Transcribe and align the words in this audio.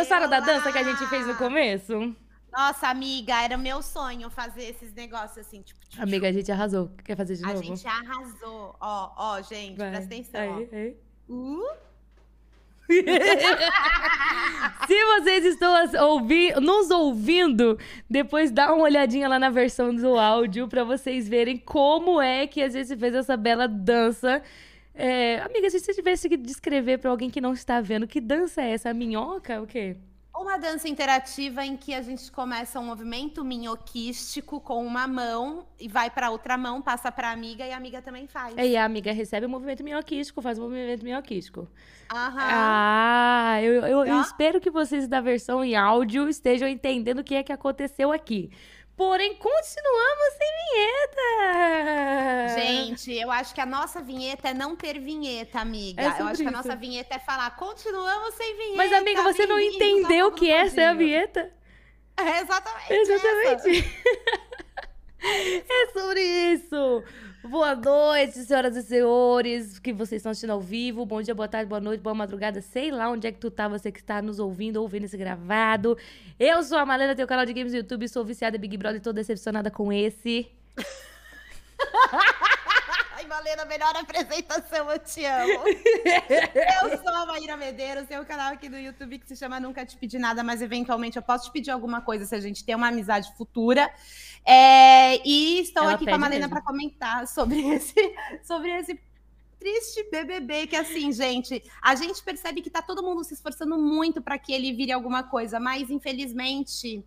gostaram 0.00 0.28
da 0.28 0.40
dança 0.40 0.72
que 0.72 0.78
a 0.78 0.82
gente 0.82 1.06
fez 1.08 1.26
no 1.26 1.36
começo? 1.36 2.16
Nossa, 2.52 2.88
amiga, 2.88 3.42
era 3.42 3.56
meu 3.56 3.80
sonho 3.82 4.28
fazer 4.28 4.64
esses 4.64 4.92
negócios 4.92 5.38
assim, 5.46 5.62
tipo. 5.62 5.78
tipo 5.88 6.02
amiga, 6.02 6.28
a 6.28 6.32
gente 6.32 6.50
arrasou. 6.50 6.90
Quer 7.04 7.16
fazer 7.16 7.36
de 7.36 7.44
a 7.44 7.48
novo? 7.48 7.60
A 7.60 7.62
gente 7.62 7.86
arrasou. 7.86 8.74
Ó, 8.80 9.12
ó, 9.16 9.40
gente, 9.42 9.76
Vai. 9.76 9.90
presta 9.90 10.06
atenção. 10.06 10.40
Aí, 10.40 10.68
aí. 10.72 10.96
Uh. 11.28 11.62
Se 14.88 15.04
vocês 15.04 15.44
estão 15.44 15.72
ouvi 16.08 16.52
nos 16.60 16.90
ouvindo, 16.90 17.78
depois 18.08 18.50
dá 18.50 18.74
uma 18.74 18.82
olhadinha 18.82 19.28
lá 19.28 19.38
na 19.38 19.48
versão 19.48 19.94
do 19.94 20.18
áudio 20.18 20.66
para 20.66 20.82
vocês 20.82 21.28
verem 21.28 21.56
como 21.56 22.20
é 22.20 22.48
que 22.48 22.60
a 22.60 22.68
gente 22.68 22.96
fez 22.96 23.14
essa 23.14 23.36
bela 23.36 23.68
dança. 23.68 24.42
É, 25.02 25.40
amiga, 25.40 25.70
se 25.70 25.80
você 25.80 25.94
tivesse 25.94 26.28
que 26.28 26.36
descrever 26.36 26.98
para 26.98 27.10
alguém 27.10 27.30
que 27.30 27.40
não 27.40 27.54
está 27.54 27.80
vendo, 27.80 28.06
que 28.06 28.20
dança 28.20 28.60
é 28.60 28.72
essa? 28.72 28.90
A 28.90 28.94
minhoca? 28.94 29.62
O 29.62 29.66
quê? 29.66 29.96
Uma 30.36 30.58
dança 30.58 30.88
interativa 30.88 31.64
em 31.64 31.74
que 31.74 31.94
a 31.94 32.02
gente 32.02 32.30
começa 32.30 32.78
um 32.78 32.84
movimento 32.84 33.42
minhoquístico 33.42 34.60
com 34.60 34.84
uma 34.86 35.06
mão 35.06 35.66
e 35.78 35.88
vai 35.88 36.10
para 36.10 36.30
outra 36.30 36.56
mão, 36.58 36.82
passa 36.82 37.10
para 37.10 37.28
a 37.28 37.32
amiga 37.32 37.66
e 37.66 37.72
a 37.72 37.76
amiga 37.78 38.02
também 38.02 38.26
faz. 38.26 38.54
E 38.58 38.76
a 38.76 38.84
amiga 38.84 39.10
recebe 39.10 39.46
o 39.46 39.48
movimento 39.48 39.82
minhoquístico, 39.82 40.42
faz 40.42 40.58
o 40.58 40.62
movimento 40.62 41.02
minhoquístico. 41.02 41.66
Aham. 42.12 42.38
Ah, 42.38 43.58
eu, 43.62 43.86
eu, 43.86 44.04
eu 44.04 44.20
espero 44.20 44.60
que 44.60 44.70
vocês 44.70 45.08
da 45.08 45.20
versão 45.20 45.64
em 45.64 45.76
áudio 45.76 46.28
estejam 46.28 46.68
entendendo 46.68 47.20
o 47.20 47.24
que 47.24 47.34
é 47.34 47.42
que 47.42 47.52
aconteceu 47.52 48.12
aqui. 48.12 48.50
Porém, 49.00 49.34
continuamos 49.34 50.34
sem 50.36 50.46
vinheta! 50.74 52.60
Gente, 52.60 53.14
eu 53.14 53.30
acho 53.30 53.54
que 53.54 53.60
a 53.62 53.64
nossa 53.64 54.02
vinheta 54.02 54.50
é 54.50 54.52
não 54.52 54.76
ter 54.76 55.00
vinheta, 55.00 55.58
amiga. 55.58 56.02
É 56.02 56.04
eu 56.04 56.26
acho 56.26 56.32
isso. 56.34 56.42
que 56.42 56.48
a 56.48 56.50
nossa 56.50 56.76
vinheta 56.76 57.14
é 57.14 57.18
falar, 57.18 57.56
continuamos 57.56 58.34
sem 58.34 58.54
vinheta. 58.54 58.76
Mas, 58.76 58.92
amiga, 58.92 59.22
você 59.22 59.46
não 59.46 59.58
entendeu 59.58 60.30
que 60.32 60.50
essa 60.50 60.82
é 60.82 60.88
a 60.88 60.92
vinheta? 60.92 61.50
É 62.14 62.40
exatamente. 62.44 62.92
Exatamente. 62.92 64.02
é 65.66 65.86
sobre 65.98 66.20
isso. 66.52 67.02
Boa 67.42 67.74
noite, 67.74 68.44
senhoras 68.44 68.76
e 68.76 68.82
senhores, 68.82 69.78
que 69.78 69.94
vocês 69.94 70.18
estão 70.18 70.30
assistindo 70.30 70.50
ao 70.50 70.60
vivo. 70.60 71.06
Bom 71.06 71.22
dia, 71.22 71.34
boa 71.34 71.48
tarde, 71.48 71.66
boa 71.66 71.80
noite, 71.80 72.02
boa 72.02 72.14
madrugada. 72.14 72.60
Sei 72.60 72.90
lá 72.90 73.08
onde 73.08 73.26
é 73.26 73.32
que 73.32 73.38
tu 73.38 73.50
tá, 73.50 73.66
você 73.66 73.90
que 73.90 73.98
está 73.98 74.20
nos 74.20 74.38
ouvindo, 74.38 74.76
ouvindo 74.76 75.04
esse 75.04 75.16
gravado. 75.16 75.96
Eu 76.38 76.62
sou 76.62 76.76
a 76.76 76.84
Malena, 76.84 77.16
tenho 77.16 77.26
canal 77.26 77.46
de 77.46 77.54
games 77.54 77.72
no 77.72 77.78
YouTube, 77.78 78.06
sou 78.10 78.26
viciada 78.26 78.58
em 78.58 78.60
Big 78.60 78.76
Brother 78.76 79.00
e 79.00 79.02
tô 79.02 79.10
decepcionada 79.10 79.70
com 79.70 79.90
esse. 79.90 80.52
Ai, 83.16 83.26
Malena, 83.26 83.64
melhor 83.64 83.96
apresentação, 83.96 84.90
eu 84.90 84.98
te 84.98 85.24
amo. 85.24 85.64
eu 86.82 86.98
sou 86.98 87.08
a 87.08 87.24
Maíra 87.24 87.56
Medeiros, 87.56 88.06
tenho 88.06 88.20
um 88.20 88.24
canal 88.24 88.52
aqui 88.52 88.68
no 88.68 88.78
YouTube 88.78 89.18
que 89.18 89.26
se 89.26 89.36
chama 89.36 89.58
Nunca 89.58 89.84
Te 89.86 89.96
Pedi 89.96 90.18
Nada, 90.18 90.42
mas 90.42 90.60
eventualmente 90.60 91.16
eu 91.16 91.22
posso 91.22 91.46
te 91.46 91.52
pedir 91.52 91.70
alguma 91.70 92.02
coisa 92.02 92.26
se 92.26 92.34
a 92.34 92.40
gente 92.40 92.62
tem 92.62 92.74
uma 92.74 92.88
amizade 92.88 93.34
futura. 93.36 93.90
É, 94.44 95.26
e 95.26 95.60
estou 95.60 95.84
Ela 95.84 95.92
aqui 95.94 96.04
com 96.04 96.14
a 96.14 96.18
Malena 96.18 96.48
para 96.48 96.62
comentar 96.62 97.26
sobre 97.28 97.60
esse, 97.74 97.94
sobre 98.42 98.70
esse 98.70 99.00
triste 99.58 100.08
BBB 100.10 100.66
que 100.66 100.76
assim, 100.76 101.12
gente, 101.12 101.62
a 101.82 101.94
gente 101.94 102.22
percebe 102.22 102.62
que 102.62 102.70
tá 102.70 102.80
todo 102.80 103.02
mundo 103.02 103.22
se 103.22 103.34
esforçando 103.34 103.78
muito 103.78 104.22
para 104.22 104.38
que 104.38 104.52
ele 104.52 104.72
vire 104.72 104.90
alguma 104.90 105.22
coisa, 105.22 105.60
mas 105.60 105.90
infelizmente 105.90 107.04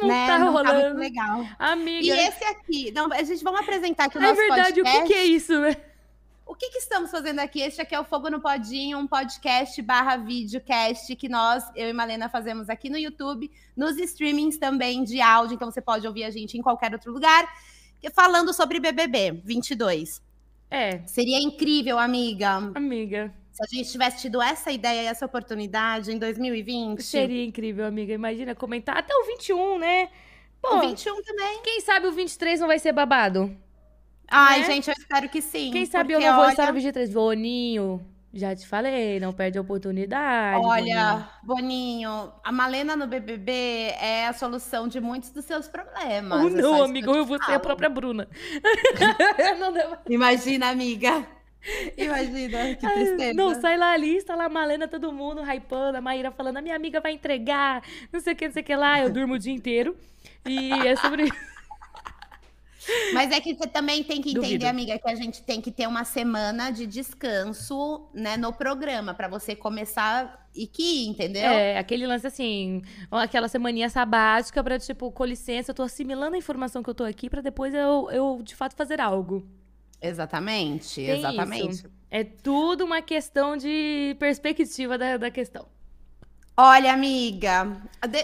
não 0.00 0.08
né? 0.08 0.26
tá 0.26 0.38
não 0.38 0.52
rolando. 0.52 0.80
Tá 0.80 0.84
muito 0.86 0.98
legal. 0.98 1.46
Amiga. 1.58 2.06
E 2.06 2.10
esse 2.10 2.44
aqui, 2.44 2.90
não, 2.92 3.12
a 3.12 3.22
gente 3.22 3.42
vamos 3.44 3.60
apresentar 3.60 4.04
aqui 4.04 4.18
o 4.18 4.22
é 4.22 4.22
nosso 4.22 4.36
verdade, 4.36 4.82
podcast. 4.82 4.98
o 4.98 5.02
que, 5.02 5.12
que 5.12 5.14
é 5.14 5.24
isso, 5.24 5.60
né? 5.60 5.76
O 6.46 6.54
que, 6.54 6.70
que, 6.70 6.78
estamos 6.78 7.10
fazendo 7.10 7.40
aqui? 7.40 7.60
Este 7.60 7.82
aqui 7.82 7.92
é 7.92 7.98
o 7.98 8.04
Fogo 8.04 8.30
no 8.30 8.40
Podinho, 8.40 8.98
um 8.98 9.06
podcast 9.06 9.82
barra 9.82 10.16
videocast 10.16 11.14
que 11.16 11.28
nós, 11.28 11.64
eu 11.74 11.88
e 11.88 11.92
Malena, 11.92 12.28
fazemos 12.28 12.70
aqui 12.70 12.88
no 12.88 12.96
YouTube, 12.96 13.50
nos 13.76 13.98
streamings 13.98 14.56
também 14.56 15.02
de 15.02 15.20
áudio, 15.20 15.56
então 15.56 15.68
você 15.68 15.80
pode 15.80 16.06
ouvir 16.06 16.22
a 16.22 16.30
gente 16.30 16.56
em 16.56 16.62
qualquer 16.62 16.92
outro 16.92 17.12
lugar, 17.12 17.52
falando 18.14 18.54
sobre 18.54 18.78
BBB 18.78 19.42
22. 19.44 20.22
É. 20.70 21.00
Seria 21.04 21.42
incrível, 21.42 21.98
amiga. 21.98 22.70
Amiga. 22.76 23.34
Se 23.50 23.64
a 23.64 23.66
gente 23.66 23.90
tivesse 23.90 24.22
tido 24.22 24.40
essa 24.40 24.70
ideia 24.70 25.02
e 25.02 25.06
essa 25.06 25.26
oportunidade 25.26 26.12
em 26.12 26.18
2020. 26.18 27.02
Seria 27.02 27.44
incrível, 27.44 27.84
amiga. 27.84 28.12
Imagina 28.12 28.54
comentar. 28.54 28.98
Até 28.98 29.12
o 29.12 29.24
21, 29.26 29.78
né? 29.78 30.10
Pô, 30.62 30.76
o 30.76 30.80
21 30.80 31.22
também. 31.22 31.60
Quem 31.62 31.80
sabe 31.80 32.06
o 32.06 32.12
23 32.12 32.60
não 32.60 32.68
vai 32.68 32.78
ser 32.78 32.92
babado? 32.92 33.65
Ai, 34.28 34.60
né? 34.60 34.66
gente, 34.66 34.88
eu 34.88 34.94
espero 34.98 35.28
que 35.28 35.40
sim. 35.40 35.70
Quem 35.70 35.86
sabe 35.86 36.12
eu 36.12 36.20
não 36.20 36.26
olha... 36.26 36.36
vou 36.36 36.48
estar 36.48 36.66
no 36.66 36.74
23. 36.74 37.12
Boninho, 37.12 38.04
já 38.32 38.54
te 38.54 38.66
falei, 38.66 39.18
não 39.20 39.32
perde 39.32 39.56
a 39.58 39.60
oportunidade. 39.60 40.64
Olha, 40.64 41.28
Boninho, 41.42 42.10
Boninho 42.10 42.32
a 42.44 42.52
Malena 42.52 42.96
no 42.96 43.06
BBB 43.06 43.52
é 44.00 44.26
a 44.26 44.32
solução 44.32 44.88
de 44.88 45.00
muitos 45.00 45.30
dos 45.30 45.44
seus 45.44 45.68
problemas. 45.68 46.44
Oh, 46.44 46.50
não, 46.50 46.82
amigo, 46.82 47.10
eu, 47.10 47.16
eu 47.16 47.24
vou 47.24 47.42
ser 47.42 47.52
a 47.52 47.60
própria 47.60 47.88
Bruna. 47.88 48.28
Imagina, 50.08 50.68
amiga. 50.68 51.26
Imagina, 51.96 52.76
que 52.76 52.86
tristeza. 52.86 53.34
Não, 53.34 53.60
sai 53.60 53.76
lá 53.76 53.92
a 53.92 53.96
lista, 53.96 54.36
lá 54.36 54.44
a 54.44 54.48
Malena, 54.48 54.86
todo 54.86 55.12
mundo 55.12 55.42
hypando, 55.42 55.98
a 55.98 56.00
Maíra 56.00 56.30
falando, 56.30 56.58
a 56.58 56.62
minha 56.62 56.76
amiga 56.76 57.00
vai 57.00 57.12
entregar, 57.12 57.82
não 58.12 58.20
sei 58.20 58.34
o 58.34 58.36
que, 58.36 58.46
não 58.46 58.52
sei 58.52 58.62
o 58.62 58.64
que 58.64 58.76
lá. 58.76 59.00
Eu 59.00 59.10
durmo 59.10 59.34
o 59.34 59.38
dia 59.38 59.52
inteiro. 59.52 59.96
E 60.44 60.70
é 60.86 60.94
sobre 60.96 61.24
isso. 61.24 61.55
Mas 63.12 63.30
é 63.30 63.40
que 63.40 63.54
você 63.54 63.66
também 63.66 64.02
tem 64.04 64.20
que 64.20 64.30
entender, 64.30 64.46
Duvido. 64.46 64.66
amiga, 64.66 64.98
que 64.98 65.08
a 65.08 65.14
gente 65.14 65.42
tem 65.42 65.60
que 65.60 65.70
ter 65.70 65.86
uma 65.86 66.04
semana 66.04 66.70
de 66.70 66.86
descanso, 66.86 68.08
né, 68.14 68.36
no 68.36 68.52
programa, 68.52 69.14
para 69.14 69.28
você 69.28 69.54
começar 69.54 70.48
e 70.54 70.66
que, 70.66 71.06
entendeu? 71.06 71.50
É, 71.50 71.78
aquele 71.78 72.06
lance 72.06 72.26
assim, 72.26 72.82
aquela 73.10 73.48
semaninha 73.48 73.90
sabática 73.90 74.62
pra, 74.62 74.78
tipo, 74.78 75.10
com 75.12 75.24
licença, 75.24 75.70
eu 75.70 75.74
tô 75.74 75.82
assimilando 75.82 76.34
a 76.34 76.38
informação 76.38 76.82
que 76.82 76.90
eu 76.90 76.94
tô 76.94 77.04
aqui 77.04 77.28
para 77.28 77.42
depois 77.42 77.74
eu, 77.74 78.08
eu, 78.10 78.40
de 78.42 78.54
fato, 78.54 78.74
fazer 78.74 79.00
algo. 79.00 79.46
Exatamente, 80.00 80.96
Tem 80.96 81.18
exatamente. 81.18 81.70
Isso. 81.70 81.90
É 82.10 82.22
tudo 82.22 82.84
uma 82.84 83.02
questão 83.02 83.56
de 83.56 84.16
perspectiva 84.18 84.96
da, 84.96 85.16
da 85.16 85.30
questão. 85.30 85.66
Olha, 86.58 86.90
amiga, 86.94 87.76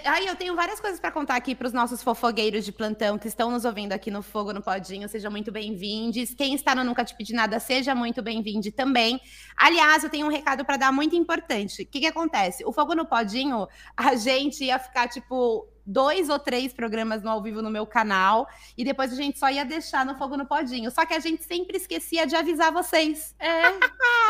aí 0.06 0.26
eu 0.26 0.34
tenho 0.34 0.56
várias 0.56 0.80
coisas 0.80 0.98
para 0.98 1.10
contar 1.10 1.36
aqui 1.36 1.54
para 1.54 1.66
os 1.66 1.72
nossos 1.74 2.02
fofogueiros 2.02 2.64
de 2.64 2.72
plantão 2.72 3.18
que 3.18 3.28
estão 3.28 3.50
nos 3.50 3.66
ouvindo 3.66 3.92
aqui 3.92 4.10
no 4.10 4.22
Fogo 4.22 4.54
no 4.54 4.62
Podinho. 4.62 5.06
Sejam 5.06 5.30
muito 5.30 5.52
bem-vindos. 5.52 6.32
Quem 6.32 6.54
está 6.54 6.74
no 6.74 6.82
Nunca 6.82 7.04
Te 7.04 7.14
Pedi 7.14 7.34
Nada, 7.34 7.60
seja 7.60 7.94
muito 7.94 8.22
bem-vindo 8.22 8.72
também. 8.72 9.20
Aliás, 9.54 10.02
eu 10.02 10.08
tenho 10.08 10.26
um 10.26 10.30
recado 10.30 10.64
para 10.64 10.78
dar 10.78 10.90
muito 10.90 11.14
importante. 11.14 11.82
O 11.82 11.86
que, 11.86 12.00
que 12.00 12.06
acontece? 12.06 12.64
O 12.64 12.72
Fogo 12.72 12.94
no 12.94 13.04
Podinho, 13.04 13.68
a 13.94 14.14
gente 14.14 14.64
ia 14.64 14.78
ficar, 14.78 15.08
tipo, 15.08 15.68
dois 15.84 16.30
ou 16.30 16.38
três 16.38 16.72
programas 16.72 17.22
no 17.22 17.28
ao 17.28 17.42
vivo 17.42 17.60
no 17.60 17.68
meu 17.68 17.86
canal 17.86 18.48
e 18.78 18.82
depois 18.82 19.12
a 19.12 19.16
gente 19.16 19.38
só 19.38 19.50
ia 19.50 19.64
deixar 19.66 20.06
no 20.06 20.14
fogo 20.14 20.38
no 20.38 20.46
podinho. 20.46 20.90
Só 20.90 21.04
que 21.04 21.12
a 21.12 21.18
gente 21.18 21.44
sempre 21.44 21.76
esquecia 21.76 22.26
de 22.26 22.34
avisar 22.34 22.72
vocês. 22.72 23.34
É. 23.38 23.66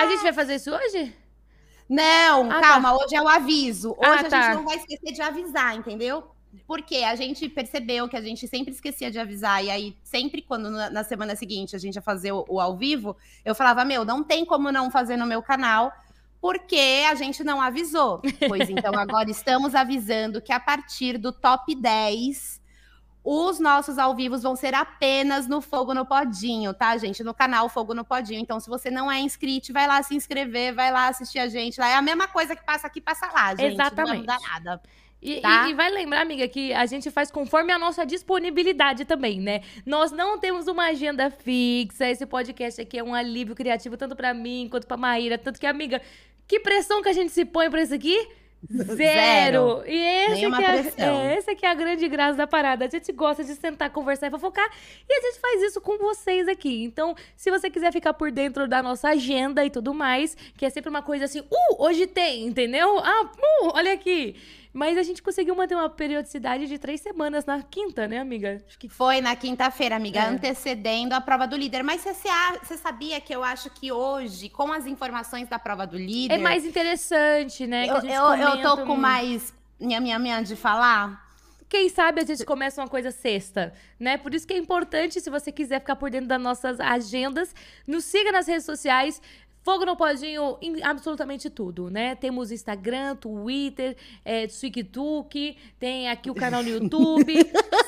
a 0.03 0.07
gente 0.09 0.23
vai 0.23 0.33
fazer 0.33 0.57
isso 0.57 0.73
hoje? 0.73 1.22
Não, 1.93 2.51
ah, 2.51 2.55
tá. 2.55 2.61
calma, 2.61 2.89
tá. 2.89 2.97
hoje 2.97 3.15
é 3.15 3.21
o 3.21 3.29
aviso. 3.29 3.91
Hoje 3.91 4.09
ah, 4.09 4.21
a 4.21 4.25
tá. 4.25 4.43
gente 4.43 4.55
não 4.55 4.65
vai 4.65 4.77
esquecer 4.77 5.13
de 5.13 5.21
avisar, 5.21 5.77
entendeu? 5.77 6.25
Porque 6.67 6.97
a 6.97 7.15
gente 7.15 7.47
percebeu 7.51 8.09
que 8.09 8.17
a 8.17 8.21
gente 8.23 8.49
sempre 8.49 8.73
esquecia 8.73 9.11
de 9.11 9.19
avisar, 9.19 9.63
e 9.63 9.71
aí, 9.71 9.97
sempre 10.03 10.41
quando 10.41 10.71
na 10.71 11.05
semana 11.05 11.37
seguinte 11.37 11.77
a 11.77 11.79
gente 11.79 11.97
ia 11.97 12.03
fazer 12.03 12.33
o, 12.33 12.47
o 12.49 12.61
ao 12.61 12.79
vivo, 12.79 13.15
eu 13.45 13.55
falava: 13.55 13.85
Meu, 13.85 14.07
não 14.07 14.25
tem 14.25 14.43
como 14.43 14.73
não 14.73 14.91
fazer 14.91 15.19
no 15.19 15.27
meu 15.27 15.43
canal, 15.43 15.93
porque 16.41 17.05
a 17.11 17.15
gente 17.15 17.45
não 17.45 17.61
avisou. 17.61 18.23
Pois 18.49 18.71
então, 18.71 18.95
agora 18.95 19.31
estamos 19.31 19.75
avisando 19.75 20.41
que 20.41 20.53
a 20.53 20.61
partir 20.61 21.19
do 21.19 21.31
top 21.31 21.75
10, 21.75 22.59
os 23.25 23.61
nossos 23.61 23.99
ao 23.99 24.15
vivos 24.15 24.43
vão 24.43 24.57
ser 24.57 24.75
apenas 24.75 25.47
no 25.47 25.61
Fogo 25.61 25.95
no 25.95 26.05
Podinho, 26.05 26.75
tá, 26.75 26.97
gente? 26.97 27.23
No 27.23 27.33
canal 27.33 27.69
Fogo 27.69 27.95
no 27.95 28.05
Podinho. 28.05 28.41
Então, 28.41 28.59
se 28.59 28.69
você 28.69 28.91
não 28.91 29.11
é 29.11 29.21
inscrito, 29.21 29.73
vai 29.73 29.87
lá 29.87 30.03
se 30.03 30.15
inscrever, 30.15 30.75
vai 30.75 30.91
lá 30.91 31.09
assistir 31.09 31.39
a 31.39 31.49
gente. 31.49 31.79
Lá 31.79 31.89
é 31.89 31.95
a 31.95 32.03
mesma 32.03 32.27
coisa 32.27 32.57
que 32.57 32.65
passa 32.65 32.87
aqui, 32.87 33.01
passa 33.01 33.27
lá, 33.27 33.55
gente. 33.55 33.75
Exatamente. 33.75 34.27
Não 34.27 34.35
muda 34.35 34.39
nada. 34.49 34.83
E, 35.23 35.41
tá? 35.41 35.69
e, 35.69 35.71
e, 35.71 35.75
vai 35.75 35.89
lembrar, 35.89 36.23
amiga, 36.23 36.49
que 36.49 36.73
a 36.73 36.85
gente 36.85 37.09
faz 37.09 37.31
conforme 37.31 37.73
a 37.73 37.79
nossa 37.79 38.05
disponibilidade 38.05 39.05
também, 39.05 39.41
né? 39.41 39.61
Nós 39.87 40.11
não 40.11 40.37
temos 40.37 40.67
uma 40.67 40.87
agenda 40.87 41.31
fixa. 41.31 42.09
Esse 42.09 42.27
podcast 42.27 42.81
aqui 42.81 42.99
é 42.99 43.05
um 43.05 43.15
alívio 43.15 43.55
criativo, 43.55 43.97
tanto 43.97 44.17
para 44.17 44.35
mim 44.35 44.67
quanto 44.69 44.85
pra 44.85 44.97
Maíra. 44.97 45.39
Tanto 45.39 45.61
que, 45.61 45.67
amiga, 45.67 46.03
que 46.49 46.59
pressão 46.59 47.01
que 47.01 47.09
a 47.09 47.13
gente 47.13 47.31
se 47.31 47.45
põe 47.45 47.71
pra 47.71 47.83
isso 47.83 47.95
aqui? 47.95 48.29
Zero. 48.71 48.97
Zero. 48.97 49.83
E 49.87 49.97
esse 49.97 50.51
que 50.51 51.03
é, 51.03 51.07
é, 51.09 51.39
esse 51.39 51.51
aqui 51.51 51.67
é 51.67 51.71
a 51.71 51.75
grande 51.75 52.09
graça 52.09 52.37
da 52.37 52.47
parada. 52.47 52.85
A 52.85 52.89
gente 52.89 53.11
gosta 53.13 53.43
de 53.43 53.55
sentar, 53.55 53.91
conversar 53.91 54.29
e 54.29 54.31
fofocar. 54.31 54.69
E 55.09 55.13
a 55.13 55.21
gente 55.21 55.41
faz 55.41 55.63
isso 55.63 55.81
com 55.81 55.99
vocês 55.99 56.47
aqui. 56.47 56.85
Então, 56.85 57.15
se 57.37 57.51
você 57.51 57.69
quiser 57.69 57.93
ficar 57.93 58.15
por 58.15 58.31
dentro 58.31 58.69
da 58.69 58.83
nossa 58.83 59.09
agenda 59.09 59.65
e 59.65 59.71
tudo 59.71 59.93
mais, 59.93 60.37
que 60.57 60.65
é 60.65 60.71
sempre 60.71 60.91
uma 60.91 61.03
coisa 61.03 61.25
assim, 61.25 61.41
uh, 61.41 61.77
hoje 61.79 62.07
tem, 62.07 62.47
entendeu? 62.47 62.99
Ah, 62.99 63.25
uh, 63.25 63.73
olha 63.75 63.93
aqui. 63.93 64.37
Mas 64.73 64.97
a 64.97 65.03
gente 65.03 65.23
conseguiu 65.23 65.55
manter 65.55 65.75
uma 65.75 65.91
periodicidade 65.91 66.67
de 66.67 66.79
três 66.79 67.01
semanas 67.01 67.45
na 67.45 67.63
quinta, 67.63 68.09
né, 68.09 68.19
amiga? 68.19 68.63
Acho 68.67 68.79
que 68.79 68.89
foi 68.89 69.21
na 69.21 69.37
quinta-feira, 69.37 69.97
amiga, 69.97 70.21
é. 70.21 70.29
antecedendo 70.29 71.13
a 71.13 71.21
prova 71.21 71.47
do 71.47 71.57
líder. 71.57 71.83
Mas 71.83 72.03
você, 72.03 72.29
você 72.63 72.79
sabia 72.79 73.21
que 73.21 73.35
eu 73.35 73.45
acho 73.45 73.69
que 73.71 73.93
hoje, 73.93 74.49
com 74.49 74.73
as 74.73 74.87
informações 74.87 75.49
da 75.49 75.59
prova 75.59 75.87
do 75.87 75.99
líder. 75.99 76.35
É 76.35 76.39
mais 76.39 76.65
interessante, 76.65 77.67
né? 77.67 77.87
eu, 77.87 77.97
eu, 77.97 78.35
eu 78.35 78.63
tô 78.63 78.87
com 78.87 78.97
mais 78.97 79.53
minha, 79.79 80.01
minha, 80.01 80.19
minha 80.19 80.41
de 80.41 80.57
falar. 80.57 81.23
Quem 81.73 81.89
sabe 81.89 82.21
a 82.21 82.25
gente 82.25 82.45
começa 82.45 82.83
uma 82.83 82.87
coisa 82.87 83.11
sexta, 83.11 83.73
né? 83.99 84.19
Por 84.19 84.35
isso 84.35 84.47
que 84.47 84.53
é 84.53 84.59
importante, 84.59 85.23
se 85.23 85.31
você 85.31 85.51
quiser 85.51 85.81
ficar 85.81 85.97
por 85.97 86.11
dentro 86.11 86.29
das 86.29 86.41
nossas 86.41 86.79
agendas, 86.79 87.55
nos 87.87 88.05
siga 88.05 88.31
nas 88.31 88.47
redes 88.47 88.67
sociais. 88.67 89.23
Fogo 89.63 89.85
no 89.85 89.97
Podinho 89.97 90.59
em 90.61 90.83
absolutamente 90.83 91.49
tudo, 91.49 91.89
né? 91.89 92.17
Temos 92.17 92.51
Instagram, 92.51 93.15
Twitter, 93.15 93.97
é, 94.25 94.47
TikTok, 94.49 95.57
tem 95.79 96.11
aqui 96.11 96.31
o 96.31 96.35
canal 96.35 96.63
no 96.65 96.69
YouTube. 96.69 97.33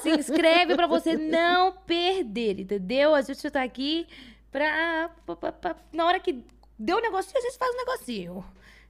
Se 0.01 0.11
inscreve 0.11 0.77
para 0.77 0.87
você 0.87 1.17
não 1.17 1.73
perder, 1.73 2.61
entendeu? 2.61 3.13
A 3.13 3.23
gente 3.23 3.51
tá 3.51 3.63
aqui 3.63 4.07
pra, 4.53 5.11
pra, 5.27 5.53
pra, 5.53 5.77
Na 5.93 6.07
hora 6.07 6.21
que 6.21 6.45
deu 6.79 6.97
o 6.97 6.99
um 7.01 7.03
negocinho, 7.03 7.39
a 7.39 7.43
gente 7.43 7.59
faz 7.59 7.75
um 7.75 7.79
negocinho. 7.79 8.45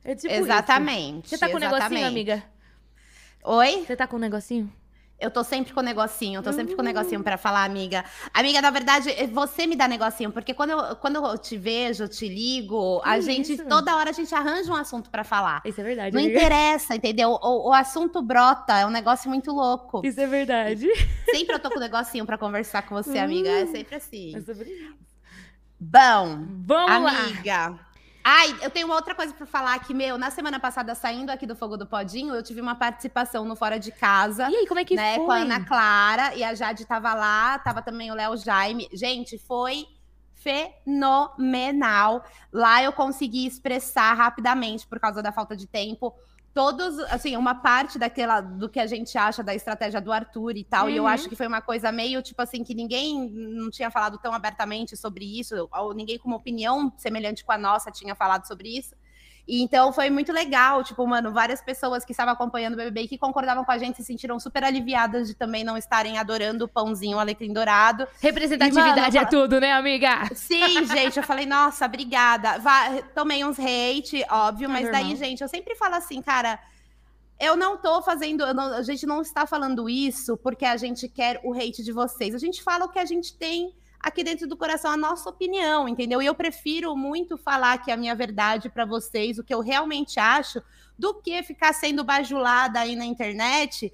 É 0.04 0.14
tipo 0.14 0.34
exatamente. 0.34 1.24
Isso. 1.24 1.30
Você 1.30 1.38
tá 1.38 1.48
com 1.48 1.56
um 1.56 1.60
negocinho, 1.60 2.06
amiga? 2.06 2.44
Oi? 3.42 3.84
Você 3.86 3.96
tá 3.96 4.06
com 4.06 4.16
um 4.16 4.20
negocinho? 4.20 4.70
Eu 5.18 5.30
tô 5.30 5.44
sempre 5.44 5.72
com 5.72 5.80
negocinho, 5.80 6.38
eu 6.38 6.42
tô 6.42 6.52
sempre 6.52 6.74
com 6.74 6.82
negocinho 6.82 7.22
para 7.22 7.36
falar, 7.36 7.64
amiga. 7.64 8.04
Amiga, 8.32 8.60
na 8.60 8.70
verdade, 8.70 9.10
eh, 9.10 9.26
você 9.26 9.66
me 9.66 9.76
dá 9.76 9.86
negocinho, 9.86 10.30
porque 10.32 10.52
quando 10.52 10.70
eu, 10.70 10.96
quando 10.96 11.16
eu 11.16 11.38
te 11.38 11.56
vejo, 11.56 12.04
eu 12.04 12.08
te 12.08 12.28
ligo, 12.28 13.00
a 13.04 13.16
Isso. 13.16 13.26
gente, 13.26 13.56
toda 13.64 13.96
hora 13.96 14.10
a 14.10 14.12
gente 14.12 14.34
arranja 14.34 14.72
um 14.72 14.76
assunto 14.76 15.08
para 15.10 15.22
falar. 15.22 15.62
Isso 15.64 15.80
é 15.80 15.84
verdade. 15.84 16.14
Não 16.14 16.22
amiga. 16.22 16.38
interessa, 16.38 16.94
entendeu? 16.94 17.30
O, 17.30 17.70
o, 17.70 17.72
assunto 17.72 18.20
brota, 18.20 18.76
é 18.76 18.84
um 18.84 18.90
negócio 18.90 19.30
muito 19.30 19.52
louco. 19.52 20.02
Isso 20.04 20.20
é 20.20 20.26
verdade. 20.26 20.88
Sempre 21.30 21.54
eu 21.54 21.60
tô 21.60 21.70
com 21.70 21.78
negocinho 21.78 22.26
para 22.26 22.36
conversar 22.36 22.82
com 22.82 22.94
você, 22.94 23.18
amiga. 23.18 23.48
É 23.48 23.66
sempre 23.66 23.94
assim. 23.94 24.36
É 24.36 24.40
sobre. 24.40 24.94
Bom, 25.78 26.44
Vamos 26.66 27.12
amiga. 27.12 27.68
Lá. 27.68 27.93
Ai, 28.26 28.56
eu 28.62 28.70
tenho 28.70 28.86
uma 28.86 28.94
outra 28.94 29.14
coisa 29.14 29.34
para 29.34 29.44
falar 29.44 29.74
aqui, 29.74 29.92
meu. 29.92 30.16
Na 30.16 30.30
semana 30.30 30.58
passada, 30.58 30.94
saindo 30.94 31.28
aqui 31.28 31.46
do 31.46 31.54
Fogo 31.54 31.76
do 31.76 31.86
Podinho, 31.86 32.34
eu 32.34 32.42
tive 32.42 32.58
uma 32.58 32.74
participação 32.74 33.44
no 33.44 33.54
Fora 33.54 33.78
de 33.78 33.92
Casa. 33.92 34.48
E 34.50 34.56
aí, 34.56 34.66
como 34.66 34.80
é 34.80 34.84
que 34.84 34.96
né, 34.96 35.16
foi? 35.16 35.26
Com 35.26 35.32
a 35.32 35.36
Ana 35.36 35.62
Clara 35.62 36.34
e 36.34 36.42
a 36.42 36.54
Jade 36.54 36.86
tava 36.86 37.12
lá, 37.12 37.58
tava 37.58 37.82
também 37.82 38.10
o 38.10 38.14
Léo 38.14 38.34
Jaime. 38.38 38.88
Gente, 38.94 39.36
foi 39.36 39.86
fenomenal. 40.32 42.24
Lá 42.50 42.82
eu 42.82 42.92
consegui 42.94 43.46
expressar 43.46 44.14
rapidamente, 44.14 44.86
por 44.86 44.98
causa 44.98 45.22
da 45.22 45.30
falta 45.30 45.54
de 45.54 45.66
tempo, 45.66 46.14
todos, 46.54 47.00
assim, 47.10 47.36
uma 47.36 47.56
parte 47.56 47.98
daquela 47.98 48.40
do 48.40 48.68
que 48.68 48.78
a 48.78 48.86
gente 48.86 49.18
acha 49.18 49.42
da 49.42 49.52
estratégia 49.52 50.00
do 50.00 50.12
Arthur 50.12 50.56
e 50.56 50.62
tal, 50.62 50.84
uhum. 50.84 50.90
e 50.90 50.96
eu 50.96 51.06
acho 51.06 51.24
uhum. 51.24 51.28
que 51.28 51.36
foi 51.36 51.48
uma 51.48 51.60
coisa 51.60 51.90
meio 51.90 52.22
tipo 52.22 52.40
assim 52.40 52.62
que 52.62 52.74
ninguém 52.74 53.28
não 53.28 53.68
tinha 53.70 53.90
falado 53.90 54.16
tão 54.18 54.32
abertamente 54.32 54.96
sobre 54.96 55.24
isso, 55.24 55.68
ou 55.72 55.92
ninguém 55.92 56.16
com 56.16 56.28
uma 56.28 56.36
opinião 56.36 56.92
semelhante 56.96 57.44
com 57.44 57.50
a 57.50 57.58
nossa 57.58 57.90
tinha 57.90 58.14
falado 58.14 58.46
sobre 58.46 58.68
isso. 58.78 58.94
E 59.46 59.62
então 59.62 59.92
foi 59.92 60.08
muito 60.08 60.32
legal, 60.32 60.82
tipo, 60.82 61.06
mano, 61.06 61.30
várias 61.30 61.60
pessoas 61.60 62.04
que 62.04 62.12
estavam 62.12 62.32
acompanhando 62.32 62.74
o 62.74 62.76
BBB 62.76 63.02
e 63.02 63.08
que 63.08 63.18
concordavam 63.18 63.62
com 63.64 63.72
a 63.72 63.76
gente 63.76 63.96
se 63.96 64.04
sentiram 64.04 64.40
super 64.40 64.64
aliviadas 64.64 65.28
de 65.28 65.34
também 65.34 65.62
não 65.62 65.76
estarem 65.76 66.16
adorando 66.16 66.64
o 66.64 66.68
pãozinho 66.68 67.18
o 67.18 67.20
alecrim 67.20 67.52
dourado. 67.52 68.08
Representatividade 68.20 68.98
e, 68.98 69.02
mano, 69.02 69.18
é 69.18 69.24
tudo, 69.26 69.60
né, 69.60 69.72
amiga? 69.72 70.28
Sim, 70.34 70.86
gente, 70.88 71.18
eu 71.18 71.22
falei, 71.22 71.44
nossa, 71.44 71.84
obrigada. 71.84 72.58
Vá, 72.58 73.02
tomei 73.14 73.44
uns 73.44 73.58
hate, 73.58 74.24
óbvio, 74.30 74.68
mas 74.70 74.90
daí, 74.90 75.14
gente, 75.14 75.42
eu 75.42 75.48
sempre 75.48 75.74
falo 75.74 75.96
assim, 75.96 76.22
cara, 76.22 76.58
eu 77.38 77.54
não 77.54 77.76
tô 77.76 78.00
fazendo, 78.00 78.52
não, 78.54 78.72
a 78.74 78.82
gente 78.82 79.04
não 79.04 79.20
está 79.20 79.46
falando 79.46 79.90
isso 79.90 80.38
porque 80.38 80.64
a 80.64 80.78
gente 80.78 81.06
quer 81.06 81.40
o 81.44 81.52
hate 81.52 81.82
de 81.82 81.92
vocês. 81.92 82.34
A 82.34 82.38
gente 82.38 82.62
fala 82.62 82.86
o 82.86 82.88
que 82.88 82.98
a 82.98 83.04
gente 83.04 83.36
tem 83.36 83.74
aqui 84.04 84.22
dentro 84.22 84.46
do 84.46 84.56
coração 84.56 84.90
a 84.90 84.96
nossa 84.96 85.28
opinião, 85.30 85.88
entendeu? 85.88 86.20
E 86.20 86.26
eu 86.26 86.34
prefiro 86.34 86.94
muito 86.94 87.38
falar 87.38 87.72
aqui 87.72 87.90
a 87.90 87.96
minha 87.96 88.14
verdade 88.14 88.68
para 88.68 88.84
vocês, 88.84 89.38
o 89.38 89.44
que 89.44 89.54
eu 89.54 89.60
realmente 89.60 90.20
acho, 90.20 90.62
do 90.98 91.14
que 91.14 91.42
ficar 91.42 91.72
sendo 91.72 92.04
bajulada 92.04 92.80
aí 92.80 92.94
na 92.94 93.06
internet 93.06 93.90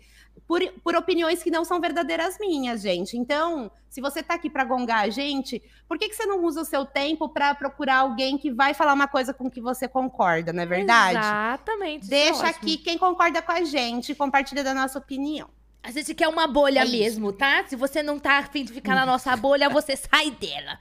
por, 0.48 0.60
por 0.82 0.96
opiniões 0.96 1.44
que 1.44 1.50
não 1.50 1.64
são 1.64 1.80
verdadeiras 1.80 2.36
minhas, 2.40 2.82
gente. 2.82 3.16
Então, 3.16 3.70
se 3.88 4.00
você 4.00 4.20
tá 4.20 4.34
aqui 4.34 4.50
para 4.50 4.64
gongar 4.64 5.04
a 5.04 5.08
gente, 5.08 5.62
por 5.88 5.96
que, 5.96 6.08
que 6.08 6.14
você 6.16 6.26
não 6.26 6.44
usa 6.44 6.62
o 6.62 6.64
seu 6.64 6.84
tempo 6.84 7.28
para 7.28 7.54
procurar 7.54 7.98
alguém 7.98 8.36
que 8.36 8.50
vai 8.50 8.74
falar 8.74 8.92
uma 8.92 9.06
coisa 9.06 9.32
com 9.32 9.48
que 9.48 9.60
você 9.60 9.86
concorda, 9.86 10.52
não 10.52 10.64
é 10.64 10.66
verdade? 10.66 11.18
Exatamente. 11.18 12.06
É 12.06 12.08
Deixa 12.08 12.48
aqui 12.48 12.76
quem 12.76 12.98
concorda 12.98 13.40
com 13.40 13.52
a 13.52 13.62
gente, 13.62 14.12
compartilha 14.12 14.64
da 14.64 14.74
nossa 14.74 14.98
opinião. 14.98 15.48
A 15.82 15.90
gente 15.90 16.14
quer 16.14 16.28
uma 16.28 16.46
bolha 16.46 16.80
é 16.80 16.84
mesmo, 16.84 17.32
tá? 17.32 17.64
Se 17.66 17.74
você 17.74 18.02
não 18.02 18.18
tá 18.18 18.38
afim 18.38 18.64
de 18.64 18.72
ficar 18.72 18.94
na 18.94 19.06
nossa 19.06 19.34
bolha, 19.34 19.68
você 19.70 19.96
sai 19.96 20.30
dela. 20.30 20.78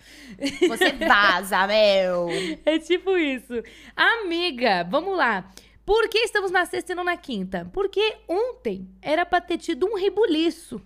Você 0.68 0.92
vaza, 0.92 1.66
meu. 1.68 2.28
É 2.66 2.78
tipo 2.80 3.18
isso. 3.18 3.54
Amiga, 3.96 4.84
vamos 4.90 5.18
lá. 5.18 5.50
Por 5.86 6.08
que 6.10 6.20
estamos 6.20 6.52
na 6.52 6.66
sexta 6.66 6.92
e 6.92 6.96
não 6.96 7.04
na 7.04 7.18
quinta? 7.18 7.70
Porque 7.74 8.18
ontem 8.28 8.88
era 9.02 9.26
pra 9.26 9.40
ter 9.42 9.58
tido 9.58 9.88
um 9.88 9.96
rebuliço 9.96 10.82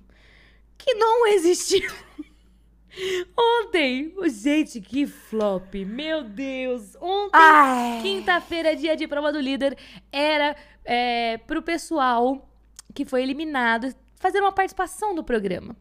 que 0.77 0.93
não 0.93 1.27
existiu. 1.27 1.91
Ontem, 3.35 4.13
gente, 4.29 4.79
que 4.79 5.07
flop, 5.07 5.73
meu 5.83 6.23
Deus. 6.23 6.95
Ontem, 7.01 8.01
quinta-feira, 8.03 8.75
dia 8.75 8.95
de 8.95 9.07
prova 9.07 9.33
do 9.33 9.39
líder, 9.39 9.75
era 10.11 10.55
é, 10.85 11.37
pro 11.39 11.63
pessoal 11.63 12.47
que 12.93 13.03
foi 13.03 13.23
eliminado 13.23 13.93
fazer 14.23 14.39
uma 14.39 14.53
participação 14.53 15.13
no 15.13 15.21
programa. 15.21 15.75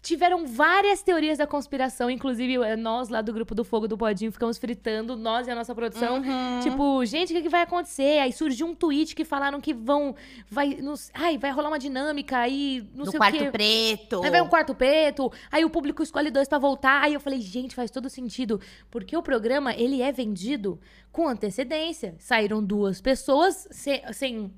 Tiveram 0.00 0.46
várias 0.46 1.02
teorias 1.02 1.38
da 1.38 1.48
conspiração, 1.48 2.08
inclusive 2.08 2.54
eh, 2.54 2.76
nós 2.76 3.08
lá 3.08 3.20
do 3.20 3.32
grupo 3.32 3.56
do 3.56 3.64
Fogo 3.64 3.88
do 3.88 3.98
Podinho 3.98 4.30
ficamos 4.30 4.56
fritando, 4.56 5.16
nós 5.16 5.48
e 5.48 5.50
a 5.50 5.54
nossa 5.54 5.74
produção. 5.74 6.18
Uhum. 6.18 6.60
Tipo, 6.60 7.04
gente, 7.04 7.32
o 7.32 7.36
que, 7.36 7.42
que, 7.42 7.48
vai 7.48 7.62
acontecer? 7.62 8.20
Aí 8.20 8.32
surgiu 8.32 8.68
um 8.68 8.74
tweet 8.74 9.16
que 9.16 9.24
falaram 9.24 9.60
que 9.60 9.74
vão. 9.74 10.14
Vai, 10.48 10.76
nos, 10.76 11.10
ai, 11.12 11.38
vai 11.38 11.50
rolar 11.50 11.70
uma 11.70 11.78
dinâmica 11.78 12.38
aí, 12.38 12.88
não 12.94 13.04
do 13.04 13.10
sei 13.10 13.18
quarto 13.18 13.36
o 13.36 13.38
quê. 13.38 13.50
preto. 13.50 14.22
Aí 14.22 14.30
vai 14.30 14.40
um 14.40 14.48
quarto 14.48 14.74
preto, 14.76 15.32
aí 15.50 15.64
o 15.64 15.70
público 15.70 16.04
escolhe 16.04 16.30
dois 16.30 16.46
para 16.46 16.58
voltar. 16.58 17.02
Aí 17.02 17.14
eu 17.14 17.20
falei, 17.20 17.40
gente, 17.40 17.74
faz 17.74 17.90
todo 17.90 18.08
sentido. 18.08 18.60
Porque 18.92 19.16
o 19.16 19.22
programa, 19.22 19.74
ele 19.74 20.02
é 20.02 20.12
vendido 20.12 20.80
com 21.10 21.28
antecedência. 21.28 22.14
Saíram 22.20 22.62
duas 22.62 23.00
pessoas 23.00 23.66
sem, 23.72 24.02
sem 24.12 24.52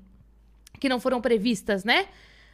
que 0.79 0.87
não 0.87 0.99
foram 0.99 1.19
previstas, 1.21 1.83
né? 1.83 2.07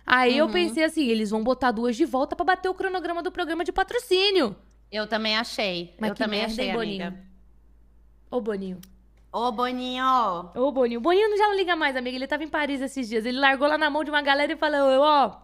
Aí 0.06 0.33
uhum. 0.33 0.48
eu 0.48 0.50
pensei 0.50 0.83
assim, 0.83 1.07
eles 1.07 1.30
vão 1.30 1.44
botar 1.44 1.71
duas 1.71 1.95
de 1.95 2.06
volta 2.06 2.36
para 2.36 2.45
bater 2.45 2.69
o 2.69 2.74
cronograma 2.74 3.21
do 3.21 3.31
programa 3.31 3.63
de 3.63 3.71
patrocínio. 3.71 4.56
Eu 4.92 5.07
também 5.07 5.38
achei. 5.38 5.95
Mas 6.00 6.09
eu 6.09 6.15
também 6.15 6.44
achei, 6.44 6.68
hein, 6.68 6.74
Boninho? 6.74 7.07
amiga. 7.07 7.24
Ô, 8.30 8.42
Boninho. 8.42 8.80
Ô, 9.31 9.51
Boninho! 9.51 10.51
Ô, 10.56 10.71
Boninho. 10.71 11.00
Boninho 11.00 11.38
já 11.38 11.48
não 11.48 11.56
liga 11.56 11.75
mais, 11.75 11.95
amiga. 11.95 12.18
Ele 12.18 12.27
tava 12.27 12.43
em 12.43 12.50
Paris 12.50 12.81
esses 12.81 13.08
dias. 13.08 13.25
Ele 13.25 13.39
largou 13.39 13.67
lá 13.67 13.77
na 13.77 13.89
mão 13.89 14.03
de 14.03 14.10
uma 14.10 14.22
galera 14.22 14.51
e 14.51 14.58
falou, 14.58 15.01
ó... 15.01 15.39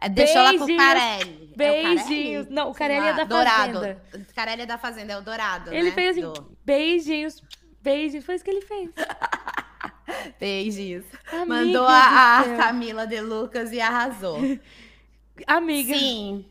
É, 0.00 0.08
deixou 0.08 0.42
lá 0.42 0.54
pro 0.54 0.76
Carelli. 0.76 1.52
Beijinhos. 1.56 2.46
É 2.46 2.50
o 2.50 2.52
não, 2.52 2.70
o 2.70 2.74
Carelli 2.74 3.08
é 3.08 3.14
da 3.14 3.24
Dourado. 3.24 3.72
Fazenda. 3.74 4.02
O 4.14 4.34
Carelli 4.34 4.62
é 4.62 4.66
da 4.66 4.78
Fazenda, 4.78 5.12
é 5.12 5.18
o 5.18 5.20
Dourado, 5.20 5.74
Ele 5.74 5.88
né? 5.88 5.92
fez 5.92 6.10
assim, 6.10 6.20
Do... 6.20 6.56
beijinhos, 6.64 7.42
beijinhos. 7.82 8.24
Foi 8.24 8.36
isso 8.36 8.44
que 8.44 8.50
ele 8.50 8.62
fez. 8.62 8.90
Beijos. 10.40 11.04
Amiga 11.32 11.46
Mandou 11.46 11.86
a, 11.86 12.40
a 12.40 12.56
Camila 12.56 13.06
de 13.06 13.20
Lucas 13.20 13.72
e 13.72 13.80
arrasou. 13.80 14.38
Amiga. 15.46 15.96
Sim. 15.96 16.44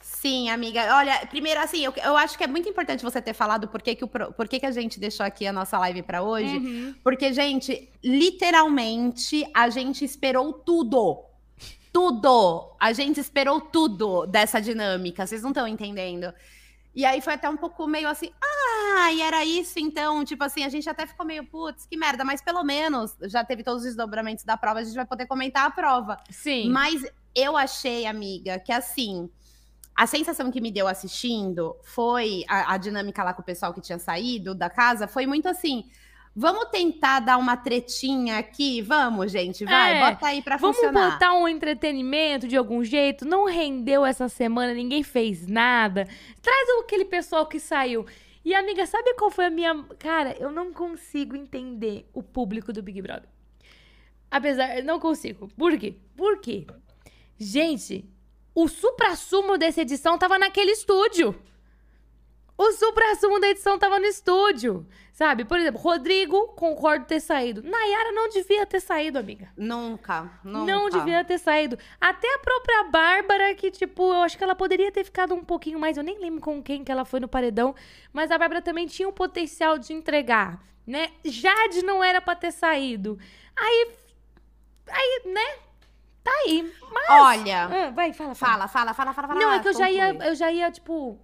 Sim, 0.00 0.50
amiga. 0.50 0.96
Olha, 0.96 1.24
primeiro, 1.26 1.60
assim, 1.60 1.84
eu, 1.84 1.92
eu 2.02 2.16
acho 2.16 2.36
que 2.36 2.42
é 2.42 2.46
muito 2.46 2.68
importante 2.68 3.04
você 3.04 3.22
ter 3.22 3.34
falado 3.34 3.68
por 3.68 3.80
que, 3.80 3.94
que, 3.94 4.04
o, 4.04 4.08
por 4.08 4.48
que, 4.48 4.58
que 4.58 4.66
a 4.66 4.72
gente 4.72 4.98
deixou 4.98 5.24
aqui 5.24 5.46
a 5.46 5.52
nossa 5.52 5.78
live 5.78 6.02
para 6.02 6.22
hoje. 6.22 6.56
Uhum. 6.56 6.94
Porque, 7.04 7.32
gente, 7.32 7.88
literalmente, 8.02 9.46
a 9.54 9.70
gente 9.70 10.04
esperou 10.04 10.52
tudo. 10.52 11.24
Tudo! 11.92 12.74
A 12.80 12.92
gente 12.92 13.20
esperou 13.20 13.60
tudo 13.60 14.26
dessa 14.26 14.60
dinâmica. 14.60 15.24
Vocês 15.24 15.42
não 15.42 15.50
estão 15.50 15.68
entendendo. 15.68 16.34
E 16.98 17.04
aí 17.04 17.20
foi 17.20 17.34
até 17.34 17.48
um 17.48 17.56
pouco 17.56 17.86
meio 17.86 18.08
assim, 18.08 18.32
ah, 18.42 19.12
e 19.12 19.22
era 19.22 19.44
isso 19.44 19.78
então, 19.78 20.24
tipo 20.24 20.42
assim, 20.42 20.64
a 20.64 20.68
gente 20.68 20.90
até 20.90 21.06
ficou 21.06 21.24
meio, 21.24 21.46
putz, 21.46 21.86
que 21.86 21.96
merda, 21.96 22.24
mas 22.24 22.42
pelo 22.42 22.64
menos 22.64 23.16
já 23.28 23.44
teve 23.44 23.62
todos 23.62 23.82
os 23.82 23.86
desdobramentos 23.86 24.42
da 24.42 24.56
prova, 24.56 24.80
a 24.80 24.82
gente 24.82 24.96
vai 24.96 25.06
poder 25.06 25.26
comentar 25.26 25.64
a 25.64 25.70
prova. 25.70 26.16
Sim. 26.28 26.70
Mas 26.70 27.06
eu 27.36 27.56
achei, 27.56 28.04
amiga, 28.04 28.58
que 28.58 28.72
assim, 28.72 29.30
a 29.94 30.08
sensação 30.08 30.50
que 30.50 30.60
me 30.60 30.72
deu 30.72 30.88
assistindo 30.88 31.76
foi 31.84 32.44
a, 32.48 32.74
a 32.74 32.76
dinâmica 32.76 33.22
lá 33.22 33.32
com 33.32 33.42
o 33.42 33.44
pessoal 33.44 33.72
que 33.72 33.80
tinha 33.80 34.00
saído 34.00 34.52
da 34.52 34.68
casa, 34.68 35.06
foi 35.06 35.24
muito 35.24 35.46
assim, 35.46 35.84
Vamos 36.40 36.66
tentar 36.66 37.18
dar 37.18 37.36
uma 37.36 37.56
tretinha 37.56 38.38
aqui? 38.38 38.80
Vamos, 38.80 39.32
gente, 39.32 39.64
vai, 39.64 39.96
é, 39.96 40.10
bota 40.10 40.26
aí 40.28 40.40
pra 40.40 40.56
vamos 40.56 40.76
funcionar. 40.76 41.00
Vamos 41.00 41.14
botar 41.14 41.34
um 41.34 41.48
entretenimento 41.48 42.46
de 42.46 42.56
algum 42.56 42.84
jeito? 42.84 43.24
Não 43.24 43.44
rendeu 43.44 44.06
essa 44.06 44.28
semana, 44.28 44.72
ninguém 44.72 45.02
fez 45.02 45.48
nada. 45.48 46.06
Traz 46.40 46.68
aquele 46.80 47.04
pessoal 47.04 47.44
que 47.46 47.58
saiu. 47.58 48.06
E, 48.44 48.54
amiga, 48.54 48.86
sabe 48.86 49.14
qual 49.14 49.32
foi 49.32 49.46
a 49.46 49.50
minha... 49.50 49.82
Cara, 49.98 50.36
eu 50.38 50.52
não 50.52 50.72
consigo 50.72 51.34
entender 51.34 52.08
o 52.14 52.22
público 52.22 52.72
do 52.72 52.84
Big 52.84 53.02
Brother. 53.02 53.28
Apesar, 54.30 54.80
não 54.84 55.00
consigo. 55.00 55.48
Por 55.56 55.76
quê? 55.76 55.96
Por 56.16 56.38
quê? 56.38 56.68
Gente, 57.36 58.08
o 58.54 58.68
supra-sumo 58.68 59.58
dessa 59.58 59.82
edição 59.82 60.16
tava 60.16 60.38
naquele 60.38 60.70
estúdio. 60.70 61.34
O 62.58 62.72
supra-sumo 62.72 63.38
da 63.38 63.48
edição 63.48 63.78
tava 63.78 64.00
no 64.00 64.06
estúdio. 64.06 64.84
Sabe? 65.12 65.44
Por 65.44 65.58
exemplo, 65.58 65.80
Rodrigo, 65.80 66.48
concordo 66.48 67.04
ter 67.04 67.20
saído. 67.20 67.62
Nayara 67.62 68.12
não 68.12 68.28
devia 68.28 68.64
ter 68.66 68.80
saído, 68.80 69.18
amiga. 69.18 69.48
Nunca, 69.56 70.30
nunca. 70.44 70.72
Não 70.72 70.88
devia 70.88 71.24
ter 71.24 71.38
saído. 71.38 71.78
Até 72.00 72.32
a 72.34 72.38
própria 72.38 72.84
Bárbara, 72.84 73.54
que, 73.54 73.70
tipo, 73.70 74.12
eu 74.12 74.22
acho 74.22 74.38
que 74.38 74.44
ela 74.44 74.54
poderia 74.54 74.92
ter 74.92 75.04
ficado 75.04 75.34
um 75.34 75.44
pouquinho 75.44 75.78
mais. 75.78 75.96
Eu 75.96 76.04
nem 76.04 76.20
lembro 76.20 76.40
com 76.40 76.62
quem 76.62 76.84
que 76.84 76.92
ela 76.92 77.04
foi 77.04 77.18
no 77.18 77.28
paredão. 77.28 77.74
Mas 78.12 78.30
a 78.30 78.38
Bárbara 78.38 78.62
também 78.62 78.86
tinha 78.86 79.08
o 79.08 79.12
potencial 79.12 79.78
de 79.78 79.92
entregar, 79.92 80.60
né? 80.86 81.10
Jade 81.24 81.82
não 81.82 82.02
era 82.02 82.20
pra 82.20 82.36
ter 82.36 82.52
saído. 82.52 83.18
Aí. 83.56 83.90
Aí, 84.88 85.22
né? 85.26 85.58
Tá 86.22 86.30
aí. 86.44 86.72
Mas. 86.92 87.06
Olha. 87.10 87.64
Ah, 87.64 87.90
vai, 87.90 88.12
fala, 88.12 88.34
fala. 88.34 88.68
Fala, 88.68 88.94
fala, 88.94 89.12
fala, 89.12 89.28
fala. 89.28 89.40
Não, 89.40 89.52
é 89.52 89.58
que 89.60 89.68
eu 89.68 89.74
já, 89.74 89.90
ia, 89.90 90.14
eu 90.14 90.34
já 90.34 90.52
ia, 90.52 90.70
tipo. 90.70 91.18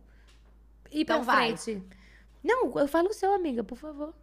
Ir 0.94 1.02
então 1.02 1.24
pra 1.24 1.34
vai. 1.34 1.56
frente. 1.56 1.82
Não, 2.42 2.72
eu 2.78 2.88
falo 2.88 3.08
o 3.08 3.12
seu, 3.12 3.34
amiga, 3.34 3.64
por 3.64 3.76
favor. 3.76 4.14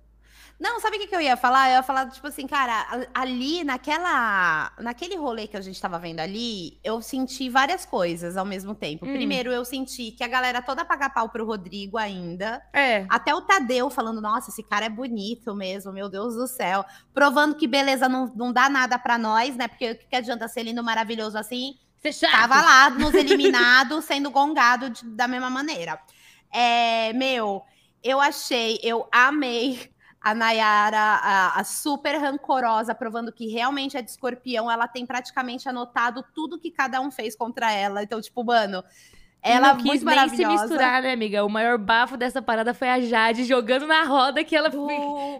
Não, 0.61 0.79
sabe 0.79 0.97
o 0.97 0.99
que, 0.99 1.07
que 1.07 1.15
eu 1.15 1.21
ia 1.21 1.35
falar? 1.35 1.69
Eu 1.69 1.77
ia 1.77 1.83
falar, 1.83 2.07
tipo 2.11 2.27
assim, 2.27 2.45
cara, 2.45 3.07
ali 3.15 3.63
naquela. 3.63 4.71
Naquele 4.79 5.15
rolê 5.15 5.47
que 5.47 5.57
a 5.57 5.61
gente 5.61 5.81
tava 5.81 5.97
vendo 5.97 6.19
ali, 6.19 6.79
eu 6.83 7.01
senti 7.01 7.49
várias 7.49 7.83
coisas 7.83 8.37
ao 8.37 8.45
mesmo 8.45 8.75
tempo. 8.75 9.03
Hum. 9.03 9.11
Primeiro, 9.11 9.51
eu 9.51 9.65
senti 9.65 10.11
que 10.11 10.23
a 10.23 10.27
galera 10.27 10.61
toda 10.61 10.85
paga 10.85 11.09
pau 11.09 11.29
pro 11.29 11.47
Rodrigo 11.47 11.97
ainda. 11.97 12.61
É. 12.73 13.07
Até 13.09 13.33
o 13.33 13.41
Tadeu 13.41 13.89
falando, 13.89 14.21
nossa, 14.21 14.51
esse 14.51 14.61
cara 14.61 14.85
é 14.85 14.89
bonito 14.89 15.55
mesmo, 15.55 15.91
meu 15.91 16.07
Deus 16.07 16.35
do 16.35 16.45
céu. 16.45 16.85
Provando 17.11 17.55
que 17.55 17.67
beleza 17.67 18.07
não, 18.07 18.31
não 18.35 18.53
dá 18.53 18.69
nada 18.69 18.99
pra 18.99 19.17
nós, 19.17 19.55
né? 19.55 19.67
Porque 19.67 19.91
o 19.91 19.97
que 19.97 20.15
adianta 20.15 20.47
ser 20.47 20.61
lindo, 20.61 20.83
maravilhoso 20.83 21.39
assim? 21.39 21.73
Ser 21.97 22.13
chato. 22.13 22.31
Tava 22.31 22.61
lá 22.61 22.89
nos 22.91 23.15
eliminados, 23.15 24.05
sendo 24.05 24.29
gongado 24.29 24.91
de, 24.91 25.05
da 25.05 25.27
mesma 25.27 25.49
maneira. 25.49 25.99
É, 26.51 27.13
meu, 27.13 27.63
eu 28.03 28.19
achei, 28.19 28.79
eu 28.83 29.07
amei 29.11 29.91
a 30.21 30.35
Nayara, 30.35 30.99
a, 30.99 31.59
a, 31.59 31.63
super 31.63 32.15
rancorosa, 32.15 32.93
provando 32.93 33.31
que 33.31 33.47
realmente 33.47 33.97
é 33.97 34.01
de 34.03 34.11
escorpião. 34.11 34.69
Ela 34.69 34.87
tem 34.87 35.03
praticamente 35.03 35.67
anotado 35.67 36.23
tudo 36.35 36.59
que 36.59 36.69
cada 36.69 37.01
um 37.01 37.09
fez 37.09 37.35
contra 37.35 37.71
ela. 37.71 38.03
Então, 38.03 38.21
tipo, 38.21 38.43
mano. 38.43 38.83
Ela 39.43 39.73
não 39.73 39.77
quis 39.81 40.03
nem 40.03 40.29
se 40.29 40.45
misturar, 40.45 41.01
né, 41.01 41.13
amiga? 41.13 41.43
O 41.43 41.49
maior 41.49 41.75
bafo 41.75 42.15
dessa 42.15 42.43
parada 42.43 42.75
foi 42.75 42.87
a 42.87 42.99
Jade 43.01 43.43
jogando 43.43 43.87
na 43.87 44.03
roda 44.03 44.43
que 44.43 44.55
ela 44.55 44.69
Do 44.69 44.87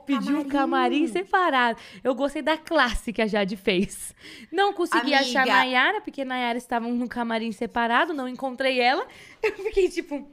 pediu 0.07 0.39
um 0.39 0.43
camarim 0.49 1.05
separado. 1.05 1.79
Eu 2.03 2.15
gostei 2.15 2.41
da 2.41 2.57
classe 2.57 3.13
que 3.13 3.21
a 3.21 3.27
Jade 3.27 3.55
fez. 3.55 4.15
Não 4.51 4.73
consegui 4.73 5.13
amiga. 5.13 5.19
achar 5.19 5.45
Nayara, 5.45 6.01
porque 6.01 6.25
Nayara 6.25 6.57
estava 6.57 6.87
no 6.87 7.07
camarim 7.07 7.51
separado, 7.51 8.11
não 8.11 8.27
encontrei 8.27 8.79
ela. 8.79 9.05
Eu 9.43 9.53
fiquei 9.53 9.87
tipo, 9.87 10.27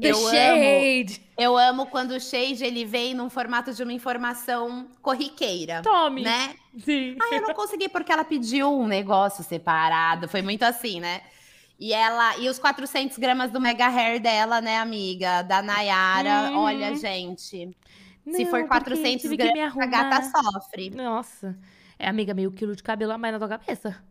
The 0.00 0.10
eu 0.10 0.16
Shade. 0.16 1.20
Amo, 1.20 1.34
eu 1.38 1.58
amo 1.58 1.86
quando 1.86 2.12
o 2.12 2.20
Shade 2.20 2.64
ele 2.64 2.84
vem 2.84 3.14
num 3.14 3.30
formato 3.30 3.72
de 3.72 3.82
uma 3.82 3.92
informação 3.92 4.88
corriqueira. 5.00 5.82
Tome. 5.82 6.22
Né? 6.22 6.54
Sim. 6.78 7.16
Ah, 7.20 7.34
eu 7.36 7.42
não 7.42 7.54
consegui 7.54 7.88
porque 7.88 8.12
ela 8.12 8.24
pediu 8.24 8.72
um 8.72 8.86
negócio 8.86 9.44
separado. 9.44 10.28
Foi 10.28 10.42
muito 10.42 10.64
assim, 10.64 11.00
né? 11.00 11.22
E 11.78 11.92
ela 11.92 12.36
e 12.38 12.48
os 12.48 12.58
400 12.58 13.18
gramas 13.18 13.50
do 13.50 13.60
Mega 13.60 13.86
Hair 13.86 14.20
dela, 14.20 14.60
né, 14.60 14.78
amiga? 14.78 15.42
Da 15.42 15.62
Nayara. 15.62 16.50
Hum. 16.50 16.58
Olha, 16.58 16.94
gente. 16.96 17.76
Não, 18.24 18.34
se 18.34 18.46
for 18.46 18.66
400 18.66 19.30
gramas, 19.32 19.76
a 19.76 19.86
gata 19.86 20.22
sofre. 20.22 20.90
Nossa. 20.90 21.56
É, 21.98 22.08
amiga, 22.08 22.34
meio 22.34 22.50
quilo 22.50 22.74
de 22.74 22.82
cabelo 22.82 23.12
a 23.12 23.18
mais 23.18 23.32
na 23.32 23.38
tua 23.38 23.48
cabeça. 23.48 24.02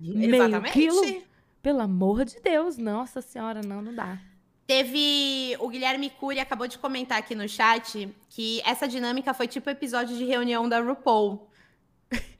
Exatamente. 0.00 0.78
Meio 0.78 1.02
quilo? 1.02 1.22
Pelo 1.62 1.80
amor 1.80 2.24
de 2.24 2.40
Deus. 2.40 2.78
Nossa 2.78 3.20
senhora, 3.20 3.60
não, 3.60 3.82
não 3.82 3.94
dá. 3.94 4.18
Teve. 4.66 5.56
O 5.60 5.68
Guilherme 5.68 6.10
Cury 6.10 6.40
acabou 6.40 6.66
de 6.66 6.78
comentar 6.78 7.18
aqui 7.18 7.34
no 7.34 7.48
chat 7.48 8.08
que 8.28 8.60
essa 8.64 8.88
dinâmica 8.88 9.32
foi 9.32 9.46
tipo 9.46 9.70
episódio 9.70 10.16
de 10.16 10.24
reunião 10.24 10.68
da 10.68 10.80
RuPaul. 10.80 11.48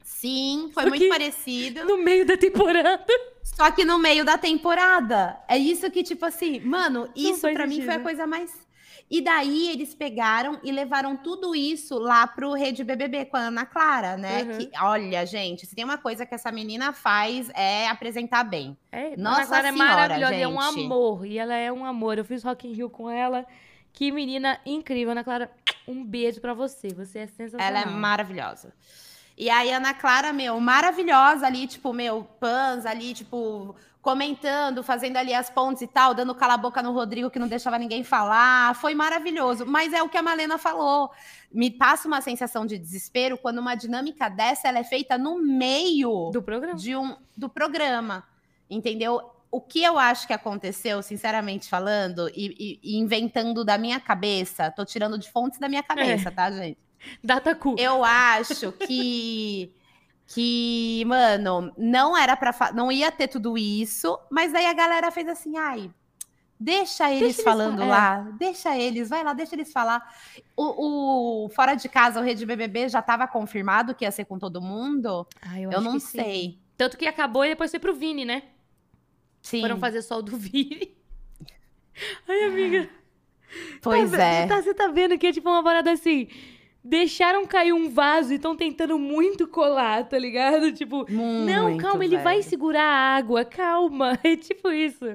Sim, 0.03 0.71
foi 0.73 0.83
Só 0.83 0.89
muito 0.89 1.07
parecido. 1.09 1.85
No 1.85 1.97
meio 1.97 2.25
da 2.25 2.35
temporada. 2.35 3.13
Só 3.43 3.71
que 3.71 3.85
no 3.85 3.97
meio 3.97 4.25
da 4.25 4.37
temporada. 4.37 5.39
É 5.47 5.57
isso 5.57 5.89
que, 5.91 6.03
tipo 6.03 6.25
assim, 6.25 6.59
mano, 6.59 7.09
isso 7.15 7.41
para 7.41 7.67
mim 7.67 7.81
foi 7.81 7.93
a 7.93 7.99
coisa 7.99 8.25
mais 8.27 8.66
e 9.09 9.21
daí 9.21 9.69
eles 9.69 9.95
pegaram 9.95 10.59
e 10.63 10.71
levaram 10.71 11.15
tudo 11.15 11.55
isso 11.55 11.97
lá 11.97 12.27
pro 12.27 12.53
Rede 12.53 12.83
BBB 12.83 13.25
com 13.25 13.37
a 13.37 13.41
Ana 13.41 13.65
Clara, 13.65 14.17
né? 14.17 14.43
Uhum. 14.43 14.57
Que, 14.57 14.69
olha, 14.81 15.25
gente, 15.25 15.65
se 15.65 15.73
tem 15.73 15.85
uma 15.85 15.97
coisa 15.97 16.25
que 16.25 16.35
essa 16.35 16.51
menina 16.51 16.91
faz 16.91 17.49
é 17.53 17.87
apresentar 17.87 18.43
bem. 18.43 18.77
É, 18.91 19.15
Nossa 19.15 19.41
Ana 19.41 19.47
Clara 19.47 19.67
é 19.67 19.71
senhora, 19.71 19.91
é 19.91 19.95
maravilhosa, 19.95 20.33
gente. 20.33 20.43
é 20.43 20.47
um 20.47 20.59
amor. 20.59 21.25
E 21.25 21.37
ela 21.37 21.55
é 21.55 21.71
um 21.71 21.85
amor. 21.85 22.17
Eu 22.17 22.25
fiz 22.25 22.43
Rock 22.43 22.67
in 22.67 22.73
Rio 22.73 22.89
com 22.89 23.09
ela. 23.09 23.45
Que 23.93 24.11
menina 24.11 24.59
incrível, 24.65 25.11
Ana 25.11 25.23
Clara. 25.23 25.49
Um 25.87 26.03
beijo 26.03 26.41
para 26.41 26.53
você. 26.53 26.89
Você 26.89 27.19
é 27.19 27.27
sensacional. 27.27 27.65
Ela 27.65 27.81
é 27.81 27.85
maravilhosa. 27.85 28.73
E 29.37 29.51
aí, 29.51 29.71
Ana 29.71 29.93
Clara, 29.93 30.33
meu, 30.33 30.59
maravilhosa 30.59 31.45
ali, 31.45 31.67
tipo, 31.67 31.93
meu, 31.93 32.27
pans 32.39 32.87
ali, 32.87 33.13
tipo, 33.13 33.75
comentando, 34.01 34.81
fazendo 34.81 35.17
ali 35.17 35.31
as 35.31 35.47
pontes 35.47 35.83
e 35.83 35.87
tal, 35.87 36.15
dando 36.15 36.33
cala-boca 36.33 36.81
no 36.81 36.91
Rodrigo 36.91 37.29
que 37.29 37.37
não 37.37 37.47
deixava 37.47 37.77
ninguém 37.77 38.03
falar. 38.03 38.73
Foi 38.75 38.95
maravilhoso. 38.95 39.63
Mas 39.65 39.93
é 39.93 40.01
o 40.01 40.09
que 40.09 40.17
a 40.17 40.23
Malena 40.23 40.57
falou. 40.57 41.11
Me 41.51 41.69
passa 41.69 42.07
uma 42.07 42.19
sensação 42.19 42.65
de 42.65 42.79
desespero 42.79 43.37
quando 43.37 43.59
uma 43.59 43.75
dinâmica 43.75 44.27
dessa 44.27 44.69
ela 44.69 44.79
é 44.79 44.83
feita 44.83 45.19
no 45.19 45.39
meio 45.39 46.31
do 46.31 46.41
programa. 46.41 46.75
De 46.75 46.95
um, 46.95 47.15
do 47.35 47.47
programa. 47.47 48.23
Entendeu? 48.69 49.21
O 49.51 49.61
que 49.61 49.83
eu 49.83 49.99
acho 49.99 50.25
que 50.25 50.33
aconteceu, 50.33 51.03
sinceramente 51.03 51.69
falando, 51.69 52.27
e, 52.29 52.79
e, 52.81 52.95
e 52.95 52.97
inventando 52.97 53.63
da 53.63 53.77
minha 53.77 53.99
cabeça, 53.99 54.71
tô 54.71 54.83
tirando 54.83 55.17
de 55.17 55.29
fontes 55.29 55.59
da 55.59 55.69
minha 55.69 55.83
cabeça, 55.83 56.29
é. 56.29 56.31
tá, 56.31 56.49
gente? 56.49 56.86
Data 57.23 57.55
cu. 57.55 57.75
Eu 57.77 58.03
acho 58.03 58.71
que 58.71 59.73
que, 60.27 61.05
mano, 61.05 61.73
não 61.77 62.17
era 62.17 62.35
para 62.35 62.71
não 62.73 62.91
ia 62.91 63.11
ter 63.11 63.29
tudo 63.29 63.57
isso, 63.57 64.19
mas 64.29 64.53
aí 64.53 64.65
a 64.65 64.73
galera 64.73 65.09
fez 65.09 65.27
assim, 65.27 65.57
ai, 65.57 65.89
deixa 66.59 67.09
eles 67.09 67.37
deixa 67.37 67.43
falando 67.43 67.79
eles, 67.79 67.89
lá, 67.89 68.27
é. 68.27 68.37
deixa 68.37 68.77
eles, 68.77 69.09
vai 69.09 69.23
lá, 69.23 69.31
deixa 69.33 69.55
eles 69.55 69.71
falar. 69.71 70.03
O, 70.55 71.45
o, 71.45 71.49
fora 71.49 71.75
de 71.75 71.87
casa, 71.87 72.19
o 72.19 72.23
Rede 72.23 72.45
BBB 72.45 72.89
já 72.89 72.99
estava 72.99 73.25
confirmado 73.25 73.95
que 73.95 74.03
ia 74.03 74.11
ser 74.11 74.25
com 74.25 74.37
todo 74.37 74.61
mundo? 74.61 75.25
Ah, 75.41 75.61
eu, 75.61 75.71
eu 75.71 75.79
não 75.79 75.97
sei. 75.97 76.41
Sim. 76.41 76.59
Tanto 76.75 76.97
que 76.97 77.07
acabou 77.07 77.45
e 77.45 77.49
depois 77.49 77.71
foi 77.71 77.79
pro 77.79 77.95
Vini, 77.95 78.25
né? 78.25 78.43
Sim. 79.41 79.61
Foram 79.61 79.79
fazer 79.79 80.01
só 80.01 80.17
o 80.17 80.21
do 80.21 80.35
Vini. 80.35 80.97
Ai, 82.27 82.43
amiga. 82.43 82.89
Pois 83.81 84.11
tá, 84.11 84.21
é. 84.21 84.45
Tá, 84.45 84.61
você 84.61 84.73
tá 84.73 84.87
vendo 84.87 85.17
que 85.17 85.27
é 85.27 85.31
tipo 85.31 85.49
uma 85.49 85.63
parada 85.63 85.89
assim 85.89 86.27
deixaram 86.87 87.45
cair 87.45 87.73
um 87.73 87.89
vaso 87.89 88.31
e 88.31 88.37
estão 88.37 88.55
tentando 88.55 88.97
muito 88.97 89.47
colar, 89.47 90.07
tá 90.07 90.17
ligado? 90.17 90.71
Tipo, 90.71 91.05
muito, 91.11 91.45
não, 91.45 91.77
calma, 91.77 91.99
velho. 91.99 92.13
ele 92.13 92.23
vai 92.23 92.41
segurar 92.41 92.83
a 92.83 93.15
água, 93.17 93.43
calma. 93.43 94.17
É 94.23 94.35
tipo 94.35 94.69
isso. 94.69 95.05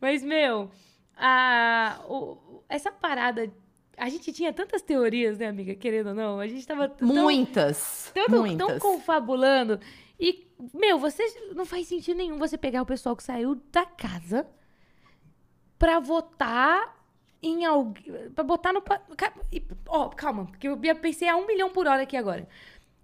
Mas, 0.00 0.22
meu, 0.22 0.70
a, 1.16 2.00
o, 2.08 2.62
essa 2.68 2.90
parada. 2.90 3.50
A 3.96 4.08
gente 4.08 4.32
tinha 4.32 4.52
tantas 4.52 4.82
teorias, 4.82 5.38
né, 5.38 5.46
amiga? 5.46 5.74
Querendo 5.74 6.08
ou 6.08 6.14
não. 6.14 6.40
A 6.40 6.48
gente 6.48 6.66
tava. 6.66 6.88
Tão, 6.88 7.06
muitas. 7.06 8.10
Tanto, 8.12 8.30
muitas. 8.30 8.66
tão 8.66 8.78
confabulando. 8.78 9.78
E, 10.18 10.46
meu, 10.72 10.98
você. 10.98 11.22
Não 11.54 11.64
faz 11.64 11.88
sentido 11.88 12.16
nenhum 12.16 12.38
você 12.38 12.58
pegar 12.58 12.82
o 12.82 12.86
pessoal 12.86 13.16
que 13.16 13.22
saiu 13.22 13.54
da 13.70 13.84
casa 13.86 14.46
pra 15.78 16.00
votar 16.00 17.03
em 17.44 17.64
alguém. 17.64 18.30
Pra 18.34 18.42
botar 18.42 18.72
no. 18.72 18.82
Ó, 19.88 20.06
oh, 20.06 20.08
calma, 20.10 20.46
porque 20.46 20.66
eu 20.68 20.78
pensei 20.96 21.28
a 21.28 21.36
um 21.36 21.46
milhão 21.46 21.70
por 21.70 21.86
hora 21.86 22.02
aqui 22.02 22.16
agora. 22.16 22.48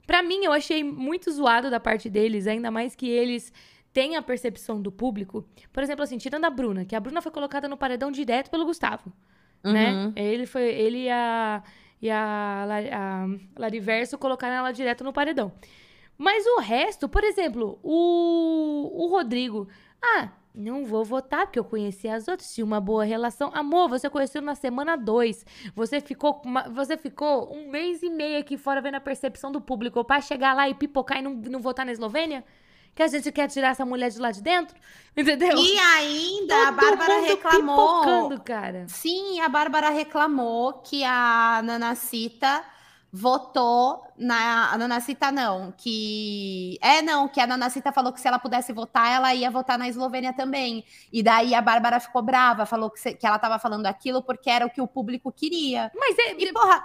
Pra 0.07 0.23
mim, 0.23 0.45
eu 0.45 0.53
achei 0.53 0.83
muito 0.83 1.31
zoado 1.31 1.71
da 1.71 1.79
parte 1.79 2.11
deles, 2.11 2.47
ainda 2.47 2.71
mais 2.71 2.95
que 2.97 3.09
eles 3.09 3.53
têm 3.93 4.17
a 4.17 4.23
percepção 4.23 4.81
do 4.81 4.91
público. 4.91 5.45
Por 5.73 5.83
exemplo, 5.83 6.03
assim, 6.03 6.19
tirando 6.19 6.45
a 6.45 6.51
Bruna, 6.51 6.85
que 6.85 6.97
a 6.97 7.01
Bruna 7.01 7.23
foi 7.23 7.31
colocada 7.31 7.69
no 7.69 7.77
paredão 7.77 8.11
direto 8.11 8.51
pelo 8.51 8.65
Gustavo. 8.65 9.13
Né? 9.63 9.93
Uhum. 9.93 10.07
Né? 10.07 10.13
Ele 10.17 10.47
foi. 10.47 10.63
Ele 10.63 11.05
e 11.05 11.11
a. 11.11 11.63
E 12.03 12.09
a, 12.11 12.65
a, 12.65 13.25
a 13.25 13.27
Lariverso 13.59 14.17
colocaram 14.17 14.55
ela 14.57 14.73
direto 14.73 15.05
no 15.05 15.13
paredão. 15.13 15.53
Mas 16.17 16.47
o 16.47 16.61
resto, 16.61 17.09
por 17.09 17.23
exemplo, 17.25 17.79
o, 17.83 19.05
o 19.05 19.09
Rodrigo. 19.09 19.69
Ah, 20.03 20.31
não 20.55 20.85
vou 20.85 21.05
votar, 21.05 21.47
porque 21.47 21.59
eu 21.59 21.65
conheci 21.65 22.09
as 22.09 22.27
outras, 22.27 22.53
tinha 22.53 22.65
uma 22.65 22.81
boa 22.81 23.05
relação. 23.05 23.51
Amor, 23.55 23.89
você 23.89 24.11
conheceu 24.11 24.43
na 24.43 24.55
semana 24.55 24.97
2. 24.97 25.45
Você 25.75 26.01
ficou, 26.01 26.43
você 26.73 26.97
ficou 26.97 27.55
um 27.55 27.71
mês 27.71 28.03
e 28.03 28.11
meio 28.11 28.41
aqui 28.41 28.57
fora 28.57 28.81
vendo 28.81 28.97
a 28.97 29.01
percepção 29.01 29.53
do 29.53 29.61
público 29.61 30.05
para 30.05 30.21
chegar 30.21 30.55
lá 30.55 30.69
e 30.69 30.75
pipocar 30.75 31.19
e 31.19 31.23
não, 31.23 31.35
não 31.35 31.61
votar 31.61 31.87
na 31.87 31.93
Eslovênia? 31.93 32.45
Que 32.95 33.05
a 33.05 33.07
gente 33.07 33.31
quer 33.31 33.49
tirar 33.49 33.69
essa 33.69 33.87
mulher 33.87 34.11
de 34.11 34.19
lá 34.19 34.33
de 34.33 34.43
dentro? 34.43 34.77
Entendeu? 35.17 35.57
E 35.57 35.79
ainda 35.79 36.55
Todo 36.57 36.67
a 36.67 36.73
Bárbara 36.73 37.21
reclamou. 37.21 38.41
cara. 38.41 38.87
Sim, 38.89 39.41
a 39.41 39.49
Bárbara 39.49 39.91
reclamou 39.91 40.75
que 40.75 41.05
a 41.05 41.63
Nanacita 41.63 42.65
votou 43.13 44.05
na 44.17 44.77
Nanacita 44.79 45.33
não, 45.33 45.73
que 45.77 46.79
é 46.81 47.03
não, 47.03 47.27
que 47.27 47.41
a 47.41 47.47
Nanacita 47.47 47.93
falou 47.93 48.13
que 48.13 48.21
se 48.21 48.29
ela 48.29 48.39
pudesse 48.39 48.73
votar, 48.73 49.11
ela 49.11 49.35
ia 49.35 49.51
votar 49.51 49.79
na 49.79 49.89
Eslovênia 49.89 50.33
também. 50.33 50.85
E 51.13 51.23
daí 51.23 51.55
a 51.55 51.61
Bárbara 51.61 51.99
ficou 51.99 52.23
brava, 52.23 52.67
falou 52.67 52.91
que, 52.91 53.01
se, 53.01 53.15
que 53.15 53.27
ela 53.27 53.37
estava 53.37 53.59
falando 53.59 53.87
aquilo 53.87 54.23
porque 54.23 54.49
era 54.49 54.65
o 54.65 54.71
que 54.71 54.81
o 54.81 54.87
público 54.87 55.33
queria. 55.33 55.91
Mas 55.95 56.17
é, 56.19 56.35
e 56.39 56.53
porra, 56.53 56.85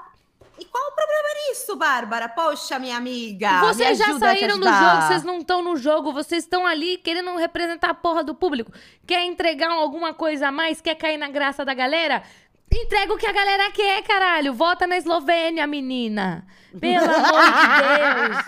e 0.58 0.64
qual 0.66 0.88
o 0.88 0.96
problema 0.96 1.50
nisso, 1.50 1.76
Bárbara? 1.76 2.30
Poxa, 2.30 2.80
minha 2.80 2.96
amiga. 2.96 3.60
Vocês 3.60 3.98
já 3.98 4.18
saíram 4.18 4.58
do 4.58 4.66
jogo, 4.66 5.02
vocês 5.02 5.24
não 5.24 5.40
estão 5.40 5.62
no 5.62 5.76
jogo, 5.76 6.14
vocês 6.14 6.44
estão 6.46 6.66
ali 6.66 6.98
querendo 6.98 7.36
representar 7.36 7.90
a 7.90 7.94
porra 7.94 8.24
do 8.24 8.34
público. 8.34 8.72
Quer 9.06 9.26
entregar 9.26 9.70
alguma 9.70 10.14
coisa 10.14 10.48
a 10.48 10.52
mais? 10.52 10.80
Quer 10.80 10.96
cair 10.96 11.18
na 11.18 11.28
graça 11.28 11.66
da 11.66 11.74
galera? 11.74 12.24
Entrega 12.72 13.14
o 13.14 13.18
que 13.18 13.26
a 13.26 13.32
galera 13.32 13.72
quer, 13.72 14.04
caralho. 14.04 14.54
Vota 14.54 14.86
na 14.86 14.98
Eslovênia, 14.98 15.66
menina. 15.66 16.46
Pelo 16.80 17.06
amor 17.06 17.44
de 17.44 17.68
Deus. 17.84 18.46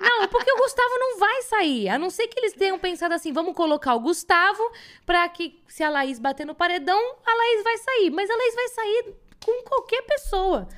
Não, 0.00 0.28
porque 0.28 0.52
o 0.52 0.56
Gustavo 0.56 0.98
não 0.98 1.18
vai 1.18 1.42
sair. 1.42 1.88
A 1.88 1.98
não 1.98 2.10
ser 2.10 2.26
que 2.26 2.38
eles 2.40 2.54
tenham 2.54 2.78
pensado 2.78 3.14
assim: 3.14 3.32
vamos 3.32 3.54
colocar 3.54 3.94
o 3.94 4.00
Gustavo 4.00 4.62
pra 5.06 5.28
que, 5.28 5.62
se 5.68 5.82
a 5.82 5.90
Laís 5.90 6.18
bater 6.18 6.44
no 6.44 6.54
paredão, 6.54 7.00
a 7.24 7.34
Laís 7.34 7.62
vai 7.62 7.78
sair. 7.78 8.10
Mas 8.10 8.28
a 8.28 8.34
Laís 8.34 8.54
vai 8.54 8.68
sair 8.68 9.14
com 9.44 9.62
qualquer 9.62 10.02
pessoa. 10.02 10.68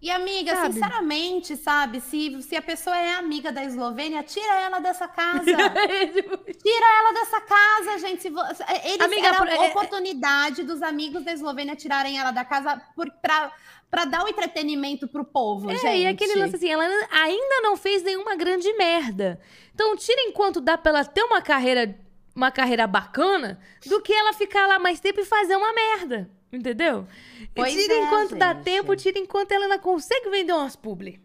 E 0.00 0.12
amiga, 0.12 0.54
sabe? 0.54 0.74
sinceramente, 0.74 1.56
sabe, 1.56 2.00
se, 2.00 2.40
se 2.42 2.54
a 2.54 2.62
pessoa 2.62 2.96
é 2.96 3.14
amiga 3.14 3.50
da 3.50 3.64
Eslovênia, 3.64 4.22
tira 4.22 4.54
ela 4.60 4.78
dessa 4.78 5.08
casa. 5.08 5.42
tira 5.44 6.86
ela 6.98 7.12
dessa 7.14 7.40
casa, 7.40 7.98
gente. 7.98 8.22
Se 8.22 8.30
vo... 8.30 8.40
Eles 8.84 9.00
amiga, 9.00 9.26
era 9.26 9.42
a 9.42 9.66
é, 9.66 9.70
oportunidade 9.70 10.62
dos 10.62 10.82
amigos 10.82 11.24
da 11.24 11.32
Eslovênia 11.32 11.74
tirarem 11.74 12.16
ela 12.16 12.30
da 12.30 12.44
casa 12.44 12.80
por, 12.94 13.10
pra, 13.20 13.52
pra 13.90 14.04
dar 14.04 14.22
o 14.22 14.26
um 14.26 14.28
entretenimento 14.28 15.08
pro 15.08 15.24
povo, 15.24 15.68
é, 15.68 15.74
gente. 15.74 16.02
E 16.02 16.06
aquele 16.06 16.36
lance 16.36 16.54
assim, 16.54 16.70
ela 16.70 16.84
ainda 17.10 17.60
não 17.62 17.76
fez 17.76 18.00
nenhuma 18.04 18.36
grande 18.36 18.72
merda. 18.74 19.40
Então, 19.74 19.96
tira 19.96 20.22
enquanto 20.22 20.60
dá 20.60 20.78
pra 20.78 20.90
ela 20.90 21.04
ter 21.04 21.24
uma 21.24 21.42
carreira, 21.42 21.98
uma 22.36 22.52
carreira 22.52 22.86
bacana, 22.86 23.58
do 23.84 24.00
que 24.00 24.12
ela 24.12 24.32
ficar 24.32 24.68
lá 24.68 24.78
mais 24.78 25.00
tempo 25.00 25.18
e 25.18 25.24
fazer 25.24 25.56
uma 25.56 25.72
merda. 25.72 26.30
Entendeu? 26.52 27.06
Pois 27.54 27.72
tira 27.72 27.94
é, 27.94 27.98
enquanto 27.98 28.30
gente. 28.30 28.38
dá 28.38 28.54
tempo, 28.54 28.96
tira 28.96 29.18
enquanto 29.18 29.52
ela 29.52 29.64
ainda 29.64 29.78
consegue 29.78 30.30
vender 30.30 30.52
umas 30.52 30.76
publi. 30.76 31.20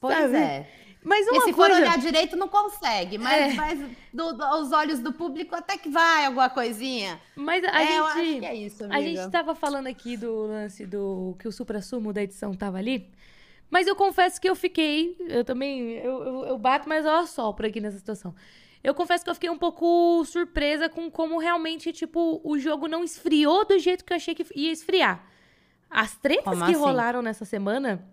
Pois 0.00 0.14
sabe? 0.14 0.36
é. 0.36 0.70
Mas 1.02 1.26
uma 1.28 1.38
e 1.38 1.40
se 1.40 1.52
coisa... 1.52 1.74
for 1.74 1.80
olhar 1.80 1.98
direito, 1.98 2.36
não 2.36 2.48
consegue. 2.48 3.18
Mas, 3.18 3.52
é. 3.52 3.54
mas 3.54 3.78
do, 4.12 4.32
do, 4.32 4.44
aos 4.44 4.72
olhos 4.72 4.98
do 4.98 5.12
público 5.12 5.54
até 5.54 5.78
que 5.78 5.88
vai 5.88 6.26
alguma 6.26 6.50
coisinha. 6.50 7.20
Mas 7.36 7.64
a 7.64 7.82
é, 7.82 7.86
gente. 7.86 7.96
Eu 7.96 8.04
acho 8.04 8.20
que 8.40 8.46
é 8.46 8.54
isso, 8.54 8.84
amiga. 8.84 8.98
A 8.98 9.00
gente 9.00 9.30
tava 9.30 9.54
falando 9.54 9.86
aqui 9.86 10.16
do 10.16 10.46
lance 10.46 10.84
do 10.84 11.36
que 11.38 11.48
o 11.48 11.52
supra-sumo 11.52 12.12
da 12.12 12.22
edição 12.22 12.52
tava 12.52 12.78
ali. 12.78 13.10
Mas 13.70 13.86
eu 13.86 13.94
confesso 13.94 14.40
que 14.40 14.48
eu 14.48 14.56
fiquei. 14.56 15.16
Eu 15.20 15.44
também. 15.44 15.92
Eu, 15.98 16.22
eu, 16.22 16.44
eu 16.46 16.58
bato, 16.58 16.88
mas 16.88 17.06
eu 17.06 17.52
por 17.54 17.64
aqui 17.64 17.80
nessa 17.80 17.98
situação. 17.98 18.34
Eu 18.82 18.94
confesso 18.94 19.24
que 19.24 19.30
eu 19.30 19.34
fiquei 19.34 19.50
um 19.50 19.58
pouco 19.58 20.24
surpresa 20.24 20.88
com 20.88 21.10
como 21.10 21.38
realmente, 21.38 21.92
tipo, 21.92 22.40
o 22.44 22.58
jogo 22.58 22.86
não 22.86 23.02
esfriou 23.02 23.64
do 23.66 23.78
jeito 23.78 24.04
que 24.04 24.12
eu 24.12 24.16
achei 24.16 24.34
que 24.34 24.46
ia 24.54 24.72
esfriar. 24.72 25.24
As 25.90 26.16
tretas 26.16 26.44
como 26.44 26.64
que 26.64 26.72
assim? 26.72 26.80
rolaram 26.80 27.22
nessa 27.22 27.44
semana. 27.44 28.06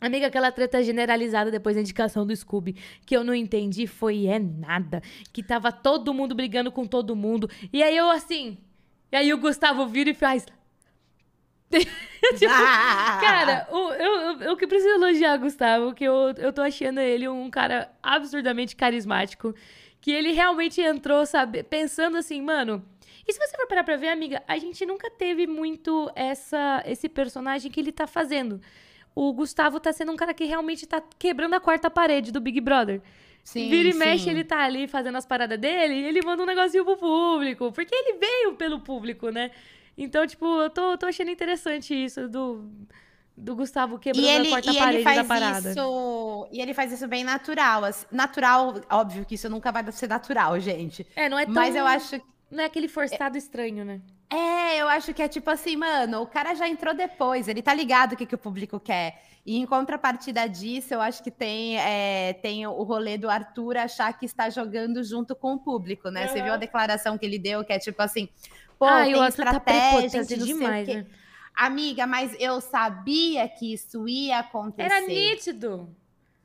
Amiga, 0.00 0.26
aquela 0.26 0.50
treta 0.50 0.82
generalizada 0.82 1.50
depois 1.50 1.76
da 1.76 1.80
indicação 1.80 2.26
do 2.26 2.34
Scooby, 2.34 2.76
que 3.06 3.16
eu 3.16 3.22
não 3.22 3.34
entendi, 3.34 3.86
foi 3.86 4.26
é 4.26 4.38
nada. 4.38 5.00
Que 5.32 5.42
tava 5.42 5.70
todo 5.70 6.12
mundo 6.12 6.34
brigando 6.34 6.72
com 6.72 6.84
todo 6.84 7.14
mundo. 7.14 7.48
E 7.72 7.82
aí 7.82 7.96
eu 7.96 8.10
assim. 8.10 8.58
E 9.12 9.16
aí 9.16 9.32
o 9.32 9.38
Gustavo 9.38 9.86
vira 9.86 10.10
e 10.10 10.14
faz. 10.14 10.44
tipo, 11.70 12.52
cara, 13.20 13.68
o, 13.70 13.92
eu, 13.92 14.20
eu, 14.20 14.40
eu 14.40 14.56
que 14.56 14.66
preciso 14.66 14.94
elogiar 14.94 15.38
o 15.38 15.40
Gustavo, 15.40 15.94
que 15.94 16.04
eu, 16.04 16.34
eu 16.36 16.52
tô 16.52 16.62
achando 16.62 16.98
ele 16.98 17.28
um 17.28 17.48
cara 17.48 17.90
absurdamente 18.02 18.74
carismático 18.74 19.54
que 20.02 20.10
ele 20.10 20.32
realmente 20.32 20.80
entrou, 20.80 21.24
sabe, 21.24 21.62
pensando 21.62 22.18
assim, 22.18 22.42
mano. 22.42 22.84
E 23.26 23.32
se 23.32 23.38
você 23.38 23.56
for 23.56 23.68
parar 23.68 23.84
pra 23.84 23.96
ver, 23.96 24.08
amiga, 24.08 24.42
a 24.48 24.58
gente 24.58 24.84
nunca 24.84 25.08
teve 25.08 25.46
muito 25.46 26.10
essa 26.16 26.82
esse 26.84 27.08
personagem 27.08 27.70
que 27.70 27.78
ele 27.80 27.92
tá 27.92 28.06
fazendo. 28.06 28.60
O 29.14 29.32
Gustavo 29.32 29.78
tá 29.78 29.92
sendo 29.92 30.10
um 30.10 30.16
cara 30.16 30.34
que 30.34 30.44
realmente 30.44 30.86
tá 30.86 31.00
quebrando 31.18 31.54
a 31.54 31.60
quarta 31.60 31.88
parede 31.88 32.32
do 32.32 32.40
Big 32.40 32.60
Brother. 32.60 33.00
Sim, 33.44 33.68
Vira 33.68 33.90
e 33.90 33.92
sim. 33.92 33.98
mexe, 33.98 34.28
ele 34.28 34.42
tá 34.42 34.64
ali 34.64 34.88
fazendo 34.88 35.18
as 35.18 35.26
paradas 35.26 35.58
dele 35.58 35.94
e 35.94 36.04
ele 36.04 36.20
manda 36.22 36.42
um 36.42 36.46
negocinho 36.46 36.84
pro 36.84 36.96
público. 36.96 37.70
Porque 37.70 37.94
ele 37.94 38.18
veio 38.18 38.54
pelo 38.56 38.80
público, 38.80 39.30
né? 39.30 39.52
Então, 39.96 40.26
tipo, 40.26 40.44
eu 40.62 40.70
tô, 40.70 40.98
tô 40.98 41.06
achando 41.06 41.30
interessante 41.30 41.94
isso 41.94 42.28
do 42.28 42.68
do 43.42 43.56
Gustavo 43.56 43.98
quebrando 43.98 44.26
ele, 44.26 44.48
a 44.48 44.50
quarta 44.50 44.74
parede 44.74 45.04
da 45.04 45.24
parada. 45.24 45.70
Isso, 45.70 46.48
e 46.52 46.60
ele 46.60 46.72
faz 46.72 46.92
isso 46.92 47.08
bem 47.08 47.24
natural. 47.24 47.84
Assim, 47.84 48.06
natural, 48.10 48.80
óbvio 48.90 49.24
que 49.24 49.34
isso 49.34 49.50
nunca 49.50 49.72
vai 49.72 49.90
ser 49.90 50.08
natural, 50.08 50.58
gente. 50.60 51.06
É, 51.16 51.28
não 51.28 51.38
é 51.38 51.44
tão... 51.44 51.54
Mas 51.54 51.74
eu 51.74 51.86
acho... 51.86 52.20
Não 52.50 52.62
é 52.62 52.66
aquele 52.66 52.86
forçado 52.86 53.36
é, 53.36 53.38
estranho, 53.38 53.84
né? 53.84 54.00
É, 54.30 54.80
eu 54.80 54.86
acho 54.86 55.12
que 55.12 55.22
é 55.22 55.28
tipo 55.28 55.50
assim, 55.50 55.74
mano, 55.74 56.22
o 56.22 56.26
cara 56.26 56.54
já 56.54 56.68
entrou 56.68 56.94
depois, 56.94 57.48
ele 57.48 57.62
tá 57.62 57.74
ligado 57.74 58.12
o 58.12 58.16
que, 58.16 58.26
que 58.26 58.34
o 58.34 58.38
público 58.38 58.78
quer. 58.78 59.22
E 59.44 59.58
em 59.58 59.66
contrapartida 59.66 60.46
disso, 60.46 60.94
eu 60.94 61.00
acho 61.00 61.22
que 61.22 61.30
tem, 61.30 61.78
é, 61.78 62.34
tem 62.34 62.66
o 62.66 62.82
rolê 62.82 63.18
do 63.18 63.28
Arthur 63.28 63.76
achar 63.76 64.12
que 64.16 64.24
está 64.24 64.48
jogando 64.48 65.02
junto 65.02 65.34
com 65.34 65.54
o 65.54 65.58
público, 65.58 66.10
né? 66.10 66.28
Você 66.28 66.42
viu 66.42 66.52
a 66.52 66.56
declaração 66.56 67.18
que 67.18 67.26
ele 67.26 67.38
deu, 67.38 67.64
que 67.64 67.72
é 67.72 67.78
tipo 67.78 68.00
assim, 68.00 68.28
pô, 68.78 68.84
ah, 68.84 69.02
tem 69.02 69.14
o 69.16 69.20
Arthur 69.20 69.44
tá 69.44 69.60
prepotente 69.60 70.38
demais, 70.38 70.86
né? 70.86 71.06
Amiga, 71.54 72.06
mas 72.06 72.34
eu 72.40 72.60
sabia 72.60 73.48
que 73.48 73.72
isso 73.72 74.08
ia 74.08 74.38
acontecer. 74.38 74.90
Era 74.90 75.06
nítido. 75.06 75.94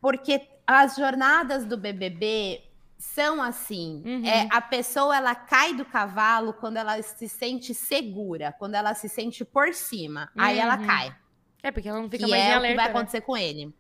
Porque 0.02 0.48
as 0.66 0.96
jornadas 0.96 1.66
do 1.66 1.78
BBB 1.78 2.62
são 2.98 3.42
assim. 3.42 4.04
Uhum. 4.06 4.26
É, 4.26 4.48
a 4.52 4.62
pessoa 4.62 5.16
ela 5.16 5.36
cai 5.36 5.74
do 5.74 5.86
cavalo 5.86 6.54
quando 6.54 6.78
ela 6.78 7.02
se 7.02 7.30
sente 7.30 7.74
segura, 7.74 8.54
quando 8.58 8.76
ela 8.76 8.94
se 8.94 9.08
sente 9.08 9.46
por 9.46 9.74
cima. 9.74 10.30
Uhum. 10.36 10.44
Aí 10.44 10.60
ela 10.60 10.78
uhum. 10.78 10.86
cai. 10.86 11.16
É 11.64 11.72
porque 11.72 11.88
ela 11.88 12.02
não 12.02 12.10
fica 12.10 12.26
que 12.26 12.32
mais 12.32 12.44
é 12.44 12.50
em 12.50 12.54
alerta, 12.54 12.68
o 12.68 12.70
que 12.70 12.76
vai 12.76 12.86
né? 12.86 12.92
acontecer 12.92 13.22
com 13.22 13.38
ele. 13.38 13.74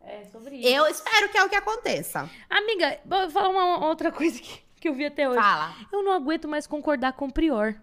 É 0.00 0.24
sobre 0.24 0.56
isso. 0.56 0.68
Eu 0.68 0.86
espero 0.86 1.28
que 1.30 1.38
é 1.38 1.44
o 1.44 1.48
que 1.48 1.56
aconteça. 1.56 2.28
Amiga, 2.50 3.00
vou 3.04 3.30
falar 3.30 3.48
uma 3.48 3.86
outra 3.86 4.10
coisa 4.12 4.40
que, 4.40 4.62
que 4.80 4.88
eu 4.88 4.94
vi 4.94 5.06
até 5.06 5.28
hoje. 5.28 5.40
Fala. 5.40 5.74
Eu 5.92 6.02
não 6.02 6.12
aguento 6.12 6.46
mais 6.46 6.66
concordar 6.66 7.14
com 7.14 7.26
o 7.26 7.32
Prior. 7.32 7.74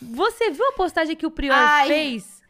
Você 0.00 0.50
viu 0.50 0.66
a 0.68 0.72
postagem 0.72 1.16
que 1.16 1.26
o 1.26 1.30
Prior 1.30 1.54
Ai. 1.54 1.86
fez? 1.86 2.42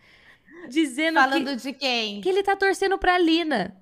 Dizendo 0.69 1.21
Falando 1.21 1.51
que, 1.51 1.57
de 1.57 1.73
quem? 1.73 2.21
Que 2.21 2.29
ele 2.29 2.43
tá 2.43 2.55
torcendo 2.55 2.97
pra 2.97 3.19
Lina. 3.19 3.77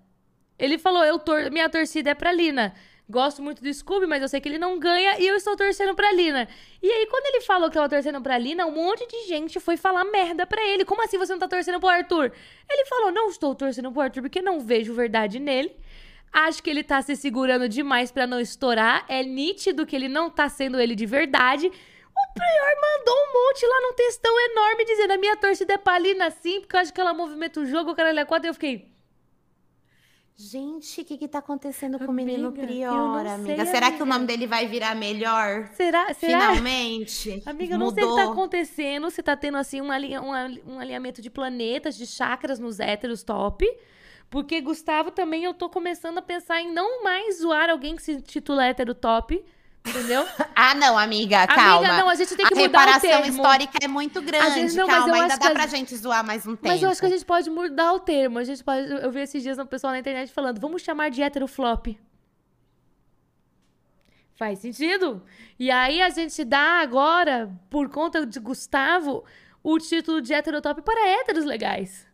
Ele 0.59 0.79
falou, 0.79 1.05
eu 1.05 1.19
tor 1.19 1.51
minha 1.51 1.69
torcida 1.69 2.11
é 2.11 2.15
pra 2.15 2.33
Lina. 2.33 2.75
Gosto 3.09 3.43
muito 3.43 3.61
do 3.61 3.75
Scooby, 3.75 4.07
mas 4.07 4.23
eu 4.23 4.29
sei 4.29 4.41
que 4.41 4.49
ele 4.49 4.59
não 4.59 4.79
ganha 4.79 5.19
e 5.19 5.27
eu 5.27 5.35
estou 5.35 5.57
torcendo 5.57 5.97
pra 5.97 6.13
Lina. 6.13 6.47
E 6.81 6.89
aí, 6.89 7.07
quando 7.07 7.27
ele 7.27 7.41
falou 7.41 7.69
que 7.69 7.75
tava 7.75 7.89
torcendo 7.89 8.23
pra 8.23 8.39
Lina, 8.39 8.65
um 8.67 8.71
monte 8.71 9.05
de 9.09 9.27
gente 9.27 9.59
foi 9.59 9.77
falar 9.77 10.05
merda 10.05 10.47
pra 10.47 10.65
ele. 10.65 10.85
Como 10.85 11.03
assim 11.03 11.19
você 11.19 11.33
não 11.33 11.41
tá 11.41 11.49
torcendo 11.49 11.81
pro 11.81 11.89
Arthur? 11.89 12.33
Ele 12.69 12.87
falou, 12.87 13.11
não 13.11 13.29
estou 13.29 13.53
torcendo 13.53 13.91
pro 13.91 14.03
Arthur 14.03 14.23
porque 14.23 14.41
não 14.41 14.61
vejo 14.61 14.95
verdade 14.95 15.41
nele. 15.41 15.75
Acho 16.33 16.63
que 16.63 16.71
ele 16.71 16.85
tá 16.85 17.03
se 17.03 17.17
segurando 17.17 17.69
demais 17.69 18.13
para 18.13 18.29
não 18.29 18.39
estourar. 18.39 19.05
É 19.09 19.25
nítido 19.25 19.85
que 19.85 19.97
ele 19.97 20.09
não 20.09 20.31
tá 20.31 20.49
sendo 20.49 20.79
ele 20.79 20.95
de 20.95 21.05
verdade. 21.05 21.73
O 22.23 22.35
Prior 22.35 22.75
mandou 22.81 23.15
um 23.15 23.33
monte 23.33 23.67
lá 23.67 23.81
num 23.83 23.95
textão 23.95 24.41
enorme 24.51 24.85
dizendo: 24.85 25.13
a 25.13 25.19
minha 25.19 25.37
torcida 25.37 25.75
é 25.75 25.79
palina 25.79 26.31
sim, 26.31 26.61
porque 26.61 26.77
eu 26.77 26.81
acho 26.81 26.93
que 26.93 27.01
ela 27.01 27.15
movimenta 27.15 27.61
o 27.61 27.67
jogo, 27.67 27.91
o 27.91 27.95
cara 27.95 28.19
é 28.19 28.25
quatro. 28.25 28.47
E 28.47 28.51
eu 28.51 28.55
fiquei. 28.55 28.91
Gente, 30.43 31.03
o 31.03 31.05
que 31.05 31.19
que 31.19 31.29
tá 31.29 31.41
acontecendo 31.41 31.99
com 31.99 32.07
o 32.07 32.15
menino 32.15 32.51
Prior, 32.51 33.27
amiga? 33.27 33.63
Sei, 33.63 33.67
Será 33.67 33.89
amiga. 33.89 33.97
que 33.99 34.03
o 34.03 34.07
nome 34.07 34.25
dele 34.25 34.47
vai 34.47 34.67
virar 34.67 34.95
melhor? 34.97 35.69
Será? 35.75 36.15
Será? 36.15 36.49
Finalmente? 36.49 37.43
Amiga, 37.45 37.75
eu 37.75 37.79
não 37.79 37.91
sei 37.91 38.05
o 38.05 38.09
que 38.09 38.23
tá 38.23 38.31
acontecendo, 38.31 39.11
se 39.11 39.23
tá 39.23 39.37
tendo, 39.37 39.59
assim, 39.59 39.83
um, 39.83 39.93
alinha, 39.93 40.23
um, 40.23 40.31
um 40.67 40.81
alinhamento 40.81 41.21
de 41.21 41.29
planetas, 41.29 41.95
de 41.95 42.07
chakras 42.07 42.59
nos 42.59 42.81
héteros 42.81 43.23
top. 43.23 43.71
Porque, 44.31 44.63
Gustavo, 44.63 45.11
também 45.11 45.45
eu 45.45 45.53
tô 45.53 45.69
começando 45.69 46.17
a 46.17 46.23
pensar 46.23 46.63
em 46.63 46.73
não 46.73 47.05
mais 47.05 47.41
zoar 47.41 47.69
alguém 47.69 47.95
que 47.95 48.03
se 48.03 48.23
titula 48.23 48.65
hétero 48.65 48.95
top. 48.95 49.45
Entendeu? 49.87 50.27
ah, 50.55 50.75
não, 50.75 50.97
amiga, 50.99 51.47
calma. 51.47 51.79
Amiga, 51.79 51.97
não, 51.99 52.09
a 52.09 52.15
gente 52.15 52.37
tem 52.37 52.47
que 52.47 52.55
a 52.55 52.57
mudar 52.57 52.69
o 52.69 53.01
termo. 53.01 53.15
A 53.15 53.17
reparação 53.17 53.25
histórica 53.25 53.79
é 53.83 53.89
muito 53.89 54.21
grande, 54.21 54.55
gente, 54.55 54.75
não, 54.75 54.87
calma, 54.87 55.15
ainda 55.15 55.39
dá 55.39 55.51
pra 55.51 55.67
gente 55.67 55.97
zoar 55.97 56.25
mais 56.25 56.47
um 56.47 56.55
tempo. 56.55 56.69
Mas 56.69 56.83
eu 56.83 56.91
acho 56.91 57.01
que 57.01 57.07
a 57.07 57.11
gente 57.11 57.25
pode 57.25 57.49
mudar 57.49 57.93
o 57.93 58.01
termo. 58.01 58.39
A 58.39 58.45
gente 58.45 58.63
pode... 58.63 58.91
Eu 58.91 59.11
vi 59.11 59.21
esses 59.21 59.43
dias 59.43 59.59
um 59.59 59.67
pessoal 59.67 59.93
na 59.93 59.99
internet 59.99 60.33
falando, 60.33 60.61
vamos 60.61 60.83
chamar 60.83 61.11
de 61.11 61.23
heteroflop. 61.23 61.99
Faz 64.35 64.59
sentido. 64.61 65.23
E 65.59 65.71
aí 65.71 66.01
a 66.01 66.09
gente 66.09 66.45
dá 66.45 66.81
agora, 66.81 67.51
por 67.69 67.91
conta 67.91 68.25
de 68.25 68.41
Gustavo, 68.41 69.25
o 69.63 69.79
título 69.79 70.21
de 70.21 70.33
heterotop 70.33 70.81
para 70.83 71.09
héteros 71.09 71.45
legais. 71.45 72.07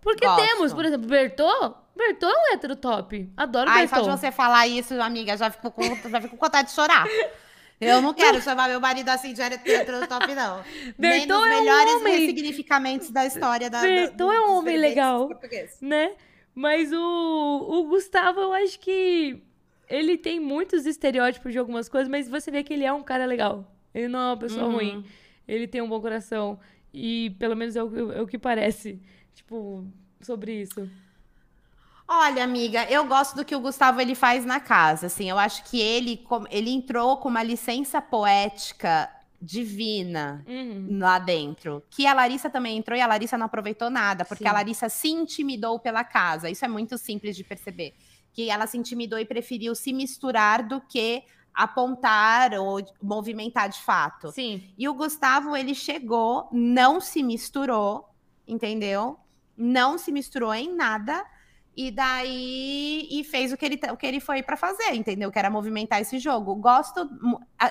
Porque 0.00 0.26
Gosto. 0.26 0.46
temos, 0.46 0.72
por 0.74 0.84
exemplo, 0.84 1.08
Bertô, 1.08 1.74
Bertô 1.96 2.26
é 2.26 2.32
um 2.32 2.54
hétero 2.54 2.76
top. 2.76 3.30
Adoro 3.36 3.70
Ai, 3.70 3.86
Bertô. 3.86 4.04
só 4.04 4.10
de 4.10 4.20
você 4.20 4.32
falar 4.32 4.66
isso, 4.66 5.00
amiga, 5.00 5.36
já 5.36 5.50
fico 5.50 5.70
com, 5.70 5.82
já 5.82 6.20
fico 6.20 6.36
com 6.36 6.46
vontade 6.46 6.68
de 6.68 6.74
chorar. 6.74 7.06
Eu 7.80 8.00
não 8.00 8.14
quero 8.14 8.40
chamar 8.40 8.68
meu 8.68 8.80
marido 8.80 9.08
assim 9.08 9.32
de 9.32 9.42
hétero 9.42 10.06
top, 10.06 10.34
não. 10.34 10.62
Nem 10.96 11.26
nos 11.26 11.48
melhores 11.48 11.92
é 11.92 11.96
um 11.96 12.04
ressignificamentos 12.04 13.10
da 13.10 13.26
história 13.26 13.68
da. 13.68 13.80
Berton 13.80 14.32
é 14.32 14.40
um 14.40 14.58
homem 14.58 14.76
legal. 14.76 15.28
Né? 15.80 16.12
Mas 16.54 16.92
o, 16.92 16.98
o 16.98 17.84
Gustavo, 17.84 18.40
eu 18.40 18.52
acho 18.52 18.78
que 18.78 19.42
ele 19.88 20.16
tem 20.16 20.38
muitos 20.38 20.86
estereótipos 20.86 21.52
de 21.52 21.58
algumas 21.58 21.88
coisas, 21.88 22.08
mas 22.08 22.28
você 22.28 22.50
vê 22.50 22.62
que 22.62 22.72
ele 22.72 22.84
é 22.84 22.92
um 22.92 23.02
cara 23.02 23.26
legal. 23.26 23.70
Ele 23.92 24.08
não 24.08 24.20
é 24.20 24.26
uma 24.26 24.36
pessoa 24.36 24.66
uhum. 24.66 24.72
ruim. 24.74 25.04
Ele 25.46 25.66
tem 25.66 25.82
um 25.82 25.88
bom 25.88 26.00
coração. 26.00 26.58
E 26.92 27.30
pelo 27.38 27.56
menos 27.56 27.74
é 27.76 27.82
o, 27.82 28.12
é 28.12 28.22
o 28.22 28.26
que 28.26 28.38
parece. 28.38 29.00
Tipo, 29.34 29.84
sobre 30.20 30.62
isso. 30.62 30.88
Olha, 32.16 32.44
amiga, 32.44 32.84
eu 32.88 33.04
gosto 33.06 33.34
do 33.34 33.44
que 33.44 33.56
o 33.56 33.60
Gustavo 33.60 34.00
ele 34.00 34.14
faz 34.14 34.44
na 34.44 34.60
casa. 34.60 35.06
Assim, 35.06 35.28
eu 35.28 35.36
acho 35.36 35.64
que 35.64 35.80
ele, 35.80 36.24
ele 36.48 36.70
entrou 36.70 37.16
com 37.16 37.28
uma 37.28 37.42
licença 37.42 38.00
poética 38.00 39.10
divina 39.42 40.44
uhum. 40.46 40.96
lá 41.00 41.18
dentro. 41.18 41.82
Que 41.90 42.06
a 42.06 42.14
Larissa 42.14 42.48
também 42.48 42.78
entrou 42.78 42.96
e 42.96 43.00
a 43.00 43.06
Larissa 43.08 43.36
não 43.36 43.46
aproveitou 43.46 43.90
nada, 43.90 44.24
porque 44.24 44.44
Sim. 44.44 44.48
a 44.48 44.52
Larissa 44.52 44.88
se 44.88 45.08
intimidou 45.08 45.80
pela 45.80 46.04
casa. 46.04 46.48
Isso 46.48 46.64
é 46.64 46.68
muito 46.68 46.96
simples 46.96 47.34
de 47.36 47.42
perceber. 47.42 47.96
Que 48.32 48.48
ela 48.48 48.68
se 48.68 48.78
intimidou 48.78 49.18
e 49.18 49.24
preferiu 49.24 49.74
se 49.74 49.92
misturar 49.92 50.62
do 50.62 50.80
que 50.80 51.24
apontar 51.52 52.54
ou 52.54 52.80
movimentar 53.02 53.68
de 53.68 53.80
fato. 53.80 54.30
Sim. 54.30 54.62
E 54.78 54.88
o 54.88 54.94
Gustavo, 54.94 55.56
ele 55.56 55.74
chegou, 55.74 56.48
não 56.52 57.00
se 57.00 57.24
misturou, 57.24 58.08
entendeu? 58.46 59.18
Não 59.56 59.98
se 59.98 60.12
misturou 60.12 60.54
em 60.54 60.72
nada 60.72 61.24
e 61.76 61.90
daí 61.90 63.08
e 63.10 63.24
fez 63.24 63.52
o 63.52 63.56
que 63.56 63.64
ele, 63.64 63.80
o 63.90 63.96
que 63.96 64.06
ele 64.06 64.20
foi 64.20 64.42
para 64.42 64.56
fazer, 64.56 64.94
entendeu? 64.94 65.30
Que 65.30 65.38
era 65.38 65.50
movimentar 65.50 66.00
esse 66.00 66.18
jogo. 66.18 66.54
Gosto 66.54 67.08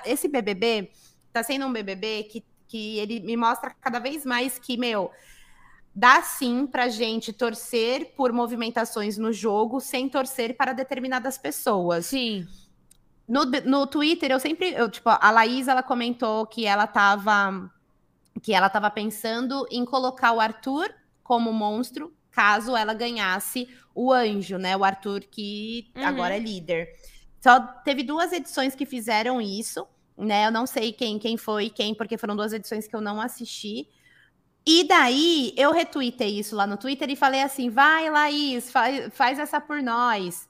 esse 0.05 0.27
BBB 0.27 0.91
tá 1.31 1.41
sendo 1.41 1.65
um 1.65 1.73
BBB 1.73 2.23
que, 2.23 2.45
que 2.67 2.99
ele 2.99 3.19
me 3.19 3.35
mostra 3.35 3.75
cada 3.81 3.99
vez 3.99 4.25
mais 4.25 4.59
que, 4.59 4.77
meu, 4.77 5.11
dá 5.93 6.21
sim 6.21 6.67
pra 6.67 6.87
gente 6.89 7.33
torcer 7.33 8.13
por 8.15 8.31
movimentações 8.31 9.17
no 9.17 9.33
jogo 9.33 9.79
sem 9.79 10.07
torcer 10.07 10.55
para 10.55 10.73
determinadas 10.73 11.37
pessoas. 11.37 12.05
Sim. 12.05 12.47
No, 13.27 13.45
no 13.45 13.87
Twitter, 13.87 14.31
eu 14.31 14.39
sempre, 14.39 14.73
eu, 14.73 14.89
tipo, 14.89 15.09
a 15.09 15.31
Laís, 15.31 15.67
ela 15.67 15.81
comentou 15.81 16.45
que 16.45 16.65
ela 16.65 16.85
tava 16.85 17.71
que 18.41 18.51
ela 18.51 18.67
tava 18.67 18.89
pensando 18.89 19.65
em 19.69 19.85
colocar 19.85 20.33
o 20.33 20.39
Arthur 20.39 20.89
como 21.23 21.53
monstro, 21.53 22.11
caso 22.33 22.75
ela 22.75 22.93
ganhasse 22.93 23.69
o 23.95 24.11
anjo, 24.11 24.57
né? 24.57 24.75
O 24.75 24.83
Arthur 24.83 25.21
que 25.21 25.91
uhum. 25.95 26.05
agora 26.05 26.35
é 26.35 26.39
líder. 26.39 26.89
Só 27.39 27.59
teve 27.59 28.03
duas 28.03 28.31
edições 28.33 28.75
que 28.75 28.85
fizeram 28.85 29.39
isso, 29.39 29.87
né? 30.17 30.47
Eu 30.47 30.51
não 30.51 30.65
sei 30.65 30.91
quem 30.91 31.19
quem 31.19 31.37
foi 31.37 31.69
quem, 31.69 31.93
porque 31.93 32.17
foram 32.17 32.35
duas 32.35 32.53
edições 32.53 32.87
que 32.87 32.95
eu 32.95 33.01
não 33.01 33.21
assisti. 33.21 33.87
E 34.65 34.85
daí 34.85 35.53
eu 35.57 35.71
retuitei 35.71 36.39
isso 36.39 36.55
lá 36.55 36.65
no 36.65 36.77
Twitter 36.77 37.09
e 37.09 37.15
falei 37.15 37.41
assim: 37.41 37.69
vai, 37.69 38.09
Laís, 38.09 38.71
faz, 38.71 39.13
faz 39.13 39.39
essa 39.39 39.61
por 39.61 39.81
nós. 39.81 40.47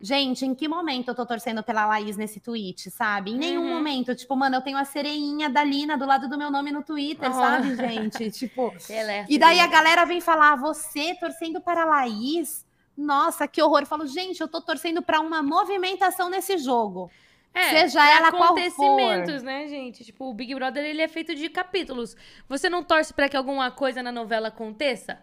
Gente, 0.00 0.46
em 0.46 0.54
que 0.54 0.68
momento 0.68 1.08
eu 1.08 1.14
tô 1.14 1.26
torcendo 1.26 1.60
pela 1.60 1.84
Laís 1.84 2.16
nesse 2.16 2.38
tweet, 2.38 2.88
sabe? 2.88 3.32
Em 3.32 3.36
nenhum 3.36 3.62
uhum. 3.62 3.74
momento. 3.74 4.14
Tipo, 4.14 4.36
mano, 4.36 4.56
eu 4.56 4.60
tenho 4.60 4.78
a 4.78 4.84
sereinha 4.84 5.50
da 5.50 5.64
Lina 5.64 5.98
do 5.98 6.06
lado 6.06 6.28
do 6.28 6.38
meu 6.38 6.52
nome 6.52 6.70
no 6.70 6.84
Twitter, 6.84 7.28
uhum. 7.28 7.34
sabe, 7.34 7.74
gente? 7.74 8.30
tipo. 8.32 8.72
É 8.88 9.26
e 9.28 9.36
daí 9.38 9.58
a 9.58 9.66
galera 9.66 10.04
vem 10.04 10.20
falar, 10.20 10.54
você 10.54 11.16
torcendo 11.16 11.60
para 11.60 11.82
a 11.82 11.84
Laís? 11.84 12.64
Nossa, 12.96 13.48
que 13.48 13.60
horror. 13.60 13.80
Eu 13.80 13.86
falo, 13.86 14.06
gente, 14.06 14.40
eu 14.40 14.46
tô 14.46 14.60
torcendo 14.60 15.02
para 15.02 15.20
uma 15.20 15.42
movimentação 15.42 16.30
nesse 16.30 16.58
jogo. 16.58 17.10
É, 17.52 17.70
Seja 17.70 18.08
ela 18.08 18.28
acontecimentos, 18.28 19.42
né, 19.42 19.66
gente? 19.66 20.04
Tipo, 20.04 20.26
o 20.26 20.34
Big 20.34 20.54
Brother 20.54 20.84
ele 20.84 21.02
é 21.02 21.08
feito 21.08 21.34
de 21.34 21.48
capítulos. 21.48 22.16
Você 22.48 22.68
não 22.68 22.84
torce 22.84 23.12
para 23.12 23.28
que 23.28 23.36
alguma 23.36 23.68
coisa 23.70 24.00
na 24.00 24.12
novela 24.12 24.48
aconteça? 24.48 25.18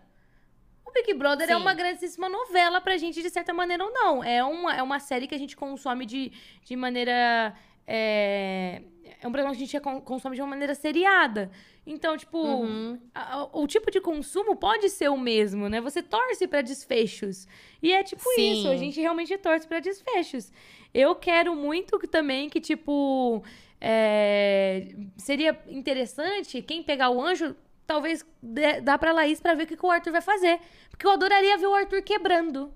Big 0.95 1.13
Brother 1.13 1.43
é 1.43 1.47
Sim. 1.47 1.53
é 1.53 1.58
uma 1.58 1.73
grandíssima 1.73 2.29
novela 2.29 2.79
pra 2.79 2.97
gente, 2.97 3.21
de 3.21 3.29
certa 3.29 3.53
maneira 3.53 3.84
ou 3.84 3.91
não. 3.91 4.23
É 4.23 4.41
uma, 4.43 4.75
é 4.75 4.81
uma 4.81 4.99
série 4.99 5.27
que 5.27 5.36
a 5.36 5.38
gente 5.38 5.55
consome 5.55 6.05
de, 6.05 6.31
de 6.63 6.75
maneira. 6.75 7.53
É, 7.86 8.81
é 9.21 9.27
um 9.27 9.31
programa 9.31 9.53
que 9.55 9.62
a 9.62 9.65
gente 9.65 9.79
consome 10.05 10.36
de 10.36 10.41
uma 10.41 10.47
maneira 10.47 10.73
seriada. 10.73 11.51
Então, 11.86 12.17
tipo, 12.17 12.38
uhum. 12.38 12.99
a, 13.13 13.34
a, 13.34 13.43
o 13.53 13.67
tipo 13.67 13.91
de 13.91 13.99
consumo 13.99 14.55
pode 14.55 14.89
ser 14.89 15.10
o 15.10 15.17
mesmo, 15.17 15.67
né? 15.67 15.81
Você 15.81 16.01
torce 16.01 16.47
para 16.47 16.62
desfechos. 16.62 17.45
E 17.84 17.91
é 17.91 18.01
tipo 18.01 18.23
Sim. 18.34 18.53
isso, 18.53 18.69
a 18.69 18.77
gente 18.77 18.99
realmente 18.99 19.38
torce 19.38 19.67
para 19.67 19.79
desfechos. 19.79 20.51
Eu 20.93 21.13
quero 21.13 21.53
muito 21.53 21.99
que, 21.99 22.08
também 22.08 22.49
que, 22.49 22.62
tipo, 22.62 23.43
é, 23.81 24.95
seria 25.17 25.60
interessante 25.67 26.62
quem 26.62 26.81
pegar 26.81 27.10
o 27.10 27.21
anjo 27.21 27.55
talvez 27.85 28.25
dê, 28.41 28.81
dá 28.81 28.97
pra 28.97 29.11
Laís 29.11 29.39
pra 29.39 29.53
ver 29.53 29.63
o 29.63 29.67
que, 29.67 29.77
que 29.77 29.85
o 29.85 29.91
Arthur 29.91 30.11
vai 30.11 30.21
fazer. 30.21 30.59
Porque 30.89 31.05
eu 31.05 31.11
adoraria 31.11 31.57
ver 31.57 31.67
o 31.67 31.73
Arthur 31.73 32.01
quebrando. 32.01 32.73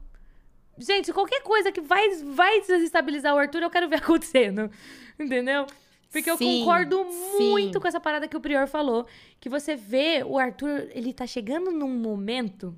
Gente, 0.77 1.11
qualquer 1.11 1.41
coisa 1.41 1.71
que 1.71 1.81
vai, 1.81 2.09
vai 2.23 2.61
desestabilizar 2.61 3.35
o 3.35 3.37
Arthur, 3.37 3.63
eu 3.63 3.69
quero 3.69 3.89
ver 3.89 3.97
acontecendo. 4.03 4.71
Entendeu? 5.19 5.65
Porque 6.11 6.35
sim, 6.37 6.59
eu 6.59 6.65
concordo 6.65 7.05
muito 7.37 7.73
sim. 7.73 7.79
com 7.79 7.87
essa 7.87 7.99
parada 7.99 8.27
que 8.27 8.35
o 8.35 8.41
Prior 8.41 8.67
falou. 8.67 9.05
Que 9.39 9.49
você 9.49 9.75
vê 9.75 10.23
o 10.25 10.37
Arthur, 10.37 10.87
ele 10.91 11.13
tá 11.13 11.27
chegando 11.27 11.71
num 11.71 11.89
momento 11.89 12.77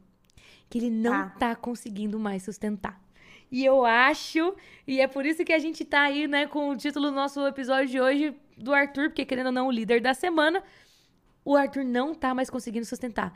que 0.70 0.78
ele 0.78 0.90
não 0.90 1.30
tá, 1.30 1.36
tá 1.40 1.56
conseguindo 1.56 2.20
mais 2.20 2.44
sustentar. 2.44 3.00
E 3.52 3.66
eu 3.66 3.86
acho, 3.86 4.56
e 4.88 5.02
é 5.02 5.08
por 5.08 5.26
isso 5.26 5.44
que 5.44 5.52
a 5.52 5.60
gente 5.60 5.84
tá 5.84 6.04
aí, 6.04 6.26
né, 6.26 6.48
com 6.48 6.70
o 6.70 6.78
título 6.78 7.10
do 7.10 7.16
nosso 7.16 7.46
episódio 7.46 7.88
de 7.90 8.00
hoje 8.00 8.34
do 8.58 8.74
Arthur, 8.74 9.10
porque 9.10 9.26
querendo 9.26 9.48
ou 9.48 9.52
não, 9.52 9.68
o 9.68 9.72
líder 9.72 10.00
da 10.00 10.14
semana 10.14 10.64
o 11.44 11.56
Arthur 11.56 11.84
não 11.84 12.14
tá 12.14 12.34
mais 12.34 12.50
conseguindo 12.50 12.86
sustentar. 12.86 13.34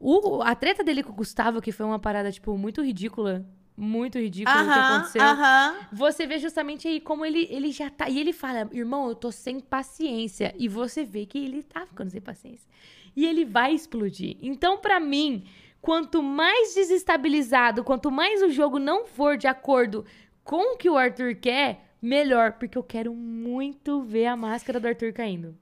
O, 0.00 0.42
a 0.42 0.54
treta 0.54 0.84
dele 0.84 1.02
com 1.02 1.12
o 1.12 1.16
Gustavo, 1.16 1.60
que 1.60 1.72
foi 1.72 1.84
uma 1.84 1.98
parada, 1.98 2.30
tipo, 2.30 2.56
muito 2.56 2.82
ridícula. 2.82 3.44
Muito 3.76 4.18
ridícula 4.18 4.56
uh 4.56 4.66
-huh, 4.66 4.70
o 4.70 4.72
que 4.72 4.78
aconteceu. 4.78 5.22
Uh 5.22 5.36
-huh. 5.36 5.86
Você 5.92 6.26
vê 6.26 6.38
justamente 6.38 6.88
aí 6.88 7.00
como 7.00 7.24
ele, 7.24 7.46
ele 7.50 7.70
já 7.70 7.88
tá. 7.88 8.08
E 8.08 8.18
ele 8.18 8.32
fala, 8.32 8.68
irmão, 8.72 9.08
eu 9.08 9.14
tô 9.14 9.30
sem 9.30 9.60
paciência. 9.60 10.52
E 10.58 10.68
você 10.68 11.04
vê 11.04 11.26
que 11.26 11.38
ele 11.38 11.62
tá 11.62 11.86
ficando 11.86 12.10
sem 12.10 12.20
paciência. 12.20 12.68
E 13.14 13.24
ele 13.24 13.44
vai 13.44 13.72
explodir. 13.74 14.36
Então, 14.42 14.78
para 14.78 14.98
mim, 14.98 15.44
quanto 15.80 16.22
mais 16.22 16.74
desestabilizado, 16.74 17.84
quanto 17.84 18.10
mais 18.10 18.42
o 18.42 18.50
jogo 18.50 18.78
não 18.78 19.06
for 19.06 19.36
de 19.36 19.46
acordo 19.46 20.04
com 20.42 20.74
o 20.74 20.76
que 20.76 20.90
o 20.90 20.96
Arthur 20.96 21.36
quer, 21.36 21.92
melhor. 22.02 22.52
Porque 22.52 22.78
eu 22.78 22.82
quero 22.82 23.14
muito 23.14 24.02
ver 24.02 24.26
a 24.26 24.36
máscara 24.36 24.80
do 24.80 24.88
Arthur 24.88 25.12
caindo. 25.12 25.56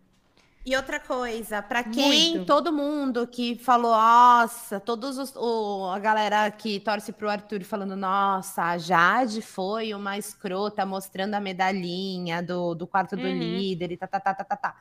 E 0.69 0.75
outra 0.75 0.99
coisa, 0.99 1.63
para 1.63 1.85
quem 1.85 2.33
Muito. 2.33 2.45
todo 2.45 2.73
mundo 2.73 3.25
que 3.25 3.57
falou, 3.57 3.93
nossa, 3.93 4.81
todos 4.81 5.17
os, 5.17 5.33
o, 5.37 5.89
a 5.95 5.99
galera 6.01 6.51
que 6.51 6.81
torce 6.81 7.13
pro 7.13 7.31
Arthur 7.31 7.63
falando, 7.63 7.95
nossa, 7.95 8.65
a 8.65 8.77
Jade 8.77 9.41
foi 9.43 9.95
uma 9.95 10.19
escrota 10.19 10.85
mostrando 10.85 11.35
a 11.35 11.41
medalhinha 11.41 12.43
do, 12.43 12.75
do 12.75 12.85
quarto 12.85 13.15
do 13.15 13.23
uhum. 13.23 13.39
líder 13.39 13.93
e 13.93 13.97
tá, 13.97 14.09
tá, 14.09 14.19
tá, 14.19 14.35
tá, 14.35 14.43
tá, 14.43 14.57
tá. 14.57 14.77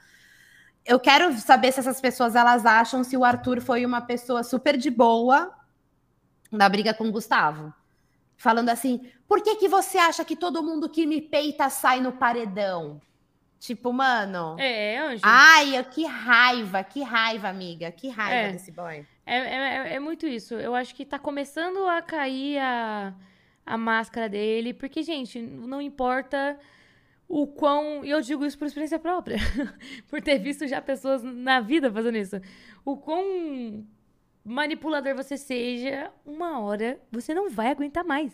Eu 0.84 1.00
quero 1.00 1.32
saber 1.38 1.71
se 1.71 1.82
essas 1.82 2.02
pessoas 2.02 2.36
elas 2.36 2.65
acham 2.65 3.04
se 3.04 3.15
o 3.15 3.24
Arthur 3.24 3.62
foi 3.62 3.86
uma 3.86 4.02
pessoa 4.02 4.41
super 4.41 4.78
de 4.78 4.89
boa 4.89 5.54
na 6.52 6.67
briga 6.67 6.95
com 6.95 7.10
o 7.10 7.12
Gustavo. 7.12 7.71
Falando 8.36 8.69
assim, 8.69 9.08
por 9.28 9.39
que, 9.39 9.56
que 9.58 9.67
você 9.67 10.00
acha 10.00 10.26
que 10.26 10.36
todo 10.36 10.63
mundo 10.63 10.89
que 10.89 11.06
me 11.06 11.21
peita 11.21 11.69
sai 11.69 12.02
no 12.02 12.13
paredão? 12.13 13.00
Tipo, 13.59 13.91
mano. 13.91 14.55
É, 14.59 14.97
anjo. 14.97 15.21
Ai, 15.23 15.83
que 15.91 16.05
raiva, 16.05 16.83
que 16.83 17.01
raiva, 17.01 17.47
amiga. 17.47 17.91
Que 17.91 18.09
raiva 18.09 18.49
é. 18.49 18.51
desse 18.51 18.71
boy. 18.71 19.05
É, 19.25 19.37
é, 19.37 19.93
é, 19.95 19.99
muito 19.99 20.27
isso. 20.27 20.53
Eu 20.55 20.75
acho 20.75 20.93
que 20.93 21.05
tá 21.05 21.17
começando 21.17 21.87
a 21.87 22.01
cair 22.01 22.59
a, 22.59 23.13
a 23.65 23.77
máscara 23.77 24.29
dele, 24.29 24.73
porque, 24.73 25.01
gente, 25.01 25.41
não 25.41 25.81
importa 25.81 26.59
o 27.27 27.47
quão. 27.47 28.05
E 28.05 28.09
eu 28.09 28.21
digo 28.21 28.45
isso 28.45 28.57
por 28.57 28.67
experiência 28.67 28.99
própria, 28.99 29.37
por 30.07 30.21
ter 30.21 30.37
visto 30.37 30.67
já 30.67 30.81
pessoas 30.81 31.23
na 31.23 31.59
vida 31.59 31.91
fazendo 31.91 32.17
isso. 32.17 32.39
O 32.83 32.97
quão 32.97 33.85
manipulador 34.43 35.15
você 35.15 35.37
seja, 35.37 36.11
uma 36.23 36.59
hora 36.59 36.99
você 37.11 37.33
não 37.33 37.49
vai 37.49 37.69
aguentar 37.69 38.05
mais. 38.05 38.31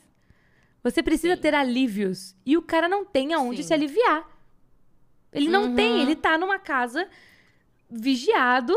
Você 0.83 1.01
precisa 1.01 1.35
Sim. 1.35 1.41
ter 1.41 1.53
alívios. 1.53 2.35
E 2.45 2.57
o 2.57 2.61
cara 2.61 2.89
não 2.89 3.05
tem 3.05 3.33
aonde 3.33 3.61
Sim. 3.61 3.67
se 3.67 3.73
aliviar. 3.73 4.27
Ele 5.31 5.49
não 5.49 5.65
uhum. 5.65 5.75
tem, 5.75 6.01
ele 6.01 6.15
tá 6.15 6.37
numa 6.37 6.59
casa 6.59 7.07
vigiado. 7.89 8.73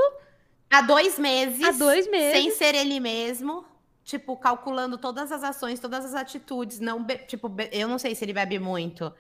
Há 0.71 0.83
dois 0.83 1.19
meses. 1.19 1.63
Há 1.63 1.73
dois 1.73 2.09
meses. 2.11 2.41
Sem 2.41 2.51
ser 2.51 2.75
ele 2.75 2.99
mesmo. 3.01 3.65
Tipo, 4.05 4.37
calculando 4.37 4.99
todas 4.99 5.33
as 5.33 5.43
ações, 5.43 5.81
todas 5.81 6.05
as 6.05 6.15
atitudes. 6.15 6.79
Não 6.79 7.05
tipo, 7.27 7.51
eu 7.73 7.89
não 7.89 7.99
sei 7.99 8.15
se 8.15 8.25
ele 8.25 8.33
bebe 8.33 8.59
muito. 8.59 9.13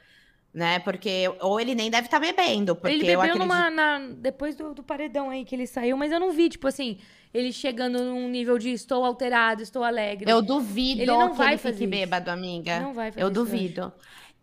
Né? 0.52 0.78
Porque. 0.80 1.24
Ou 1.40 1.58
ele 1.58 1.74
nem 1.74 1.90
deve 1.90 2.06
estar 2.06 2.20
tá 2.20 2.26
bebendo. 2.26 2.76
Porque 2.76 2.94
ele 2.94 3.02
bebeu 3.02 3.20
acredito... 3.20 3.38
numa, 3.38 3.70
na, 3.70 3.98
depois 3.98 4.54
do, 4.54 4.74
do, 4.74 4.82
paredão 4.82 5.30
aí 5.30 5.44
que 5.44 5.54
ele 5.54 5.66
saiu, 5.66 5.96
mas 5.96 6.12
eu 6.12 6.20
não 6.20 6.30
vi, 6.30 6.48
tipo 6.48 6.68
assim, 6.68 6.98
ele 7.32 7.52
chegando 7.52 7.98
num 7.98 8.28
nível 8.28 8.56
de 8.58 8.70
estou 8.70 9.04
alterado, 9.04 9.62
estou 9.62 9.82
alegre. 9.82 10.30
Eu 10.30 10.40
duvido 10.40 11.02
ele 11.02 11.10
não 11.10 11.30
que 11.30 11.38
vai 11.38 11.54
ele 11.54 11.58
fique 11.58 11.82
isso. 11.82 11.88
bêbado, 11.88 12.30
amiga. 12.30 12.78
Não 12.78 12.94
vai 12.94 13.10
fazer 13.10 13.24
Eu 13.24 13.30
duvido. 13.30 13.92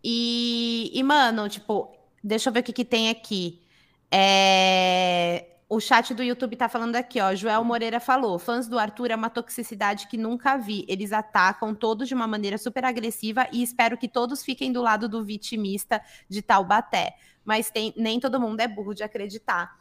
E, 0.04 0.90
e, 0.92 1.02
mano, 1.02 1.48
tipo, 1.48 1.90
Deixa 2.22 2.48
eu 2.48 2.52
ver 2.52 2.60
o 2.60 2.62
que, 2.62 2.72
que 2.72 2.84
tem 2.84 3.08
aqui. 3.08 3.62
É... 4.10 5.46
O 5.68 5.80
chat 5.80 6.12
do 6.12 6.22
YouTube 6.22 6.54
tá 6.54 6.68
falando 6.68 6.96
aqui, 6.96 7.18
ó. 7.18 7.34
Joel 7.34 7.64
Moreira 7.64 7.98
falou: 7.98 8.38
fãs 8.38 8.68
do 8.68 8.78
Arthur 8.78 9.10
é 9.10 9.16
uma 9.16 9.30
toxicidade 9.30 10.06
que 10.06 10.18
nunca 10.18 10.58
vi. 10.58 10.84
Eles 10.86 11.12
atacam 11.12 11.74
todos 11.74 12.06
de 12.06 12.14
uma 12.14 12.26
maneira 12.26 12.58
super 12.58 12.84
agressiva 12.84 13.48
e 13.50 13.62
espero 13.62 13.96
que 13.96 14.06
todos 14.06 14.44
fiquem 14.44 14.70
do 14.70 14.82
lado 14.82 15.08
do 15.08 15.24
vitimista 15.24 16.02
de 16.28 16.42
Taubaté. 16.42 17.14
Mas 17.42 17.70
tem, 17.70 17.94
nem 17.96 18.20
todo 18.20 18.38
mundo 18.38 18.60
é 18.60 18.68
burro 18.68 18.94
de 18.94 19.02
acreditar. 19.02 19.74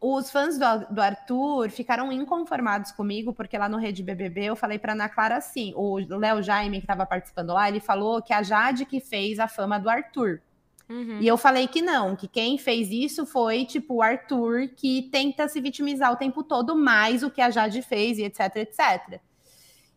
Os 0.00 0.30
fãs 0.30 0.58
do, 0.58 0.94
do 0.94 1.00
Arthur 1.02 1.70
ficaram 1.70 2.10
inconformados 2.10 2.90
comigo, 2.90 3.34
porque 3.34 3.56
lá 3.56 3.68
no 3.68 3.76
Rede 3.76 4.02
BBB 4.02 4.46
eu 4.46 4.56
falei 4.56 4.78
para 4.78 4.94
Ana 4.94 5.08
Clara 5.10 5.36
assim: 5.36 5.74
o 5.76 5.98
Léo 5.98 6.42
Jaime, 6.42 6.78
que 6.78 6.84
estava 6.84 7.04
participando 7.04 7.52
lá, 7.52 7.68
ele 7.68 7.80
falou 7.80 8.22
que 8.22 8.32
a 8.32 8.42
Jade 8.42 8.86
que 8.86 8.98
fez 8.98 9.38
a 9.38 9.46
fama 9.46 9.78
do 9.78 9.90
Arthur. 9.90 10.40
Uhum. 10.88 11.20
E 11.20 11.26
eu 11.26 11.36
falei 11.36 11.66
que 11.66 11.80
não, 11.80 12.14
que 12.14 12.28
quem 12.28 12.58
fez 12.58 12.90
isso 12.90 13.24
foi, 13.24 13.64
tipo, 13.64 13.94
o 13.94 14.02
Arthur, 14.02 14.68
que 14.76 15.08
tenta 15.10 15.48
se 15.48 15.60
vitimizar 15.60 16.12
o 16.12 16.16
tempo 16.16 16.42
todo, 16.42 16.76
mais 16.76 17.22
o 17.22 17.30
que 17.30 17.40
a 17.40 17.50
Jade 17.50 17.80
fez, 17.82 18.18
e 18.18 18.24
etc, 18.24 18.56
etc. 18.56 19.20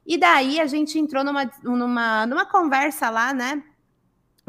E 0.06 0.18
daí 0.18 0.60
a 0.60 0.68
gente 0.68 1.00
entrou 1.00 1.24
numa, 1.24 1.50
numa, 1.64 2.26
numa 2.26 2.46
conversa 2.46 3.10
lá, 3.10 3.34
né? 3.34 3.64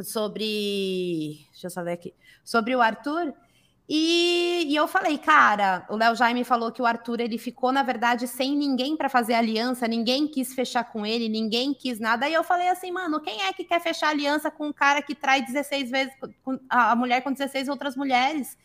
Sobre. 0.02 1.46
Deixa 1.50 1.66
eu 1.66 1.70
só 1.70 1.82
ver 1.82 1.92
aqui. 1.92 2.14
Sobre 2.44 2.76
o 2.76 2.82
Arthur. 2.82 3.32
E, 3.88 4.64
e, 4.66 4.74
eu 4.74 4.88
falei, 4.88 5.16
cara, 5.16 5.86
o 5.88 5.94
Léo 5.94 6.16
Jaime 6.16 6.42
falou 6.42 6.72
que 6.72 6.82
o 6.82 6.86
Arthur 6.86 7.20
ele 7.20 7.38
ficou, 7.38 7.70
na 7.70 7.84
verdade, 7.84 8.26
sem 8.26 8.56
ninguém 8.56 8.96
para 8.96 9.08
fazer 9.08 9.34
aliança, 9.34 9.86
ninguém 9.86 10.26
quis 10.26 10.54
fechar 10.54 10.82
com 10.84 11.06
ele, 11.06 11.28
ninguém 11.28 11.72
quis 11.72 12.00
nada. 12.00 12.28
E 12.28 12.34
eu 12.34 12.42
falei 12.42 12.68
assim, 12.68 12.90
mano, 12.90 13.20
quem 13.20 13.42
é 13.42 13.52
que 13.52 13.62
quer 13.62 13.80
fechar 13.80 14.08
aliança 14.08 14.50
com 14.50 14.66
um 14.66 14.72
cara 14.72 15.00
que 15.00 15.14
trai 15.14 15.40
16 15.42 15.90
vezes 15.90 16.12
a 16.68 16.96
mulher 16.96 17.22
com 17.22 17.32
16 17.32 17.68
outras 17.68 17.94
mulheres? 17.94 18.58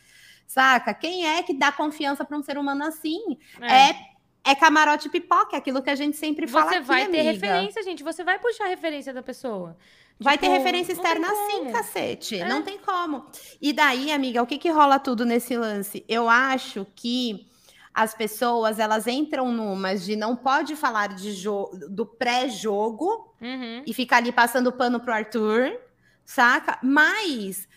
Saca? 0.48 0.92
Quem 0.94 1.28
é 1.28 1.44
que 1.44 1.54
dá 1.54 1.72
confiança 1.72 2.26
para 2.26 2.38
um 2.38 2.42
ser 2.42 2.58
humano 2.58 2.84
assim? 2.84 3.38
É. 3.62 3.92
é 3.92 4.12
é 4.44 4.56
camarote 4.56 5.08
pipoca, 5.08 5.56
é 5.56 5.60
aquilo 5.60 5.84
que 5.84 5.90
a 5.90 5.96
gente 5.96 6.18
sempre 6.18 6.48
fala. 6.48 6.70
Você 6.70 6.78
aqui, 6.78 6.88
vai 6.88 7.08
ter 7.08 7.20
amiga. 7.20 7.32
referência, 7.32 7.84
gente. 7.84 8.04
Você 8.04 8.24
vai 8.24 8.40
puxar 8.40 8.66
a 8.66 8.70
referência 8.70 9.14
da 9.14 9.22
pessoa. 9.22 9.78
Vai 10.22 10.38
ter 10.38 10.46
tipo, 10.46 10.58
referência 10.58 10.94
externa 10.94 11.28
sim, 11.48 11.72
cacete. 11.72 12.40
É. 12.40 12.48
Não 12.48 12.62
tem 12.62 12.78
como. 12.78 13.26
E 13.60 13.74
daí, 13.74 14.12
amiga, 14.12 14.42
o 14.44 14.46
que 14.46 14.60
que 14.60 14.70
rola 14.70 15.00
tudo 15.00 15.26
nesse 15.26 15.58
lance? 15.58 16.06
Eu 16.08 16.30
acho 16.30 16.86
que 16.96 17.48
as 17.94 18.14
pessoas 18.14 18.80
elas 18.80 19.08
entram 19.08 19.52
numas 19.52 20.06
de 20.06 20.16
não 20.16 20.36
pode 20.36 20.76
falar 20.76 21.10
de 21.10 21.44
do 21.90 22.06
pré-jogo 22.06 23.36
uhum. 23.42 23.84
e 23.86 23.94
ficar 23.94 24.18
ali 24.18 24.32
passando 24.32 24.72
pano 24.72 25.00
pro 25.00 25.14
Arthur, 25.14 25.78
saca? 26.24 26.78
Mas 26.84 27.68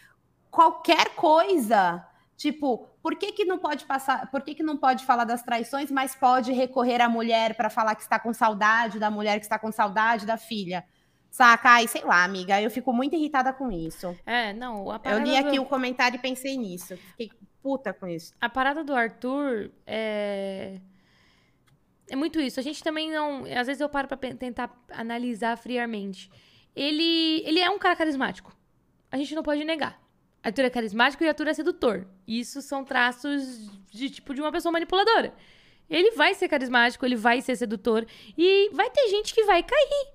qualquer 0.50 1.14
coisa, 1.16 2.06
tipo, 2.36 2.86
por 3.02 3.16
que, 3.16 3.32
que 3.32 3.44
não 3.44 3.58
pode 3.58 3.84
passar, 3.86 4.30
por 4.30 4.42
que, 4.42 4.54
que 4.54 4.62
não 4.62 4.76
pode 4.76 5.04
falar 5.04 5.24
das 5.24 5.42
traições, 5.42 5.90
mas 5.90 6.14
pode 6.14 6.52
recorrer 6.52 7.00
à 7.00 7.08
mulher 7.08 7.56
para 7.56 7.68
falar 7.68 7.94
que 7.94 8.02
está 8.02 8.18
com 8.18 8.32
saudade 8.32 8.98
da 8.98 9.10
mulher 9.10 9.38
que 9.38 9.46
está 9.46 9.58
com 9.58 9.72
saudade 9.72 10.24
da 10.26 10.36
filha? 10.36 10.84
Saca? 11.34 11.68
Ai, 11.68 11.88
sei 11.88 12.04
lá, 12.04 12.22
amiga, 12.22 12.62
eu 12.62 12.70
fico 12.70 12.92
muito 12.92 13.16
irritada 13.16 13.52
com 13.52 13.68
isso. 13.72 14.16
É, 14.24 14.52
não, 14.52 14.88
a 14.88 15.00
Eu 15.02 15.18
li 15.18 15.36
aqui 15.36 15.56
do... 15.56 15.62
o 15.62 15.66
comentário 15.66 16.16
e 16.16 16.20
pensei 16.20 16.56
nisso. 16.56 16.96
Fiquei 16.96 17.32
puta 17.60 17.92
com 17.92 18.06
isso. 18.06 18.32
A 18.40 18.48
parada 18.48 18.84
do 18.84 18.94
Arthur 18.94 19.72
é. 19.84 20.78
É 22.08 22.14
muito 22.14 22.40
isso. 22.40 22.60
A 22.60 22.62
gente 22.62 22.84
também 22.84 23.10
não. 23.10 23.42
Às 23.46 23.66
vezes 23.66 23.80
eu 23.80 23.88
paro 23.88 24.06
pra 24.06 24.16
tentar 24.16 24.70
analisar 24.92 25.58
friamente. 25.58 26.30
Ele, 26.72 27.42
ele 27.44 27.58
é 27.58 27.68
um 27.68 27.80
cara 27.80 27.96
carismático. 27.96 28.56
A 29.10 29.16
gente 29.16 29.34
não 29.34 29.42
pode 29.42 29.64
negar. 29.64 30.00
Arthur 30.40 30.66
é 30.66 30.70
carismático 30.70 31.24
e 31.24 31.28
Arthur 31.28 31.48
é 31.48 31.54
sedutor. 31.54 32.06
Isso 32.28 32.62
são 32.62 32.84
traços 32.84 33.72
de 33.90 34.08
tipo 34.08 34.34
de 34.34 34.40
uma 34.40 34.52
pessoa 34.52 34.70
manipuladora. 34.70 35.34
Ele 35.90 36.12
vai 36.12 36.32
ser 36.32 36.46
carismático, 36.46 37.04
ele 37.04 37.16
vai 37.16 37.40
ser 37.40 37.56
sedutor 37.56 38.06
e 38.38 38.70
vai 38.72 38.88
ter 38.88 39.08
gente 39.08 39.34
que 39.34 39.42
vai 39.42 39.64
cair. 39.64 40.13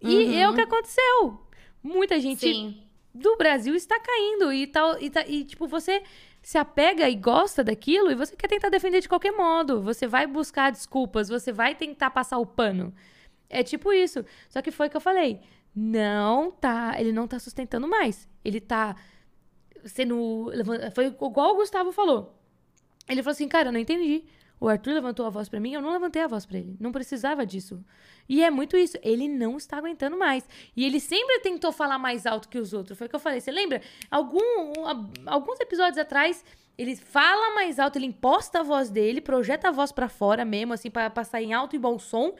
E 0.00 0.16
uhum. 0.16 0.32
é 0.32 0.48
o 0.48 0.54
que 0.54 0.60
aconteceu. 0.60 1.40
Muita 1.82 2.18
gente 2.20 2.40
Sim. 2.40 2.82
do 3.14 3.36
Brasil 3.36 3.74
está 3.74 3.98
caindo 3.98 4.52
e 4.52 4.66
tal. 4.66 5.00
E, 5.00 5.10
tá, 5.10 5.24
e, 5.26 5.44
tipo, 5.44 5.66
você 5.66 6.02
se 6.42 6.58
apega 6.58 7.08
e 7.08 7.16
gosta 7.16 7.64
daquilo 7.64 8.10
e 8.10 8.14
você 8.14 8.36
quer 8.36 8.48
tentar 8.48 8.68
defender 8.68 9.00
de 9.00 9.08
qualquer 9.08 9.32
modo. 9.32 9.82
Você 9.82 10.06
vai 10.06 10.26
buscar 10.26 10.70
desculpas, 10.70 11.28
você 11.28 11.52
vai 11.52 11.74
tentar 11.74 12.10
passar 12.10 12.38
o 12.38 12.46
pano. 12.46 12.94
É 13.48 13.62
tipo 13.62 13.92
isso. 13.92 14.24
Só 14.48 14.62
que 14.62 14.70
foi 14.70 14.86
o 14.86 14.90
que 14.90 14.96
eu 14.96 15.00
falei. 15.00 15.40
Não 15.74 16.50
tá. 16.50 16.94
Ele 16.98 17.12
não 17.12 17.26
tá 17.26 17.38
sustentando 17.38 17.88
mais. 17.88 18.28
Ele 18.44 18.60
tá 18.60 18.96
sendo. 19.84 20.50
Foi 20.94 21.06
igual 21.06 21.52
o 21.52 21.56
Gustavo 21.56 21.92
falou. 21.92 22.34
Ele 23.08 23.22
falou 23.22 23.32
assim, 23.32 23.48
cara, 23.48 23.68
eu 23.68 23.72
não 23.72 23.80
entendi. 23.80 24.24
O 24.58 24.68
Arthur 24.68 24.94
levantou 24.94 25.26
a 25.26 25.30
voz 25.30 25.48
para 25.48 25.60
mim, 25.60 25.74
eu 25.74 25.82
não 25.82 25.92
levantei 25.92 26.22
a 26.22 26.26
voz 26.26 26.46
para 26.46 26.58
ele. 26.58 26.76
Não 26.80 26.90
precisava 26.90 27.44
disso. 27.44 27.84
E 28.28 28.42
é 28.42 28.50
muito 28.50 28.76
isso. 28.76 28.96
Ele 29.02 29.28
não 29.28 29.56
está 29.56 29.76
aguentando 29.76 30.16
mais. 30.18 30.48
E 30.74 30.84
ele 30.84 30.98
sempre 30.98 31.40
tentou 31.40 31.70
falar 31.72 31.98
mais 31.98 32.26
alto 32.26 32.48
que 32.48 32.58
os 32.58 32.72
outros. 32.72 32.96
Foi 32.96 33.06
o 33.06 33.10
que 33.10 33.16
eu 33.16 33.20
falei. 33.20 33.40
Você 33.40 33.50
lembra? 33.50 33.82
Algum, 34.10 34.40
alguns 35.26 35.60
episódios 35.60 35.98
atrás, 35.98 36.42
ele 36.78 36.96
fala 36.96 37.54
mais 37.54 37.78
alto, 37.78 37.98
ele 37.98 38.06
imposta 38.06 38.60
a 38.60 38.62
voz 38.62 38.90
dele, 38.90 39.20
projeta 39.20 39.68
a 39.68 39.72
voz 39.72 39.92
para 39.92 40.08
fora 40.08 40.44
mesmo, 40.44 40.72
assim, 40.72 40.90
para 40.90 41.10
passar 41.10 41.42
em 41.42 41.52
alto 41.52 41.76
e 41.76 41.78
bom 41.78 41.98
som. 41.98 42.34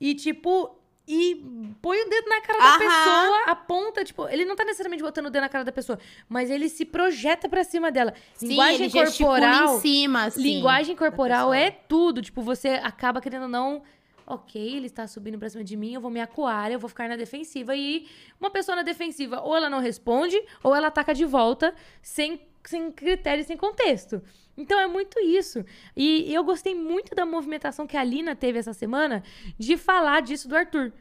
E, 0.00 0.14
tipo, 0.14 0.77
e 1.08 1.42
põe 1.80 1.98
o 2.02 2.10
dedo 2.10 2.28
na 2.28 2.42
cara 2.42 2.58
Aham. 2.58 2.72
da 2.72 2.78
pessoa, 2.78 3.44
aponta, 3.46 4.04
tipo, 4.04 4.28
ele 4.28 4.44
não 4.44 4.54
tá 4.54 4.62
necessariamente 4.62 5.02
botando 5.02 5.26
o 5.26 5.30
dedo 5.30 5.40
na 5.40 5.48
cara 5.48 5.64
da 5.64 5.72
pessoa, 5.72 5.98
mas 6.28 6.50
ele 6.50 6.68
se 6.68 6.84
projeta 6.84 7.48
para 7.48 7.64
cima 7.64 7.90
dela. 7.90 8.12
Sim, 8.34 8.48
linguagem 8.48 8.90
corporal. 8.90 9.76
Em 9.76 9.80
cima, 9.80 10.24
assim, 10.24 10.42
linguagem 10.42 10.94
corporal 10.94 11.54
é 11.54 11.70
tudo. 11.70 12.20
Tipo, 12.20 12.42
você 12.42 12.68
acaba 12.68 13.22
querendo 13.22 13.48
não. 13.48 13.82
Ok, 14.26 14.60
ele 14.60 14.84
está 14.84 15.06
subindo 15.06 15.38
pra 15.38 15.48
cima 15.48 15.64
de 15.64 15.74
mim, 15.74 15.94
eu 15.94 16.02
vou 16.02 16.10
me 16.10 16.20
acuar, 16.20 16.70
eu 16.70 16.78
vou 16.78 16.86
ficar 16.90 17.08
na 17.08 17.16
defensiva. 17.16 17.74
E 17.74 18.06
uma 18.38 18.50
pessoa 18.50 18.76
na 18.76 18.82
defensiva, 18.82 19.40
ou 19.40 19.56
ela 19.56 19.70
não 19.70 19.80
responde, 19.80 20.38
ou 20.62 20.76
ela 20.76 20.88
ataca 20.88 21.14
de 21.14 21.24
volta, 21.24 21.74
sem, 22.02 22.38
sem 22.64 22.90
critério, 22.90 23.44
sem 23.44 23.56
contexto. 23.56 24.22
Então 24.56 24.78
é 24.78 24.86
muito 24.86 25.20
isso. 25.20 25.64
E 25.96 26.32
eu 26.34 26.42
gostei 26.42 26.74
muito 26.74 27.14
da 27.14 27.24
movimentação 27.24 27.86
que 27.86 27.96
a 27.96 28.02
Lina 28.02 28.34
teve 28.34 28.58
essa 28.58 28.72
semana 28.72 29.22
de 29.58 29.76
falar 29.76 30.20
disso 30.20 30.48
do 30.48 30.56
Arthur. 30.56 30.92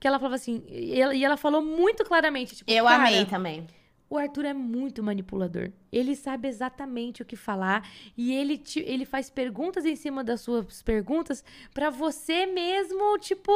Que 0.00 0.08
ela 0.08 0.18
falava 0.18 0.34
assim, 0.34 0.64
e 0.68 0.98
ela, 1.00 1.14
e 1.14 1.24
ela 1.24 1.36
falou 1.36 1.62
muito 1.62 2.04
claramente. 2.04 2.56
Tipo, 2.56 2.70
eu 2.70 2.88
amei 2.88 3.24
também. 3.26 3.66
O 4.12 4.18
Arthur 4.18 4.44
é 4.44 4.52
muito 4.52 5.02
manipulador. 5.02 5.70
Ele 5.90 6.14
sabe 6.14 6.46
exatamente 6.46 7.22
o 7.22 7.24
que 7.24 7.34
falar 7.34 7.88
e 8.14 8.30
ele, 8.30 8.58
te, 8.58 8.80
ele 8.80 9.06
faz 9.06 9.30
perguntas 9.30 9.86
em 9.86 9.96
cima 9.96 10.22
das 10.22 10.42
suas 10.42 10.82
perguntas 10.82 11.42
para 11.72 11.88
você 11.88 12.44
mesmo, 12.44 13.18
tipo, 13.18 13.52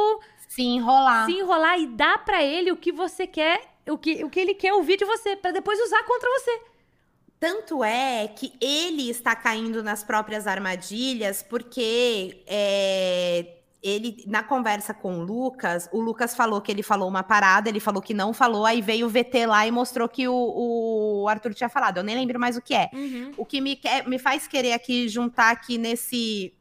se 0.47 0.63
enrolar. 0.63 1.27
Se 1.27 1.33
enrolar 1.33 1.79
e 1.79 1.85
dar 1.85 2.25
para 2.25 2.43
ele 2.43 2.71
o 2.71 2.75
que 2.75 2.91
você 2.91 3.27
quer, 3.27 3.61
o 3.87 3.99
que, 3.99 4.23
o 4.23 4.31
que 4.31 4.39
ele 4.39 4.55
quer 4.55 4.73
ouvir 4.73 4.97
de 4.97 5.05
você, 5.05 5.35
para 5.35 5.51
depois 5.51 5.79
usar 5.79 6.03
contra 6.05 6.27
você. 6.27 6.61
Tanto 7.39 7.83
é 7.83 8.27
que 8.27 8.53
ele 8.59 9.09
está 9.09 9.35
caindo 9.35 9.83
nas 9.83 10.03
próprias 10.03 10.47
armadilhas, 10.47 11.43
porque 11.43 12.43
é, 12.47 13.57
ele, 13.81 14.23
na 14.25 14.41
conversa 14.41 14.91
com 14.91 15.19
o 15.19 15.23
Lucas, 15.23 15.87
o 15.91 16.01
Lucas 16.01 16.35
falou 16.35 16.59
que 16.61 16.71
ele 16.71 16.81
falou 16.81 17.07
uma 17.07 17.21
parada, 17.21 17.69
ele 17.69 17.79
falou 17.79 18.01
que 18.01 18.13
não 18.13 18.33
falou, 18.33 18.65
aí 18.65 18.81
veio 18.81 19.05
o 19.05 19.09
VT 19.09 19.45
lá 19.45 19.67
e 19.67 19.71
mostrou 19.71 20.09
que 20.09 20.27
o, 20.27 20.33
o 20.33 21.27
Arthur 21.27 21.53
tinha 21.53 21.69
falado. 21.69 21.97
Eu 21.97 22.03
nem 22.03 22.15
lembro 22.15 22.39
mais 22.39 22.57
o 22.57 22.61
que 22.61 22.73
é. 22.73 22.89
Uhum. 22.91 23.31
O 23.37 23.45
que 23.45 23.61
me, 23.61 23.75
quer, 23.75 24.07
me 24.07 24.17
faz 24.17 24.47
querer 24.47 24.73
aqui 24.73 25.07
juntar 25.07 25.51
aqui 25.51 25.77
nesse, 25.77 26.53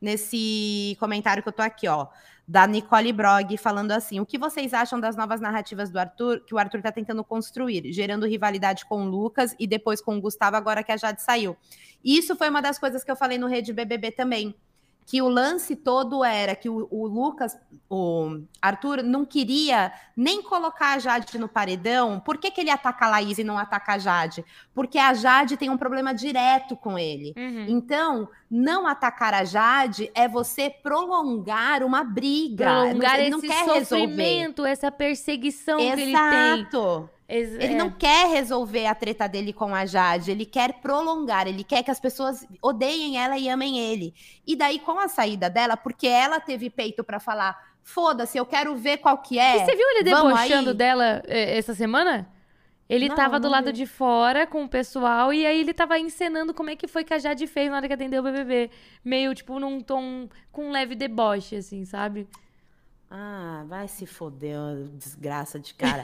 nesse 0.00 0.96
comentário 0.98 1.42
que 1.42 1.48
eu 1.50 1.52
tô 1.52 1.62
aqui, 1.62 1.86
ó 1.86 2.08
da 2.46 2.66
Nicole 2.66 3.12
Brog, 3.12 3.56
falando 3.56 3.92
assim: 3.92 4.20
o 4.20 4.26
que 4.26 4.38
vocês 4.38 4.74
acham 4.74 4.98
das 4.98 5.16
novas 5.16 5.40
narrativas 5.40 5.90
do 5.90 5.98
Arthur, 5.98 6.40
que 6.44 6.54
o 6.54 6.58
Arthur 6.58 6.78
está 6.78 6.92
tentando 6.92 7.24
construir, 7.24 7.92
gerando 7.92 8.26
rivalidade 8.26 8.84
com 8.84 9.04
o 9.04 9.08
Lucas 9.08 9.54
e 9.58 9.66
depois 9.66 10.00
com 10.00 10.16
o 10.16 10.20
Gustavo, 10.20 10.56
agora 10.56 10.82
que 10.82 10.92
a 10.92 10.96
Jade 10.96 11.22
saiu? 11.22 11.56
Isso 12.04 12.34
foi 12.36 12.48
uma 12.48 12.60
das 12.60 12.78
coisas 12.78 13.04
que 13.04 13.10
eu 13.10 13.16
falei 13.16 13.38
no 13.38 13.46
Rede 13.46 13.72
BBB 13.72 14.10
também 14.12 14.54
que 15.04 15.20
o 15.20 15.28
lance 15.28 15.76
todo 15.76 16.24
era 16.24 16.54
que 16.54 16.68
o, 16.68 16.86
o, 16.90 17.06
Lucas, 17.06 17.56
o 17.88 18.40
Arthur, 18.60 19.02
não 19.02 19.24
queria 19.24 19.92
nem 20.16 20.42
colocar 20.42 20.94
a 20.94 20.98
Jade 20.98 21.38
no 21.38 21.48
paredão. 21.48 22.20
Por 22.20 22.38
que, 22.38 22.50
que 22.50 22.60
ele 22.60 22.70
ataca 22.70 23.06
a 23.06 23.10
Laís 23.10 23.38
e 23.38 23.44
não 23.44 23.58
ataca 23.58 23.94
a 23.94 23.98
Jade? 23.98 24.44
Porque 24.74 24.98
a 24.98 25.12
Jade 25.12 25.56
tem 25.56 25.70
um 25.70 25.76
problema 25.76 26.14
direto 26.14 26.76
com 26.76 26.98
ele. 26.98 27.34
Uhum. 27.36 27.66
Então, 27.68 28.28
não 28.50 28.86
atacar 28.86 29.34
a 29.34 29.44
Jade 29.44 30.10
é 30.14 30.28
você 30.28 30.70
prolongar 30.70 31.82
uma 31.82 32.04
briga. 32.04 32.64
Prolongar 32.64 33.18
ele 33.18 33.22
esse 33.22 33.30
não 33.30 33.40
quer 33.40 33.64
sofrimento, 33.64 34.62
resolver. 34.62 34.70
essa 34.70 34.90
perseguição 34.90 35.78
Exato. 35.78 35.96
que 35.96 36.02
ele 36.02 36.12
tem. 36.12 36.60
Exato. 36.60 37.10
Ele 37.28 37.74
não 37.74 37.90
quer 37.90 38.28
resolver 38.28 38.86
a 38.86 38.94
treta 38.94 39.26
dele 39.26 39.52
com 39.52 39.74
a 39.74 39.86
Jade, 39.86 40.30
ele 40.30 40.44
quer 40.44 40.74
prolongar, 40.80 41.46
ele 41.46 41.64
quer 41.64 41.82
que 41.82 41.90
as 41.90 41.98
pessoas 41.98 42.46
odeiem 42.60 43.16
ela 43.16 43.38
e 43.38 43.48
amem 43.48 43.78
ele. 43.78 44.14
E 44.46 44.54
daí, 44.54 44.78
com 44.78 44.98
a 44.98 45.08
saída 45.08 45.48
dela, 45.48 45.76
porque 45.76 46.06
ela 46.06 46.40
teve 46.40 46.68
peito 46.68 47.02
para 47.02 47.18
falar, 47.18 47.58
foda-se, 47.82 48.36
eu 48.36 48.44
quero 48.44 48.76
ver 48.76 48.98
qual 48.98 49.18
que 49.18 49.38
é. 49.38 49.56
E 49.56 49.64
você 49.64 49.74
viu 49.74 49.88
ele 49.90 50.02
debochando 50.02 50.74
dela 50.74 51.22
eh, 51.26 51.56
essa 51.56 51.74
semana? 51.74 52.28
Ele 52.88 53.08
não, 53.08 53.16
tava 53.16 53.40
do 53.40 53.48
lado 53.48 53.66
vi. 53.66 53.72
de 53.72 53.86
fora 53.86 54.46
com 54.46 54.64
o 54.64 54.68
pessoal 54.68 55.32
e 55.32 55.46
aí 55.46 55.60
ele 55.60 55.72
tava 55.72 55.98
encenando 55.98 56.52
como 56.52 56.68
é 56.68 56.76
que 56.76 56.86
foi 56.86 57.02
que 57.02 57.14
a 57.14 57.18
Jade 57.18 57.46
fez 57.46 57.70
na 57.70 57.76
hora 57.76 57.88
que 57.88 57.94
atendeu 57.94 58.20
o 58.20 58.24
BBB. 58.24 58.70
Meio, 59.02 59.34
tipo, 59.34 59.58
num 59.58 59.80
tom 59.80 60.28
com 60.50 60.66
um 60.66 60.70
leve 60.70 60.94
deboche, 60.94 61.56
assim, 61.56 61.86
sabe? 61.86 62.28
Ah, 63.14 63.64
vai 63.68 63.86
se 63.88 64.06
foder, 64.06 64.88
desgraça 64.94 65.60
de 65.60 65.74
cara. 65.76 66.02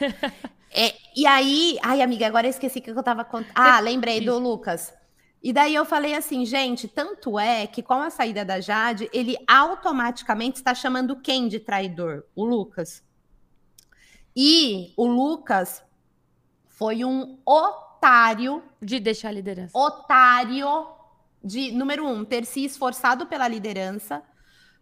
é, 0.70 0.94
e 1.16 1.26
aí, 1.26 1.78
ai, 1.82 2.02
amiga, 2.02 2.26
agora 2.26 2.46
eu 2.46 2.50
esqueci 2.50 2.82
que 2.82 2.90
eu 2.90 3.02
tava 3.02 3.24
contando. 3.24 3.52
Ah, 3.56 3.80
lembrei 3.80 4.20
do 4.20 4.38
Lucas. 4.38 4.92
E 5.42 5.50
daí 5.50 5.74
eu 5.74 5.86
falei 5.86 6.14
assim, 6.14 6.44
gente, 6.44 6.86
tanto 6.86 7.38
é 7.38 7.66
que 7.66 7.82
com 7.82 7.94
a 7.94 8.10
saída 8.10 8.44
da 8.44 8.60
Jade, 8.60 9.08
ele 9.10 9.38
automaticamente 9.46 10.56
está 10.58 10.74
chamando 10.74 11.16
quem 11.16 11.48
de 11.48 11.58
traidor? 11.58 12.24
O 12.34 12.44
Lucas. 12.44 13.02
E 14.36 14.92
o 14.94 15.06
Lucas 15.06 15.82
foi 16.66 17.04
um 17.04 17.38
otário. 17.46 18.62
De 18.82 19.00
deixar 19.00 19.28
a 19.28 19.32
liderança. 19.32 19.76
Otário 19.76 20.86
de, 21.42 21.72
número 21.72 22.06
um, 22.06 22.24
ter 22.24 22.44
se 22.44 22.64
esforçado 22.64 23.26
pela 23.26 23.48
liderança. 23.48 24.22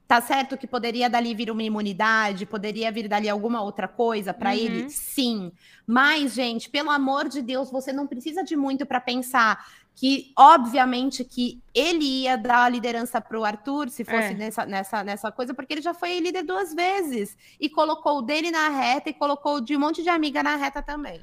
Tá 0.07 0.21
certo 0.21 0.57
que 0.57 0.69
poderia 0.69 1.11
dali 1.11 1.35
vir 1.35 1.51
uma 1.51 1.63
imunidade, 1.65 2.47
poderia 2.47 2.93
vir 2.93 3.09
dali 3.09 3.29
alguma 3.29 3.61
outra 3.61 3.89
coisa 3.89 4.33
para 4.33 4.51
uhum. 4.51 4.57
ele? 4.57 4.91
Sim. 4.91 5.51
Mas, 5.85 6.33
gente, 6.33 6.71
pelo 6.71 6.91
amor 6.91 7.29
de 7.29 7.43
Deus, 7.43 7.71
você 7.73 7.93
não 7.93 8.07
precisa 8.07 8.45
de 8.45 8.55
muito 8.55 8.87
para 8.87 9.01
pensar 9.01 9.67
que, 9.97 10.31
obviamente, 10.37 11.25
que 11.25 11.61
ele 11.75 12.05
ia 12.05 12.37
dar 12.37 12.65
a 12.65 12.69
liderança 12.69 13.21
para 13.21 13.41
o 13.41 13.45
Arthur, 13.45 13.89
se 13.89 14.05
fosse 14.05 14.29
é. 14.29 14.35
nessa, 14.35 14.65
nessa, 14.65 15.03
nessa 15.03 15.33
coisa, 15.33 15.55
porque 15.55 15.73
ele 15.75 15.83
já 15.83 15.95
foi 15.95 16.21
líder 16.21 16.45
duas 16.45 16.73
vezes. 16.73 17.37
E 17.59 17.69
colocou 17.69 18.19
o 18.19 18.23
dele 18.23 18.53
na 18.53 18.69
reta 18.69 19.11
e 19.11 19.15
colocou 19.15 19.61
de 19.61 19.75
um 19.75 19.81
monte 19.81 20.05
de 20.05 20.09
amiga 20.09 20.41
na 20.41 20.55
reta 20.55 20.83
também. 20.83 21.21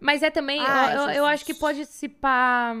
Mas 0.00 0.22
é 0.22 0.30
também, 0.30 0.60
Ai, 0.60 0.96
eu, 0.96 1.00
eu, 1.00 1.10
eu, 1.10 1.26
acho 1.26 1.44
que 1.44 1.52
pode 1.52 1.84
se 1.86 2.08
pá, 2.08 2.72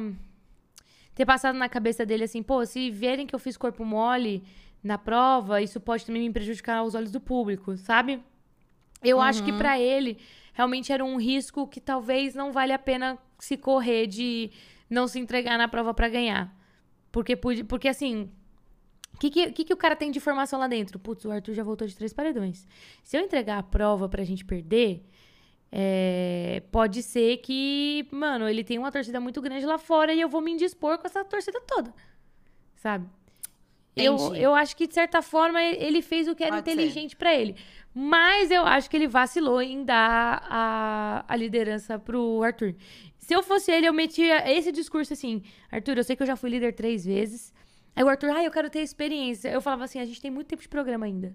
ter 1.14 1.26
passado 1.26 1.58
na 1.58 1.68
cabeça 1.68 2.06
dele 2.06 2.24
assim, 2.24 2.42
pô, 2.42 2.64
se 2.64 2.88
verem 2.90 3.26
que 3.26 3.34
eu 3.34 3.40
fiz 3.40 3.56
corpo 3.56 3.84
mole 3.84 4.42
na 4.82 4.96
prova, 4.96 5.60
isso 5.60 5.80
pode 5.80 6.06
também 6.06 6.22
me 6.22 6.32
prejudicar 6.32 6.78
aos 6.78 6.94
olhos 6.94 7.10
do 7.10 7.20
público, 7.20 7.76
sabe? 7.76 8.22
Eu 9.02 9.18
uhum. 9.18 9.22
acho 9.22 9.44
que 9.44 9.50
uhum. 9.50 9.58
para 9.58 9.78
ele 9.78 10.18
realmente 10.52 10.92
era 10.92 11.04
um 11.04 11.16
risco 11.16 11.66
que 11.66 11.80
talvez 11.80 12.34
não 12.34 12.52
vale 12.52 12.72
a 12.72 12.78
pena 12.78 13.18
se 13.38 13.56
correr 13.56 14.06
de 14.06 14.50
não 14.90 15.06
se 15.06 15.18
entregar 15.18 15.56
na 15.56 15.68
prova 15.68 15.94
para 15.94 16.08
ganhar. 16.08 16.56
Porque, 17.12 17.36
porque 17.36 17.88
assim, 17.88 18.30
o 19.14 19.18
que, 19.18 19.30
que, 19.30 19.64
que, 19.64 19.72
o 19.72 19.76
cara 19.76 19.96
tem 19.96 20.10
de 20.10 20.18
informação 20.18 20.58
lá 20.58 20.66
dentro? 20.66 20.98
Putz, 20.98 21.24
o 21.24 21.30
Arthur 21.30 21.54
já 21.54 21.62
voltou 21.62 21.86
de 21.86 21.96
três 21.96 22.12
paredões. 22.12 22.66
Se 23.02 23.16
eu 23.16 23.22
entregar 23.22 23.58
a 23.58 23.62
prova 23.62 24.08
pra 24.08 24.24
gente 24.24 24.44
perder, 24.44 25.04
é, 25.70 26.62
pode 26.70 27.02
ser 27.02 27.38
que, 27.38 28.06
mano, 28.10 28.48
ele 28.48 28.64
tem 28.64 28.78
uma 28.78 28.92
torcida 28.92 29.20
muito 29.20 29.40
grande 29.40 29.66
lá 29.66 29.78
fora 29.78 30.12
e 30.12 30.20
eu 30.20 30.28
vou 30.28 30.40
me 30.40 30.52
indispor 30.52 30.98
com 30.98 31.06
essa 31.06 31.24
torcida 31.24 31.60
toda. 31.62 31.92
Sabe? 32.76 33.08
Eu, 34.04 34.34
eu 34.34 34.54
acho 34.54 34.76
que, 34.76 34.86
de 34.86 34.94
certa 34.94 35.20
forma, 35.22 35.62
ele 35.62 36.02
fez 36.02 36.28
o 36.28 36.34
que 36.34 36.42
era 36.42 36.56
pode 36.56 36.70
inteligente 36.70 37.16
para 37.16 37.34
ele. 37.34 37.56
Mas 37.94 38.50
eu 38.50 38.62
acho 38.64 38.88
que 38.88 38.96
ele 38.96 39.08
vacilou 39.08 39.60
em 39.60 39.84
dar 39.84 40.46
a, 40.48 41.24
a 41.26 41.36
liderança 41.36 41.98
pro 41.98 42.42
Arthur. 42.42 42.74
Se 43.18 43.34
eu 43.34 43.42
fosse 43.42 43.70
ele, 43.70 43.86
eu 43.86 43.92
metia 43.92 44.50
esse 44.50 44.70
discurso 44.70 45.12
assim: 45.12 45.42
Arthur, 45.70 45.98
eu 45.98 46.04
sei 46.04 46.16
que 46.16 46.22
eu 46.22 46.26
já 46.26 46.36
fui 46.36 46.50
líder 46.50 46.72
três 46.74 47.04
vezes. 47.04 47.52
Aí 47.94 48.04
o 48.04 48.08
Arthur, 48.08 48.30
ah, 48.30 48.44
eu 48.44 48.50
quero 48.50 48.70
ter 48.70 48.80
experiência. 48.80 49.48
Eu 49.48 49.60
falava 49.60 49.84
assim: 49.84 49.98
a 50.00 50.04
gente 50.04 50.20
tem 50.20 50.30
muito 50.30 50.46
tempo 50.48 50.62
de 50.62 50.68
programa 50.68 51.06
ainda. 51.06 51.34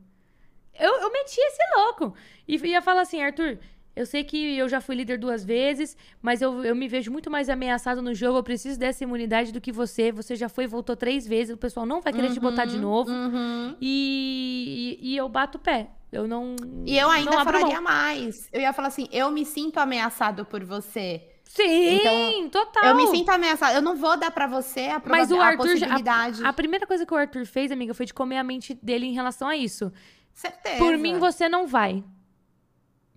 Eu, 0.80 0.92
eu 1.02 1.12
metia 1.12 1.46
esse 1.48 1.62
louco. 1.76 2.16
E 2.48 2.56
ia 2.56 2.82
falar 2.82 3.02
assim: 3.02 3.22
Arthur, 3.22 3.60
eu 3.96 4.06
sei 4.08 4.24
que 4.24 4.58
eu 4.58 4.68
já 4.68 4.82
fui 4.82 4.96
líder 4.96 5.20
duas 5.20 5.46
vezes, 5.46 5.96
mas 6.22 6.42
eu, 6.42 6.66
eu 6.66 6.76
me 6.76 6.88
vejo 6.88 7.12
muito 7.12 7.30
mais 7.30 7.48
ameaçado 7.48 8.02
no 8.02 8.14
jogo. 8.14 8.40
Eu 8.40 8.44
preciso 8.44 8.80
dessa 8.80 9.04
imunidade 9.04 9.52
do 9.52 9.62
que 9.62 9.72
você. 9.72 10.12
Você 10.12 10.36
já 10.36 10.50
foi 10.50 10.64
e 10.64 10.68
voltou 10.68 10.96
três 10.96 11.28
vezes. 11.28 11.54
O 11.54 11.58
pessoal 11.58 11.86
não 11.86 12.02
vai 12.02 12.12
querer 12.12 12.28
uhum, 12.28 12.34
te 12.34 12.40
botar 12.40 12.66
de 12.66 12.76
uhum, 12.76 12.82
novo. 12.82 13.12
Uhum. 13.12 13.76
E, 13.80 14.98
e, 15.00 15.12
e, 15.12 15.18
eu 15.18 15.30
bato 15.30 15.60
o 15.60 15.62
pé. 15.62 15.90
Eu 16.12 16.28
não. 16.28 16.56
E 16.86 16.98
eu 16.98 17.10
ainda 17.10 17.44
falaria 17.44 17.80
mais. 17.80 18.50
Eu 18.52 18.62
ia 18.62 18.74
falar 18.74 18.88
assim: 18.88 19.08
eu 19.12 19.30
me 19.30 19.46
sinto 19.46 19.78
ameaçado 19.78 20.44
por 20.44 20.64
você. 20.64 21.30
Sim, 21.44 21.98
então, 21.98 22.50
total. 22.50 22.86
Eu 22.86 22.96
me 22.96 23.06
sinto 23.08 23.30
ameaçada. 23.30 23.76
Eu 23.76 23.82
não 23.82 23.96
vou 23.96 24.18
dar 24.18 24.32
para 24.32 24.48
você 24.48 24.88
a, 24.88 25.02
Mas 25.06 25.30
o 25.30 25.40
Arthur, 25.40 25.66
a 25.66 25.68
possibilidade. 25.68 26.44
A, 26.44 26.50
a, 26.50 26.54
primeira 26.54 26.88
coisa 26.88 27.06
que 27.06 27.14
o 27.14 27.18
Arthur 27.18 27.46
fez, 27.46 27.72
amiga, 27.72 27.94
foi 27.94 28.08
de 28.08 28.14
comer 28.14 28.38
a 28.38 28.44
mente 28.44 28.74
dele 28.82 29.06
em 29.06 29.14
relação 29.14 29.48
a 29.48 29.56
isso. 29.56 29.94
Certeza. 30.34 30.78
Por 30.80 30.98
mim, 30.98 31.20
você 31.20 31.48
não 31.48 31.68
vai. 31.68 32.04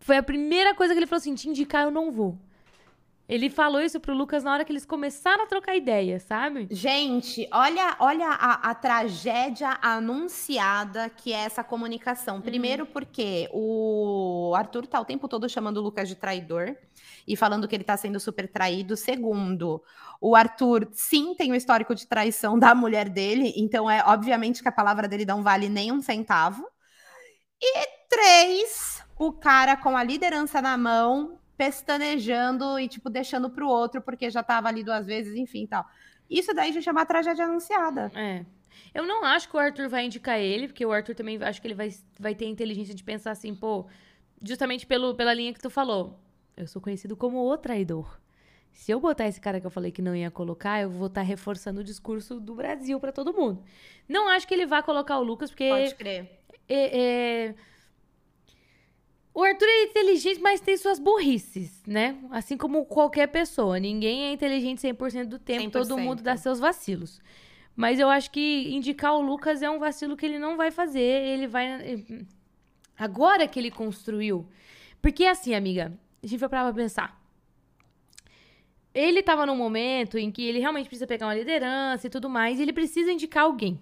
Foi 0.07 0.16
a 0.16 0.23
primeira 0.23 0.73
coisa 0.73 0.95
que 0.95 1.01
ele 1.01 1.07
falou 1.07 1.19
assim: 1.19 1.35
te 1.35 1.49
indicar, 1.49 1.83
eu 1.83 1.90
não 1.90 2.12
vou. 2.12 2.38
Ele 3.29 3.51
falou 3.51 3.81
isso 3.81 3.99
pro 3.99 4.14
Lucas 4.14 4.45
na 4.45 4.53
hora 4.53 4.64
que 4.64 4.71
eles 4.71 4.87
começaram 4.87 5.42
a 5.42 5.49
trocar 5.49 5.75
ideia, 5.75 6.21
sabe? 6.21 6.69
Gente, 6.71 7.49
olha, 7.53 7.97
olha 7.99 8.29
a, 8.29 8.71
a 8.71 8.73
tragédia 8.73 9.77
anunciada 9.83 11.11
que 11.11 11.33
é 11.33 11.38
essa 11.38 11.64
comunicação. 11.64 12.40
Primeiro, 12.40 12.85
uhum. 12.85 12.90
porque 12.92 13.49
o 13.53 14.53
Arthur 14.55 14.87
tá 14.87 15.01
o 15.01 15.05
tempo 15.05 15.27
todo 15.27 15.49
chamando 15.49 15.79
o 15.79 15.83
Lucas 15.83 16.09
de 16.09 16.14
traidor 16.14 16.77
e 17.27 17.35
falando 17.35 17.66
que 17.66 17.75
ele 17.75 17.83
tá 17.83 17.97
sendo 17.97 18.21
super 18.21 18.47
traído. 18.47 18.97
Segundo, 18.97 19.83
o 20.21 20.37
Arthur 20.37 20.87
sim 20.92 21.35
tem 21.35 21.51
o 21.51 21.55
um 21.55 21.57
histórico 21.57 21.97
de 21.97 22.07
traição 22.07 22.57
da 22.57 22.77
mulher 22.77 23.09
dele, 23.09 23.53
então 23.57 23.90
é 23.90 24.05
obviamente 24.07 24.62
que 24.62 24.69
a 24.69 24.73
palavra 24.73 25.09
dele 25.09 25.25
não 25.25 25.42
vale 25.42 25.69
nem 25.69 25.90
um 25.90 26.01
centavo. 26.01 26.64
E 27.61 27.88
três, 28.09 29.05
o 29.19 29.33
cara 29.33 29.77
com 29.77 29.97
a 29.97 30.03
liderança 30.03 30.61
na 30.61 30.77
mão, 30.77 31.39
pestanejando 31.57 32.79
e, 32.79 32.89
tipo, 32.89 33.09
deixando 33.09 33.49
pro 33.49 33.69
outro, 33.69 34.01
porque 34.01 34.31
já 34.31 34.43
tava 34.43 34.69
ali 34.69 34.85
duas 34.85 35.07
vezes, 35.07 35.35
enfim 35.35 35.67
tal. 35.67 35.87
Isso 36.29 36.53
daí 36.53 36.73
já 36.73 36.81
chama 36.81 37.07
tragédia 37.07 37.45
anunciada. 37.45 38.11
É. 38.15 38.45
Eu 38.95 39.07
não 39.07 39.25
acho 39.25 39.49
que 39.49 39.57
o 39.57 39.59
Arthur 39.59 39.89
vai 39.89 40.05
indicar 40.05 40.39
ele, 40.39 40.69
porque 40.69 40.85
o 40.85 40.93
Arthur 40.93 41.15
também 41.15 41.43
acho 41.43 41.61
que 41.61 41.67
ele 41.67 41.75
vai, 41.75 41.91
vai 42.19 42.35
ter 42.35 42.47
a 42.47 42.49
inteligência 42.49 42.95
de 42.95 43.03
pensar 43.03 43.31
assim, 43.31 43.55
pô, 43.55 43.87
justamente 44.43 44.87
pelo, 44.87 45.15
pela 45.15 45.33
linha 45.33 45.53
que 45.53 45.61
tu 45.61 45.71
falou. 45.71 46.19
Eu 46.57 46.67
sou 46.67 46.81
conhecido 46.81 47.17
como 47.17 47.39
o 47.39 47.57
traidor. 47.57 48.19
Se 48.73 48.93
eu 48.93 49.01
botar 49.01 49.27
esse 49.27 49.41
cara 49.41 49.59
que 49.59 49.67
eu 49.67 49.71
falei 49.71 49.91
que 49.91 50.03
não 50.03 50.15
ia 50.15 50.31
colocar, 50.31 50.83
eu 50.83 50.91
vou 50.91 51.07
estar 51.07 51.23
tá 51.23 51.27
reforçando 51.27 51.81
o 51.81 51.85
discurso 51.85 52.39
do 52.39 52.55
Brasil 52.55 53.01
para 53.01 53.11
todo 53.11 53.33
mundo. 53.33 53.63
Não 54.07 54.29
acho 54.29 54.47
que 54.47 54.53
ele 54.53 54.67
vá 54.67 54.83
colocar 54.83 55.19
o 55.19 55.23
Lucas, 55.23 55.51
porque. 55.51 55.69
Pode 55.69 55.95
crer. 55.95 56.41
É, 56.69 56.99
é, 56.99 57.55
o 59.37 59.44
Arthur 59.44 59.68
é 59.68 59.83
inteligente, 59.83 60.40
mas 60.40 60.62
tem 60.62 60.79
suas 60.79 60.99
burrices, 60.99 61.83
né? 61.87 62.16
Assim 62.31 62.57
como 62.57 62.87
qualquer 62.87 63.27
pessoa. 63.27 63.79
Ninguém 63.79 64.25
é 64.25 64.33
inteligente 64.33 64.79
100% 64.79 65.27
do 65.27 65.38
tempo, 65.38 65.64
100%. 65.64 65.72
todo 65.72 65.99
mundo 65.99 66.22
dá 66.22 66.38
seus 66.38 66.59
vacilos. 66.59 67.20
Mas 67.77 68.01
eu 68.01 68.09
acho 68.09 68.31
que 68.31 68.75
indicar 68.75 69.14
o 69.14 69.20
Lucas 69.20 69.61
é 69.61 69.68
um 69.68 69.79
vacilo 69.79 70.16
que 70.16 70.25
ele 70.25 70.38
não 70.38 70.57
vai 70.57 70.70
fazer. 70.70 71.03
Ele 71.03 71.46
vai. 71.46 72.03
Agora 72.96 73.46
que 73.46 73.59
ele 73.59 73.70
construiu. 73.70 74.49
Porque 75.03 75.27
assim, 75.27 75.55
amiga, 75.55 75.92
a 76.25 76.27
gente 76.27 76.40
vai 76.40 76.49
pra 76.49 76.72
pensar. 76.72 77.22
Ele 78.94 79.22
tava 79.22 79.44
num 79.44 79.57
momento 79.57 80.16
em 80.16 80.31
que 80.31 80.49
ele 80.49 80.61
realmente 80.61 80.87
precisa 80.87 81.07
pegar 81.07 81.27
uma 81.27 81.35
liderança 81.35 82.07
e 82.07 82.11
tudo 82.11 82.31
mais, 82.31 82.59
e 82.59 82.62
ele 82.62 82.72
precisa 82.72 83.12
indicar 83.12 83.44
alguém. 83.44 83.79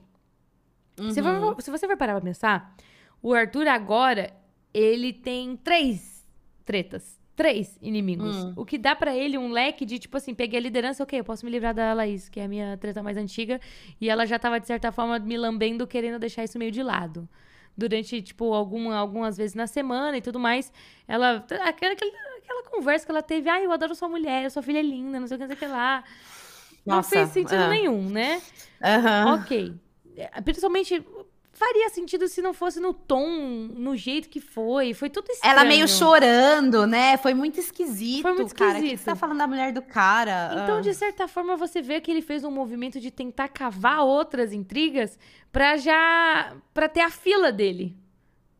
Uhum. 0.98 1.12
Se, 1.12 1.22
for, 1.22 1.62
se 1.62 1.70
você 1.70 1.86
for 1.86 1.96
parar 1.96 2.14
pra 2.14 2.22
pensar, 2.22 2.74
o 3.22 3.32
Arthur 3.32 3.68
agora 3.68 4.42
ele 4.74 5.12
tem 5.12 5.56
três 5.56 6.26
tretas. 6.64 7.18
Três 7.37 7.76
inimigos. 7.80 8.37
Hum. 8.37 8.52
O 8.56 8.64
que 8.64 8.78
dá 8.78 8.94
para 8.94 9.16
ele 9.16 9.37
um 9.37 9.50
leque 9.50 9.84
de, 9.84 9.98
tipo 9.98 10.16
assim, 10.16 10.34
peguei 10.34 10.58
a 10.58 10.62
liderança, 10.62 11.02
ok, 11.02 11.18
eu 11.18 11.24
posso 11.24 11.44
me 11.44 11.50
livrar 11.50 11.74
da 11.74 11.92
Laís, 11.92 12.28
que 12.28 12.38
é 12.38 12.44
a 12.44 12.48
minha 12.48 12.76
treta 12.76 13.02
mais 13.02 13.16
antiga. 13.16 13.60
E 14.00 14.08
ela 14.08 14.24
já 14.24 14.38
tava, 14.38 14.60
de 14.60 14.66
certa 14.66 14.92
forma, 14.92 15.18
me 15.18 15.37
lambendo, 15.37 15.87
querendo 15.87 16.18
deixar 16.18 16.44
isso 16.44 16.58
meio 16.58 16.70
de 16.70 16.82
lado. 16.82 17.28
Durante, 17.76 18.22
tipo, 18.22 18.52
alguma, 18.52 18.94
algumas 18.94 19.37
vezes 19.37 19.54
na 19.54 19.66
semana 19.66 20.16
e 20.16 20.20
tudo 20.20 20.38
mais. 20.38 20.72
Ela. 21.08 21.44
Aquela, 21.64 21.94
aquela 21.94 22.62
conversa 22.70 23.04
que 23.04 23.10
ela 23.10 23.22
teve, 23.22 23.48
ai, 23.48 23.62
ah, 23.62 23.64
eu 23.64 23.72
adoro 23.72 23.96
sua 23.96 24.08
mulher, 24.08 24.48
sua 24.50 24.62
filha 24.62 24.78
é 24.78 24.82
linda, 24.82 25.18
não 25.18 25.26
sei 25.26 25.37
o 25.37 25.40
que, 25.40 25.46
não 25.46 25.56
sei 25.56 25.56
o 25.56 25.58
que 25.58 25.66
lá. 25.66 26.04
Não 26.87 26.96
Nossa, 26.96 27.10
fez 27.10 27.30
sentido 27.30 27.62
é. 27.62 27.68
nenhum, 27.68 28.10
né? 28.10 28.40
Uhum. 28.80 29.34
Ok. 29.34 29.74
É, 30.16 30.40
principalmente 30.40 31.04
faria 31.64 31.88
sentido 31.88 32.29
se 32.29 32.42
não 32.42 32.53
fosse 32.53 32.79
no 32.79 32.92
tom, 32.92 33.27
no 33.74 33.96
jeito 33.96 34.29
que 34.29 34.40
foi. 34.40 34.92
Foi 34.92 35.09
tudo 35.09 35.31
estranho. 35.31 35.53
Ela 35.53 35.64
meio 35.64 35.88
chorando, 35.88 36.87
né? 36.87 37.16
Foi 37.16 37.33
muito 37.33 37.59
esquisito, 37.59 38.22
Foi 38.22 38.35
muito 38.35 38.55
cara. 38.55 38.72
esquisito. 38.72 38.94
O 38.94 38.98
que 38.98 39.05
você 39.05 39.11
tá 39.11 39.16
falando 39.16 39.38
da 39.38 39.46
mulher 39.46 39.72
do 39.72 39.81
cara? 39.81 40.50
Então, 40.62 40.79
ah. 40.79 40.81
de 40.81 40.92
certa 40.92 41.27
forma, 41.27 41.57
você 41.57 41.81
vê 41.81 42.00
que 42.00 42.11
ele 42.11 42.20
fez 42.20 42.44
um 42.44 42.50
movimento 42.50 43.00
de 43.00 43.11
tentar 43.11 43.48
cavar 43.48 44.05
outras 44.05 44.53
intrigas 44.53 45.18
pra 45.51 45.76
já... 45.76 46.55
pra 46.74 46.88
ter 46.88 47.01
a 47.01 47.11
fila 47.11 47.51
dele, 47.51 47.97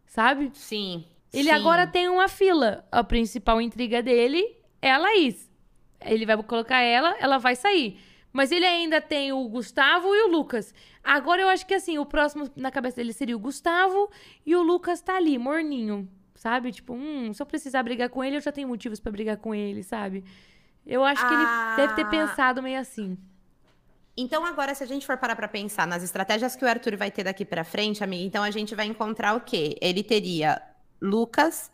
sabe? 0.07 0.51
Sim. 0.55 1.05
Ele 1.33 1.51
sim. 1.51 1.55
agora 1.55 1.87
tem 1.87 2.09
uma 2.09 2.29
fila. 2.29 2.87
A 2.91 3.05
principal 3.05 3.61
intriga 3.61 4.03
dele 4.03 4.57
é 4.81 4.91
a 4.91 4.99
Laís. 4.99 5.51
Ele 6.01 6.25
vai 6.25 6.43
colocar 6.43 6.81
ela, 6.81 7.17
ela 7.19 7.39
vai 7.39 7.55
sair. 7.55 7.99
Mas 8.35 8.51
ele 8.51 8.67
ainda 8.67 9.01
tem 9.01 9.33
o 9.33 9.49
Gustavo 9.49 10.13
e 10.13 10.25
o 10.25 10.27
Lucas. 10.27 10.75
Agora 11.05 11.41
eu 11.41 11.49
acho 11.49 11.65
que 11.65 11.73
assim, 11.73 11.99
o 11.99 12.05
próximo 12.05 12.51
na 12.57 12.69
cabeça 12.69 12.97
dele 12.97 13.13
seria 13.13 13.37
o 13.37 13.39
Gustavo 13.39 14.11
e 14.45 14.57
o 14.57 14.63
Lucas 14.63 15.01
tá 15.01 15.15
ali, 15.15 15.39
morninho, 15.39 16.09
sabe? 16.35 16.73
Tipo, 16.73 16.95
hum, 16.95 17.33
se 17.33 17.41
eu 17.41 17.47
precisar 17.47 17.85
brigar 17.85 18.09
com 18.09 18.25
ele, 18.25 18.37
eu 18.37 18.41
já 18.41 18.51
tenho 18.51 18.67
motivos 18.67 18.99
para 18.99 19.13
brigar 19.13 19.37
com 19.37 19.55
ele, 19.55 19.85
sabe? 19.85 20.25
Eu 20.85 21.05
acho 21.05 21.25
ah. 21.25 21.29
que 21.29 21.35
ele 21.35 21.87
deve 21.87 21.95
ter 21.95 22.07
ah. 22.07 22.27
pensado 22.27 22.61
meio 22.61 22.81
assim. 22.81 23.17
Então, 24.17 24.45
agora, 24.45 24.75
se 24.75 24.83
a 24.83 24.87
gente 24.87 25.07
for 25.07 25.17
parar 25.17 25.37
para 25.37 25.47
pensar 25.47 25.87
nas 25.87 26.03
estratégias 26.03 26.57
que 26.57 26.65
o 26.65 26.69
Arthur 26.69 26.97
vai 26.97 27.13
ter 27.13 27.23
daqui 27.23 27.45
para 27.45 27.63
frente, 27.63 28.03
amiga, 28.03 28.25
então 28.25 28.43
a 28.43 28.51
gente 28.51 28.75
vai 28.75 28.87
encontrar 28.87 29.37
o 29.37 29.43
quê? 29.43 29.79
Ele 29.81 30.03
teria 30.03 30.61
Lucas, 31.01 31.71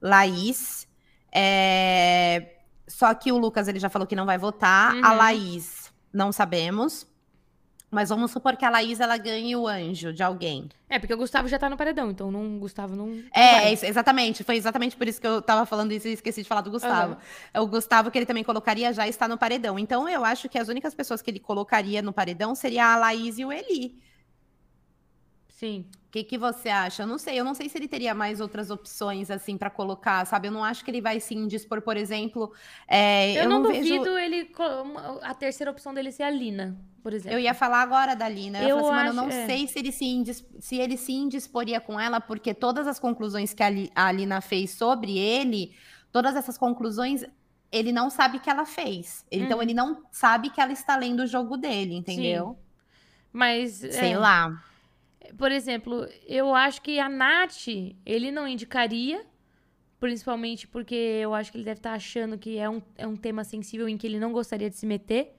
Laís, 0.00 0.86
é... 1.32 2.54
só 2.86 3.12
que 3.14 3.32
o 3.32 3.38
Lucas 3.38 3.66
ele 3.66 3.80
já 3.80 3.88
falou 3.88 4.06
que 4.06 4.14
não 4.14 4.26
vai 4.26 4.38
votar, 4.38 4.94
uhum. 4.94 5.04
a 5.04 5.12
Laís 5.12 5.83
não 6.14 6.32
sabemos. 6.32 7.06
Mas 7.90 8.08
vamos 8.08 8.32
supor 8.32 8.56
que 8.56 8.64
a 8.64 8.70
Laís 8.70 8.98
ela 8.98 9.16
ganhe 9.16 9.54
o 9.54 9.68
anjo 9.68 10.12
de 10.12 10.20
alguém. 10.20 10.68
É, 10.88 10.98
porque 10.98 11.14
o 11.14 11.16
Gustavo 11.16 11.46
já 11.46 11.60
tá 11.60 11.70
no 11.70 11.76
paredão, 11.76 12.10
então 12.10 12.28
não, 12.28 12.56
o 12.56 12.58
Gustavo 12.58 12.96
não. 12.96 13.22
É, 13.32 13.70
exatamente. 13.70 14.42
Foi 14.42 14.56
exatamente 14.56 14.96
por 14.96 15.06
isso 15.06 15.20
que 15.20 15.26
eu 15.26 15.40
tava 15.40 15.64
falando 15.64 15.92
isso 15.92 16.08
e 16.08 16.12
esqueci 16.12 16.42
de 16.42 16.48
falar 16.48 16.62
do 16.62 16.72
Gustavo. 16.72 17.16
Uhum. 17.54 17.62
O 17.62 17.66
Gustavo, 17.68 18.10
que 18.10 18.18
ele 18.18 18.26
também 18.26 18.42
colocaria, 18.42 18.92
já 18.92 19.06
está 19.06 19.28
no 19.28 19.38
paredão. 19.38 19.78
Então 19.78 20.08
eu 20.08 20.24
acho 20.24 20.48
que 20.48 20.58
as 20.58 20.68
únicas 20.68 20.92
pessoas 20.92 21.22
que 21.22 21.30
ele 21.30 21.38
colocaria 21.38 22.02
no 22.02 22.12
paredão 22.12 22.52
seria 22.56 22.92
a 22.92 22.96
Laís 22.96 23.38
e 23.38 23.44
o 23.44 23.52
Eli. 23.52 23.96
Sim. 25.54 25.86
O 26.08 26.10
que, 26.10 26.24
que 26.24 26.36
você 26.36 26.68
acha? 26.68 27.04
Eu 27.04 27.06
não 27.06 27.16
sei, 27.16 27.38
eu 27.38 27.44
não 27.44 27.54
sei 27.54 27.68
se 27.68 27.78
ele 27.78 27.86
teria 27.86 28.12
mais 28.12 28.40
outras 28.40 28.70
opções, 28.70 29.30
assim, 29.30 29.56
para 29.56 29.70
colocar, 29.70 30.24
sabe? 30.26 30.48
Eu 30.48 30.52
não 30.52 30.64
acho 30.64 30.84
que 30.84 30.90
ele 30.90 31.00
vai 31.00 31.20
se 31.20 31.32
indispor, 31.32 31.80
por 31.80 31.96
exemplo. 31.96 32.52
É, 32.88 33.32
eu, 33.38 33.44
eu, 33.44 33.48
não, 33.48 33.62
não 33.62 33.72
duvido 33.72 34.04
vejo... 34.04 34.18
ele. 34.18 34.52
A 35.22 35.32
terceira 35.32 35.70
opção 35.70 35.94
dele 35.94 36.10
ser 36.10 36.24
a 36.24 36.30
Lina, 36.30 36.76
por 37.04 37.12
exemplo. 37.12 37.38
Eu 37.38 37.40
ia 37.40 37.54
falar 37.54 37.82
agora 37.82 38.16
da 38.16 38.28
Lina. 38.28 38.62
Eu, 38.62 38.70
eu 38.70 38.78
assim, 38.78 38.96
acho, 38.96 39.06
eu 39.06 39.14
não 39.14 39.28
é. 39.28 39.46
sei 39.46 39.68
se 39.68 39.78
ele 39.78 39.92
se, 39.92 40.04
indis... 40.04 40.44
se 40.58 40.76
ele 40.76 40.96
se 40.96 41.12
indisporia 41.12 41.80
com 41.80 42.00
ela, 42.00 42.20
porque 42.20 42.52
todas 42.52 42.88
as 42.88 42.98
conclusões 42.98 43.54
que 43.54 43.62
a 43.62 44.12
Lina 44.12 44.40
fez 44.40 44.72
sobre 44.72 45.16
ele, 45.16 45.72
todas 46.10 46.34
essas 46.34 46.58
conclusões 46.58 47.24
ele 47.70 47.92
não 47.92 48.10
sabe 48.10 48.40
que 48.40 48.50
ela 48.50 48.64
fez. 48.64 49.24
Então, 49.30 49.58
hum. 49.58 49.62
ele 49.62 49.74
não 49.74 50.02
sabe 50.10 50.50
que 50.50 50.60
ela 50.60 50.72
está 50.72 50.96
lendo 50.96 51.20
o 51.20 51.26
jogo 51.26 51.56
dele, 51.56 51.94
entendeu? 51.94 52.50
Sim. 52.50 52.88
Mas. 53.32 53.72
Sei 53.72 54.12
é... 54.12 54.18
lá. 54.18 54.60
Por 55.36 55.50
exemplo, 55.50 56.06
eu 56.26 56.54
acho 56.54 56.82
que 56.82 56.98
a 56.98 57.08
Nath, 57.08 57.66
ele 58.04 58.30
não 58.30 58.46
indicaria, 58.46 59.24
principalmente 59.98 60.66
porque 60.68 60.94
eu 60.94 61.34
acho 61.34 61.50
que 61.50 61.58
ele 61.58 61.64
deve 61.64 61.78
estar 61.78 61.90
tá 61.90 61.96
achando 61.96 62.36
que 62.36 62.58
é 62.58 62.68
um, 62.68 62.82
é 62.96 63.06
um 63.06 63.16
tema 63.16 63.44
sensível 63.44 63.88
em 63.88 63.96
que 63.96 64.06
ele 64.06 64.18
não 64.18 64.32
gostaria 64.32 64.68
de 64.68 64.76
se 64.76 64.86
meter, 64.86 65.34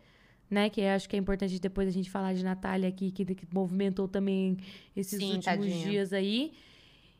né? 0.49 0.69
Que 0.69 0.81
acho 0.81 1.07
que 1.07 1.15
é 1.15 1.19
importante 1.19 1.59
depois 1.59 1.88
a 1.88 1.91
gente 1.91 2.09
falar 2.09 2.33
de 2.33 2.43
Natália 2.43 2.89
aqui, 2.89 3.11
que, 3.11 3.25
que 3.25 3.47
movimentou 3.53 4.07
também 4.07 4.57
esses 4.95 5.19
Sim, 5.19 5.25
últimos 5.25 5.45
tadinha. 5.45 5.88
dias 5.88 6.13
aí. 6.13 6.53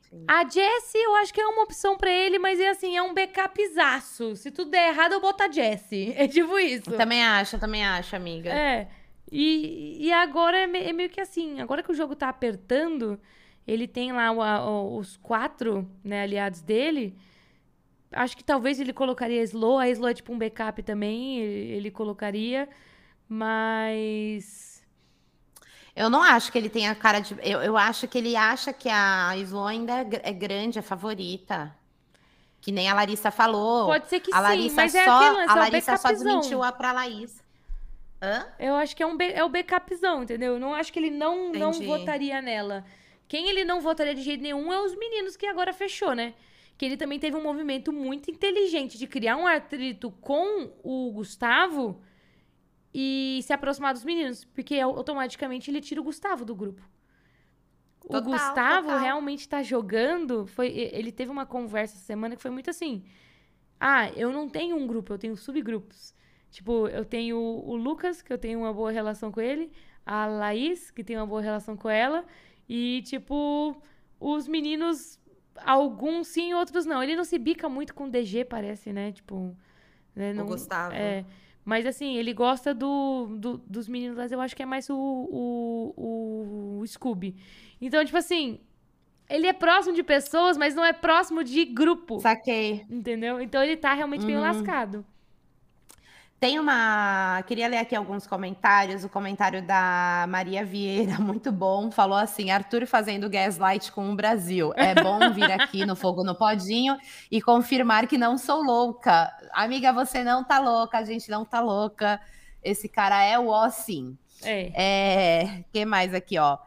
Sim. 0.00 0.24
A 0.28 0.44
Jessie, 0.44 1.00
eu 1.00 1.16
acho 1.16 1.34
que 1.34 1.40
é 1.40 1.46
uma 1.46 1.62
opção 1.62 1.96
para 1.96 2.10
ele, 2.10 2.38
mas 2.38 2.60
é 2.60 2.68
assim, 2.68 2.96
é 2.96 3.02
um 3.02 3.12
backupzaço. 3.12 4.36
Se 4.36 4.50
tudo 4.50 4.70
der 4.70 4.88
errado, 4.88 5.12
eu 5.12 5.20
boto 5.20 5.42
a 5.42 5.50
Jessie. 5.50 6.14
É 6.16 6.28
tipo 6.28 6.58
isso. 6.58 6.90
Eu 6.90 6.96
também 6.96 7.24
acho, 7.24 7.56
eu 7.56 7.60
também 7.60 7.84
acho, 7.84 8.14
amiga. 8.14 8.50
É. 8.50 8.88
E, 9.30 10.06
e 10.06 10.12
agora 10.12 10.56
é, 10.56 10.88
é, 10.88 10.92
meio 10.92 11.10
que 11.10 11.20
assim, 11.20 11.60
agora 11.60 11.82
que 11.82 11.90
o 11.90 11.94
jogo 11.94 12.14
tá 12.14 12.28
apertando, 12.28 13.20
ele 13.66 13.88
tem 13.88 14.12
lá 14.12 14.30
o, 14.32 14.96
os 14.96 15.16
quatro 15.16 15.88
né, 16.04 16.22
aliados 16.22 16.60
dele. 16.60 17.16
Acho 18.12 18.36
que 18.36 18.44
talvez 18.44 18.78
ele 18.78 18.92
colocaria 18.92 19.40
a 19.40 19.44
Slow. 19.44 19.78
A 19.78 19.88
Slow 19.88 20.08
é 20.08 20.14
tipo 20.14 20.32
um 20.32 20.38
backup 20.38 20.82
também, 20.82 21.40
ele, 21.40 21.72
ele 21.72 21.90
colocaria. 21.90 22.68
Mas. 23.28 24.84
Eu 25.94 26.10
não 26.10 26.22
acho 26.22 26.52
que 26.52 26.58
ele 26.58 26.68
tenha 26.68 26.94
cara 26.94 27.20
de. 27.20 27.34
Eu, 27.42 27.60
eu 27.62 27.76
acho 27.76 28.06
que 28.06 28.18
ele 28.18 28.36
acha 28.36 28.72
que 28.72 28.88
a 28.88 29.36
Slow 29.38 29.66
ainda 29.66 29.92
é, 29.92 30.06
é 30.22 30.32
grande, 30.32 30.78
é 30.78 30.82
favorita. 30.82 31.74
Que 32.60 32.70
nem 32.70 32.88
a 32.88 32.94
Larissa 32.94 33.30
falou. 33.30 33.86
Pode 33.86 34.08
ser 34.08 34.20
que 34.20 34.32
a 34.32 34.40
Larissa 34.40 34.88
sim, 34.88 34.96
mas 34.98 35.04
só, 35.04 35.40
é 35.40 35.46
a 35.46 35.54
Larissa 35.54 35.96
só 35.96 36.08
desmentiu 36.08 36.62
a 36.62 36.70
pra 36.70 36.92
Laís. 36.92 37.45
Hã? 38.26 38.44
Eu 38.58 38.74
acho 38.74 38.96
que 38.96 39.02
é, 39.04 39.06
um 39.06 39.16
é 39.20 39.44
o 39.44 39.48
backupzão, 39.48 40.24
entendeu? 40.24 40.54
Eu 40.54 40.58
não 40.58 40.74
acho 40.74 40.92
que 40.92 40.98
ele 40.98 41.10
não, 41.10 41.52
não 41.52 41.72
votaria 41.72 42.42
nela. 42.42 42.84
Quem 43.28 43.48
ele 43.48 43.64
não 43.64 43.80
votaria 43.80 44.14
de 44.14 44.22
jeito 44.22 44.42
nenhum 44.42 44.72
é 44.72 44.80
os 44.80 44.96
meninos 44.96 45.36
que 45.36 45.46
agora 45.46 45.72
fechou, 45.72 46.12
né? 46.12 46.34
Que 46.76 46.84
ele 46.84 46.96
também 46.96 47.20
teve 47.20 47.36
um 47.36 47.42
movimento 47.42 47.92
muito 47.92 48.30
inteligente 48.30 48.98
de 48.98 49.06
criar 49.06 49.36
um 49.36 49.46
atrito 49.46 50.10
com 50.20 50.72
o 50.82 51.12
Gustavo 51.12 52.02
e 52.92 53.40
se 53.44 53.52
aproximar 53.52 53.94
dos 53.94 54.04
meninos. 54.04 54.44
Porque 54.44 54.78
automaticamente 54.80 55.70
ele 55.70 55.80
tira 55.80 56.00
o 56.00 56.04
Gustavo 56.04 56.44
do 56.44 56.54
grupo. 56.54 56.82
Total, 58.00 58.20
o 58.20 58.24
Gustavo 58.24 58.88
total. 58.88 59.00
realmente 59.00 59.48
tá 59.48 59.62
jogando. 59.62 60.46
Foi, 60.48 60.68
ele 60.68 61.12
teve 61.12 61.30
uma 61.30 61.46
conversa 61.46 61.94
essa 61.94 62.04
semana 62.04 62.34
que 62.34 62.42
foi 62.42 62.50
muito 62.50 62.70
assim. 62.70 63.04
Ah, 63.78 64.10
eu 64.10 64.32
não 64.32 64.48
tenho 64.48 64.76
um 64.76 64.86
grupo, 64.86 65.12
eu 65.12 65.18
tenho 65.18 65.36
subgrupos. 65.36 66.15
Tipo, 66.56 66.88
eu 66.88 67.04
tenho 67.04 67.36
o 67.36 67.76
Lucas, 67.76 68.22
que 68.22 68.32
eu 68.32 68.38
tenho 68.38 68.60
uma 68.60 68.72
boa 68.72 68.90
relação 68.90 69.30
com 69.30 69.42
ele, 69.42 69.70
a 70.06 70.24
Laís, 70.24 70.90
que 70.90 71.04
tem 71.04 71.14
uma 71.14 71.26
boa 71.26 71.42
relação 71.42 71.76
com 71.76 71.90
ela, 71.90 72.24
e, 72.66 73.02
tipo, 73.04 73.76
os 74.18 74.48
meninos, 74.48 75.20
alguns 75.54 76.28
sim, 76.28 76.54
outros 76.54 76.86
não. 76.86 77.02
Ele 77.02 77.14
não 77.14 77.24
se 77.24 77.38
bica 77.38 77.68
muito 77.68 77.92
com 77.92 78.04
o 78.04 78.10
DG, 78.10 78.46
parece, 78.46 78.90
né? 78.90 79.12
Tipo. 79.12 79.54
Né? 80.14 80.32
Não, 80.32 80.44
o 80.44 80.46
Gustavo. 80.46 80.94
É. 80.94 81.26
Mas 81.62 81.84
assim, 81.84 82.16
ele 82.16 82.32
gosta 82.32 82.72
do, 82.72 83.26
do, 83.38 83.58
dos 83.58 83.86
meninos, 83.86 84.16
mas 84.16 84.32
eu 84.32 84.40
acho 84.40 84.56
que 84.56 84.62
é 84.62 84.66
mais 84.66 84.88
o, 84.88 84.96
o, 84.96 86.78
o 86.80 86.86
Scooby. 86.86 87.36
Então, 87.82 88.02
tipo 88.02 88.16
assim, 88.16 88.60
ele 89.28 89.46
é 89.46 89.52
próximo 89.52 89.94
de 89.94 90.02
pessoas, 90.02 90.56
mas 90.56 90.74
não 90.74 90.82
é 90.82 90.94
próximo 90.94 91.44
de 91.44 91.66
grupo. 91.66 92.18
Saquei. 92.18 92.86
Entendeu? 92.88 93.42
Então 93.42 93.62
ele 93.62 93.76
tá 93.76 93.92
realmente 93.92 94.22
uhum. 94.22 94.28
meio 94.28 94.40
lascado. 94.40 95.04
Tem 96.38 96.58
uma. 96.58 97.42
Queria 97.46 97.66
ler 97.66 97.78
aqui 97.78 97.96
alguns 97.96 98.26
comentários. 98.26 99.04
O 99.04 99.08
comentário 99.08 99.62
da 99.62 100.26
Maria 100.28 100.64
Vieira, 100.64 101.16
muito 101.20 101.50
bom. 101.50 101.90
Falou 101.90 102.18
assim: 102.18 102.50
Arthur 102.50 102.86
fazendo 102.86 103.30
gaslight 103.30 103.90
com 103.90 104.10
o 104.10 104.14
Brasil. 104.14 104.72
É 104.76 104.94
bom 104.94 105.32
vir 105.32 105.50
aqui 105.50 105.86
no 105.86 105.96
Fogo 105.96 106.22
no 106.22 106.34
Podinho 106.34 106.96
e 107.30 107.40
confirmar 107.40 108.06
que 108.06 108.18
não 108.18 108.36
sou 108.36 108.62
louca. 108.62 109.32
Amiga, 109.52 109.92
você 109.92 110.22
não 110.22 110.44
tá 110.44 110.58
louca, 110.58 110.98
a 110.98 111.04
gente 111.04 111.30
não 111.30 111.44
tá 111.44 111.60
louca. 111.60 112.20
Esse 112.62 112.88
cara 112.88 113.22
é 113.24 113.38
o 113.38 113.48
ó, 113.48 113.70
sim. 113.70 114.18
É. 114.42 114.72
é. 114.74 115.64
que 115.72 115.86
mais 115.86 116.12
aqui, 116.12 116.38
ó? 116.38 116.58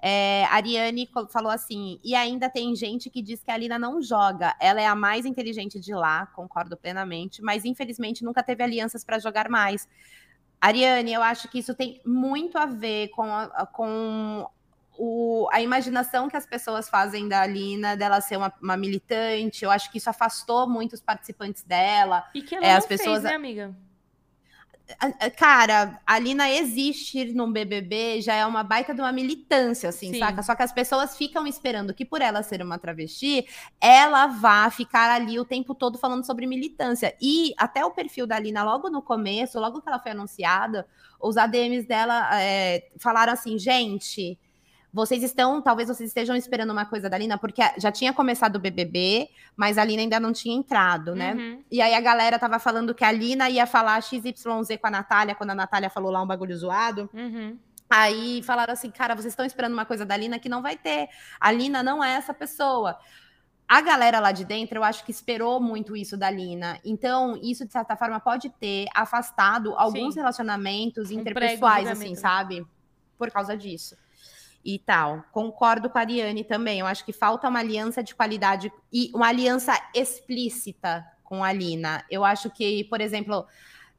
É, 0.00 0.44
Ariane 0.50 1.08
falou 1.30 1.50
assim: 1.50 1.98
e 2.04 2.14
ainda 2.14 2.48
tem 2.48 2.74
gente 2.74 3.10
que 3.10 3.20
diz 3.20 3.42
que 3.42 3.50
a 3.50 3.56
Lina 3.56 3.78
não 3.78 4.00
joga. 4.00 4.54
Ela 4.60 4.80
é 4.80 4.86
a 4.86 4.94
mais 4.94 5.26
inteligente 5.26 5.80
de 5.80 5.92
lá, 5.92 6.26
concordo 6.26 6.76
plenamente, 6.76 7.42
mas 7.42 7.64
infelizmente 7.64 8.24
nunca 8.24 8.42
teve 8.42 8.62
alianças 8.62 9.04
para 9.04 9.18
jogar 9.18 9.48
mais. 9.48 9.88
Ariane, 10.60 11.12
eu 11.12 11.22
acho 11.22 11.48
que 11.48 11.58
isso 11.58 11.74
tem 11.74 12.00
muito 12.04 12.58
a 12.58 12.66
ver 12.66 13.08
com, 13.08 13.22
a, 13.22 13.66
com 13.66 14.48
o, 14.96 15.48
a 15.52 15.60
imaginação 15.62 16.28
que 16.28 16.36
as 16.36 16.44
pessoas 16.44 16.88
fazem 16.88 17.28
da 17.28 17.46
Lina, 17.46 17.96
dela 17.96 18.20
ser 18.20 18.36
uma, 18.36 18.52
uma, 18.60 18.76
militante. 18.76 19.64
Eu 19.64 19.70
acho 19.70 19.90
que 19.90 19.98
isso 19.98 20.10
afastou 20.10 20.68
muitos 20.68 21.00
participantes 21.00 21.62
dela. 21.62 22.24
E 22.34 22.42
que 22.42 22.56
ela 22.56 22.66
é, 22.66 22.74
as 22.74 22.86
pessoas, 22.86 23.20
fez, 23.20 23.24
né, 23.24 23.34
amiga? 23.34 23.76
Cara, 25.36 26.00
a 26.06 26.18
Lina 26.18 26.50
existir 26.50 27.34
no 27.34 27.50
BBB 27.52 28.22
já 28.22 28.34
é 28.34 28.46
uma 28.46 28.62
baita 28.62 28.94
de 28.94 29.00
uma 29.00 29.12
militância, 29.12 29.90
assim, 29.90 30.12
Sim. 30.14 30.18
saca? 30.18 30.42
Só 30.42 30.54
que 30.54 30.62
as 30.62 30.72
pessoas 30.72 31.16
ficam 31.16 31.46
esperando 31.46 31.92
que, 31.92 32.04
por 32.04 32.22
ela 32.22 32.42
ser 32.42 32.62
uma 32.62 32.78
travesti, 32.78 33.46
ela 33.80 34.26
vá 34.26 34.70
ficar 34.70 35.10
ali 35.10 35.38
o 35.38 35.44
tempo 35.44 35.74
todo 35.74 35.98
falando 35.98 36.24
sobre 36.24 36.46
militância. 36.46 37.14
E 37.20 37.52
até 37.58 37.84
o 37.84 37.90
perfil 37.90 38.26
da 38.26 38.38
Lina, 38.38 38.64
logo 38.64 38.88
no 38.88 39.02
começo, 39.02 39.60
logo 39.60 39.82
que 39.82 39.88
ela 39.88 39.98
foi 39.98 40.12
anunciada, 40.12 40.86
os 41.20 41.36
ADMs 41.36 41.86
dela 41.86 42.30
é, 42.40 42.88
falaram 42.98 43.32
assim: 43.32 43.58
gente 43.58 44.38
vocês 44.92 45.22
estão, 45.22 45.60
talvez 45.60 45.88
vocês 45.88 46.08
estejam 46.08 46.34
esperando 46.34 46.70
uma 46.70 46.86
coisa 46.86 47.10
da 47.10 47.18
Lina, 47.18 47.36
porque 47.36 47.62
já 47.76 47.92
tinha 47.92 48.12
começado 48.12 48.56
o 48.56 48.58
BBB, 48.58 49.28
mas 49.54 49.76
a 49.76 49.84
Lina 49.84 50.02
ainda 50.02 50.18
não 50.18 50.32
tinha 50.32 50.56
entrado, 50.56 51.14
né? 51.14 51.34
Uhum. 51.34 51.62
E 51.70 51.82
aí 51.82 51.94
a 51.94 52.00
galera 52.00 52.38
tava 52.38 52.58
falando 52.58 52.94
que 52.94 53.04
a 53.04 53.12
Lina 53.12 53.50
ia 53.50 53.66
falar 53.66 54.02
XYZ 54.02 54.44
com 54.80 54.86
a 54.86 54.90
Natália, 54.90 55.34
quando 55.34 55.50
a 55.50 55.54
Natália 55.54 55.90
falou 55.90 56.10
lá 56.10 56.22
um 56.22 56.26
bagulho 56.26 56.56
zoado. 56.56 57.08
Uhum. 57.12 57.58
Aí 57.90 58.42
falaram 58.42 58.72
assim, 58.72 58.90
cara, 58.90 59.14
vocês 59.14 59.32
estão 59.32 59.44
esperando 59.44 59.74
uma 59.74 59.84
coisa 59.84 60.06
da 60.06 60.16
Lina 60.16 60.38
que 60.38 60.48
não 60.48 60.62
vai 60.62 60.76
ter. 60.76 61.08
A 61.38 61.52
Lina 61.52 61.82
não 61.82 62.02
é 62.02 62.14
essa 62.14 62.32
pessoa. 62.32 62.98
A 63.66 63.82
galera 63.82 64.20
lá 64.20 64.32
de 64.32 64.46
dentro, 64.46 64.78
eu 64.78 64.84
acho 64.84 65.04
que 65.04 65.10
esperou 65.10 65.60
muito 65.60 65.94
isso 65.94 66.16
da 66.16 66.30
Lina. 66.30 66.80
Então, 66.82 67.38
isso, 67.42 67.66
de 67.66 67.72
certa 67.72 67.94
forma, 67.94 68.18
pode 68.18 68.48
ter 68.48 68.86
afastado 68.94 69.74
alguns 69.76 70.14
Sim. 70.14 70.20
relacionamentos 70.20 71.10
interpessoais, 71.10 71.86
assim, 71.88 72.14
sabe? 72.14 72.66
Por 73.18 73.30
causa 73.30 73.54
disso 73.54 73.94
e 74.74 74.78
tal. 74.78 75.24
Concordo 75.32 75.88
com 75.88 75.96
a 75.96 76.02
Ariane 76.02 76.44
também. 76.44 76.80
Eu 76.80 76.86
acho 76.86 77.02
que 77.02 77.12
falta 77.12 77.48
uma 77.48 77.60
aliança 77.60 78.02
de 78.02 78.14
qualidade 78.14 78.70
e 78.92 79.10
uma 79.14 79.28
aliança 79.28 79.72
explícita 79.94 81.06
com 81.24 81.42
a 81.42 81.50
Lina. 81.50 82.04
Eu 82.10 82.22
acho 82.22 82.50
que, 82.50 82.84
por 82.84 83.00
exemplo, 83.00 83.46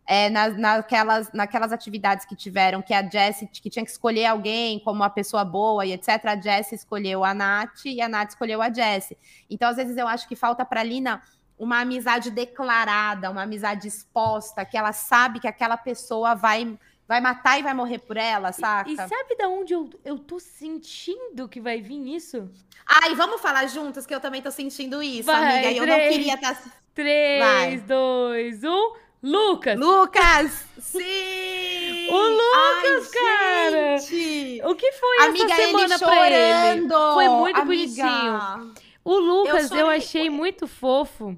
é, 0.05 0.29
nas, 0.29 0.55
naquelas, 0.55 1.33
naquelas 1.33 1.71
atividades 1.71 2.23
que 2.23 2.35
tiveram, 2.35 2.83
que 2.83 2.93
a 2.93 3.01
Jessie 3.01 3.47
que 3.47 3.67
tinha 3.67 3.83
que 3.83 3.89
escolher 3.89 4.27
alguém 4.27 4.79
como 4.79 4.97
uma 4.97 5.09
pessoa 5.09 5.43
boa 5.43 5.83
e 5.87 5.91
etc. 5.91 6.23
A 6.25 6.39
Jessie 6.39 6.75
escolheu 6.75 7.25
a 7.25 7.33
Nath 7.33 7.85
e 7.85 7.99
a 7.99 8.07
Nath 8.07 8.29
escolheu 8.29 8.61
a 8.61 8.71
Jessie. 8.71 9.17
Então, 9.49 9.69
às 9.69 9.77
vezes, 9.77 9.97
eu 9.97 10.07
acho 10.07 10.27
que 10.27 10.35
falta 10.35 10.63
para 10.63 10.81
a 10.81 10.83
Lina 10.83 11.19
uma 11.57 11.79
amizade 11.79 12.29
declarada, 12.29 13.31
uma 13.31 13.41
amizade 13.41 13.87
exposta, 13.87 14.63
que 14.63 14.77
ela 14.77 14.93
sabe 14.93 15.39
que 15.39 15.47
aquela 15.47 15.77
pessoa 15.77 16.35
vai 16.35 16.77
vai 17.09 17.19
matar 17.19 17.59
e 17.59 17.63
vai 17.63 17.73
morrer 17.73 17.97
por 17.97 18.17
ela, 18.17 18.51
saca? 18.51 18.87
E, 18.87 18.93
e 18.93 18.95
sabe 18.95 19.35
da 19.35 19.49
onde 19.49 19.73
eu, 19.73 19.89
eu 20.05 20.19
tô 20.19 20.39
sentindo 20.39 21.49
que 21.49 21.59
vai 21.59 21.81
vir 21.81 22.15
isso? 22.15 22.47
Ai, 22.85 23.15
vamos 23.15 23.41
falar 23.41 23.65
juntas 23.65 24.05
que 24.05 24.13
eu 24.13 24.19
também 24.19 24.43
tô 24.43 24.51
sentindo 24.51 25.01
isso, 25.01 25.25
vai, 25.25 25.65
amiga. 25.65 25.71
E 25.71 25.77
eu 25.77 25.87
não 25.87 25.97
queria 25.97 26.35
estar. 26.35 26.53
Tá... 26.53 26.71
3, 26.93 27.81
2, 27.81 28.63
1. 28.63 28.93
Lucas! 29.23 29.79
Lucas! 29.79 30.65
Sim! 30.77 32.09
O 32.09 32.27
Lucas, 32.27 33.11
Ai, 33.11 33.21
cara! 33.21 33.97
Gente. 33.97 34.61
O 34.63 34.75
que 34.75 34.91
foi 34.91 35.25
amiga, 35.25 35.45
essa 35.45 35.55
semana 35.55 35.99
pra 35.99 36.29
ele? 36.29 36.87
Foi 36.87 37.27
muito 37.27 37.59
amiga. 37.59 38.03
bonitinho. 38.03 38.73
O 39.03 39.17
Lucas, 39.17 39.71
eu, 39.71 39.77
eu 39.77 39.87
achei 39.89 40.29
muito 40.29 40.67
fofo 40.67 41.35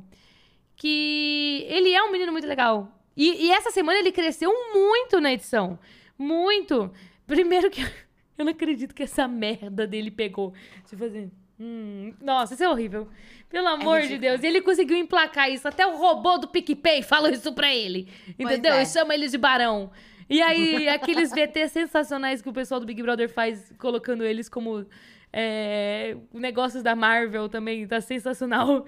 que 0.76 1.66
ele 1.70 1.94
é 1.94 2.04
um 2.04 2.12
menino 2.12 2.32
muito 2.34 2.48
legal. 2.48 2.90
E, 3.16 3.48
e, 3.48 3.52
essa 3.52 3.72
semana 3.72 4.00
ele 4.00 4.12
cresceu 4.12 4.52
muito 4.74 5.20
na 5.20 5.34
edição. 5.34 5.78
Muito. 6.18 6.92
Primeiro 7.28 7.70
que 7.70 7.82
eu 8.38 8.46
não 8.46 8.52
acredito 8.52 8.96
que 8.96 9.04
essa 9.04 9.28
merda 9.28 9.86
dele 9.86 10.12
pegou. 10.12 10.54
Eu 10.92 10.98
fazer. 10.98 11.30
Hum, 11.60 12.14
nossa, 12.22 12.54
isso 12.54 12.64
é 12.64 12.70
horrível. 12.70 13.08
Pelo 13.50 13.68
é 13.68 13.72
amor 13.72 14.00
é 14.00 14.08
de 14.08 14.18
Deus. 14.18 14.42
E 14.42 14.48
ele 14.48 14.62
conseguiu 14.62 14.98
emplacar 14.98 15.52
isso. 15.52 15.68
Até 15.68 15.86
o 15.86 15.98
robô 15.98 16.38
do 16.38 16.48
PicPay 16.48 17.04
fala 17.04 17.32
isso 17.32 17.54
pra 17.54 17.74
ele. 17.74 18.08
Entendeu? 18.40 18.74
É. 18.74 18.84
E 18.84 18.86
chama 18.86 19.14
ele 19.14 19.28
de 19.28 19.38
barão. 19.38 19.92
E 20.30 20.42
aí, 20.42 20.88
aqueles 20.90 21.32
VT 21.32 21.68
sensacionais 21.68 22.42
que 22.42 22.50
o 22.50 22.54
pessoal 22.54 22.80
do 22.80 22.86
Big 22.86 23.02
Brother 23.04 23.30
faz, 23.30 23.72
colocando 23.78 24.24
eles 24.24 24.48
como 24.48 24.86
é, 25.34 26.16
negócios 26.34 26.82
da 26.82 26.96
Marvel 26.96 27.48
também, 27.50 27.86
tá 27.86 28.02
sensacional. 28.02 28.86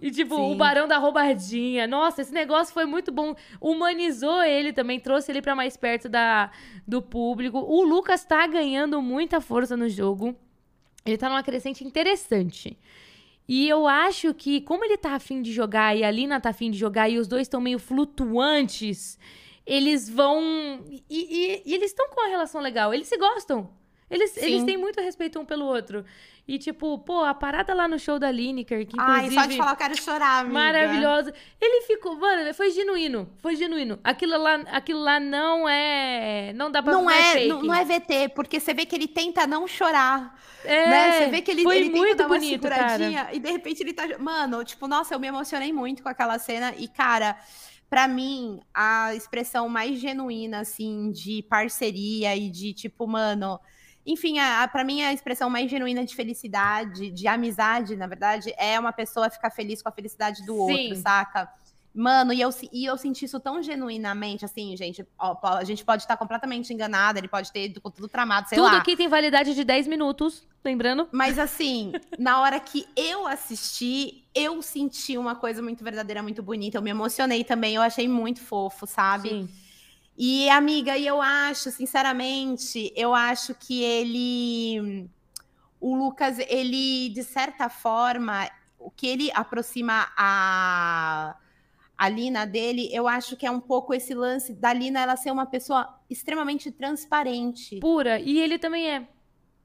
E, 0.00 0.10
tipo, 0.12 0.36
Sim. 0.36 0.52
o 0.52 0.54
Barão 0.54 0.86
da 0.86 0.96
Roubadinha. 0.96 1.86
Nossa, 1.86 2.22
esse 2.22 2.32
negócio 2.32 2.72
foi 2.72 2.84
muito 2.84 3.10
bom. 3.10 3.34
Humanizou 3.60 4.42
ele 4.42 4.72
também, 4.72 5.00
trouxe 5.00 5.32
ele 5.32 5.42
para 5.42 5.56
mais 5.56 5.76
perto 5.76 6.08
da, 6.08 6.52
do 6.86 7.02
público. 7.02 7.58
O 7.58 7.82
Lucas 7.82 8.24
tá 8.24 8.46
ganhando 8.46 9.02
muita 9.02 9.40
força 9.40 9.76
no 9.76 9.88
jogo. 9.88 10.36
Ele 11.04 11.18
tá 11.18 11.28
numa 11.28 11.42
crescente 11.42 11.82
interessante. 11.82 12.78
E 13.48 13.68
eu 13.68 13.88
acho 13.88 14.32
que, 14.34 14.60
como 14.60 14.84
ele 14.84 14.96
tá 14.96 15.14
afim 15.14 15.42
de 15.42 15.52
jogar 15.52 15.96
e 15.96 16.04
a 16.04 16.10
Lina 16.10 16.40
tá 16.40 16.50
afim 16.50 16.70
de 16.70 16.78
jogar 16.78 17.08
e 17.08 17.18
os 17.18 17.26
dois 17.26 17.42
estão 17.42 17.60
meio 17.60 17.78
flutuantes, 17.78 19.18
eles 19.66 20.08
vão. 20.08 20.40
E, 20.90 21.02
e, 21.10 21.62
e 21.64 21.74
eles 21.74 21.90
estão 21.90 22.08
com 22.08 22.20
uma 22.20 22.28
relação 22.28 22.60
legal. 22.60 22.94
Eles 22.94 23.08
se 23.08 23.16
gostam. 23.16 23.70
Eles, 24.10 24.36
eles 24.38 24.64
têm 24.64 24.76
muito 24.76 25.00
respeito 25.00 25.38
um 25.38 25.44
pelo 25.44 25.66
outro. 25.66 26.04
E, 26.48 26.58
tipo, 26.58 26.98
pô, 27.00 27.24
a 27.24 27.34
parada 27.34 27.74
lá 27.74 27.86
no 27.86 27.98
show 27.98 28.18
da 28.18 28.30
Lineker, 28.30 28.86
que 28.86 28.96
inclusive... 28.96 29.38
Ai, 29.38 29.44
só 29.44 29.44
de 29.44 29.56
falar, 29.58 29.72
eu 29.72 29.76
quero 29.76 30.02
chorar, 30.02 30.38
amiga. 30.38 30.54
Maravilhosa. 30.54 31.34
Ele 31.60 31.82
ficou... 31.82 32.16
Mano, 32.16 32.54
foi 32.54 32.70
genuíno. 32.70 33.28
Foi 33.36 33.54
genuíno. 33.54 34.00
Aquilo 34.02 34.38
lá, 34.38 34.54
aquilo 34.72 35.00
lá 35.00 35.20
não 35.20 35.68
é... 35.68 36.54
Não 36.54 36.70
dá 36.70 36.82
pra 36.82 36.94
não 36.94 37.10
é, 37.10 37.32
fake. 37.32 37.48
Não, 37.48 37.62
não 37.62 37.74
é 37.74 37.84
VT, 37.84 38.30
porque 38.34 38.58
você 38.58 38.72
vê 38.72 38.86
que 38.86 38.96
ele 38.96 39.06
tenta 39.06 39.46
não 39.46 39.68
chorar. 39.68 40.40
É, 40.64 40.88
né? 40.88 41.12
Você 41.18 41.30
vê 41.30 41.42
que 41.42 41.50
ele, 41.50 41.64
foi 41.64 41.76
ele 41.76 41.90
muito 41.90 42.02
tenta 42.02 42.16
dar 42.16 42.24
uma 42.24 42.36
bonito, 42.36 42.50
seguradinha 42.50 43.24
cara. 43.24 43.36
e, 43.36 43.40
de 43.40 43.50
repente, 43.50 43.82
ele 43.82 43.92
tá... 43.92 44.04
Mano, 44.18 44.64
tipo, 44.64 44.88
nossa, 44.88 45.14
eu 45.14 45.20
me 45.20 45.26
emocionei 45.26 45.70
muito 45.70 46.02
com 46.02 46.08
aquela 46.08 46.38
cena. 46.38 46.72
E, 46.78 46.88
cara 46.88 47.36
para 47.90 48.06
mim, 48.06 48.60
a 48.72 49.14
expressão 49.14 49.68
mais 49.68 49.98
genuína, 49.98 50.60
assim, 50.60 51.10
de 51.10 51.42
parceria 51.42 52.36
e 52.36 52.50
de 52.50 52.74
tipo, 52.74 53.06
mano, 53.06 53.58
enfim, 54.08 54.36
para 54.72 54.82
mim 54.84 55.02
a 55.02 55.12
expressão 55.12 55.50
mais 55.50 55.70
genuína 55.70 56.02
de 56.02 56.16
felicidade, 56.16 57.10
de 57.10 57.28
amizade, 57.28 57.94
na 57.94 58.06
verdade, 58.06 58.54
é 58.56 58.80
uma 58.80 58.92
pessoa 58.92 59.28
ficar 59.28 59.50
feliz 59.50 59.82
com 59.82 59.90
a 59.90 59.92
felicidade 59.92 60.46
do 60.46 60.54
Sim. 60.54 60.58
outro, 60.60 60.96
saca? 60.96 61.52
Mano, 61.94 62.32
e 62.32 62.40
eu, 62.40 62.48
e 62.72 62.86
eu 62.86 62.96
senti 62.96 63.24
isso 63.24 63.38
tão 63.38 63.62
genuinamente, 63.62 64.44
assim, 64.44 64.74
gente. 64.76 65.06
Ó, 65.18 65.36
a 65.42 65.64
gente 65.64 65.84
pode 65.84 66.02
estar 66.02 66.16
completamente 66.16 66.72
enganada, 66.72 67.18
ele 67.18 67.28
pode 67.28 67.52
ter 67.52 67.70
tudo 67.72 68.08
tramado, 68.08 68.48
sei 68.48 68.56
tudo 68.56 68.64
lá. 68.64 68.70
Tudo 68.70 68.80
aqui 68.80 68.96
tem 68.96 69.08
validade 69.08 69.54
de 69.54 69.62
10 69.62 69.86
minutos, 69.86 70.46
lembrando. 70.64 71.08
Mas 71.12 71.38
assim, 71.38 71.92
na 72.18 72.40
hora 72.40 72.58
que 72.60 72.86
eu 72.96 73.26
assisti, 73.26 74.24
eu 74.34 74.62
senti 74.62 75.18
uma 75.18 75.34
coisa 75.34 75.60
muito 75.60 75.84
verdadeira, 75.84 76.22
muito 76.22 76.42
bonita. 76.42 76.78
Eu 76.78 76.82
me 76.82 76.90
emocionei 76.90 77.44
também, 77.44 77.74
eu 77.74 77.82
achei 77.82 78.08
muito 78.08 78.40
fofo, 78.40 78.86
sabe? 78.86 79.28
Sim. 79.30 79.48
E, 80.20 80.50
amiga, 80.50 80.98
e 80.98 81.06
eu 81.06 81.22
acho, 81.22 81.70
sinceramente, 81.70 82.92
eu 82.96 83.14
acho 83.14 83.54
que 83.54 83.84
ele. 83.84 85.08
O 85.80 85.94
Lucas, 85.94 86.40
ele, 86.40 87.08
de 87.10 87.22
certa 87.22 87.68
forma, 87.68 88.50
o 88.80 88.90
que 88.90 89.06
ele 89.06 89.30
aproxima 89.32 90.08
a, 90.16 91.36
a 91.96 92.08
Lina 92.08 92.44
dele, 92.44 92.88
eu 92.92 93.06
acho 93.06 93.36
que 93.36 93.46
é 93.46 93.50
um 93.50 93.60
pouco 93.60 93.94
esse 93.94 94.12
lance 94.12 94.52
da 94.52 94.72
Lina 94.72 94.98
ela 94.98 95.16
ser 95.16 95.30
uma 95.30 95.46
pessoa 95.46 96.00
extremamente 96.10 96.72
transparente. 96.72 97.78
Pura, 97.78 98.18
e 98.18 98.40
ele 98.40 98.58
também 98.58 98.90
é. 98.90 99.08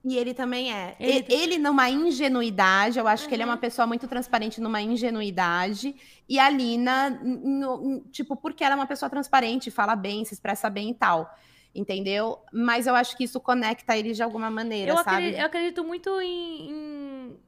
E 0.04 0.18
ele 0.18 0.34
também 0.34 0.74
é. 0.74 0.97
Ele, 0.99 1.26
ele 1.30 1.58
numa 1.58 1.89
ingenuidade, 1.89 2.99
eu 2.99 3.08
acho 3.08 3.24
uhum. 3.24 3.30
que 3.30 3.36
ele 3.36 3.43
é 3.43 3.45
uma 3.45 3.58
pessoa 3.58 3.88
muito 3.88 4.06
transparente 4.06 4.60
numa 4.60 4.82
ingenuidade. 4.82 5.95
E 6.28 6.38
a 6.38 6.49
Lina, 6.49 7.10
no, 7.10 8.01
tipo, 8.12 8.36
porque 8.36 8.66
ela 8.66 8.74
é 8.74 8.76
uma 8.76 8.86
pessoa 8.86 9.10
transparente, 9.10 9.72
fala 9.72 9.95
bem, 9.95 10.26
se 10.26 10.34
expressa 10.34 10.70
bem 10.70 10.89
e 10.89 10.93
tal. 10.93 11.34
Entendeu? 11.74 12.38
Mas 12.51 12.86
eu 12.86 12.95
acho 12.95 13.16
que 13.16 13.24
isso 13.24 13.39
conecta 13.39 13.97
ele 13.97 14.12
de 14.12 14.22
alguma 14.22 14.51
maneira, 14.51 14.91
eu 14.91 14.97
sabe? 14.97 15.10
Acredito, 15.10 15.39
eu 15.39 15.45
acredito 15.45 15.84
muito 15.84 16.22
em, 16.22 16.70
em, 16.70 17.39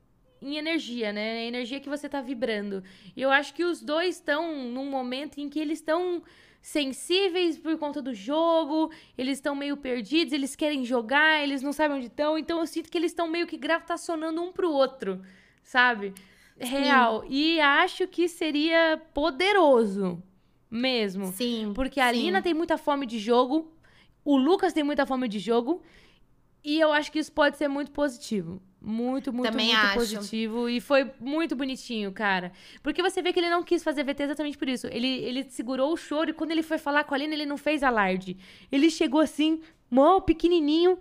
em, 0.41 0.57
energia, 0.57 1.11
né? 1.11 1.39
A 1.39 1.43
energia 1.43 1.81
que 1.81 1.89
você 1.89 2.07
tá 2.07 2.21
vibrando. 2.21 2.81
E 3.15 3.21
eu 3.21 3.31
acho 3.31 3.53
que 3.53 3.65
os 3.65 3.81
dois 3.81 4.15
estão 4.15 4.63
num 4.69 4.89
momento 4.89 5.39
em 5.39 5.49
que 5.49 5.59
eles 5.59 5.79
estão 5.79 6.23
sensíveis 6.65 7.59
por 7.59 7.77
conta 7.77 8.01
do 8.01 8.11
jogo, 8.11 8.91
eles 9.15 9.37
estão 9.37 9.53
meio 9.53 9.77
perdidos, 9.77 10.33
eles 10.33 10.55
querem 10.55 10.83
jogar, 10.83 11.43
eles 11.43 11.61
não 11.61 11.71
sabem 11.71 11.97
onde 11.97 12.07
estão, 12.07 12.39
então 12.39 12.59
eu 12.59 12.65
sinto 12.65 12.89
que 12.89 12.97
eles 12.97 13.11
estão 13.11 13.27
meio 13.27 13.45
que 13.45 13.55
gravitacionando 13.55 14.41
um 14.41 14.51
pro 14.51 14.71
outro, 14.71 15.21
sabe? 15.61 16.11
Real. 16.57 17.21
Sim. 17.21 17.27
E 17.29 17.59
acho 17.61 18.07
que 18.07 18.27
seria 18.27 18.99
poderoso 19.13 20.23
mesmo. 20.67 21.27
Sim. 21.27 21.71
Porque 21.75 21.99
a 21.99 22.11
sim. 22.11 22.21
Lina 22.21 22.41
tem 22.41 22.55
muita 22.55 22.79
fome 22.79 23.05
de 23.05 23.19
jogo, 23.19 23.71
o 24.23 24.35
Lucas 24.35 24.73
tem 24.73 24.83
muita 24.83 25.05
fome 25.05 25.27
de 25.27 25.37
jogo, 25.37 25.83
e 26.63 26.79
eu 26.79 26.91
acho 26.91 27.11
que 27.11 27.19
isso 27.19 27.31
pode 27.31 27.57
ser 27.57 27.67
muito 27.67 27.91
positivo. 27.91 28.59
Muito, 28.87 29.33
muito, 29.33 29.51
Também 29.51 29.67
muito 29.67 29.79
acho. 29.79 29.93
positivo. 29.95 30.69
E 30.69 30.79
foi 30.79 31.09
muito 31.19 31.55
bonitinho, 31.55 32.11
cara. 32.11 32.51
Porque 32.83 33.01
você 33.01 33.19
vê 33.19 33.33
que 33.33 33.39
ele 33.39 33.49
não 33.49 33.63
quis 33.63 33.83
fazer 33.83 34.03
VT 34.03 34.23
exatamente 34.23 34.57
por 34.57 34.69
isso. 34.69 34.85
Ele, 34.87 35.07
ele 35.07 35.43
segurou 35.49 35.91
o 35.91 35.97
choro 35.97 36.29
e 36.29 36.33
quando 36.33 36.51
ele 36.51 36.61
foi 36.61 36.77
falar 36.77 37.03
com 37.03 37.15
a 37.15 37.17
Lina, 37.17 37.33
ele 37.33 37.47
não 37.47 37.57
fez 37.57 37.81
alarde. 37.81 38.37
Ele 38.71 38.91
chegou 38.91 39.21
assim, 39.21 39.59
mó 39.89 40.19
pequenininho. 40.19 40.99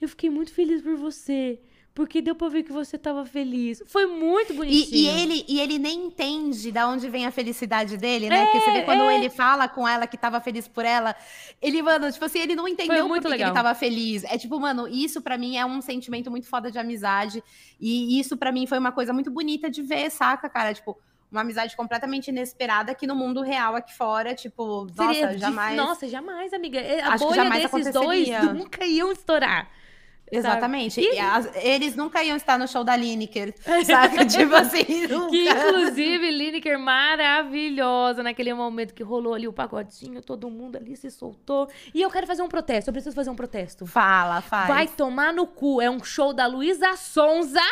Eu 0.00 0.08
fiquei 0.08 0.30
muito 0.30 0.52
feliz 0.52 0.80
por 0.82 0.94
você 0.96 1.58
porque 1.96 2.20
deu 2.20 2.34
pra 2.34 2.50
ver 2.50 2.62
que 2.62 2.70
você 2.70 2.98
tava 2.98 3.24
feliz. 3.24 3.82
Foi 3.86 4.04
muito 4.04 4.52
bonitinho. 4.52 4.94
E, 4.94 5.04
e 5.04 5.08
ele, 5.08 5.44
e 5.48 5.60
ele 5.60 5.78
nem 5.78 6.08
entende 6.08 6.70
de 6.70 6.84
onde 6.84 7.08
vem 7.08 7.24
a 7.24 7.30
felicidade 7.30 7.96
dele, 7.96 8.28
né? 8.28 8.42
É, 8.42 8.44
porque 8.44 8.60
você 8.60 8.70
vê 8.70 8.82
quando 8.82 9.04
é. 9.04 9.16
ele 9.16 9.30
fala 9.30 9.66
com 9.66 9.88
ela 9.88 10.06
que 10.06 10.18
tava 10.18 10.38
feliz 10.38 10.68
por 10.68 10.84
ela, 10.84 11.16
ele, 11.60 11.80
mano, 11.80 12.12
tipo 12.12 12.22
assim, 12.22 12.40
ele 12.40 12.54
não 12.54 12.68
entendeu 12.68 13.08
por 13.08 13.18
que 13.22 13.28
ele 13.28 13.50
tava 13.50 13.74
feliz. 13.74 14.24
É 14.24 14.36
tipo, 14.36 14.60
mano, 14.60 14.86
isso 14.86 15.22
para 15.22 15.38
mim 15.38 15.56
é 15.56 15.64
um 15.64 15.80
sentimento 15.80 16.30
muito 16.30 16.46
foda 16.46 16.70
de 16.70 16.78
amizade. 16.78 17.42
E 17.80 18.20
isso 18.20 18.36
para 18.36 18.52
mim 18.52 18.66
foi 18.66 18.78
uma 18.78 18.92
coisa 18.92 19.14
muito 19.14 19.30
bonita 19.30 19.70
de 19.70 19.80
ver, 19.80 20.10
saca, 20.10 20.50
cara? 20.50 20.74
Tipo, 20.74 20.98
uma 21.32 21.40
amizade 21.40 21.74
completamente 21.74 22.28
inesperada 22.28 22.94
que 22.94 23.06
no 23.06 23.16
mundo 23.16 23.40
real 23.40 23.74
aqui 23.74 23.94
fora, 23.94 24.34
tipo, 24.34 24.86
Seria 24.94 25.28
nossa, 25.28 25.38
jamais. 25.38 25.76
Nossa, 25.78 26.08
jamais, 26.08 26.52
amiga. 26.52 26.78
A 27.04 27.14
Acho 27.14 27.24
bolha 27.24 27.48
desses 27.48 27.90
dois 27.90 28.28
nunca 28.52 28.84
iam 28.84 29.10
estourar. 29.10 29.70
Exatamente. 30.30 31.00
E... 31.00 31.18
As, 31.18 31.48
eles 31.56 31.94
nunca 31.94 32.22
iam 32.22 32.36
estar 32.36 32.58
no 32.58 32.66
show 32.66 32.82
da 32.82 32.96
Lineker, 32.96 33.54
sabe? 33.86 34.26
tipo 34.26 34.54
assim, 34.54 35.06
nunca. 35.06 35.30
Que, 35.30 35.48
inclusive, 35.48 36.30
Lineker 36.32 36.78
maravilhosa 36.78 38.22
naquele 38.22 38.52
momento 38.52 38.92
que 38.92 39.02
rolou 39.02 39.34
ali 39.34 39.46
o 39.46 39.52
pagodinho, 39.52 40.20
todo 40.20 40.50
mundo 40.50 40.76
ali 40.76 40.96
se 40.96 41.10
soltou. 41.10 41.68
E 41.94 42.02
eu 42.02 42.10
quero 42.10 42.26
fazer 42.26 42.42
um 42.42 42.48
protesto, 42.48 42.90
eu 42.90 42.92
preciso 42.92 43.14
fazer 43.14 43.30
um 43.30 43.36
protesto. 43.36 43.86
Fala, 43.86 44.40
faz. 44.40 44.68
Vai 44.68 44.88
tomar 44.88 45.32
no 45.32 45.46
cu. 45.46 45.80
É 45.80 45.90
um 45.90 46.02
show 46.02 46.32
da 46.32 46.46
Luísa 46.46 46.96
Sonza 46.96 47.62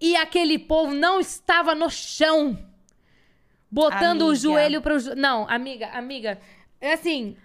e 0.00 0.16
aquele 0.16 0.58
povo 0.58 0.94
não 0.94 1.20
estava 1.20 1.74
no 1.74 1.90
chão. 1.90 2.58
Botando 3.70 4.22
amiga. 4.22 4.24
o 4.24 4.34
joelho 4.34 4.82
pro... 4.82 4.96
Não, 5.14 5.48
amiga, 5.48 5.88
amiga. 5.90 6.40
É 6.80 6.94
assim, 6.94 7.36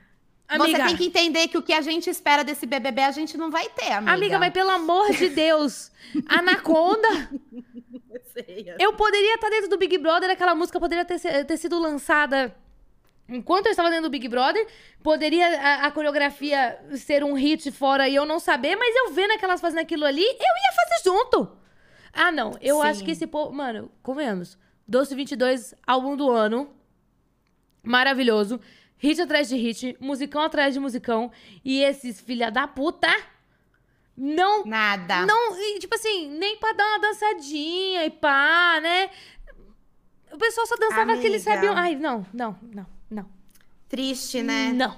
Amiga, 0.47 0.77
você 0.77 0.85
tem 0.85 0.97
que 0.97 1.05
entender 1.05 1.47
que 1.47 1.57
o 1.57 1.61
que 1.61 1.73
a 1.73 1.81
gente 1.81 2.09
espera 2.09 2.43
desse 2.43 2.65
BBB 2.65 3.01
a 3.01 3.11
gente 3.11 3.35
não 3.37 3.49
vai 3.49 3.67
ter, 3.69 3.91
amiga. 3.91 4.13
Amiga, 4.13 4.39
mas 4.39 4.53
pelo 4.53 4.69
amor 4.69 5.11
de 5.11 5.29
Deus, 5.29 5.91
Anaconda. 6.27 7.07
eu, 8.47 8.75
eu 8.79 8.93
poderia 8.93 9.35
estar 9.35 9.49
dentro 9.49 9.69
do 9.69 9.77
Big 9.77 9.97
Brother, 9.97 10.29
aquela 10.29 10.53
música 10.53 10.79
poderia 10.79 11.03
ter, 11.03 11.19
ter 11.19 11.57
sido 11.57 11.79
lançada 11.79 12.55
Enquanto 13.27 13.65
eu 13.65 13.71
estava 13.71 13.89
dentro 13.89 14.03
do 14.03 14.11
Big 14.11 14.27
Brother, 14.27 14.67
poderia 15.01 15.47
a, 15.59 15.87
a, 15.87 15.91
coreografia 15.91 16.79
ser 16.95 17.23
um 17.23 17.33
hit 17.33 17.71
fora 17.71 18.07
e 18.07 18.13
eu 18.13 18.23
não 18.23 18.39
saber, 18.39 18.75
mas 18.75 18.95
eu 18.95 19.13
vendo 19.13 19.31
aquelas 19.31 19.59
fazendo 19.59 19.79
aquilo 19.79 20.05
ali, 20.05 20.21
eu 20.21 20.29
ia 20.29 20.73
fazer 20.75 21.03
junto. 21.03 21.51
Ah, 22.13 22.31
não. 22.31 22.55
Eu 22.61 22.77
Sim. 22.77 22.87
acho 22.87 23.03
que 23.03 23.11
esse 23.11 23.25
povo. 23.25 23.51
Mano, 23.51 23.91
comemos. 24.03 24.57
Doce 24.87 25.15
22, 25.15 25.73
álbum 25.87 26.15
do 26.15 26.29
ano. 26.29 26.69
Maravilhoso. 27.83 28.61
Hit 29.05 29.21
atrás 29.21 29.47
de 29.47 29.55
hit, 29.55 29.95
musicão 29.99 30.41
atrás 30.41 30.73
de 30.73 30.79
musicão. 30.79 31.31
E 31.63 31.81
esses 31.83 32.19
filha 32.19 32.49
da 32.49 32.67
puta. 32.67 33.07
Não. 34.17 34.65
Nada. 34.65 35.25
Não, 35.25 35.55
tipo 35.79 35.93
assim, 35.95 36.29
nem 36.29 36.57
pra 36.57 36.73
dar 36.73 36.85
uma 36.87 36.99
dançadinha 36.99 38.05
e 38.05 38.09
pá, 38.09 38.79
né? 38.81 39.09
O 40.31 40.37
pessoal 40.37 40.65
só 40.67 40.75
dançava 40.75 41.03
Amiga. 41.03 41.19
aquele 41.19 41.39
sabiam. 41.39 41.75
Ai, 41.75 41.95
não, 41.95 42.25
não, 42.33 42.57
não, 42.73 42.85
não. 43.09 43.25
Triste, 43.87 44.41
né? 44.41 44.71
Não. 44.73 44.97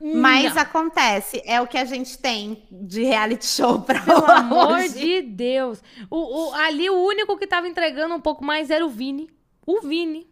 Mas 0.00 0.54
não. 0.54 0.62
acontece, 0.62 1.42
é 1.44 1.60
o 1.60 1.66
que 1.66 1.76
a 1.76 1.84
gente 1.84 2.16
tem 2.18 2.62
de 2.70 3.02
reality 3.02 3.44
show 3.46 3.80
pra 3.80 4.00
Pelo 4.00 4.18
hoje. 4.22 4.32
amor 4.32 4.88
de 4.88 5.22
Deus. 5.22 5.82
O, 6.08 6.16
o, 6.50 6.54
ali 6.54 6.88
o 6.88 6.94
único 7.04 7.36
que 7.36 7.46
tava 7.46 7.66
entregando 7.66 8.14
um 8.14 8.20
pouco 8.20 8.44
mais 8.44 8.70
era 8.70 8.84
o 8.84 8.88
Vini. 8.88 9.28
O 9.66 9.80
Vini. 9.80 10.26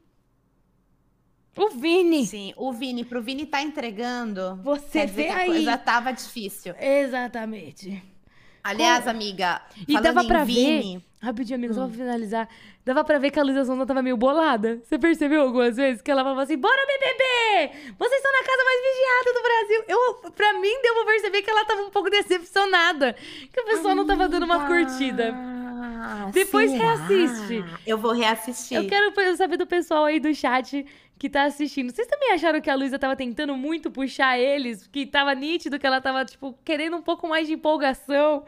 O 1.56 1.70
Vini. 1.70 2.26
Sim, 2.26 2.52
o 2.56 2.72
Vini. 2.72 3.04
Pro 3.04 3.22
Vini 3.22 3.46
tá 3.46 3.62
entregando. 3.62 4.56
Você 4.62 5.06
vê 5.06 5.28
aí. 5.28 5.42
A 5.42 5.46
coisa 5.46 5.78
tava 5.78 6.12
difícil. 6.12 6.74
Exatamente. 6.78 8.02
Aliás, 8.62 9.06
amiga, 9.06 9.62
e 9.86 10.00
dava 10.00 10.24
pra 10.24 10.44
Vini... 10.44 10.98
ver. 10.98 11.06
Rapidinho, 11.22 11.56
amigo, 11.56 11.72
hum. 11.72 11.76
só 11.76 11.86
pra 11.86 11.96
finalizar. 11.96 12.48
Dava 12.84 13.02
pra 13.02 13.18
ver 13.18 13.30
que 13.30 13.40
a 13.40 13.42
Luísa 13.42 13.64
Sonda 13.64 13.86
tava 13.86 14.02
meio 14.02 14.16
bolada. 14.16 14.80
Você 14.84 14.98
percebeu 14.98 15.42
algumas 15.42 15.76
vezes 15.76 16.02
que 16.02 16.10
ela 16.10 16.22
falava 16.22 16.42
assim: 16.42 16.58
Bora, 16.58 16.86
BBB! 16.86 17.94
Vocês 17.98 18.16
estão 18.16 18.32
na 18.32 18.44
casa 18.44 18.64
mais 18.64 18.80
vigiada 18.82 19.32
do 19.32 19.42
Brasil. 19.42 19.84
Eu, 19.88 20.30
pra 20.32 20.52
mim, 20.60 20.82
deu 20.82 20.94
pra 20.94 21.04
perceber 21.04 21.42
que 21.42 21.50
ela 21.50 21.64
tava 21.64 21.82
um 21.82 21.90
pouco 21.90 22.10
decepcionada. 22.10 23.14
Que 23.52 23.60
o 23.60 23.64
pessoal 23.64 23.94
não 23.94 24.06
tava 24.06 24.28
dando 24.28 24.44
uma 24.44 24.66
curtida. 24.66 25.34
Depois 26.32 26.70
será? 26.70 26.94
reassiste. 26.94 27.64
Eu 27.86 27.98
vou 27.98 28.12
reassistir. 28.12 28.76
Eu 28.76 28.86
quero 28.86 29.36
saber 29.36 29.56
do 29.56 29.66
pessoal 29.66 30.04
aí 30.04 30.20
do 30.20 30.34
chat 30.34 30.86
que 31.18 31.30
tá 31.30 31.44
assistindo. 31.44 31.90
Vocês 31.90 32.06
também 32.06 32.32
acharam 32.32 32.60
que 32.60 32.70
a 32.70 32.74
Luísa 32.74 32.98
tava 32.98 33.16
tentando 33.16 33.56
muito 33.56 33.90
puxar 33.90 34.38
eles? 34.38 34.86
Que 34.86 35.06
tava 35.06 35.34
nítido 35.34 35.78
que 35.78 35.86
ela 35.86 36.00
tava, 36.00 36.24
tipo, 36.24 36.58
querendo 36.64 36.96
um 36.96 37.02
pouco 37.02 37.26
mais 37.28 37.46
de 37.46 37.54
empolgação? 37.54 38.44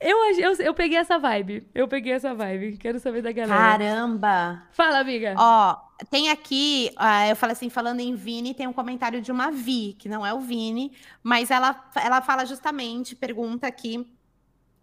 Eu, 0.00 0.16
eu, 0.38 0.52
eu 0.60 0.74
peguei 0.74 0.98
essa 0.98 1.18
vibe. 1.18 1.66
Eu 1.74 1.88
peguei 1.88 2.12
essa 2.12 2.34
vibe. 2.34 2.76
Quero 2.76 3.00
saber 3.00 3.22
da 3.22 3.32
galera. 3.32 3.60
Caramba! 3.60 4.62
Fala, 4.70 5.00
amiga. 5.00 5.34
Ó, 5.36 5.76
tem 6.10 6.30
aqui, 6.30 6.90
uh, 6.96 7.28
eu 7.28 7.36
falo 7.36 7.52
assim, 7.52 7.68
falando 7.68 8.00
em 8.00 8.14
Vini, 8.14 8.54
tem 8.54 8.68
um 8.68 8.72
comentário 8.72 9.20
de 9.20 9.32
uma 9.32 9.50
Vi, 9.50 9.96
que 9.98 10.08
não 10.08 10.24
é 10.24 10.32
o 10.32 10.38
Vini, 10.38 10.92
mas 11.22 11.50
ela, 11.50 11.84
ela 11.96 12.22
fala 12.22 12.44
justamente, 12.44 13.16
pergunta 13.16 13.66
aqui, 13.66 14.06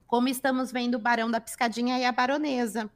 como 0.08 0.28
estamos 0.28 0.72
vendo 0.72 0.96
o 0.96 1.00
Barão 1.00 1.30
da 1.30 1.40
Piscadinha 1.40 2.00
e 2.00 2.06
a 2.06 2.12
Baronesa. 2.12 2.90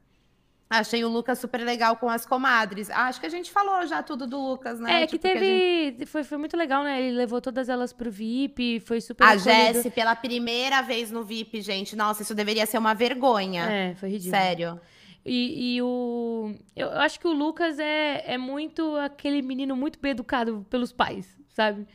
Achei 0.70 1.03
o 1.03 1.10
Lucas 1.10 1.39
super 1.39 1.62
legal 1.62 1.97
com 1.97 2.07
as 2.07 2.28
comadres. 2.28 2.91
Ah, 2.91 3.07
acho 3.07 3.20
que 3.20 3.26
a 3.26 3.30
gente 3.30 3.49
falou 3.49 3.88
já 3.88 4.03
tudo 4.03 4.28
do 4.28 4.39
Lucas, 4.39 4.80
né? 4.80 5.01
É, 5.01 5.07
tipo, 5.07 5.14
que 5.14 5.28
teve. 5.28 5.39
Que 5.39 5.91
gente... 5.97 6.05
foi, 6.05 6.24
foi 6.24 6.38
muito 6.38 6.55
legal, 6.55 6.84
né? 6.84 7.01
Ele 7.01 7.18
levou 7.18 7.41
todas 7.41 7.70
elas 7.70 7.91
pro 7.91 8.12
VIP, 8.12 8.80
foi 8.82 9.01
super. 9.01 9.26
A 9.26 9.36
Jess, 9.36 9.89
pela 9.89 10.16
primeira 10.16 10.84
vez 10.84 11.10
no 11.10 11.24
VIP, 11.24 11.60
gente. 11.62 11.95
Nossa, 11.95 12.22
isso 12.22 12.36
deveria 12.36 12.68
ser 12.68 12.78
uma 12.78 12.93
vergonha. 12.93 13.64
É, 13.64 13.95
foi 13.95 14.10
ridículo. 14.10 14.39
Sério. 14.39 14.80
E, 15.26 15.76
e 15.76 15.82
o. 15.82 16.53
Eu, 16.76 16.89
eu 16.89 16.99
acho 16.99 17.20
que 17.20 17.28
o 17.28 17.34
Lucas 17.34 17.80
é, 17.80 18.24
é 18.28 18.38
muito 18.38 18.95
aquele 18.97 19.41
menino 19.41 19.76
muito 19.76 19.99
bem 19.99 20.12
educado 20.12 20.64
pelos 20.70 20.93
pais, 20.93 21.36
sabe? 21.49 21.88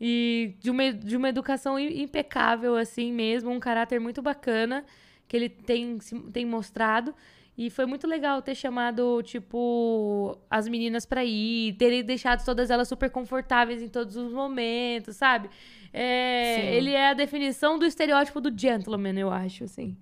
E 0.00 0.54
de 0.60 0.70
uma, 0.70 0.92
de 0.92 1.16
uma 1.16 1.28
educação 1.28 1.78
impecável, 1.78 2.76
assim 2.76 3.12
mesmo, 3.12 3.50
um 3.50 3.58
caráter 3.58 3.98
muito 3.98 4.22
bacana 4.22 4.84
que 5.26 5.36
ele 5.36 5.48
tem, 5.48 5.98
tem 6.32 6.46
mostrado. 6.46 7.14
E 7.56 7.70
foi 7.70 7.86
muito 7.86 8.06
legal 8.06 8.40
ter 8.40 8.54
chamado, 8.54 9.20
tipo, 9.24 10.38
as 10.48 10.68
meninas 10.68 11.04
pra 11.04 11.24
ir, 11.24 11.72
terem 11.72 12.04
deixado 12.04 12.44
todas 12.44 12.70
elas 12.70 12.86
super 12.86 13.10
confortáveis 13.10 13.82
em 13.82 13.88
todos 13.88 14.16
os 14.16 14.32
momentos, 14.32 15.16
sabe? 15.16 15.50
É, 15.92 16.72
ele 16.76 16.92
é 16.92 17.08
a 17.08 17.14
definição 17.14 17.76
do 17.76 17.84
estereótipo 17.84 18.40
do 18.40 18.56
gentleman, 18.56 19.18
eu 19.18 19.32
acho, 19.32 19.64
assim. 19.64 19.96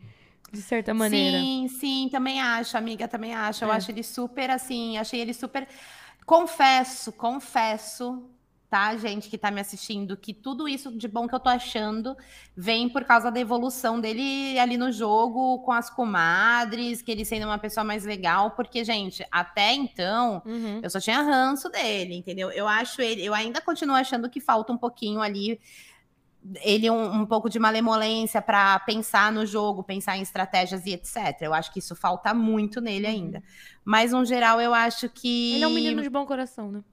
De 0.53 0.61
certa 0.61 0.93
maneira. 0.93 1.39
Sim, 1.39 1.67
sim, 1.69 2.09
também 2.13 2.43
acho, 2.43 2.77
amiga, 2.77 3.09
também 3.09 3.35
acho. 3.35 3.65
É. 3.65 3.67
Eu 3.67 3.73
acho 3.73 3.91
ele 3.91 4.03
super, 4.03 4.51
assim, 4.51 4.99
achei 4.99 5.19
ele 5.19 5.33
super. 5.33 5.67
Confesso, 6.27 7.11
confesso 7.13 8.23
tá, 8.69 8.97
gente 8.97 9.29
que 9.29 9.39
tá 9.39 9.51
me 9.51 9.61
assistindo, 9.61 10.17
que 10.17 10.35
tudo 10.35 10.69
isso 10.69 10.97
de 10.97 11.09
bom 11.09 11.27
que 11.29 11.35
eu 11.35 11.41
tô 11.41 11.49
achando 11.49 12.17
vem 12.57 12.89
por 12.89 13.05
causa 13.05 13.31
da 13.31 13.41
evolução 13.41 14.01
dele 14.01 14.59
ali 14.59 14.77
no 14.77 14.91
jogo 14.91 15.61
com 15.61 15.73
as 15.73 15.89
comadres, 15.89 17.03
que 17.03 17.11
ele 17.11 17.25
sendo 17.25 17.47
uma 17.47 17.59
pessoa 17.59 17.85
mais 17.85 18.05
legal, 18.05 18.51
porque, 18.53 18.85
gente, 18.85 19.27
até 19.31 19.73
então 19.73 20.43
uhum. 20.45 20.81
eu 20.83 20.91
só 20.91 21.01
tinha 21.01 21.23
ranço 21.23 21.69
dele, 21.69 22.15
entendeu? 22.15 22.51
Eu 22.51 22.67
acho 22.67 23.01
ele, 23.01 23.25
eu 23.25 23.35
ainda 23.35 23.61
continuo 23.61 23.97
achando 23.97 24.29
que 24.29 24.41
falta 24.41 24.73
um 24.73 24.79
pouquinho 24.79 25.21
ali 25.21 25.61
ele 26.63 26.89
um, 26.91 27.23
um 27.23 27.27
pouco 27.27 27.49
de 27.51 27.59
malemolência 27.59 28.41
para 28.41 28.79
pensar 28.81 29.33
no 29.33 29.45
jogo, 29.45 29.83
pensar 29.83 30.17
em 30.17 30.23
estratégias 30.23 30.87
e 30.87 30.93
etc. 30.93 31.17
Eu 31.41 31.53
acho 31.53 31.73
que 31.73 31.79
isso 31.79 31.97
falta 31.97 32.33
muito 32.33 32.81
nele 32.81 33.07
uhum. 33.07 33.13
ainda. 33.13 33.43
Mas, 33.85 34.13
no 34.13 34.25
geral, 34.25 34.61
eu 34.61 34.73
acho 34.73 35.09
que. 35.09 35.55
Ele 35.55 35.65
é 35.65 35.67
um 35.67 35.75
menino 35.75 36.03
de 36.03 36.11
bom 36.11 36.25
coração, 36.25 36.71
né? 36.71 36.85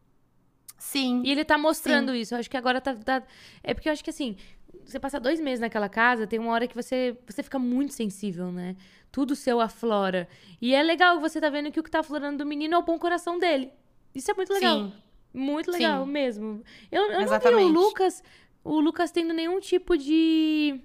Sim. 0.84 1.22
E 1.24 1.32
ele 1.32 1.46
tá 1.46 1.58
mostrando 1.58 2.12
sim. 2.12 2.20
isso. 2.20 2.36
Eu 2.36 2.40
acho 2.40 2.50
que 2.50 2.58
agora 2.58 2.82
tá, 2.82 2.94
tá, 2.94 3.24
É 3.64 3.74
porque 3.74 3.88
eu 3.88 3.94
acho 3.94 4.04
que 4.04 4.10
assim, 4.10 4.36
você 4.84 5.00
passa 5.00 5.18
dois 5.18 5.40
meses 5.40 5.62
naquela 5.62 5.88
casa, 5.88 6.28
tem 6.28 6.38
uma 6.38 6.52
hora 6.52 6.68
que 6.68 6.76
você, 6.76 7.18
você 7.26 7.42
fica 7.42 7.58
muito 7.58 7.94
sensível, 7.94 8.52
né? 8.52 8.76
Tudo 9.10 9.34
seu 9.34 9.62
aflora. 9.62 10.28
E 10.62 10.76
é 10.76 10.84
legal 10.84 11.22
você 11.22 11.40
tá 11.40 11.50
vendo 11.50 11.72
que 11.72 11.80
o 11.80 11.84
que 11.84 11.90
tá 11.90 12.02
aflorando 12.02 12.40
do 12.40 12.46
menino 12.46 12.76
é 12.76 12.78
o 12.78 12.84
bom 12.84 13.00
coração 13.00 13.40
dele. 13.40 13.72
Isso 14.14 14.30
é 14.30 14.34
muito 14.34 14.54
legal. 14.54 14.78
Sim. 14.78 14.94
Muito 15.34 15.72
legal 15.72 16.06
sim. 16.06 16.12
mesmo. 16.12 16.64
Eu, 16.92 17.04
eu 17.12 17.26
não 17.26 17.40
vi 17.40 17.48
o 17.48 17.68
Lucas, 17.70 18.22
o 18.62 18.80
Lucas 18.82 19.10
tendo 19.10 19.34
nenhum 19.34 19.62
tipo 19.62 19.98
de 19.98 20.82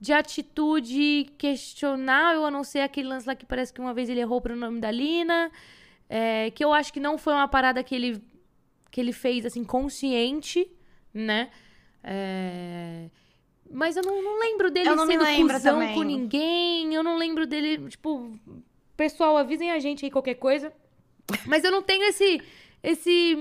de 0.00 0.12
atitude 0.12 1.26
questionável, 1.36 2.44
a 2.46 2.50
não 2.50 2.64
ser 2.64 2.80
aquele 2.80 3.08
lance 3.08 3.26
lá 3.26 3.34
que 3.34 3.46
parece 3.46 3.72
que 3.72 3.80
uma 3.80 3.94
vez 3.94 4.08
ele 4.08 4.20
errou 4.20 4.40
pro 4.40 4.56
nome 4.56 4.80
da 4.80 4.90
Lina. 4.90 5.52
É, 6.08 6.50
que 6.50 6.64
eu 6.64 6.72
acho 6.72 6.92
que 6.92 7.00
não 7.00 7.16
foi 7.18 7.32
uma 7.32 7.48
parada 7.48 7.82
que 7.82 7.94
ele 7.94 8.22
que 8.94 9.00
ele 9.00 9.12
fez, 9.12 9.44
assim, 9.44 9.64
consciente, 9.64 10.70
né? 11.12 11.50
É... 12.00 13.10
Mas 13.68 13.96
eu 13.96 14.04
não, 14.04 14.22
não 14.22 14.38
lembro 14.38 14.70
dele 14.70 14.88
eu 14.88 14.94
não 14.94 15.04
sendo 15.04 15.24
também. 15.60 15.94
com 15.96 16.02
ninguém. 16.04 16.94
Eu 16.94 17.02
não 17.02 17.16
lembro 17.16 17.44
dele, 17.44 17.88
tipo... 17.88 18.38
Pessoal, 18.96 19.36
avisem 19.36 19.72
a 19.72 19.80
gente 19.80 20.04
aí 20.04 20.12
qualquer 20.12 20.34
coisa. 20.34 20.72
Mas 21.44 21.64
eu 21.64 21.72
não 21.72 21.82
tenho 21.82 22.04
esse... 22.04 22.40
esse 22.84 23.36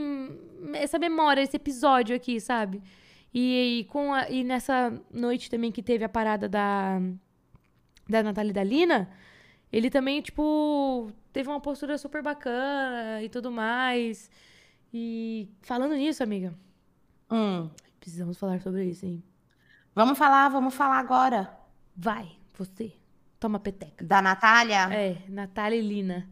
essa 0.74 0.98
memória, 0.98 1.42
esse 1.44 1.56
episódio 1.56 2.16
aqui, 2.16 2.40
sabe? 2.40 2.82
E, 3.32 3.82
e, 3.82 3.84
com 3.84 4.12
a, 4.12 4.28
e 4.32 4.44
nessa 4.44 4.92
noite 5.12 5.52
também 5.52 5.72
que 5.72 5.84
teve 5.84 6.04
a 6.04 6.10
parada 6.10 6.50
da, 6.50 7.00
da 8.10 8.24
Natália 8.24 8.54
Dalina, 8.54 9.08
ele 9.72 9.92
também, 9.92 10.20
tipo, 10.20 11.12
teve 11.32 11.48
uma 11.48 11.62
postura 11.62 11.96
super 12.00 12.24
bacana 12.24 13.22
e 13.22 13.30
tudo 13.30 13.52
mais. 13.52 14.32
E 14.94 15.50
falando 15.62 15.96
nisso, 15.96 16.22
amiga. 16.22 16.54
Hum. 17.32 17.68
Precisamos 18.00 18.38
falar 18.38 18.62
sobre 18.62 18.86
isso, 18.86 19.06
hein? 19.06 19.24
Vamos 19.96 20.18
falar, 20.18 20.50
vamos 20.50 20.76
falar 20.76 21.00
agora. 21.00 21.52
Vai, 21.96 22.38
você. 22.54 22.94
Toma 23.40 23.60
peteca. 23.60 24.06
Da 24.06 24.22
Natália? 24.22 24.94
É, 24.94 25.18
Natália 25.28 25.78
e 25.78 25.82
Lina. 25.82 26.30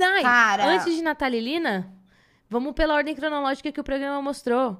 Ai, 0.00 0.22
Cara... 0.22 0.66
antes 0.66 0.94
de 0.96 1.02
Natália 1.02 1.38
e 1.38 1.40
Lina, 1.40 1.92
vamos 2.50 2.72
pela 2.72 2.94
ordem 2.94 3.14
cronológica 3.14 3.70
que 3.70 3.80
o 3.80 3.84
programa 3.84 4.20
mostrou. 4.20 4.78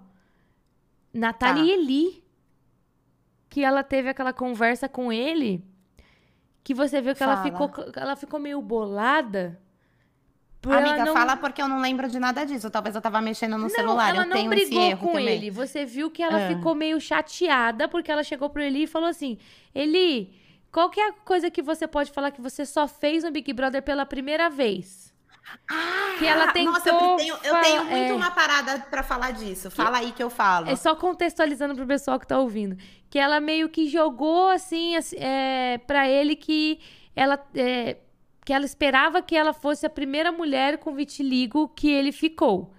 Natália 1.12 1.62
tá. 1.62 1.68
e 1.68 1.72
Eli. 1.72 2.24
Que 3.48 3.62
ela 3.62 3.84
teve 3.84 4.08
aquela 4.08 4.32
conversa 4.32 4.88
com 4.88 5.12
ele. 5.12 5.64
Que 6.64 6.74
você 6.74 7.00
viu 7.00 7.14
que 7.14 7.22
ela 7.22 7.42
ficou, 7.42 7.70
ela 7.94 8.16
ficou 8.16 8.40
meio 8.40 8.60
bolada 8.60 9.60
Amiga, 10.72 11.04
não... 11.04 11.12
fala 11.12 11.36
porque 11.36 11.60
eu 11.60 11.68
não 11.68 11.80
lembro 11.80 12.08
de 12.08 12.18
nada 12.18 12.44
disso. 12.44 12.70
Talvez 12.70 12.94
eu 12.94 13.00
tava 13.00 13.20
mexendo 13.20 13.52
no 13.52 13.64
não, 13.64 13.68
celular. 13.68 14.10
Ela 14.10 14.18
eu 14.18 14.26
não 14.26 14.36
tenho 14.36 14.50
brigou 14.50 14.80
esse 14.80 14.90
erro 14.90 15.00
com 15.00 15.12
também. 15.12 15.28
ele. 15.28 15.50
Você 15.50 15.84
viu 15.84 16.10
que 16.10 16.22
ela 16.22 16.40
é. 16.40 16.48
ficou 16.48 16.74
meio 16.74 17.00
chateada 17.00 17.88
porque 17.88 18.10
ela 18.10 18.22
chegou 18.22 18.48
pro 18.50 18.62
Eli 18.62 18.84
e 18.84 18.86
falou 18.86 19.08
assim: 19.08 19.38
Eli, 19.74 20.32
qual 20.72 20.90
que 20.90 21.00
é 21.00 21.08
a 21.08 21.12
coisa 21.12 21.50
que 21.50 21.62
você 21.62 21.86
pode 21.86 22.10
falar 22.10 22.30
que 22.30 22.40
você 22.40 22.64
só 22.64 22.88
fez 22.88 23.24
no 23.24 23.30
Big 23.30 23.52
Brother 23.52 23.82
pela 23.82 24.04
primeira 24.04 24.48
vez? 24.50 25.12
Ah, 25.70 26.16
que 26.18 26.26
ela 26.26 26.52
tentou 26.52 26.72
nossa, 26.72 26.88
eu 26.88 27.16
tenho, 27.16 27.36
eu 27.44 27.60
tenho 27.60 27.84
muito 27.84 28.10
é, 28.10 28.12
uma 28.14 28.30
parada 28.30 28.78
para 28.90 29.02
falar 29.02 29.32
disso. 29.32 29.70
Fala 29.70 29.98
aí 29.98 30.10
que 30.12 30.22
eu 30.22 30.30
falo. 30.30 30.68
É 30.68 30.76
só 30.76 30.94
contextualizando 30.94 31.74
pro 31.74 31.86
pessoal 31.86 32.18
que 32.18 32.26
tá 32.26 32.38
ouvindo. 32.38 32.76
Que 33.10 33.18
ela 33.18 33.40
meio 33.40 33.68
que 33.68 33.88
jogou 33.88 34.48
assim, 34.48 34.94
é, 35.16 35.78
para 35.86 36.08
ele 36.08 36.34
que 36.34 36.80
ela 37.14 37.38
é, 37.54 37.98
que 38.44 38.52
ela 38.52 38.64
esperava 38.64 39.22
que 39.22 39.34
ela 39.34 39.52
fosse 39.52 39.86
a 39.86 39.90
primeira 39.90 40.30
mulher 40.30 40.78
com 40.78 40.94
vitiligo 40.94 41.68
que 41.68 41.90
ele 41.90 42.12
ficou. 42.12 42.72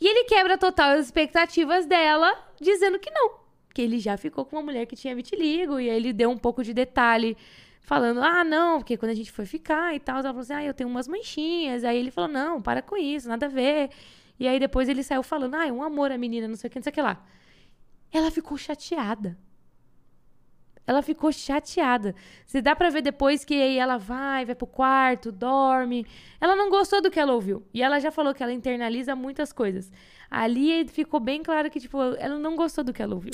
E 0.00 0.06
ele 0.06 0.24
quebra 0.24 0.58
total 0.58 0.90
as 0.90 1.06
expectativas 1.06 1.86
dela, 1.86 2.36
dizendo 2.60 2.98
que 2.98 3.10
não. 3.10 3.44
Que 3.72 3.82
ele 3.82 3.98
já 3.98 4.16
ficou 4.16 4.44
com 4.44 4.56
uma 4.56 4.62
mulher 4.62 4.86
que 4.86 4.96
tinha 4.96 5.14
vitiligo. 5.14 5.78
E 5.78 5.88
aí 5.88 5.96
ele 5.96 6.12
deu 6.12 6.30
um 6.30 6.36
pouco 6.36 6.62
de 6.64 6.74
detalhe, 6.74 7.36
falando: 7.80 8.22
ah, 8.22 8.42
não, 8.42 8.78
porque 8.78 8.96
quando 8.96 9.12
a 9.12 9.14
gente 9.14 9.30
foi 9.30 9.46
ficar 9.46 9.94
e 9.94 10.00
tal, 10.00 10.16
ela 10.16 10.28
falou 10.28 10.40
assim: 10.40 10.54
ah, 10.54 10.64
eu 10.64 10.74
tenho 10.74 10.90
umas 10.90 11.06
manchinhas. 11.06 11.84
Aí 11.84 11.96
ele 11.96 12.10
falou: 12.10 12.30
não, 12.30 12.60
para 12.60 12.82
com 12.82 12.96
isso, 12.96 13.28
nada 13.28 13.46
a 13.46 13.48
ver. 13.48 13.90
E 14.38 14.48
aí 14.48 14.58
depois 14.58 14.88
ele 14.88 15.02
saiu 15.02 15.22
falando: 15.22 15.54
ah, 15.54 15.66
é 15.66 15.72
um 15.72 15.82
amor 15.82 16.10
a 16.10 16.18
menina, 16.18 16.48
não 16.48 16.56
sei 16.56 16.68
o 16.68 16.70
que, 16.70 16.78
não 16.78 16.82
sei 16.82 16.90
o 16.90 16.94
que 16.94 17.02
lá. 17.02 17.24
Ela 18.12 18.30
ficou 18.30 18.58
chateada. 18.58 19.38
Ela 20.86 21.02
ficou 21.02 21.32
chateada. 21.32 22.14
Você 22.46 22.60
dá 22.60 22.76
para 22.76 22.90
ver 22.90 23.02
depois 23.02 23.44
que 23.44 23.54
aí 23.54 23.78
ela 23.78 23.96
vai, 23.96 24.44
vai 24.44 24.54
pro 24.54 24.66
quarto, 24.66 25.32
dorme. 25.32 26.06
Ela 26.40 26.54
não 26.54 26.68
gostou 26.68 27.00
do 27.00 27.10
que 27.10 27.18
ela 27.18 27.32
ouviu. 27.32 27.66
E 27.72 27.82
ela 27.82 27.98
já 28.00 28.10
falou 28.10 28.34
que 28.34 28.42
ela 28.42 28.52
internaliza 28.52 29.16
muitas 29.16 29.52
coisas. 29.52 29.90
Ali 30.30 30.86
ficou 30.88 31.20
bem 31.20 31.42
claro 31.42 31.70
que, 31.70 31.80
tipo, 31.80 31.98
ela 32.18 32.38
não 32.38 32.54
gostou 32.56 32.84
do 32.84 32.92
que 32.92 33.02
ela 33.02 33.14
ouviu. 33.14 33.32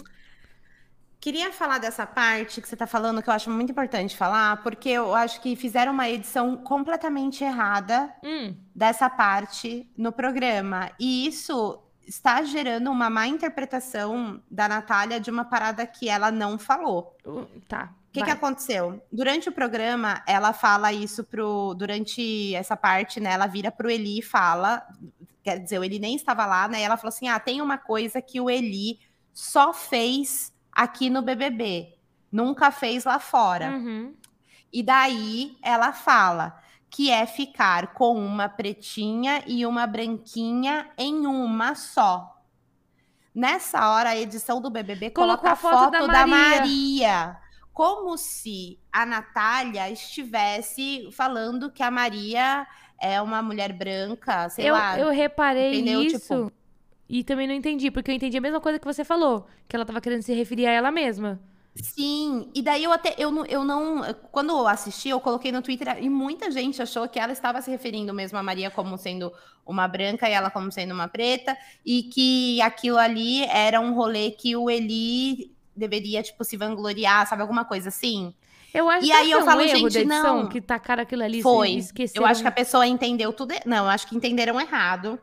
Queria 1.20 1.53
falar 1.53 1.76
dessa 1.76 2.07
parte 2.07 2.62
que 2.62 2.68
você 2.68 2.74
está 2.74 2.86
falando, 2.86 3.22
que 3.22 3.28
eu 3.28 3.34
acho 3.34 3.51
muito 3.51 3.70
importante 3.70 4.16
falar, 4.16 4.62
porque 4.62 4.88
eu 4.88 5.14
acho 5.14 5.42
que 5.42 5.55
fizeram 5.55 5.92
uma 5.92 6.09
edição 6.09 6.57
completamente 6.57 7.44
errada 7.44 8.11
hum. 8.24 8.55
dessa 8.74 9.11
parte 9.11 9.86
no 9.98 10.12
programa. 10.12 10.90
E 10.98 11.26
isso 11.26 11.78
está 12.11 12.42
gerando 12.42 12.90
uma 12.90 13.08
má 13.08 13.28
interpretação 13.28 14.42
da 14.50 14.68
Natália 14.68 15.20
de 15.20 15.30
uma 15.30 15.44
parada 15.44 15.86
que 15.86 16.08
ela 16.08 16.30
não 16.32 16.58
falou. 16.58 17.16
Uh, 17.24 17.46
tá. 17.68 17.94
O 18.08 18.12
que, 18.12 18.24
que 18.24 18.30
aconteceu? 18.30 19.00
Durante 19.12 19.48
o 19.48 19.52
programa, 19.52 20.20
ela 20.26 20.52
fala 20.52 20.92
isso 20.92 21.22
pro. 21.22 21.72
Durante 21.74 22.52
essa 22.56 22.76
parte, 22.76 23.20
né? 23.20 23.30
Ela 23.32 23.46
vira 23.46 23.70
pro 23.70 23.88
Eli 23.88 24.18
e 24.18 24.22
fala. 24.22 24.84
Quer 25.44 25.61
dizer, 25.61 25.78
o 25.78 25.84
Eli 25.84 26.00
nem 26.00 26.16
estava 26.16 26.44
lá, 26.44 26.66
né? 26.66 26.80
E 26.80 26.82
ela 26.82 26.96
falou 26.96 27.11
assim: 27.11 27.28
ah, 27.28 27.38
tem 27.38 27.62
uma 27.62 27.78
coisa 27.78 28.20
que 28.20 28.40
o 28.40 28.50
Eli 28.50 28.98
só 29.32 29.72
fez 29.72 30.52
aqui 30.72 31.08
no 31.08 31.22
BBB. 31.22 31.94
Nunca 32.32 32.72
fez 32.72 33.04
lá 33.04 33.20
fora. 33.20 33.70
Uhum. 33.70 34.12
E 34.72 34.82
daí 34.82 35.56
ela 35.62 35.92
fala: 35.92 36.59
que 36.91 37.11
é 37.11 37.24
ficar 37.24 37.95
com 37.95 38.14
uma 38.14 38.49
pretinha 38.49 39.43
e 39.47 39.64
uma 39.64 39.86
branquinha 39.86 40.91
em 40.99 41.24
uma 41.24 41.76
só. 41.76 42.36
Nessa 43.32 43.91
hora, 43.91 44.11
a 44.11 44.16
edição 44.16 44.61
do 44.61 44.68
BBB 44.68 45.11
coloca 45.11 45.53
a 45.53 45.57
foto, 45.57 45.78
foto 45.78 45.93
da, 45.93 46.07
da 46.07 46.26
Maria. 46.26 46.59
Maria. 46.59 47.36
Como 47.72 48.18
se 48.18 48.78
a 48.93 49.07
Natália 49.07 49.88
estivesse 49.88 51.09
falando 51.12 51.70
que 51.70 51.82
a 51.82 51.91
Maria 51.91 52.66
é 53.01 53.22
uma 53.22 53.41
mulher 53.41 53.72
branca, 53.72 54.49
sei 54.49 54.68
eu, 54.68 54.74
lá. 54.74 54.99
Eu 54.99 55.11
reparei 55.11 55.80
entendeu? 55.80 56.03
isso 56.03 56.18
tipo... 56.18 56.53
e 57.09 57.22
também 57.22 57.47
não 57.47 57.55
entendi, 57.55 57.91
porque 57.91 58.11
eu 58.11 58.14
entendi 58.16 58.36
a 58.36 58.41
mesma 58.41 58.61
coisa 58.61 58.80
que 58.80 58.84
você 58.84 59.05
falou, 59.05 59.47
que 59.68 59.76
ela 59.76 59.84
estava 59.84 60.01
querendo 60.01 60.22
se 60.22 60.34
referir 60.34 60.66
a 60.66 60.72
ela 60.72 60.91
mesma. 60.91 61.41
Sim, 61.75 62.51
e 62.53 62.62
daí 62.62 62.83
eu 62.83 62.93
até 62.93 63.14
eu 63.16 63.31
não, 63.31 63.47
eu 63.47 63.62
não 63.62 64.03
quando 64.33 64.51
eu 64.51 64.66
assisti, 64.66 65.09
eu 65.09 65.21
coloquei 65.21 65.53
no 65.53 65.62
Twitter 65.62 66.03
e 66.03 66.11
muita 66.11 66.51
gente 66.51 66.83
achou 66.83 67.09
que 67.09 67.18
ela 67.18 67.33
estava 67.33 67.62
se 67.62 67.71
referindo 67.71 68.12
mesmo 68.12 68.37
a 68.37 68.43
Maria 68.43 68.71
como 68.71 68.99
sendo 68.99 69.33
uma 69.64 69.87
branca 69.87 70.29
e 70.29 70.33
ela 70.33 70.51
como 70.51 70.73
sendo 70.73 70.93
uma 70.93 71.07
preta, 71.07 71.57
e 71.87 72.03
que 72.03 72.61
aquilo 72.61 72.99
ali 72.99 73.45
era 73.45 73.81
um 73.81 73.95
rolê 73.95 74.33
que 74.33 74.57
o 74.57 74.68
Eli 74.68 75.53
deveria 75.77 76.23
tipo 76.23 76.43
se 76.43 76.57
vangloriar, 76.57 77.27
sabe 77.29 77.43
alguma 77.43 77.64
coisa 77.64 77.89
assim. 77.89 78.35
Eu 78.75 78.89
acho 78.89 79.07
e 79.07 79.11
que 79.11 79.12
aí 79.12 79.31
eu 79.31 79.41
um 79.41 79.45
falo, 79.45 79.66
gente, 79.66 79.99
edição, 79.99 80.43
não, 80.43 80.49
que 80.49 80.61
tacaram 80.61 81.03
aquilo 81.03 81.23
ali, 81.23 81.41
foi. 81.41 81.81
Eu 82.14 82.27
acho 82.27 82.43
que 82.43 82.49
a 82.49 82.53
pessoa 82.53 82.87
entendeu 82.87 83.33
tudo, 83.33 83.55
não, 83.64 83.85
eu 83.85 83.91
acho 83.91 84.09
que 84.09 84.16
entenderam 84.16 84.61
errado 84.61 85.18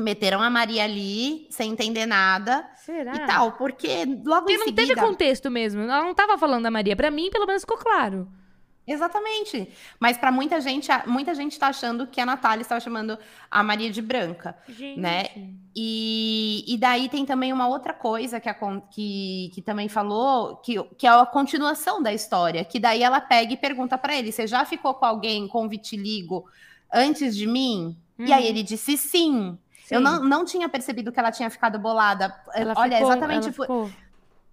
meteram 0.00 0.40
a 0.40 0.50
Maria 0.50 0.84
ali 0.84 1.46
sem 1.50 1.72
entender 1.72 2.06
nada. 2.06 2.68
Será? 2.76 3.14
E 3.14 3.26
tal, 3.26 3.52
porque 3.52 4.04
logo 4.24 4.42
porque 4.42 4.52
em 4.52 4.58
não 4.58 4.64
seguida... 4.66 4.86
teve 4.86 5.00
contexto 5.00 5.50
mesmo. 5.50 5.82
Ela 5.82 6.02
não 6.02 6.12
estava 6.12 6.36
falando 6.38 6.64
da 6.64 6.70
Maria. 6.70 6.96
Para 6.96 7.10
mim, 7.10 7.30
pelo 7.30 7.46
menos 7.46 7.62
ficou 7.62 7.78
claro. 7.78 8.28
Exatamente. 8.86 9.68
Mas 10.00 10.16
para 10.16 10.32
muita 10.32 10.60
gente, 10.60 10.88
muita 11.06 11.34
gente 11.34 11.58
tá 11.58 11.68
achando 11.68 12.06
que 12.06 12.20
a 12.20 12.26
Natália 12.26 12.62
estava 12.62 12.80
chamando 12.80 13.16
a 13.48 13.62
Maria 13.62 13.90
de 13.90 14.02
branca, 14.02 14.56
gente. 14.68 14.98
né? 14.98 15.26
E, 15.76 16.64
e 16.66 16.76
daí 16.76 17.08
tem 17.08 17.24
também 17.24 17.52
uma 17.52 17.68
outra 17.68 17.92
coisa 17.92 18.40
que, 18.40 18.48
a, 18.48 18.54
que, 18.90 19.52
que 19.54 19.62
também 19.62 19.88
falou, 19.88 20.56
que, 20.56 20.82
que 20.98 21.06
é 21.06 21.10
a 21.10 21.24
continuação 21.24 22.02
da 22.02 22.12
história, 22.12 22.64
que 22.64 22.80
daí 22.80 23.02
ela 23.02 23.20
pega 23.20 23.52
e 23.52 23.56
pergunta 23.56 23.96
para 23.96 24.16
ele: 24.16 24.32
"Você 24.32 24.46
já 24.46 24.64
ficou 24.64 24.94
com 24.94 25.04
alguém 25.04 25.46
com 25.46 25.68
vitiligo 25.68 26.44
antes 26.92 27.36
de 27.36 27.46
mim?" 27.46 27.96
Hum. 28.18 28.24
E 28.26 28.32
aí 28.32 28.42
uhum. 28.42 28.48
ele 28.48 28.62
disse 28.62 28.96
sim. 28.96 29.56
Sim. 29.90 29.96
Eu 29.96 30.00
não, 30.00 30.22
não 30.22 30.44
tinha 30.44 30.68
percebido 30.68 31.10
que 31.10 31.18
ela 31.18 31.32
tinha 31.32 31.50
ficado 31.50 31.76
bolada. 31.76 32.32
Ela 32.54 32.74
Olha, 32.76 32.98
ficou, 32.98 33.10
exatamente 33.10 33.50
por... 33.50 33.90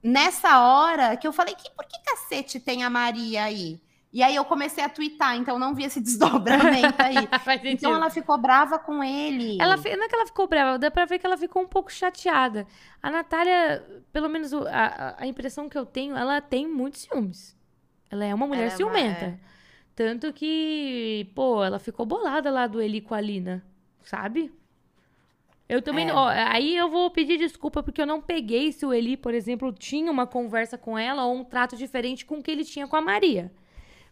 nessa 0.02 0.62
hora 0.62 1.16
que 1.16 1.28
eu 1.28 1.32
falei 1.32 1.54
que 1.54 1.70
por 1.76 1.86
que 1.86 1.96
cacete 2.04 2.60
tem 2.60 2.84
a 2.84 2.90
Maria 2.90 3.44
aí? 3.44 3.80
E 4.12 4.24
aí 4.24 4.36
eu 4.36 4.44
comecei 4.44 4.84
a 4.84 4.90
twittar, 4.90 5.36
então 5.36 5.60
não 5.60 5.76
vi 5.76 5.84
esse 5.84 6.02
desdobramento 6.02 7.00
aí. 7.00 7.18
então 7.72 7.94
ela 7.94 8.10
ficou 8.10 8.36
brava 8.36 8.80
com 8.80 9.04
ele. 9.04 9.62
Ela, 9.62 9.78
não 9.78 10.06
é 10.06 10.08
que 10.08 10.16
ela 10.16 10.26
ficou 10.26 10.48
brava, 10.48 10.80
dá 10.80 10.90
pra 10.90 11.06
ver 11.06 11.20
que 11.20 11.28
ela 11.28 11.38
ficou 11.38 11.62
um 11.62 11.68
pouco 11.68 11.92
chateada. 11.92 12.66
A 13.00 13.12
Natália, 13.12 13.86
pelo 14.12 14.28
menos 14.28 14.52
a, 14.56 15.18
a 15.20 15.28
impressão 15.28 15.70
que 15.70 15.78
eu 15.78 15.86
tenho, 15.86 16.18
ela 16.18 16.42
tem 16.42 16.68
muitos 16.68 17.02
ciúmes. 17.02 17.56
Ela 18.10 18.26
é 18.26 18.34
uma 18.34 18.48
mulher 18.48 18.72
ciumenta. 18.72 19.26
É 19.26 19.28
uma, 19.28 19.34
é. 19.36 19.40
Tanto 19.94 20.34
que, 20.34 21.30
pô, 21.36 21.64
ela 21.64 21.78
ficou 21.78 22.08
bolada 22.08 22.50
lá 22.50 22.66
do 22.66 22.82
Eli 22.82 23.02
com 23.02 23.14
a 23.14 23.22
Lina, 23.22 23.64
sabe? 24.04 24.52
Eu 25.70 25.82
também. 25.82 26.08
É. 26.08 26.14
Ó, 26.14 26.28
aí 26.28 26.76
eu 26.76 26.90
vou 26.90 27.10
pedir 27.12 27.38
desculpa 27.38 27.84
porque 27.84 28.02
eu 28.02 28.06
não 28.06 28.22
peguei 28.22 28.72
se 28.72 28.86
o 28.86 28.94
Eli, 28.94 29.18
por 29.18 29.34
exemplo, 29.34 29.74
tinha 29.74 30.12
uma 30.12 30.26
conversa 30.26 30.78
com 30.78 30.98
ela 30.98 31.26
ou 31.26 31.36
um 31.36 31.44
trato 31.44 31.76
diferente 31.76 32.26
com 32.26 32.36
o 32.38 32.44
que 32.44 32.50
ele 32.50 32.64
tinha 32.64 32.88
com 32.88 32.96
a 32.96 33.02
Maria. 33.02 33.52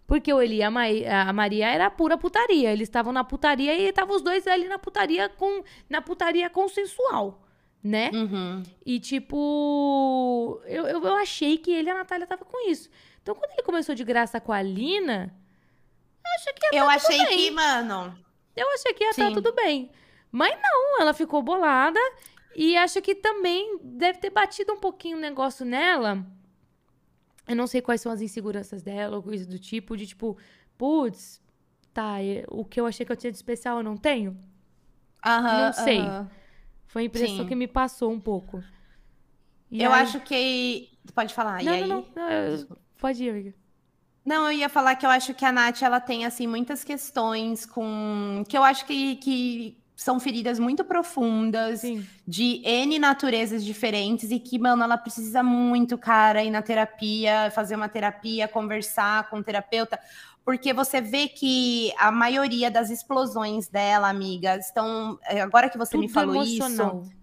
Porque 0.05 0.31
o 0.31 0.41
Eli 0.41 0.57
e 0.57 0.63
a, 0.63 0.69
Ma 0.69 0.83
a 1.27 1.33
Maria 1.33 1.67
era 1.67 1.89
pura 1.89 2.17
putaria. 2.17 2.71
Eles 2.71 2.87
estavam 2.87 3.11
na 3.11 3.23
putaria 3.23 3.73
e 3.73 3.87
estavam 3.87 4.15
os 4.15 4.21
dois 4.21 4.45
ali 4.47 4.67
na 4.67 4.77
putaria 4.77 5.29
com 5.29 5.63
na 5.89 6.01
putaria 6.01 6.49
consensual, 6.49 7.41
né? 7.81 8.11
Uhum. 8.13 8.61
E 8.85 8.99
tipo, 8.99 10.61
eu, 10.65 10.85
eu, 10.87 11.03
eu, 11.03 11.15
achei 11.15 11.57
que 11.57 11.71
ele 11.71 11.87
e 11.87 11.91
a 11.91 11.95
Natália 11.95 12.25
estavam 12.25 12.45
com 12.45 12.69
isso. 12.69 12.89
Então, 13.23 13.33
quando 13.33 13.51
ele 13.53 13.63
começou 13.63 13.95
de 13.95 14.03
graça 14.03 14.39
com 14.39 14.51
a 14.51 14.61
Lina, 14.61 15.33
eu 16.23 16.31
achei 16.35 16.53
que 16.53 16.65
ia 16.65 16.79
Eu 16.79 16.89
achei 16.89 17.25
que, 17.25 17.51
mano. 17.51 18.15
Eu 18.55 18.67
achei 18.73 18.93
que 18.93 19.03
ia 19.03 19.09
estar 19.09 19.31
tudo 19.31 19.53
bem. 19.53 19.89
Mas 20.31 20.57
não, 20.61 21.01
ela 21.01 21.13
ficou 21.13 21.41
bolada 21.41 21.99
e 22.55 22.75
acho 22.77 23.01
que 23.01 23.15
também 23.15 23.79
deve 23.83 24.19
ter 24.19 24.29
batido 24.29 24.73
um 24.73 24.79
pouquinho 24.79 25.17
o 25.17 25.21
negócio 25.21 25.65
nela. 25.65 26.25
Eu 27.47 27.55
não 27.55 27.67
sei 27.67 27.81
quais 27.81 28.01
são 28.01 28.11
as 28.11 28.21
inseguranças 28.21 28.81
dela 28.81 29.17
ou 29.17 29.23
coisa 29.23 29.45
do 29.45 29.59
tipo, 29.59 29.95
de 29.95 30.07
tipo, 30.07 30.37
putz, 30.77 31.41
tá, 31.93 32.15
o 32.49 32.65
que 32.65 32.79
eu 32.79 32.85
achei 32.85 33.05
que 33.05 33.11
eu 33.11 33.15
tinha 33.15 33.31
de 33.31 33.37
especial 33.37 33.77
eu 33.77 33.83
não 33.83 33.97
tenho? 33.97 34.37
Não 35.23 35.73
sei. 35.73 35.99
Foi 36.87 37.03
a 37.03 37.05
impressão 37.05 37.37
Sim. 37.39 37.47
que 37.47 37.55
me 37.55 37.67
passou 37.67 38.11
um 38.11 38.19
pouco. 38.19 38.63
E 39.69 39.83
eu 39.83 39.91
aí... 39.91 40.01
acho 40.01 40.19
que. 40.21 40.89
Pode 41.13 41.33
falar. 41.33 41.63
Não, 41.63 41.73
e 41.73 41.85
não, 41.87 41.97
aí... 41.97 42.05
não, 42.15 42.15
não 42.15 42.31
eu... 42.31 42.77
Pode 42.97 43.23
ir, 43.23 43.29
amiga. 43.29 43.53
Não, 44.23 44.45
eu 44.45 44.57
ia 44.57 44.69
falar 44.69 44.95
que 44.95 45.05
eu 45.05 45.09
acho 45.09 45.33
que 45.33 45.45
a 45.45 45.51
Nath, 45.51 45.83
ela 45.83 45.99
tem, 45.99 46.25
assim, 46.25 46.47
muitas 46.47 46.83
questões 46.83 47.63
com... 47.63 48.43
Que 48.49 48.57
eu 48.57 48.63
acho 48.63 48.83
que, 48.85 49.17
que 49.17 49.77
são 49.95 50.19
feridas 50.19 50.59
muito 50.59 50.83
profundas, 50.83 51.81
Sim. 51.81 52.05
de 52.27 52.61
N 52.65 52.99
naturezas 52.99 53.63
diferentes, 53.63 54.29
e 54.29 54.39
que, 54.39 54.59
mano, 54.59 54.83
ela 54.83 54.97
precisa 54.97 55.41
muito, 55.41 55.97
cara, 55.97 56.43
ir 56.43 56.51
na 56.51 56.61
terapia, 56.61 57.49
fazer 57.51 57.75
uma 57.75 57.87
terapia, 57.87 58.47
conversar 58.47 59.29
com 59.29 59.37
o 59.37 59.43
terapeuta, 59.43 59.99
porque 60.43 60.73
você 60.73 61.01
vê 61.01 61.27
que 61.27 61.91
a 61.97 62.11
maioria 62.11 62.69
das 62.69 62.91
explosões 62.91 63.67
dela, 63.67 64.07
amiga, 64.07 64.55
estão. 64.57 65.17
É, 65.23 65.41
agora 65.41 65.69
que 65.69 65.77
você 65.77 65.91
Tudo 65.93 66.01
me 66.01 66.07
falou 66.07 66.35
emocional. 66.35 67.01
isso. 67.03 67.15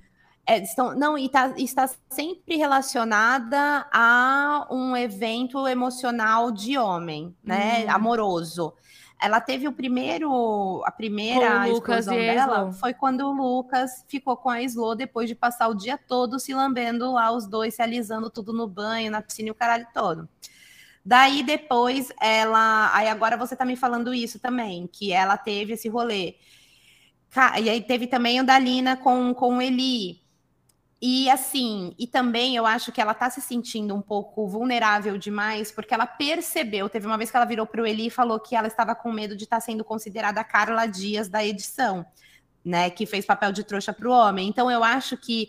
É, 0.44 0.58
estão, 0.58 0.92
não, 0.96 1.16
e 1.16 1.28
tá, 1.28 1.54
está 1.56 1.88
sempre 2.10 2.56
relacionada 2.56 3.86
a 3.92 4.66
um 4.72 4.96
evento 4.96 5.68
emocional 5.68 6.50
de 6.50 6.76
homem, 6.76 7.32
né? 7.44 7.84
Hum. 7.86 7.90
Amoroso. 7.90 8.74
Ela 9.22 9.40
teve 9.40 9.68
o 9.68 9.72
primeiro, 9.72 10.82
a 10.84 10.90
primeira 10.90 11.68
explosão 11.68 12.16
dela 12.16 12.72
foi 12.72 12.92
quando 12.92 13.20
o 13.20 13.32
Lucas 13.32 14.04
ficou 14.08 14.36
com 14.36 14.50
a 14.50 14.60
Slo 14.62 14.96
depois 14.96 15.28
de 15.28 15.34
passar 15.34 15.68
o 15.68 15.74
dia 15.74 15.96
todo 15.96 16.40
se 16.40 16.52
lambendo 16.52 17.12
lá, 17.12 17.30
os 17.30 17.46
dois 17.46 17.74
se 17.74 17.82
alisando 17.82 18.28
tudo 18.28 18.52
no 18.52 18.66
banho, 18.66 19.12
na 19.12 19.22
piscina 19.22 19.48
e 19.48 19.52
o 19.52 19.54
caralho 19.54 19.86
todo. 19.94 20.28
Daí 21.04 21.42
depois 21.42 22.12
ela. 22.20 22.90
Aí 22.94 23.08
agora 23.08 23.36
você 23.36 23.56
tá 23.56 23.64
me 23.64 23.76
falando 23.76 24.14
isso 24.14 24.38
também, 24.38 24.88
que 24.92 25.12
ela 25.12 25.36
teve 25.36 25.74
esse 25.74 25.88
rolê. 25.88 26.36
E 27.60 27.70
aí 27.70 27.80
teve 27.80 28.06
também 28.06 28.40
o 28.40 28.44
da 28.44 28.58
Lina 28.58 28.96
com, 28.96 29.34
com 29.34 29.58
o 29.58 29.62
Eli. 29.62 30.21
E 31.04 31.28
assim, 31.28 31.92
e 31.98 32.06
também 32.06 32.54
eu 32.54 32.64
acho 32.64 32.92
que 32.92 33.00
ela 33.00 33.12
tá 33.12 33.28
se 33.28 33.40
sentindo 33.40 33.92
um 33.92 34.00
pouco 34.00 34.46
vulnerável 34.46 35.18
demais, 35.18 35.72
porque 35.72 35.92
ela 35.92 36.06
percebeu, 36.06 36.88
teve 36.88 37.08
uma 37.08 37.18
vez 37.18 37.28
que 37.28 37.36
ela 37.36 37.44
virou 37.44 37.66
pro 37.66 37.84
Eli 37.84 38.06
e 38.06 38.10
falou 38.10 38.38
que 38.38 38.54
ela 38.54 38.68
estava 38.68 38.94
com 38.94 39.10
medo 39.10 39.36
de 39.36 39.42
estar 39.42 39.56
tá 39.56 39.60
sendo 39.60 39.82
considerada 39.82 40.40
a 40.40 40.44
Carla 40.44 40.86
Dias 40.86 41.28
da 41.28 41.44
edição. 41.44 42.06
né? 42.64 42.88
Que 42.88 43.04
fez 43.04 43.26
papel 43.26 43.50
de 43.50 43.64
trouxa 43.64 43.92
pro 43.92 44.12
homem. 44.12 44.48
Então 44.48 44.70
eu 44.70 44.84
acho 44.84 45.16
que 45.16 45.48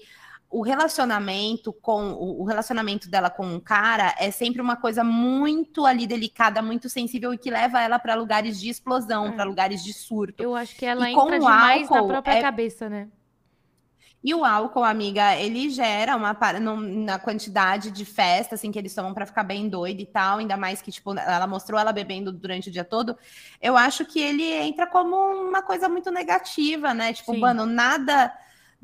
o 0.50 0.64
relacionamento 0.64 1.72
com 1.72 2.14
o 2.14 2.44
relacionamento 2.44 3.08
dela 3.08 3.30
com 3.30 3.46
um 3.46 3.60
cara 3.60 4.16
é 4.18 4.32
sempre 4.32 4.60
uma 4.60 4.76
coisa 4.76 5.04
muito 5.04 5.86
ali 5.86 6.08
delicada, 6.08 6.64
muito 6.64 6.90
sensível 6.90 7.32
e 7.32 7.38
que 7.38 7.52
leva 7.52 7.80
ela 7.80 8.00
para 8.00 8.16
lugares 8.16 8.60
de 8.60 8.70
explosão, 8.70 9.28
é. 9.28 9.32
para 9.34 9.44
lugares 9.44 9.84
de 9.84 9.94
surto. 9.94 10.42
Eu 10.42 10.56
acho 10.56 10.76
que 10.76 10.86
ela 10.86 11.08
e 11.08 11.14
entra 11.14 11.38
demais 11.38 11.84
álcool, 11.84 11.96
na 11.96 12.04
própria 12.08 12.34
é... 12.34 12.42
cabeça, 12.42 12.90
né? 12.90 13.08
E 14.24 14.34
o 14.34 14.46
álcool, 14.46 14.84
amiga, 14.84 15.36
ele 15.36 15.70
gera 15.70 16.16
uma 16.16 16.38
na 17.02 17.20
quantidade 17.20 17.92
de 17.92 18.06
festa 18.06 18.56
assim 18.56 18.72
que 18.72 18.80
eles 18.80 18.96
tomam 18.96 19.14
para 19.14 19.26
ficar 19.26 19.44
bem 19.44 19.68
doido 19.68 20.00
e 20.00 20.06
tal, 20.06 20.38
ainda 20.38 20.56
mais 20.56 20.82
que 20.82 20.92
tipo 20.92 21.18
ela 21.18 21.46
mostrou 21.46 21.80
ela 21.80 21.92
bebendo 21.92 22.32
durante 22.32 22.70
o 22.70 22.72
dia 22.72 22.86
todo. 22.86 23.18
Eu 23.62 23.76
acho 23.76 24.06
que 24.06 24.20
ele 24.20 24.50
entra 24.50 24.88
como 24.88 25.16
uma 25.16 25.62
coisa 25.62 25.90
muito 25.90 26.10
negativa, 26.10 26.94
né? 26.94 27.12
Tipo, 27.12 27.34
Sim. 27.34 27.40
mano, 27.40 27.66
nada 27.66 28.32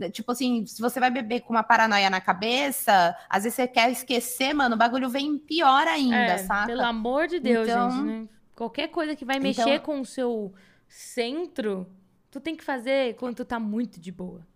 Tipo 0.08 0.32
assim, 0.32 0.66
se 0.66 0.82
você 0.82 0.98
vai 0.98 1.12
beber 1.12 1.42
com 1.42 1.52
uma 1.52 1.64
paranoia 1.64 2.10
na 2.10 2.22
cabeça, 2.22 3.14
às 3.30 3.44
vezes 3.44 3.56
você 3.56 3.68
quer 3.68 3.92
esquecer, 3.92 4.54
mano, 4.54 4.76
o 4.76 4.78
bagulho 4.78 5.10
vem 5.10 5.38
pior 5.38 5.86
ainda, 5.86 6.16
é, 6.16 6.38
saca? 6.38 6.68
Pelo 6.68 6.84
amor 6.84 7.28
de 7.28 7.40
Deus, 7.40 7.68
então... 7.68 7.92
gente. 7.92 8.04
Né? 8.04 8.28
Qualquer 8.56 8.88
coisa 8.88 9.16
que 9.16 9.26
vai 9.26 9.38
então... 9.38 9.66
mexer 9.66 9.80
com 9.80 10.00
o 10.00 10.06
seu 10.06 10.54
centro, 10.88 11.86
tu 12.32 12.40
tem 12.40 12.56
que 12.56 12.64
fazer 12.64 13.16
quando 13.16 13.36
tu 13.36 13.46
tá 13.46 13.60
muito 13.60 14.00
de 14.00 14.12
boa. 14.12 14.48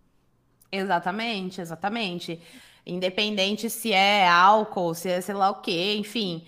Exatamente, 0.74 1.60
exatamente. 1.60 2.40
Independente 2.86 3.70
se 3.70 3.92
é 3.92 4.28
álcool, 4.28 4.94
se 4.94 5.08
é 5.08 5.20
sei 5.20 5.34
lá 5.34 5.50
o 5.50 5.60
quê, 5.60 5.94
enfim, 5.96 6.44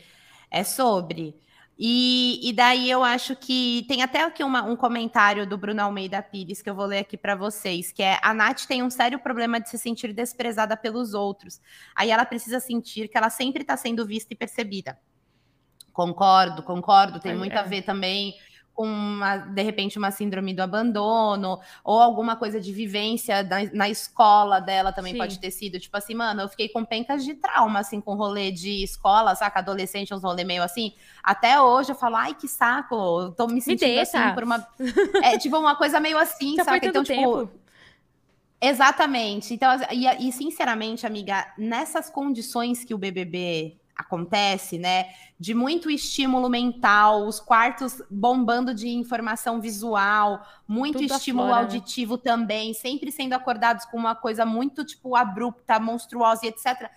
é 0.51 0.65
sobre. 0.65 1.35
E, 1.79 2.41
e 2.43 2.53
daí 2.55 2.91
eu 2.91 3.05
acho 3.05 3.37
que 3.37 3.85
tem 3.87 4.03
até 4.03 4.23
aqui 4.25 4.43
uma, 4.43 4.63
um 4.63 4.75
comentário 4.75 5.47
do 5.47 5.59
Bruno 5.59 5.83
Almeida 5.83 6.23
Pires 6.23 6.63
que 6.63 6.71
eu 6.71 6.75
vou 6.75 6.87
ler 6.87 7.01
aqui 7.01 7.19
para 7.19 7.35
vocês, 7.35 7.93
que 7.93 8.03
é 8.03 8.19
a 8.23 8.33
Nath 8.33 8.65
tem 8.67 8.83
um 8.83 8.89
sério 8.89 9.19
problema 9.19 9.61
de 9.61 9.69
se 9.69 9.79
sentir 9.79 10.13
desprezada 10.15 10.75
pelos 10.77 11.13
outros. 11.13 11.61
Aí 11.95 12.11
ela 12.11 12.25
precisa 12.25 12.61
sentir 12.61 13.09
que 13.09 13.17
ela 13.17 13.29
sempre 13.29 13.61
está 13.63 13.77
sendo 13.77 14.07
vista 14.07 14.33
e 14.33 14.37
percebida. 14.37 14.99
Concordo, 15.93 16.63
concordo, 16.63 17.21
tem 17.21 17.35
muito 17.35 17.55
é. 17.55 17.59
a 17.59 17.63
ver 17.63 17.83
também 17.83 18.35
com 18.77 18.87
uma, 18.87 19.39
de 19.39 19.63
repente 19.63 19.97
uma 19.97 20.11
síndrome 20.11 20.53
do 20.53 20.61
abandono 20.61 21.59
ou 21.83 21.99
alguma 21.99 22.37
coisa 22.37 22.61
de 22.61 22.71
vivência 22.73 23.43
na, 23.43 23.65
na 23.73 23.89
escola 23.89 24.61
dela 24.61 24.93
também 24.93 25.15
Sim. 25.15 25.19
pode 25.19 25.41
ter 25.41 25.51
sido 25.51 25.81
tipo 25.81 25.97
assim, 25.97 26.15
mano, 26.15 26.43
eu 26.43 26.49
fiquei 26.49 26.69
com 26.69 26.85
pencas 26.85 27.25
de 27.25 27.35
trauma 27.35 27.81
assim 27.81 28.03
com 28.03 28.15
rolê 28.15 28.53
de 28.53 28.85
escola, 28.85 29.35
saca, 29.35 29.61
adolescente, 29.61 30.13
uns 30.13 30.23
rolê 30.23 30.45
meio 30.45 30.63
assim. 30.63 30.93
Até 31.23 31.59
hoje 31.59 31.93
eu 31.93 31.97
falo, 31.97 32.17
ai 32.17 32.35
que 32.35 32.47
saco, 32.47 32.95
eu 33.23 33.33
tô 33.33 33.47
me 33.47 33.63
sentindo 33.63 33.89
me 33.89 34.01
assim 34.01 34.35
por 34.35 34.45
uma 34.45 34.69
é 35.25 35.39
tipo 35.39 35.57
uma 35.57 35.75
coisa 35.75 35.99
meio 35.99 36.19
assim, 36.19 36.55
Já 36.55 36.65
saca? 36.65 36.87
Então 36.87 37.03
tipo 37.03 37.17
tempo. 37.17 37.51
Exatamente. 38.61 39.55
Então, 39.55 39.71
e, 39.93 40.29
e 40.29 40.33
sinceramente, 40.33 41.07
amiga, 41.07 41.53
nessas 41.57 42.09
condições 42.11 42.85
que 42.85 42.95
o 42.95 42.99
BBB 42.99 43.79
acontece, 43.97 44.79
né? 44.79 45.07
De 45.41 45.55
muito 45.55 45.91
estímulo 45.91 46.49
mental, 46.49 47.27
os 47.27 47.41
quartos 47.41 48.03
bombando 48.11 48.75
de 48.75 48.89
informação 48.89 49.61
visual, 49.61 50.47
muito 50.69 50.99
Tudo 50.99 51.15
estímulo 51.15 51.49
afora, 51.49 51.63
né? 51.63 51.75
auditivo 51.75 52.17
né? 52.17 52.23
também, 52.23 52.75
sempre 52.75 53.11
sendo 53.11 53.33
acordados 53.33 53.87
com 53.87 53.97
uma 53.97 54.15
coisa 54.15 54.45
muito, 54.45 54.85
tipo, 54.85 55.17
abrupta, 55.17 55.81
monstruosa 55.81 56.45
e 56.45 56.49
etc. 56.49 56.91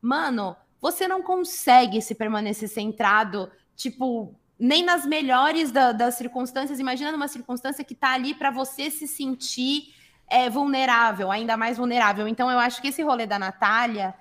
Mano, 0.00 0.56
você 0.80 1.08
não 1.08 1.22
consegue 1.22 2.00
se 2.00 2.14
permanecer 2.14 2.68
centrado, 2.68 3.50
tipo, 3.74 4.34
nem 4.58 4.84
nas 4.84 5.04
melhores 5.04 5.72
da, 5.72 5.92
das 5.92 6.14
circunstâncias. 6.14 6.78
Imagina 6.78 7.10
numa 7.10 7.28
circunstância 7.28 7.84
que 7.84 7.94
tá 7.94 8.12
ali 8.12 8.34
para 8.34 8.50
você 8.50 8.90
se 8.90 9.08
sentir 9.08 9.94
é, 10.28 10.48
vulnerável, 10.48 11.30
ainda 11.30 11.56
mais 11.56 11.78
vulnerável. 11.78 12.28
Então, 12.28 12.50
eu 12.50 12.58
acho 12.58 12.80
que 12.80 12.88
esse 12.88 13.02
rolê 13.02 13.26
da 13.26 13.38
Natália 13.38 14.14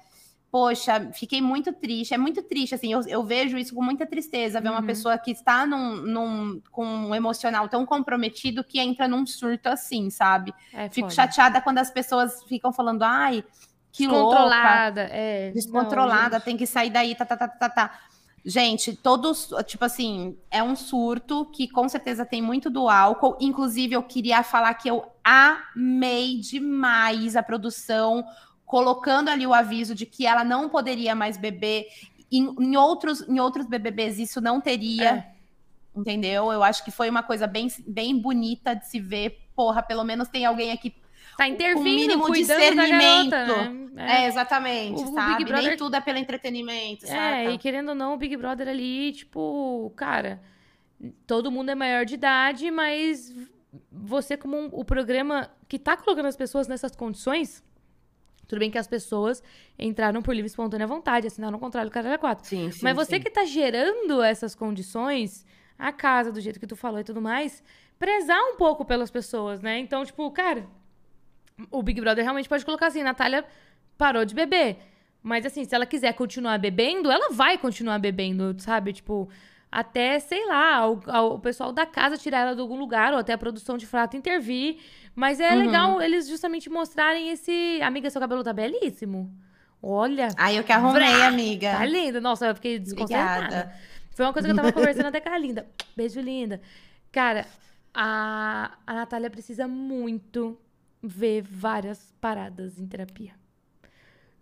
poxa, 0.53 1.09
fiquei 1.13 1.41
muito 1.41 1.73
triste. 1.73 2.13
É 2.13 2.17
muito 2.17 2.43
triste, 2.43 2.75
assim, 2.75 2.93
eu, 2.93 3.01
eu 3.07 3.23
vejo 3.23 3.57
isso 3.57 3.73
com 3.73 3.81
muita 3.81 4.05
tristeza, 4.05 4.61
ver 4.61 4.69
uhum. 4.69 4.75
uma 4.75 4.83
pessoa 4.83 5.17
que 5.17 5.31
está 5.31 5.65
num, 5.65 5.95
num, 5.95 6.61
com 6.71 6.85
um 6.85 7.15
emocional 7.15 7.67
tão 7.67 7.87
comprometido 7.87 8.63
que 8.63 8.79
entra 8.79 9.07
num 9.07 9.25
surto 9.25 9.67
assim, 9.67 10.11
sabe? 10.11 10.53
É, 10.71 10.89
Fico 10.89 11.09
foda. 11.09 11.15
chateada 11.15 11.59
quando 11.59 11.79
as 11.79 11.89
pessoas 11.89 12.43
ficam 12.43 12.71
falando, 12.71 13.01
ai, 13.01 13.43
que 13.91 14.03
descontrolada, 14.05 15.01
louca. 15.01 15.15
É, 15.15 15.51
descontrolada, 15.53 16.37
não, 16.37 16.45
tem 16.45 16.55
que 16.55 16.67
sair 16.67 16.91
daí, 16.91 17.15
tá, 17.15 17.25
tá, 17.25 17.35
tá, 17.35 17.47
tá, 17.47 17.69
tá. 17.69 17.99
Gente, 18.45 18.95
todos, 18.95 19.49
tipo 19.65 19.83
assim, 19.83 20.37
é 20.51 20.61
um 20.61 20.75
surto 20.75 21.45
que 21.45 21.67
com 21.67 21.89
certeza 21.89 22.27
tem 22.27 22.43
muito 22.43 22.69
do 22.69 22.87
álcool. 22.87 23.37
Inclusive, 23.41 23.95
eu 23.95 24.03
queria 24.03 24.43
falar 24.43 24.75
que 24.75 24.87
eu 24.87 25.03
amei 25.23 26.37
demais 26.37 27.35
a 27.35 27.41
produção, 27.41 28.23
colocando 28.73 29.29
ali 29.29 29.45
o 29.45 29.53
aviso 29.53 29.93
de 29.93 30.03
que 30.03 30.25
ela 30.25 30.43
não 30.43 30.67
poderia 30.67 31.13
mais 31.13 31.37
beber. 31.37 31.85
Em, 32.31 32.43
em 32.59 32.75
outros, 32.75 33.21
em 33.29 33.39
outros 33.39 33.67
BBBs 33.67 34.17
isso 34.17 34.41
não 34.41 34.59
teria, 34.59 35.09
é. 35.11 35.31
entendeu? 35.95 36.51
Eu 36.51 36.63
acho 36.63 36.83
que 36.83 36.89
foi 36.89 37.07
uma 37.07 37.21
coisa 37.21 37.45
bem, 37.45 37.67
bem 37.85 38.17
bonita 38.19 38.73
de 38.73 38.87
se 38.87 38.99
ver. 38.99 39.41
Porra, 39.55 39.83
pelo 39.83 40.03
menos 40.03 40.27
tem 40.27 40.43
alguém 40.43 40.71
aqui 40.71 40.91
tá 41.37 41.47
intervindo, 41.47 41.81
um 41.81 41.83
mínimo 41.83 42.33
discernimento. 42.33 43.29
Garota, 43.29 43.69
né? 43.69 44.21
é. 44.21 44.23
é. 44.23 44.27
exatamente, 44.27 45.03
o, 45.03 45.13
sabe? 45.13 45.43
O 45.43 45.45
Brother... 45.45 45.67
Nem 45.67 45.77
tudo 45.77 45.95
é 45.95 46.01
pelo 46.01 46.17
entretenimento, 46.17 47.05
É, 47.05 47.51
e 47.51 47.59
querendo 47.59 47.89
ou 47.89 47.95
não, 47.95 48.15
o 48.15 48.17
Big 48.17 48.35
Brother 48.35 48.67
ali, 48.67 49.11
tipo, 49.11 49.93
cara, 49.95 50.41
todo 51.27 51.51
mundo 51.51 51.69
é 51.69 51.75
maior 51.75 52.05
de 52.05 52.15
idade, 52.15 52.71
mas 52.71 53.35
você 53.91 54.35
como 54.35 54.57
um, 54.57 54.69
o 54.71 54.83
programa 54.83 55.51
que 55.67 55.77
tá 55.77 55.95
colocando 55.95 56.25
as 56.25 56.35
pessoas 56.35 56.67
nessas 56.67 56.95
condições, 56.95 57.63
tudo 58.47 58.59
bem 58.59 58.69
que 58.69 58.77
as 58.77 58.87
pessoas 58.87 59.41
entraram 59.77 60.21
por 60.21 60.31
livre 60.33 60.47
e 60.47 60.51
espontânea 60.51 60.85
vontade, 60.85 61.27
assinaram 61.27 61.57
um 61.57 61.59
contrato 61.59 61.85
do 61.85 61.91
Caralho 61.91 62.19
4. 62.19 62.45
Sim, 62.45 62.71
sim, 62.71 62.79
Mas 62.83 62.95
você 62.95 63.15
sim. 63.15 63.21
que 63.21 63.29
tá 63.29 63.45
gerando 63.45 64.21
essas 64.21 64.53
condições, 64.53 65.45
a 65.77 65.91
casa, 65.91 66.31
do 66.31 66.39
jeito 66.41 66.59
que 66.59 66.67
tu 66.67 66.75
falou 66.75 66.99
e 66.99 67.03
tudo 67.03 67.21
mais, 67.21 67.63
prezar 67.97 68.41
um 68.41 68.55
pouco 68.57 68.83
pelas 68.85 69.09
pessoas, 69.09 69.61
né? 69.61 69.79
Então, 69.79 70.03
tipo, 70.05 70.29
cara, 70.31 70.67
o 71.71 71.81
Big 71.81 71.99
Brother 71.99 72.23
realmente 72.23 72.49
pode 72.49 72.65
colocar 72.65 72.87
assim, 72.87 73.03
Natália 73.03 73.45
parou 73.97 74.25
de 74.25 74.35
beber. 74.35 74.77
Mas 75.21 75.45
assim, 75.45 75.63
se 75.63 75.73
ela 75.73 75.85
quiser 75.85 76.13
continuar 76.13 76.57
bebendo, 76.57 77.09
ela 77.09 77.29
vai 77.31 77.57
continuar 77.57 77.97
bebendo, 77.97 78.55
sabe? 78.59 78.91
Tipo, 78.91 79.29
até, 79.71 80.19
sei 80.19 80.45
lá, 80.45 80.87
o, 80.87 80.99
o 81.35 81.39
pessoal 81.39 81.71
da 81.71 81.85
casa 81.85 82.17
tirar 82.17 82.41
ela 82.41 82.55
de 82.55 82.61
algum 82.61 82.77
lugar, 82.77 83.13
ou 83.13 83.19
até 83.19 83.33
a 83.33 83.37
produção 83.37 83.77
de 83.77 83.87
frato 83.87 84.17
intervir. 84.17 84.77
Mas 85.15 85.39
é 85.39 85.51
uhum. 85.51 85.59
legal 85.59 86.01
eles 86.01 86.27
justamente 86.27 86.69
mostrarem 86.69 87.29
esse. 87.29 87.79
Amiga, 87.81 88.09
seu 88.09 88.19
cabelo 88.19 88.43
tá 88.43 88.51
belíssimo. 88.51 89.31
Olha. 89.81 90.29
Ai, 90.37 90.57
eu 90.57 90.63
que 90.63 90.71
arrumei, 90.71 91.01
vrá, 91.01 91.27
amiga. 91.27 91.71
Tá 91.71 91.85
lindo. 91.85 92.21
Nossa, 92.21 92.47
eu 92.47 92.55
fiquei 92.55 92.79
desconcertada. 92.79 93.45
Obrigada. 93.45 93.75
Foi 94.11 94.25
uma 94.25 94.33
coisa 94.33 94.47
que 94.47 94.51
eu 94.51 94.55
tava 94.55 94.71
conversando 94.73 95.07
até 95.07 95.19
com 95.19 95.29
a 95.29 95.37
Linda. 95.37 95.67
Beijo, 95.95 96.19
linda. 96.19 96.61
Cara, 97.11 97.45
a, 97.93 98.71
a 98.87 98.93
Natália 98.93 99.29
precisa 99.29 99.67
muito 99.67 100.57
ver 101.01 101.41
várias 101.41 102.13
paradas 102.19 102.79
em 102.79 102.87
terapia. 102.87 103.33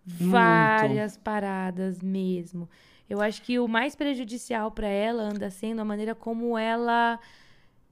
Muito. 0.05 0.32
Várias 0.32 1.17
paradas 1.17 2.01
mesmo. 2.01 2.69
Eu 3.09 3.19
acho 3.19 3.41
que 3.41 3.59
o 3.59 3.67
mais 3.67 3.95
prejudicial 3.95 4.72
para 4.72 4.88
ela 4.88 5.24
anda 5.24 5.49
sendo 5.49 5.82
a 5.82 5.86
maneira 5.86 6.15
como 6.15 6.57
ela 6.57 7.19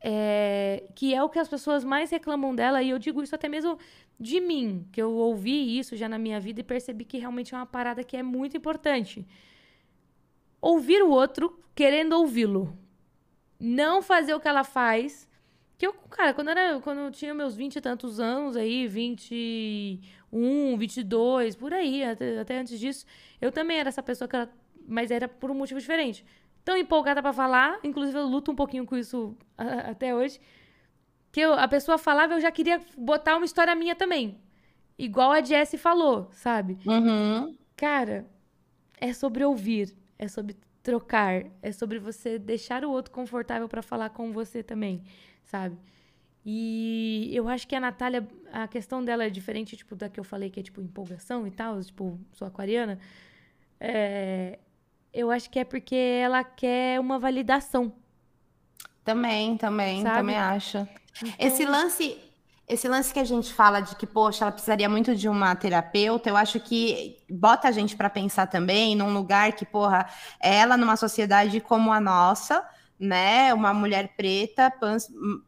é, 0.02 0.84
que 0.96 1.14
é 1.14 1.22
o 1.22 1.30
que 1.30 1.40
as 1.40 1.48
pessoas 1.48 1.84
mais 1.84 2.10
reclamam 2.10 2.56
dela, 2.56 2.82
e 2.82 2.90
eu 2.90 3.00
digo 3.00 3.22
isso 3.22 3.36
até 3.36 3.50
mesmo 3.50 3.78
de 4.20 4.40
mim, 4.40 4.88
que 4.92 5.02
eu 5.02 5.12
ouvi 5.12 5.78
isso 5.78 5.96
já 5.96 6.10
na 6.10 6.18
minha 6.18 6.40
vida 6.40 6.62
e 6.62 6.64
percebi 6.64 7.06
que 7.06 7.18
realmente 7.18 7.54
é 7.54 7.58
uma 7.58 7.66
parada 7.66 8.04
que 8.04 8.18
é 8.18 8.24
muito 8.24 8.58
importante. 8.58 9.26
Ouvir 10.62 11.02
o 11.02 11.10
outro 11.10 11.60
querendo 11.74 12.14
ouvi-lo. 12.14 12.78
Não 13.60 14.02
fazer 14.02 14.34
o 14.34 14.40
que 14.40 14.48
ela 14.48 14.64
faz. 14.64 15.28
Que 15.78 15.88
eu, 15.88 15.94
cara, 15.94 16.34
quando, 16.34 16.50
era, 16.50 16.80
quando 16.82 17.00
eu 17.00 17.12
tinha 17.12 17.34
meus 17.34 17.56
20 17.56 17.78
e 17.78 17.82
tantos 17.82 18.20
anos 18.20 18.58
aí, 18.58 18.86
21, 18.88 20.78
22, 20.78 21.56
por 21.56 21.74
aí, 21.74 22.04
até, 22.04 22.40
até 22.40 22.60
antes 22.60 22.78
disso, 22.78 23.06
eu 23.40 23.52
também 23.52 23.78
era 23.80 23.88
essa 23.88 24.04
pessoa 24.04 24.28
que 24.28 24.36
mas 24.86 25.12
era 25.12 25.28
por 25.28 25.52
um 25.52 25.54
motivo 25.54 25.80
diferente 25.80 26.26
tão 26.64 26.78
empolgada 26.78 27.22
para 27.22 27.34
falar, 27.34 27.80
inclusive 27.84 28.18
eu 28.18 28.26
luto 28.26 28.52
um 28.52 28.56
pouquinho 28.56 28.86
com 28.86 28.98
isso 28.98 29.36
até 29.58 30.14
hoje, 30.14 30.40
que 31.32 31.40
eu, 31.40 31.54
a 31.54 31.68
pessoa 31.68 31.98
falava, 31.98 32.34
eu 32.34 32.42
já 32.42 32.52
queria 32.52 32.82
botar 32.98 33.36
uma 33.36 33.46
história 33.46 33.76
minha 33.76 33.96
também. 33.96 34.40
Igual 34.98 35.32
a 35.32 35.42
Jessie 35.42 35.78
falou, 35.78 36.30
sabe? 36.32 36.78
Uhum. 36.86 37.56
Cara, 37.78 38.26
é 39.00 39.14
sobre 39.14 39.44
ouvir, 39.46 39.96
é 40.18 40.28
sobre 40.28 40.58
trocar, 40.84 41.46
é 41.62 41.72
sobre 41.72 42.00
você 42.00 42.38
deixar 42.40 42.84
o 42.84 42.92
outro 42.92 43.12
confortável 43.12 43.70
para 43.70 43.82
falar 43.82 44.10
com 44.10 44.32
você 44.32 44.64
também, 44.64 45.04
sabe? 45.44 45.78
E 46.46 47.30
eu 47.34 47.48
acho 47.48 47.68
que 47.68 47.76
a 47.76 47.80
Natália, 47.80 48.28
a 48.52 48.68
questão 48.68 49.04
dela 49.04 49.24
é 49.24 49.30
diferente, 49.30 49.78
tipo, 49.78 49.96
da 49.96 50.10
que 50.10 50.20
eu 50.20 50.24
falei, 50.24 50.50
que 50.50 50.60
é, 50.60 50.64
tipo, 50.64 50.82
empolgação 50.82 51.46
e 51.46 51.52
tal, 51.52 51.80
tipo, 51.82 52.20
sou 52.32 52.48
aquariana. 52.48 52.98
É, 53.80 54.58
eu 55.14 55.32
acho 55.32 55.50
que 55.50 55.60
é 55.60 55.64
porque 55.64 55.96
ela 55.96 56.44
quer 56.44 57.00
uma 57.00 57.18
validação. 57.20 57.94
Também, 59.04 59.58
também, 59.58 60.04
Sabe? 60.04 60.18
também 60.18 60.38
acho. 60.38 60.78
Então... 60.78 61.34
Esse 61.40 61.66
lance 61.66 62.18
Esse 62.68 62.88
lance 62.88 63.12
que 63.12 63.20
a 63.20 63.24
gente 63.24 63.52
fala 63.52 63.80
de 63.82 63.96
que, 63.96 64.06
poxa, 64.06 64.44
ela 64.44 64.52
precisaria 64.52 64.88
muito 64.88 65.16
de 65.16 65.28
uma 65.28 65.56
terapeuta, 65.56 66.30
eu 66.30 66.38
acho 66.38 66.60
que 66.60 67.18
bota 67.28 67.68
a 67.68 67.72
gente 67.72 67.96
para 67.96 68.12
pensar 68.12 68.46
também 68.46 68.96
num 68.96 69.12
lugar 69.12 69.54
que, 69.54 69.66
porra, 69.66 70.08
ela 70.40 70.78
numa 70.78 70.96
sociedade 70.96 71.60
como 71.60 71.92
a 71.92 72.00
nossa, 72.00 72.64
né? 73.00 73.52
Uma 73.56 73.74
mulher 73.74 74.14
preta, 74.16 74.72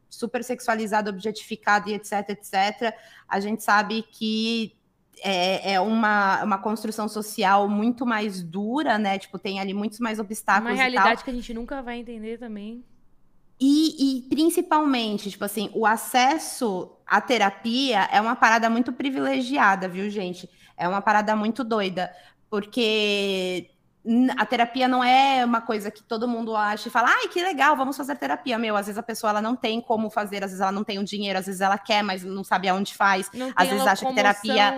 super 0.09 0.43
sexualizada, 0.43 1.11
objetificada 1.11 1.91
e 1.91 1.93
etc, 1.93 2.29
etc. 2.29 2.95
A 3.29 3.39
gente 3.39 3.61
sabe 3.61 4.01
que 4.01 4.75
é, 5.23 5.73
é, 5.73 5.79
uma, 5.79 6.43
uma 6.43 6.57
construção 6.57 7.07
social 7.07 7.69
muito 7.69 8.05
mais 8.05 8.41
dura, 8.41 8.97
né? 8.97 9.19
Tipo, 9.19 9.37
tem 9.37 9.59
ali 9.59 9.73
muitos 9.73 9.99
mais 9.99 10.19
obstáculos. 10.19 10.73
Uma 10.73 10.77
realidade 10.77 11.23
que 11.23 11.29
a 11.29 11.33
gente 11.33 11.53
nunca 11.53 11.81
vai 11.81 11.99
entender 11.99 12.37
também. 12.37 12.83
E, 13.59 14.17
e, 14.17 14.21
principalmente, 14.23 15.29
tipo 15.29 15.45
assim, 15.45 15.69
o 15.75 15.85
acesso 15.85 16.91
à 17.05 17.21
terapia 17.21 18.09
é 18.11 18.19
uma 18.19 18.35
parada 18.35 18.67
muito 18.71 18.91
privilegiada, 18.91 19.87
viu, 19.87 20.09
gente? 20.09 20.49
É 20.75 20.87
uma 20.87 20.99
parada 20.99 21.35
muito 21.35 21.63
doida, 21.63 22.11
porque 22.49 23.69
a 24.35 24.45
terapia 24.47 24.87
não 24.87 25.03
é 25.03 25.45
uma 25.45 25.61
coisa 25.61 25.91
que 25.91 26.01
todo 26.01 26.27
mundo 26.27 26.55
acha 26.55 26.87
e 26.87 26.91
fala, 26.91 27.09
ai, 27.09 27.27
que 27.27 27.39
legal, 27.43 27.75
vamos 27.77 27.95
fazer 27.95 28.15
terapia. 28.15 28.57
Meu, 28.57 28.75
às 28.75 28.87
vezes 28.87 28.97
a 28.97 29.03
pessoa 29.03 29.29
ela 29.29 29.41
não 29.43 29.55
tem 29.55 29.79
como 29.79 30.09
fazer, 30.09 30.43
às 30.43 30.49
vezes 30.49 30.59
ela 30.59 30.71
não 30.71 30.83
tem 30.83 30.97
o 30.97 31.03
dinheiro, 31.03 31.37
às 31.37 31.45
vezes 31.45 31.61
ela 31.61 31.77
quer, 31.77 32.03
mas 32.03 32.23
não 32.23 32.43
sabe 32.43 32.67
aonde 32.67 32.95
faz. 32.95 33.29
Às 33.55 33.69
vezes 33.69 33.85
acha 33.85 34.03
que 34.07 34.15
terapia 34.15 34.73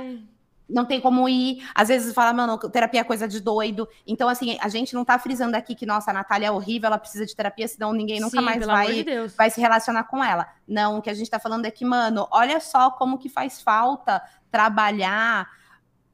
não 0.69 0.85
tem 0.85 0.99
como 0.99 1.27
ir. 1.27 1.67
Às 1.73 1.89
vezes 1.89 2.13
fala, 2.13 2.33
mano, 2.33 2.57
terapia 2.57 3.01
é 3.01 3.03
coisa 3.03 3.27
de 3.27 3.39
doido. 3.39 3.87
Então, 4.05 4.27
assim, 4.29 4.57
a 4.61 4.67
gente 4.67 4.93
não 4.93 5.05
tá 5.05 5.17
frisando 5.19 5.55
aqui 5.55 5.75
que, 5.75 5.85
nossa, 5.85 6.11
a 6.11 6.13
Natália 6.13 6.47
é 6.47 6.51
horrível, 6.51 6.87
ela 6.87 6.97
precisa 6.97 7.25
de 7.25 7.35
terapia, 7.35 7.67
senão 7.67 7.93
ninguém 7.93 8.19
nunca 8.19 8.37
Sim, 8.37 8.43
mais 8.43 8.65
vai, 8.65 9.03
de 9.03 9.27
vai 9.37 9.49
se 9.49 9.59
relacionar 9.59 10.05
com 10.05 10.23
ela. 10.23 10.47
Não, 10.67 10.97
o 10.97 11.01
que 11.01 11.09
a 11.09 11.13
gente 11.13 11.29
tá 11.29 11.39
falando 11.39 11.65
é 11.65 11.71
que, 11.71 11.85
mano, 11.85 12.27
olha 12.31 12.59
só 12.59 12.91
como 12.91 13.17
que 13.17 13.29
faz 13.29 13.61
falta 13.61 14.21
trabalhar 14.49 15.49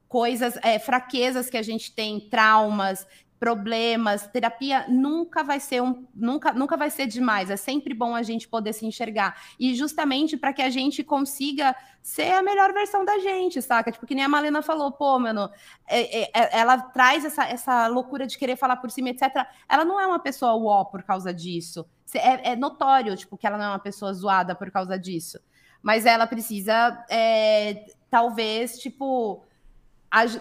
coisas, 0.08 0.58
é, 0.64 0.80
fraquezas 0.80 1.50
que 1.50 1.58
a 1.58 1.62
gente 1.62 1.94
tem, 1.94 2.20
traumas, 2.20 3.06
problemas, 3.40 4.28
terapia 4.28 4.86
nunca 4.90 5.44
vai 5.44 5.60
ser 5.60 5.82
um, 5.82 6.06
nunca, 6.14 6.52
nunca 6.52 6.76
vai 6.76 6.90
ser 6.90 7.08
demais. 7.08 7.50
É 7.50 7.56
sempre 7.56 7.94
bom 7.94 8.14
a 8.14 8.22
gente 8.22 8.48
poder 8.48 8.74
se 8.74 8.86
enxergar 8.86 9.42
e 9.58 9.74
justamente 9.74 10.36
para 10.36 10.52
que 10.52 10.62
a 10.62 10.70
gente 10.70 11.04
consiga 11.04 11.74
ser 12.04 12.34
a 12.34 12.44
melhor 12.44 12.74
versão 12.74 13.06
da 13.06 13.18
gente, 13.20 13.62
saca? 13.62 13.92
Tipo 13.92 14.06
que 14.06 14.14
nem 14.14 14.26
a 14.26 14.30
Malena 14.30 14.62
falou, 14.62 14.92
pô, 14.92 15.18
mano, 15.18 15.50
é, 15.88 16.24
é, 16.24 16.32
é 16.34 16.60
ela 16.60 16.78
traz 16.78 17.24
essa, 17.24 17.46
essa 17.46 17.88
loucura 17.88 18.28
de 18.28 18.38
querer 18.38 18.58
falar 18.58 18.76
por 18.76 18.92
cima, 18.92 19.10
etc. 19.10 19.48
Ela 19.70 19.86
não 19.86 20.00
é 20.00 20.06
uma 20.06 20.20
pessoa 20.20 20.54
uó 20.56 20.84
por 20.84 21.02
causa 21.04 21.34
disso. 21.34 21.86
É, 22.14 22.52
é 22.52 22.56
notório, 22.56 23.16
tipo, 23.16 23.38
que 23.38 23.48
ela 23.48 23.58
não 23.58 23.66
é 23.66 23.70
uma 23.70 23.80
pessoa 23.80 24.14
zoada 24.14 24.54
por 24.54 24.70
causa 24.70 25.00
disso. 25.00 25.40
Mas 25.82 26.06
ela 26.06 26.28
precisa, 26.28 27.06
é, 27.10 27.86
talvez, 28.10 28.78
tipo 28.80 29.46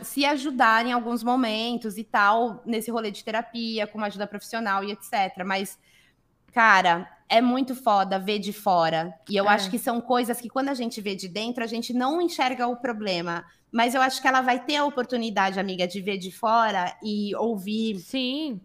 se 0.03 0.25
ajudar 0.25 0.87
em 0.87 0.93
alguns 0.93 1.23
momentos 1.23 1.99
e 1.99 2.05
tal, 2.05 2.63
nesse 2.65 2.91
rolê 2.91 3.11
de 3.11 3.23
terapia, 3.23 3.87
com 3.87 3.99
uma 3.99 4.07
ajuda 4.07 4.27
profissional 4.27 4.83
e 4.83 4.93
etc. 4.93 5.45
Mas, 5.45 5.79
cara, 6.53 7.09
é 7.29 7.41
muito 7.41 7.75
foda 7.75 8.19
ver 8.19 8.39
de 8.39 8.53
fora. 8.53 9.15
E 9.29 9.37
eu 9.37 9.45
é. 9.45 9.49
acho 9.49 9.71
que 9.71 9.79
são 9.79 10.01
coisas 10.01 10.41
que, 10.41 10.49
quando 10.49 10.71
a 10.71 10.75
gente 10.75 11.01
vê 11.01 11.15
de 11.15 11.29
dentro, 11.29 11.63
a 11.63 11.67
gente 11.67 11.93
não 11.93 12.21
enxerga 12.21 12.67
o 12.67 12.77
problema. 12.77 13.45
Mas 13.71 13.95
eu 13.95 14.01
acho 14.01 14.23
que 14.23 14.27
ela 14.27 14.41
vai 14.41 14.65
ter 14.65 14.77
a 14.77 14.85
oportunidade, 14.85 15.61
amiga, 15.61 15.87
de 15.87 16.01
ver 16.01 16.17
de 16.17 16.33
fora 16.33 16.97
e 17.03 17.35
ouvir. 17.37 17.99
Sim. 17.99 18.61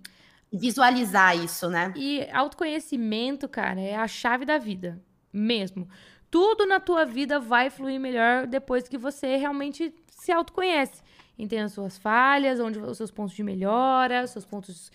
Visualizar 0.51 1.35
isso, 1.35 1.69
né? 1.69 1.91
E 1.97 2.27
autoconhecimento, 2.31 3.49
cara, 3.49 3.81
é 3.81 3.95
a 3.95 4.07
chave 4.07 4.45
da 4.45 4.57
vida. 4.57 5.01
Mesmo. 5.31 5.89
Tudo 6.31 6.65
na 6.65 6.79
tua 6.79 7.05
vida 7.05 7.39
vai 7.39 7.69
fluir 7.69 7.99
melhor 7.99 8.47
depois 8.47 8.87
que 8.87 8.97
você 8.97 9.35
realmente 9.35 9.93
se 10.23 10.31
autoconhece. 10.31 11.01
Entende 11.37 11.63
as 11.63 11.73
suas 11.73 11.97
falhas, 11.97 12.59
onde 12.59 12.79
os 12.79 12.97
seus 12.97 13.11
pontos 13.11 13.35
de 13.35 13.43
melhora, 13.43 14.23
os 14.23 14.29
seus 14.29 14.45
pontos 14.45 14.91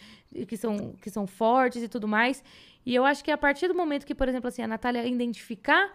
que 0.46 0.56
são, 0.56 0.92
que 1.02 1.10
são 1.10 1.26
fortes 1.26 1.82
e 1.82 1.88
tudo 1.88 2.06
mais. 2.06 2.42
E 2.86 2.94
eu 2.94 3.04
acho 3.04 3.24
que 3.24 3.30
a 3.30 3.36
partir 3.36 3.68
do 3.68 3.74
momento 3.74 4.06
que, 4.06 4.14
por 4.14 4.28
exemplo, 4.28 4.48
assim, 4.48 4.62
a 4.62 4.68
Natália 4.68 5.06
identificar, 5.06 5.92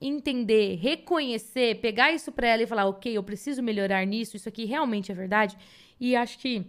entender, 0.00 0.76
reconhecer, 0.76 1.80
pegar 1.80 2.12
isso 2.12 2.30
para 2.30 2.48
ela 2.48 2.62
e 2.62 2.66
falar, 2.66 2.86
ok, 2.86 3.16
eu 3.16 3.22
preciso 3.22 3.62
melhorar 3.62 4.04
nisso, 4.04 4.36
isso 4.36 4.48
aqui 4.48 4.64
realmente 4.64 5.10
é 5.10 5.14
verdade. 5.14 5.56
E 5.98 6.14
acho 6.14 6.38
que, 6.38 6.66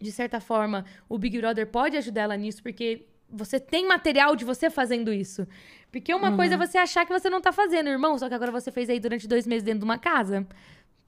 de 0.00 0.12
certa 0.12 0.40
forma, 0.40 0.84
o 1.08 1.18
Big 1.18 1.38
Brother 1.38 1.66
pode 1.66 1.96
ajudar 1.96 2.22
ela 2.22 2.36
nisso, 2.36 2.62
porque 2.62 3.06
você 3.28 3.58
tem 3.58 3.88
material 3.88 4.36
de 4.36 4.44
você 4.44 4.70
fazendo 4.70 5.12
isso. 5.12 5.46
Porque 5.90 6.14
uma 6.14 6.30
uhum. 6.30 6.36
coisa 6.36 6.54
é 6.54 6.58
você 6.58 6.78
achar 6.78 7.04
que 7.04 7.12
você 7.12 7.28
não 7.28 7.40
tá 7.40 7.52
fazendo, 7.52 7.88
irmão, 7.88 8.18
só 8.18 8.28
que 8.28 8.34
agora 8.34 8.52
você 8.52 8.70
fez 8.70 8.88
aí 8.88 9.00
durante 9.00 9.26
dois 9.26 9.46
meses 9.46 9.62
dentro 9.62 9.80
de 9.80 9.84
uma 9.84 9.98
casa. 9.98 10.46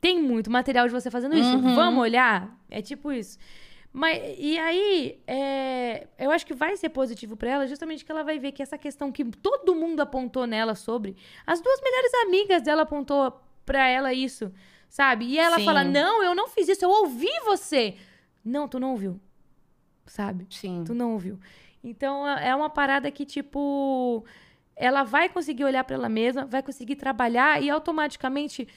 Tem 0.00 0.20
muito 0.20 0.50
material 0.50 0.86
de 0.86 0.92
você 0.92 1.10
fazendo 1.10 1.36
isso. 1.36 1.56
Uhum. 1.56 1.74
Vamos 1.74 2.00
olhar? 2.00 2.56
É 2.70 2.80
tipo 2.80 3.10
isso. 3.12 3.38
Mas, 3.92 4.20
e 4.38 4.58
aí, 4.58 5.20
é, 5.26 6.06
eu 6.18 6.30
acho 6.30 6.46
que 6.46 6.54
vai 6.54 6.76
ser 6.76 6.90
positivo 6.90 7.36
para 7.36 7.50
ela, 7.50 7.66
justamente 7.66 8.04
que 8.04 8.12
ela 8.12 8.22
vai 8.22 8.38
ver 8.38 8.52
que 8.52 8.62
essa 8.62 8.76
questão 8.76 9.10
que 9.10 9.24
todo 9.24 9.74
mundo 9.74 10.00
apontou 10.00 10.46
nela 10.46 10.74
sobre, 10.74 11.16
as 11.46 11.60
duas 11.60 11.80
melhores 11.80 12.14
amigas 12.26 12.62
dela 12.62 12.82
apontou 12.82 13.40
para 13.64 13.88
ela 13.88 14.12
isso, 14.12 14.52
sabe? 14.88 15.24
E 15.26 15.38
ela 15.38 15.56
Sim. 15.56 15.64
fala: 15.64 15.84
Não, 15.84 16.22
eu 16.22 16.34
não 16.34 16.48
fiz 16.48 16.68
isso, 16.68 16.84
eu 16.84 16.90
ouvi 16.90 17.30
você. 17.44 17.96
Não, 18.44 18.68
tu 18.68 18.78
não 18.78 18.92
ouviu, 18.92 19.18
sabe? 20.06 20.46
Sim. 20.50 20.84
Tu 20.86 20.94
não 20.94 21.12
ouviu. 21.12 21.38
Então, 21.82 22.26
é 22.28 22.54
uma 22.54 22.70
parada 22.70 23.10
que, 23.10 23.24
tipo, 23.24 24.24
ela 24.76 25.02
vai 25.02 25.28
conseguir 25.28 25.64
olhar 25.64 25.82
para 25.84 25.96
ela 25.96 26.08
mesma, 26.08 26.44
vai 26.44 26.62
conseguir 26.62 26.96
trabalhar 26.96 27.62
e 27.62 27.68
automaticamente 27.68 28.68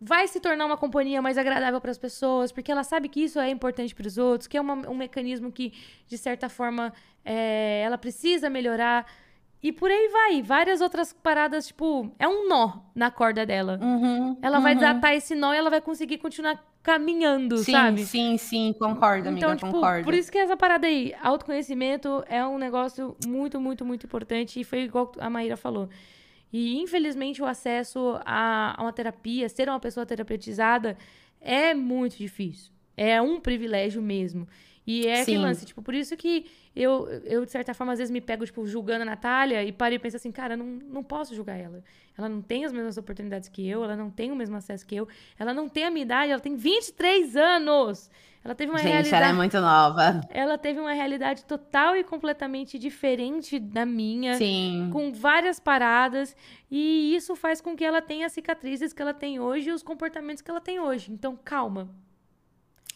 vai 0.00 0.28
se 0.28 0.40
tornar 0.40 0.64
uma 0.66 0.76
companhia 0.76 1.20
mais 1.20 1.36
agradável 1.36 1.80
para 1.80 1.90
as 1.90 1.98
pessoas, 1.98 2.52
porque 2.52 2.70
ela 2.70 2.84
sabe 2.84 3.08
que 3.08 3.20
isso 3.24 3.38
é 3.38 3.50
importante 3.50 3.94
para 3.94 4.06
os 4.06 4.16
outros, 4.16 4.46
que 4.46 4.56
é 4.56 4.60
uma, 4.60 4.74
um 4.88 4.94
mecanismo 4.94 5.50
que, 5.50 5.72
de 6.06 6.16
certa 6.16 6.48
forma, 6.48 6.92
é, 7.24 7.82
ela 7.84 7.98
precisa 7.98 8.48
melhorar. 8.48 9.06
E 9.60 9.72
por 9.72 9.90
aí 9.90 10.08
vai. 10.08 10.42
Várias 10.42 10.80
outras 10.80 11.12
paradas, 11.12 11.66
tipo, 11.66 12.12
é 12.16 12.28
um 12.28 12.48
nó 12.48 12.74
na 12.94 13.10
corda 13.10 13.44
dela. 13.44 13.78
Uhum, 13.82 14.36
ela 14.40 14.58
uhum. 14.58 14.62
vai 14.62 14.74
desatar 14.76 15.14
esse 15.14 15.34
nó 15.34 15.52
e 15.52 15.56
ela 15.56 15.68
vai 15.68 15.80
conseguir 15.80 16.18
continuar 16.18 16.64
caminhando, 16.80 17.58
sim, 17.58 17.72
sabe? 17.72 18.04
Sim, 18.04 18.38
sim, 18.38 18.72
concordo, 18.78 19.28
amiga, 19.28 19.46
então, 19.46 19.56
tipo, 19.56 19.72
concordo. 19.72 20.04
Por 20.04 20.14
isso 20.14 20.30
que 20.30 20.38
essa 20.38 20.56
parada 20.56 20.86
aí, 20.86 21.12
autoconhecimento 21.20 22.24
é 22.28 22.46
um 22.46 22.56
negócio 22.56 23.16
muito, 23.26 23.60
muito, 23.60 23.84
muito 23.84 24.06
importante. 24.06 24.60
E 24.60 24.64
foi 24.64 24.82
igual 24.82 25.10
a 25.18 25.28
Maíra 25.28 25.56
falou. 25.56 25.88
E, 26.52 26.78
infelizmente, 26.78 27.42
o 27.42 27.46
acesso 27.46 28.18
a, 28.24 28.74
a 28.78 28.82
uma 28.82 28.92
terapia, 28.92 29.48
ser 29.48 29.68
uma 29.68 29.80
pessoa 29.80 30.06
terapeutizada, 30.06 30.96
é 31.40 31.74
muito 31.74 32.16
difícil. 32.16 32.72
É 32.96 33.20
um 33.20 33.40
privilégio 33.40 34.02
mesmo. 34.02 34.48
E 34.90 35.06
é 35.06 35.16
Sim. 35.16 35.20
aquele 35.20 35.38
lance, 35.40 35.66
tipo, 35.66 35.82
por 35.82 35.94
isso 35.94 36.16
que 36.16 36.46
eu, 36.74 37.06
eu, 37.26 37.44
de 37.44 37.50
certa 37.52 37.74
forma, 37.74 37.92
às 37.92 37.98
vezes 37.98 38.10
me 38.10 38.22
pego, 38.22 38.46
tipo, 38.46 38.66
julgando 38.66 39.02
a 39.02 39.04
Natália 39.04 39.62
e 39.62 39.70
parei 39.70 39.96
e 39.96 39.98
penso 39.98 40.16
assim, 40.16 40.32
cara, 40.32 40.56
não, 40.56 40.64
não 40.64 41.02
posso 41.02 41.34
julgar 41.34 41.60
ela. 41.60 41.84
Ela 42.16 42.26
não 42.26 42.40
tem 42.40 42.64
as 42.64 42.72
mesmas 42.72 42.96
oportunidades 42.96 43.50
que 43.50 43.68
eu, 43.68 43.84
ela 43.84 43.94
não 43.94 44.08
tem 44.08 44.32
o 44.32 44.34
mesmo 44.34 44.56
acesso 44.56 44.86
que 44.86 44.96
eu, 44.96 45.06
ela 45.38 45.52
não 45.52 45.68
tem 45.68 45.84
a 45.84 45.90
minha 45.90 46.04
idade, 46.04 46.32
ela 46.32 46.40
tem 46.40 46.56
23 46.56 47.36
anos. 47.36 48.10
Ela 48.42 48.54
teve 48.54 48.72
uma 48.72 48.78
Gente, 48.78 48.88
realidade. 48.92 49.22
ela 49.22 49.26
é 49.30 49.32
muito 49.34 49.60
nova. 49.60 50.20
Ela 50.30 50.56
teve 50.56 50.80
uma 50.80 50.94
realidade 50.94 51.44
total 51.44 51.94
e 51.94 52.02
completamente 52.02 52.78
diferente 52.78 53.58
da 53.58 53.84
minha. 53.84 54.36
Sim. 54.36 54.88
Com 54.90 55.12
várias 55.12 55.60
paradas. 55.60 56.34
E 56.70 57.14
isso 57.14 57.36
faz 57.36 57.60
com 57.60 57.76
que 57.76 57.84
ela 57.84 58.00
tenha 58.00 58.24
as 58.24 58.32
cicatrizes 58.32 58.94
que 58.94 59.02
ela 59.02 59.12
tem 59.12 59.38
hoje 59.38 59.68
e 59.68 59.72
os 59.72 59.82
comportamentos 59.82 60.40
que 60.40 60.50
ela 60.50 60.62
tem 60.62 60.80
hoje. 60.80 61.12
Então, 61.12 61.38
calma. 61.44 61.90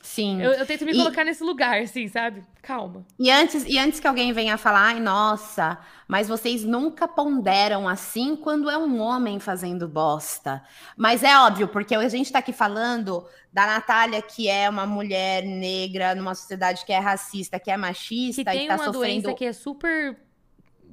Sim. 0.03 0.43
Eu, 0.43 0.53
eu 0.53 0.67
tento 0.67 0.85
me 0.85 0.93
e... 0.93 0.97
colocar 0.97 1.25
nesse 1.25 1.45
lugar, 1.45 1.81
assim, 1.81 2.09
sabe? 2.09 2.45
Calma. 2.61 3.07
E 3.19 3.31
antes, 3.31 3.65
e 3.65 3.79
antes 3.79 4.01
que 4.01 4.07
alguém 4.07 4.33
venha 4.33 4.59
falar, 4.59 4.89
ai, 4.89 5.01
nossa, 5.01 5.79
mas 6.09 6.29
vocês 6.29 6.65
nunca 6.65 7.07
ponderam 7.07 7.89
assim 7.89 8.35
quando 8.35 8.69
é 8.69 8.77
um 8.77 9.01
homem 9.01 9.39
fazendo 9.39 9.87
bosta. 9.87 10.63
Mas 10.97 11.23
é 11.23 11.39
óbvio, 11.39 11.69
porque 11.69 11.95
a 11.95 12.09
gente 12.09 12.33
tá 12.33 12.41
aqui 12.41 12.53
falando 12.53 13.25
da 13.53 13.65
Natália, 13.65 14.21
que 14.21 14.49
é 14.49 14.69
uma 14.69 14.87
mulher 14.87 15.45
negra 15.45 16.17
numa 16.17 16.35
sociedade 16.35 16.85
que 16.85 16.93
é 16.93 16.99
racista, 16.99 17.61
que 17.61 17.71
é 17.71 17.77
machista 17.77 18.43
que 18.43 18.51
tem 18.51 18.65
e 18.65 18.69
tá 18.69 18.75
uma 18.75 18.85
sofrendo. 18.87 19.23
doença 19.23 19.35
que 19.35 19.45
é 19.45 19.53
super. 19.53 20.19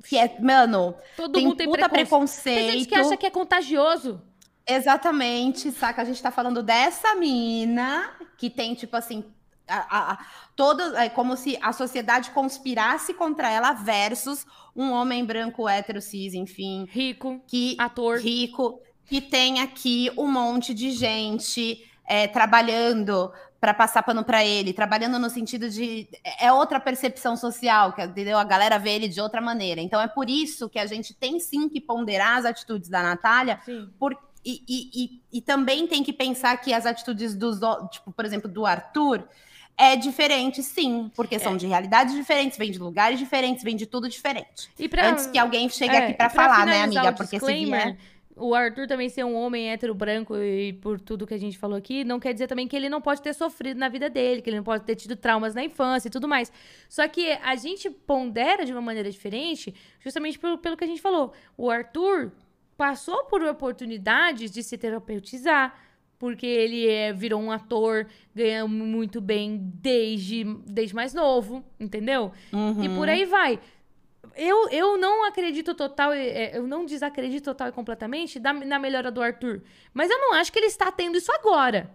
Que 0.07 0.17
é, 0.17 0.39
mano, 0.39 0.95
Todo 1.17 1.33
tem 1.33 1.43
mundo 1.45 1.57
tem 1.57 1.67
puta 1.67 1.89
preconceito. 1.89 2.57
Tem 2.57 2.71
gente 2.79 2.87
que 2.87 2.95
acha 2.95 3.17
que 3.17 3.25
é 3.25 3.29
contagioso. 3.31 4.21
Exatamente, 4.69 5.71
saca? 5.71 6.01
A 6.01 6.05
gente 6.05 6.21
tá 6.21 6.31
falando 6.31 6.61
dessa 6.61 7.15
mina 7.15 8.11
que 8.37 8.49
tem, 8.49 8.75
tipo 8.75 8.95
assim, 8.95 9.23
a, 9.67 10.13
a, 10.13 10.25
toda, 10.55 11.03
é 11.03 11.09
como 11.09 11.35
se 11.35 11.57
a 11.61 11.71
sociedade 11.71 12.31
conspirasse 12.31 13.13
contra 13.13 13.49
ela 13.49 13.73
versus 13.73 14.45
um 14.75 14.91
homem 14.91 15.25
branco, 15.25 15.67
hétero, 15.67 16.01
cis, 16.01 16.33
enfim. 16.33 16.87
Rico, 16.89 17.41
que, 17.47 17.75
ator. 17.79 18.19
Rico, 18.19 18.81
que 19.05 19.21
tem 19.21 19.61
aqui 19.61 20.11
um 20.17 20.27
monte 20.27 20.73
de 20.73 20.91
gente 20.91 21.83
é, 22.07 22.27
trabalhando 22.27 23.31
para 23.59 23.73
passar 23.73 24.03
pano 24.03 24.23
para 24.23 24.45
ele, 24.45 24.71
trabalhando 24.71 25.19
no 25.19 25.29
sentido 25.29 25.69
de 25.69 26.07
é, 26.23 26.47
é 26.47 26.53
outra 26.53 26.79
percepção 26.79 27.35
social, 27.35 27.91
que 27.91 28.01
entendeu? 28.01 28.37
A 28.37 28.43
galera 28.43 28.79
vê 28.79 28.91
ele 28.91 29.07
de 29.07 29.19
outra 29.19 29.41
maneira. 29.41 29.81
Então 29.81 29.99
é 29.99 30.07
por 30.07 30.29
isso 30.29 30.69
que 30.69 30.79
a 30.79 30.85
gente 30.85 31.13
tem 31.13 31.39
sim 31.39 31.67
que 31.67 31.81
ponderar 31.81 32.37
as 32.37 32.45
atitudes 32.45 32.87
da 32.87 33.03
Natália, 33.03 33.59
por, 33.99 34.17
e, 34.49 34.63
e, 34.67 34.89
e, 34.93 35.21
e, 35.37 35.41
também 35.41 35.85
tem 35.85 36.03
que 36.03 36.11
pensar 36.11 36.57
que 36.57 36.73
as 36.73 36.85
atitudes 36.85 37.35
dos, 37.35 37.59
tipo, 37.91 38.11
por 38.11 38.25
exemplo, 38.25 38.49
do 38.49 38.65
Arthur 38.65 39.27
é 39.77 39.95
diferente, 39.95 40.63
sim, 40.63 41.11
porque 41.15 41.37
são 41.37 41.53
é. 41.53 41.57
de 41.57 41.67
realidades 41.67 42.15
diferentes, 42.15 42.57
vem 42.57 42.71
de 42.71 42.79
lugares 42.79 43.19
diferentes, 43.19 43.63
vem 43.63 43.75
de 43.75 43.85
tudo 43.85 44.09
diferente. 44.09 44.69
Pra, 44.89 45.09
Antes 45.09 45.27
que 45.27 45.37
alguém 45.37 45.69
chegue 45.69 45.95
é, 45.95 46.05
aqui 46.05 46.13
para 46.13 46.29
falar, 46.29 46.65
né, 46.65 46.83
amiga? 46.83 47.13
Porque 47.13 47.39
se 47.39 47.45
vier 47.45 47.97
o 48.39 48.55
Arthur 48.55 48.87
também 48.87 49.09
ser 49.09 49.23
um 49.25 49.35
homem 49.35 49.69
hétero 49.69 49.93
branco 49.93 50.35
e 50.37 50.73
por 50.73 50.99
tudo 50.99 51.27
que 51.27 51.33
a 51.33 51.37
gente 51.37 51.57
falou 51.57 51.77
aqui, 51.77 52.03
não 52.03 52.19
quer 52.19 52.33
dizer 52.33 52.47
também 52.47 52.67
que 52.67 52.75
ele 52.75 52.89
não 52.89 53.01
pode 53.01 53.21
ter 53.21 53.33
sofrido 53.33 53.77
na 53.77 53.89
vida 53.89 54.09
dele, 54.09 54.41
que 54.41 54.49
ele 54.49 54.57
não 54.57 54.63
pode 54.63 54.85
ter 54.85 54.95
tido 54.95 55.15
traumas 55.15 55.53
na 55.53 55.63
infância 55.63 56.07
e 56.07 56.11
tudo 56.11 56.27
mais. 56.27 56.51
Só 56.87 57.07
que 57.07 57.31
a 57.43 57.55
gente 57.55 57.89
pondera 57.89 58.65
de 58.65 58.71
uma 58.71 58.81
maneira 58.81 59.11
diferente, 59.11 59.75
justamente 59.99 60.39
pelo, 60.39 60.57
pelo 60.57 60.77
que 60.77 60.83
a 60.83 60.87
gente 60.87 61.01
falou. 61.01 61.33
O 61.57 61.69
Arthur 61.69 62.31
passou 62.79 63.25
por 63.25 63.43
oportunidades 63.43 64.49
de 64.49 64.63
se 64.63 64.77
terapeutizar, 64.77 65.77
porque 66.17 66.47
ele 66.47 66.87
é, 66.87 67.11
virou 67.11 67.41
um 67.41 67.51
ator, 67.51 68.07
ganha 68.33 68.65
muito 68.65 69.19
bem 69.19 69.59
desde, 69.81 70.45
desde 70.65 70.95
mais 70.95 71.13
novo, 71.13 71.61
entendeu? 71.77 72.31
Uhum. 72.53 72.81
E 72.81 72.87
por 72.87 73.09
aí 73.09 73.25
vai 73.25 73.59
eu, 74.35 74.69
eu 74.69 74.97
não 74.97 75.27
acredito 75.27 75.75
total, 75.75 76.13
é, 76.13 76.57
eu 76.57 76.65
não 76.65 76.85
desacredito 76.85 77.43
total 77.43 77.67
e 77.67 77.71
completamente 77.73 78.39
da, 78.39 78.53
na 78.53 78.79
melhora 78.79 79.11
do 79.11 79.21
Arthur. 79.21 79.61
Mas 79.93 80.09
eu 80.09 80.17
não 80.17 80.33
acho 80.33 80.51
que 80.51 80.59
ele 80.59 80.67
está 80.67 80.89
tendo 80.89 81.17
isso 81.17 81.31
agora. 81.33 81.89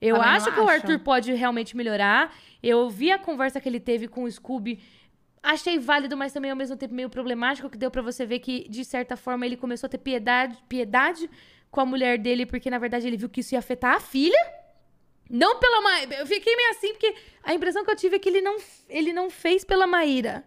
Eu 0.00 0.16
acho 0.16 0.46
que 0.46 0.60
acho. 0.60 0.62
o 0.62 0.68
Arthur 0.68 0.98
pode 1.00 1.32
realmente 1.34 1.76
melhorar. 1.76 2.34
Eu 2.62 2.88
vi 2.88 3.10
a 3.10 3.18
conversa 3.18 3.60
que 3.60 3.68
ele 3.68 3.80
teve 3.80 4.08
com 4.08 4.24
o 4.24 4.30
Scooby. 4.30 4.80
Achei 5.42 5.78
válido, 5.78 6.16
mas 6.16 6.32
também 6.32 6.50
ao 6.50 6.56
mesmo 6.56 6.76
tempo 6.76 6.94
meio 6.94 7.08
problemático, 7.08 7.70
que 7.70 7.78
deu 7.78 7.90
para 7.90 8.02
você 8.02 8.26
ver 8.26 8.40
que, 8.40 8.68
de 8.68 8.84
certa 8.84 9.16
forma, 9.16 9.46
ele 9.46 9.56
começou 9.56 9.86
a 9.86 9.90
ter 9.90 9.98
piedade, 9.98 10.58
piedade 10.68 11.30
com 11.70 11.80
a 11.80 11.86
mulher 11.86 12.18
dele, 12.18 12.46
porque 12.46 12.70
na 12.70 12.78
verdade 12.78 13.06
ele 13.06 13.16
viu 13.16 13.28
que 13.28 13.40
isso 13.40 13.54
ia 13.54 13.58
afetar 13.58 13.94
a 13.94 14.00
filha. 14.00 14.38
Não 15.28 15.58
pela 15.58 15.80
Maíra. 15.80 16.16
Eu 16.16 16.26
fiquei 16.26 16.54
meio 16.54 16.70
assim, 16.70 16.92
porque 16.92 17.14
a 17.42 17.54
impressão 17.54 17.84
que 17.84 17.90
eu 17.90 17.96
tive 17.96 18.16
é 18.16 18.18
que 18.18 18.28
ele 18.28 18.40
não, 18.40 18.56
ele 18.88 19.12
não 19.12 19.28
fez 19.28 19.64
pela 19.64 19.86
Maíra. 19.86 20.44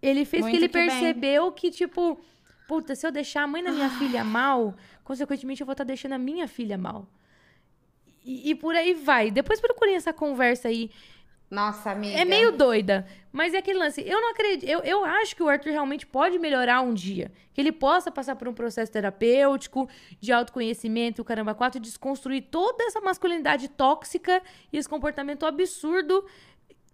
Ele 0.00 0.24
fez 0.24 0.42
Muito 0.42 0.52
que 0.52 0.56
ele 0.58 0.68
que 0.68 0.72
percebeu 0.72 1.44
bem. 1.44 1.52
que, 1.52 1.70
tipo, 1.70 2.18
puta, 2.66 2.94
se 2.94 3.06
eu 3.06 3.12
deixar 3.12 3.42
a 3.42 3.46
mãe 3.46 3.62
da 3.62 3.70
minha 3.70 3.90
filha 3.90 4.24
mal, 4.24 4.74
consequentemente 5.04 5.60
eu 5.60 5.66
vou 5.66 5.72
estar 5.72 5.84
tá 5.84 5.88
deixando 5.88 6.12
a 6.12 6.18
minha 6.18 6.48
filha 6.48 6.76
mal. 6.76 7.08
E, 8.24 8.50
e, 8.50 8.54
por 8.54 8.74
aí 8.74 8.92
vai. 8.92 9.30
Depois 9.30 9.60
procurem 9.60 9.94
essa 9.94 10.12
conversa 10.12 10.68
aí. 10.68 10.90
Nossa, 11.50 11.92
amiga. 11.92 12.18
É 12.18 12.24
meio 12.24 12.50
doida. 12.52 13.06
Mas 13.32 13.54
é 13.54 13.58
aquele 13.58 13.78
lance. 13.78 14.02
Eu 14.02 14.20
não 14.20 14.30
acredito. 14.30 14.68
Eu, 14.68 14.80
eu 14.80 15.04
acho 15.04 15.36
que 15.36 15.42
o 15.42 15.48
Arthur 15.48 15.70
realmente 15.70 16.06
pode 16.06 16.38
melhorar 16.38 16.80
um 16.80 16.92
dia. 16.92 17.30
Que 17.54 17.60
ele 17.60 17.70
possa 17.70 18.10
passar 18.10 18.34
por 18.34 18.48
um 18.48 18.54
processo 18.54 18.90
terapêutico, 18.90 19.88
de 20.20 20.32
autoconhecimento, 20.32 21.22
o 21.22 21.24
caramba, 21.24 21.54
quatro, 21.54 21.80
desconstruir 21.80 22.48
toda 22.50 22.84
essa 22.84 23.00
masculinidade 23.00 23.68
tóxica 23.68 24.42
e 24.72 24.76
esse 24.76 24.88
comportamento 24.88 25.46
absurdo 25.46 26.24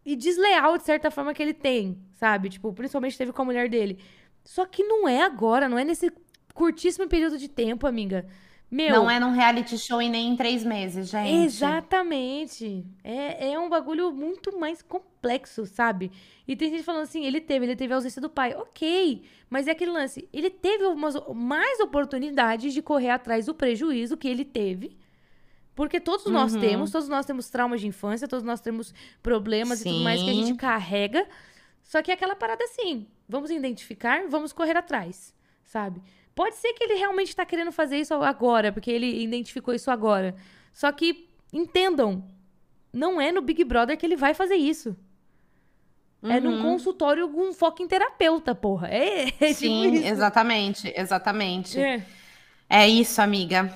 e 0.04 0.16
desleal, 0.16 0.76
de 0.76 0.84
certa 0.84 1.10
forma, 1.10 1.32
que 1.32 1.42
ele 1.42 1.54
tem, 1.54 1.96
sabe? 2.14 2.50
Tipo, 2.50 2.72
principalmente 2.72 3.16
teve 3.16 3.32
com 3.32 3.42
a 3.42 3.44
mulher 3.44 3.68
dele. 3.68 3.98
Só 4.44 4.66
que 4.66 4.82
não 4.82 5.08
é 5.08 5.22
agora, 5.22 5.68
não 5.68 5.78
é 5.78 5.84
nesse 5.84 6.12
curtíssimo 6.52 7.08
período 7.08 7.38
de 7.38 7.48
tempo, 7.48 7.86
amiga. 7.86 8.26
Meu, 8.72 8.90
não 8.90 9.10
é 9.10 9.20
num 9.20 9.32
reality 9.32 9.76
show 9.76 10.00
e 10.00 10.08
nem 10.08 10.30
em 10.30 10.36
três 10.36 10.64
meses, 10.64 11.10
gente. 11.10 11.44
Exatamente. 11.44 12.86
É, 13.04 13.52
é 13.52 13.58
um 13.58 13.68
bagulho 13.68 14.10
muito 14.10 14.58
mais 14.58 14.80
complexo, 14.80 15.66
sabe? 15.66 16.10
E 16.48 16.56
tem 16.56 16.70
gente 16.70 16.82
falando 16.82 17.02
assim, 17.02 17.26
ele 17.26 17.38
teve, 17.38 17.66
ele 17.66 17.76
teve 17.76 17.92
a 17.92 17.96
ausência 17.96 18.22
do 18.22 18.30
pai. 18.30 18.54
Ok, 18.54 19.24
mas 19.50 19.68
é 19.68 19.72
aquele 19.72 19.90
lance. 19.90 20.26
Ele 20.32 20.48
teve 20.48 20.84
umas, 20.86 21.14
mais 21.34 21.80
oportunidades 21.80 22.72
de 22.72 22.80
correr 22.80 23.10
atrás 23.10 23.44
do 23.44 23.54
prejuízo 23.54 24.16
que 24.16 24.26
ele 24.26 24.44
teve 24.44 24.96
porque 25.74 25.98
todos 25.98 26.26
nós 26.26 26.54
uhum. 26.54 26.60
temos, 26.60 26.90
todos 26.90 27.08
nós 27.08 27.24
temos 27.24 27.48
traumas 27.48 27.80
de 27.80 27.86
infância, 27.86 28.28
todos 28.28 28.44
nós 28.44 28.60
temos 28.60 28.92
problemas 29.22 29.78
Sim. 29.78 29.88
e 29.88 29.92
tudo 29.92 30.04
mais 30.04 30.22
que 30.22 30.30
a 30.30 30.34
gente 30.34 30.54
carrega. 30.54 31.26
Só 31.82 32.02
que 32.02 32.10
é 32.10 32.14
aquela 32.14 32.36
parada 32.36 32.62
assim, 32.64 33.06
vamos 33.28 33.50
identificar, 33.50 34.26
vamos 34.28 34.52
correr 34.52 34.76
atrás, 34.76 35.34
sabe? 35.64 36.02
Pode 36.34 36.56
ser 36.56 36.72
que 36.72 36.84
ele 36.84 36.94
realmente 36.94 37.28
está 37.28 37.44
querendo 37.44 37.72
fazer 37.72 37.98
isso 37.98 38.14
agora, 38.14 38.72
porque 38.72 38.90
ele 38.90 39.22
identificou 39.22 39.74
isso 39.74 39.90
agora. 39.90 40.34
Só 40.72 40.90
que 40.90 41.28
entendam, 41.52 42.24
não 42.92 43.20
é 43.20 43.30
no 43.30 43.42
Big 43.42 43.62
Brother 43.64 43.96
que 43.98 44.06
ele 44.06 44.16
vai 44.16 44.32
fazer 44.32 44.56
isso. 44.56 44.96
Uhum. 46.22 46.30
É 46.30 46.40
num 46.40 46.56
uhum. 46.56 46.62
consultório 46.62 47.28
com 47.28 47.50
um 47.50 47.52
foco 47.52 47.82
em 47.82 47.88
terapeuta, 47.88 48.54
porra. 48.54 48.88
É, 48.88 49.28
é 49.28 49.30
tipo 49.30 49.54
Sim, 49.54 49.92
tipo 49.92 50.06
exatamente, 50.06 50.92
exatamente. 50.96 51.80
É. 51.80 52.06
é 52.68 52.88
isso, 52.88 53.20
amiga. 53.20 53.74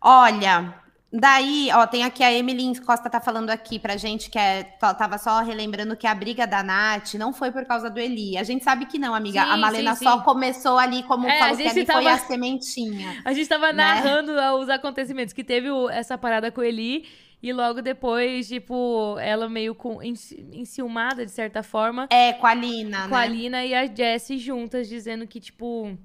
Olha, 0.00 0.74
Daí, 1.16 1.68
ó, 1.72 1.86
tem 1.86 2.02
aqui 2.02 2.24
a 2.24 2.32
Emily 2.32 2.80
Costa 2.80 3.08
tá 3.08 3.20
falando 3.20 3.48
aqui 3.48 3.78
pra 3.78 3.96
gente 3.96 4.28
que 4.28 4.36
é, 4.36 4.64
tava 4.64 5.16
só 5.16 5.42
relembrando 5.42 5.96
que 5.96 6.08
a 6.08 6.14
briga 6.14 6.44
da 6.44 6.60
Nath 6.60 7.14
não 7.14 7.32
foi 7.32 7.52
por 7.52 7.64
causa 7.64 7.88
do 7.88 8.00
Eli. 8.00 8.36
A 8.36 8.42
gente 8.42 8.64
sabe 8.64 8.84
que 8.86 8.98
não, 8.98 9.14
amiga. 9.14 9.44
Sim, 9.44 9.48
a 9.48 9.56
Malena 9.56 9.94
sim, 9.94 10.04
só 10.04 10.18
sim. 10.18 10.24
começou 10.24 10.76
ali, 10.76 11.04
como 11.04 11.28
é, 11.28 11.38
falou 11.38 11.56
que 11.56 11.68
ali 11.68 11.84
tava... 11.84 12.02
foi 12.02 12.10
a 12.10 12.18
sementinha. 12.18 13.22
A 13.24 13.32
gente 13.32 13.48
tava 13.48 13.72
né? 13.72 13.84
narrando 13.84 14.32
os 14.60 14.68
acontecimentos, 14.68 15.32
que 15.32 15.44
teve 15.44 15.68
essa 15.92 16.18
parada 16.18 16.50
com 16.50 16.60
o 16.60 16.64
Eli. 16.64 17.06
E 17.40 17.52
logo 17.52 17.80
depois, 17.80 18.48
tipo, 18.48 19.16
ela 19.20 19.48
meio 19.48 19.72
com, 19.72 20.02
enciumada, 20.02 21.24
de 21.24 21.30
certa 21.30 21.62
forma. 21.62 22.08
É, 22.10 22.32
com 22.32 22.46
a 22.46 22.54
Lina, 22.54 23.02
Com 23.02 23.14
né? 23.14 23.22
a 23.22 23.26
Lina 23.26 23.64
e 23.64 23.72
a 23.72 23.86
Jessie 23.86 24.38
juntas, 24.38 24.88
dizendo 24.88 25.28
que, 25.28 25.38
tipo, 25.38 25.96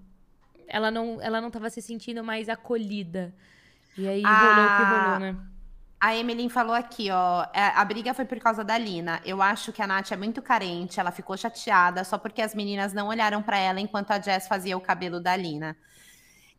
ela 0.67 0.91
não, 0.91 1.19
ela 1.19 1.41
não 1.41 1.49
tava 1.49 1.69
se 1.71 1.81
sentindo 1.81 2.23
mais 2.23 2.47
acolhida. 2.47 3.33
E 3.99 4.07
aí 4.07 4.23
a... 4.25 4.39
rolou 4.39 4.65
o 4.65 4.77
que 4.77 4.83
rolou, 4.83 5.19
né? 5.19 5.35
A 6.01 6.15
Emily 6.15 6.47
falou 6.47 6.73
aqui, 6.73 7.11
ó. 7.11 7.45
É, 7.53 7.73
a 7.75 7.83
briga 7.83 8.13
foi 8.13 8.23
por 8.23 8.39
causa 8.39 8.63
da 8.63 8.77
Lina. 8.77 9.19
Eu 9.25 9.41
acho 9.41 9.73
que 9.73 9.81
a 9.81 9.87
Nath 9.87 10.13
é 10.13 10.15
muito 10.15 10.41
carente, 10.41 10.97
ela 10.97 11.11
ficou 11.11 11.35
chateada 11.35 12.05
só 12.05 12.17
porque 12.17 12.41
as 12.41 12.55
meninas 12.55 12.93
não 12.93 13.09
olharam 13.09 13.41
para 13.41 13.57
ela 13.57 13.81
enquanto 13.81 14.11
a 14.11 14.19
Jess 14.19 14.47
fazia 14.47 14.77
o 14.77 14.81
cabelo 14.81 15.19
da 15.19 15.35
Lina. 15.35 15.75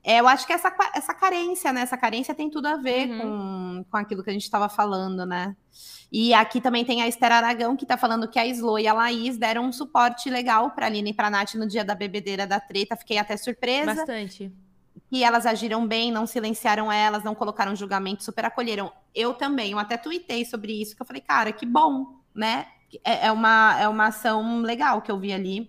É, 0.04 0.20
eu 0.20 0.28
acho 0.28 0.46
que 0.46 0.52
essa, 0.52 0.70
essa 0.94 1.14
carência, 1.14 1.72
né? 1.72 1.80
Essa 1.80 1.96
carência 1.96 2.34
tem 2.34 2.50
tudo 2.50 2.66
a 2.66 2.76
ver 2.76 3.08
uhum. 3.08 3.18
com, 3.18 3.84
com 3.90 3.96
aquilo 3.96 4.22
que 4.22 4.28
a 4.28 4.32
gente 4.32 4.42
estava 4.42 4.68
falando, 4.68 5.24
né? 5.24 5.56
E 6.12 6.34
aqui 6.34 6.60
também 6.60 6.84
tem 6.84 7.00
a 7.00 7.08
Esther 7.08 7.32
Aragão, 7.32 7.76
que 7.76 7.86
tá 7.86 7.96
falando 7.96 8.28
que 8.28 8.38
a 8.38 8.46
Slo 8.46 8.78
e 8.78 8.86
a 8.86 8.92
Laís 8.92 9.38
deram 9.38 9.64
um 9.64 9.72
suporte 9.72 10.28
legal 10.28 10.70
pra 10.72 10.88
Lina 10.88 11.08
e 11.08 11.14
pra 11.14 11.30
Nath 11.30 11.54
no 11.54 11.66
dia 11.66 11.84
da 11.84 11.94
bebedeira 11.94 12.46
da 12.46 12.60
treta. 12.60 12.96
Fiquei 12.96 13.16
até 13.16 13.38
surpresa. 13.38 13.94
Bastante 13.94 14.52
que 15.10 15.24
elas 15.24 15.44
agiram 15.44 15.84
bem, 15.88 16.12
não 16.12 16.24
silenciaram 16.24 16.90
elas, 16.90 17.24
não 17.24 17.34
colocaram 17.34 17.74
julgamento, 17.74 18.22
super 18.22 18.44
acolheram. 18.44 18.92
Eu 19.12 19.34
também, 19.34 19.72
eu 19.72 19.78
até 19.78 19.96
tuitei 19.96 20.44
sobre 20.44 20.80
isso, 20.80 20.94
que 20.94 21.02
eu 21.02 21.06
falei, 21.06 21.20
cara, 21.20 21.50
que 21.50 21.66
bom, 21.66 22.20
né? 22.32 22.68
É, 23.02 23.26
é 23.26 23.32
uma, 23.32 23.76
é 23.80 23.88
uma 23.88 24.06
ação 24.06 24.60
legal 24.60 25.02
que 25.02 25.10
eu 25.10 25.18
vi 25.18 25.32
ali. 25.32 25.68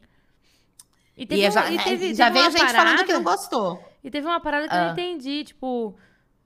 E, 1.18 1.26
teve 1.26 1.42
e 1.42 1.50
já, 1.50 1.72
e 1.72 1.80
teve, 1.80 2.14
já 2.14 2.30
veio 2.30 2.52
gente 2.52 2.60
parada, 2.60 2.78
falando 2.78 3.04
que 3.04 3.14
não 3.14 3.24
gostou. 3.24 3.84
E 4.04 4.12
teve 4.12 4.28
uma 4.28 4.40
parada 4.40 4.68
que 4.68 4.76
ah. 4.76 4.78
eu 4.78 4.86
não 4.86 4.92
entendi, 4.92 5.44
tipo... 5.44 5.98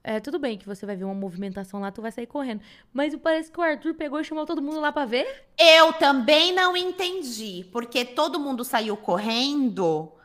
É, 0.02 0.20
tudo 0.20 0.38
bem 0.38 0.56
que 0.56 0.64
você 0.64 0.86
vai 0.86 0.96
ver 0.96 1.04
uma 1.04 1.14
movimentação 1.14 1.80
lá, 1.80 1.90
tu 1.90 2.00
vai 2.00 2.12
sair 2.12 2.26
correndo. 2.26 2.62
Mas 2.94 3.14
parece 3.16 3.50
que 3.50 3.58
o 3.58 3.62
Arthur 3.62 3.92
pegou 3.92 4.20
e 4.20 4.24
chamou 4.24 4.46
todo 4.46 4.62
mundo 4.62 4.80
lá 4.80 4.92
pra 4.92 5.04
ver. 5.04 5.26
Eu 5.58 5.92
também 5.94 6.54
não 6.54 6.76
entendi. 6.76 7.66
Porque 7.72 8.04
todo 8.04 8.38
mundo 8.38 8.64
saiu 8.64 8.96
correndo 8.96 10.15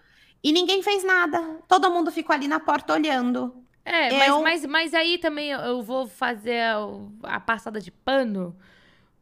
e 0.44 0.52
ninguém 0.52 0.82
fez 0.82 1.04
nada. 1.04 1.60
Todo 1.68 1.92
mundo 1.92 2.12
ficou 2.12 2.34
ali 2.34 2.48
na 2.48 2.60
porta 2.60 2.94
olhando. 2.94 3.54
É, 3.84 4.12
eu... 4.12 4.18
mas, 4.18 4.42
mas, 4.42 4.66
mas 4.66 4.94
aí 4.94 5.18
também 5.18 5.52
eu 5.52 5.82
vou 5.82 6.08
fazer 6.08 6.62
a, 6.62 6.78
a 7.24 7.40
passada 7.40 7.80
de 7.80 7.92
pano, 7.92 8.56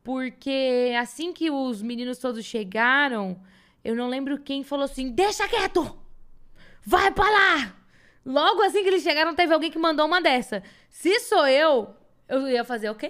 porque 0.04 0.94
assim 1.00 1.32
que 1.32 1.50
os 1.50 1.82
meninos 1.82 2.18
todos 2.18 2.46
chegaram, 2.46 3.42
eu 3.84 3.96
não 3.96 4.08
lembro 4.08 4.40
quem 4.40 4.64
falou 4.64 4.86
assim: 4.86 5.12
deixa 5.12 5.48
quieto! 5.48 5.98
Vai 6.86 7.12
pra 7.12 7.30
lá! 7.30 7.76
Logo 8.26 8.62
assim 8.64 8.84
que 8.84 8.90
eles 8.90 9.04
chegaram, 9.04 9.34
teve 9.34 9.54
alguém 9.54 9.72
que 9.72 9.80
mandou 9.80 10.06
uma 10.06 10.22
dessa. 10.22 10.62
Se 10.90 11.20
sou 11.22 11.48
eu, 11.48 11.96
eu 12.28 12.48
ia 12.48 12.64
fazer, 12.64 12.90
ok? 12.90 13.10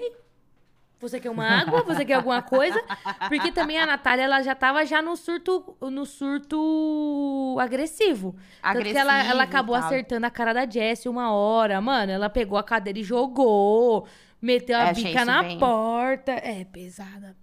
Você 0.99 1.19
quer 1.19 1.29
uma 1.29 1.45
água? 1.45 1.81
Você 1.83 2.03
quer 2.03 2.15
alguma 2.15 2.41
coisa? 2.41 2.83
Porque 3.29 3.51
também 3.51 3.79
a 3.79 3.85
Natália, 3.85 4.23
ela 4.23 4.41
já 4.41 4.53
tava 4.53 4.85
já 4.85 5.01
no 5.01 5.15
surto, 5.15 5.77
no 5.81 6.05
surto 6.05 7.57
agressivo. 7.59 8.35
Agressivo. 8.61 8.99
Ela, 8.99 9.23
ela 9.23 9.43
acabou 9.43 9.79
tá. 9.79 9.85
acertando 9.85 10.25
a 10.25 10.29
cara 10.29 10.53
da 10.53 10.69
Jessie 10.69 11.09
uma 11.09 11.31
hora. 11.31 11.79
Mano, 11.79 12.11
ela 12.11 12.29
pegou 12.29 12.57
a 12.57 12.63
cadeira 12.63 12.99
e 12.99 13.03
jogou. 13.03 14.07
Meteu 14.41 14.77
a 14.77 14.89
é, 14.89 14.93
bica 14.93 15.23
na 15.23 15.41
bem... 15.41 15.57
porta. 15.57 16.33
É, 16.33 16.65
pesado, 16.65 17.25
amiga. 17.25 17.35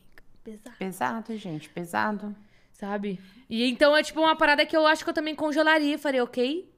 Pesado. 0.45 0.77
Pesado, 0.79 1.37
gente. 1.37 1.69
Pesado. 1.71 2.37
Sabe? 2.73 3.19
E 3.49 3.65
então 3.71 3.97
é 3.97 4.03
tipo 4.03 4.21
uma 4.21 4.37
parada 4.37 4.67
que 4.67 4.77
eu 4.77 4.87
acho 4.87 5.03
que 5.03 5.09
eu 5.09 5.15
também 5.15 5.35
congelaria. 5.35 5.99
Falei, 5.99 6.21
ok? 6.21 6.71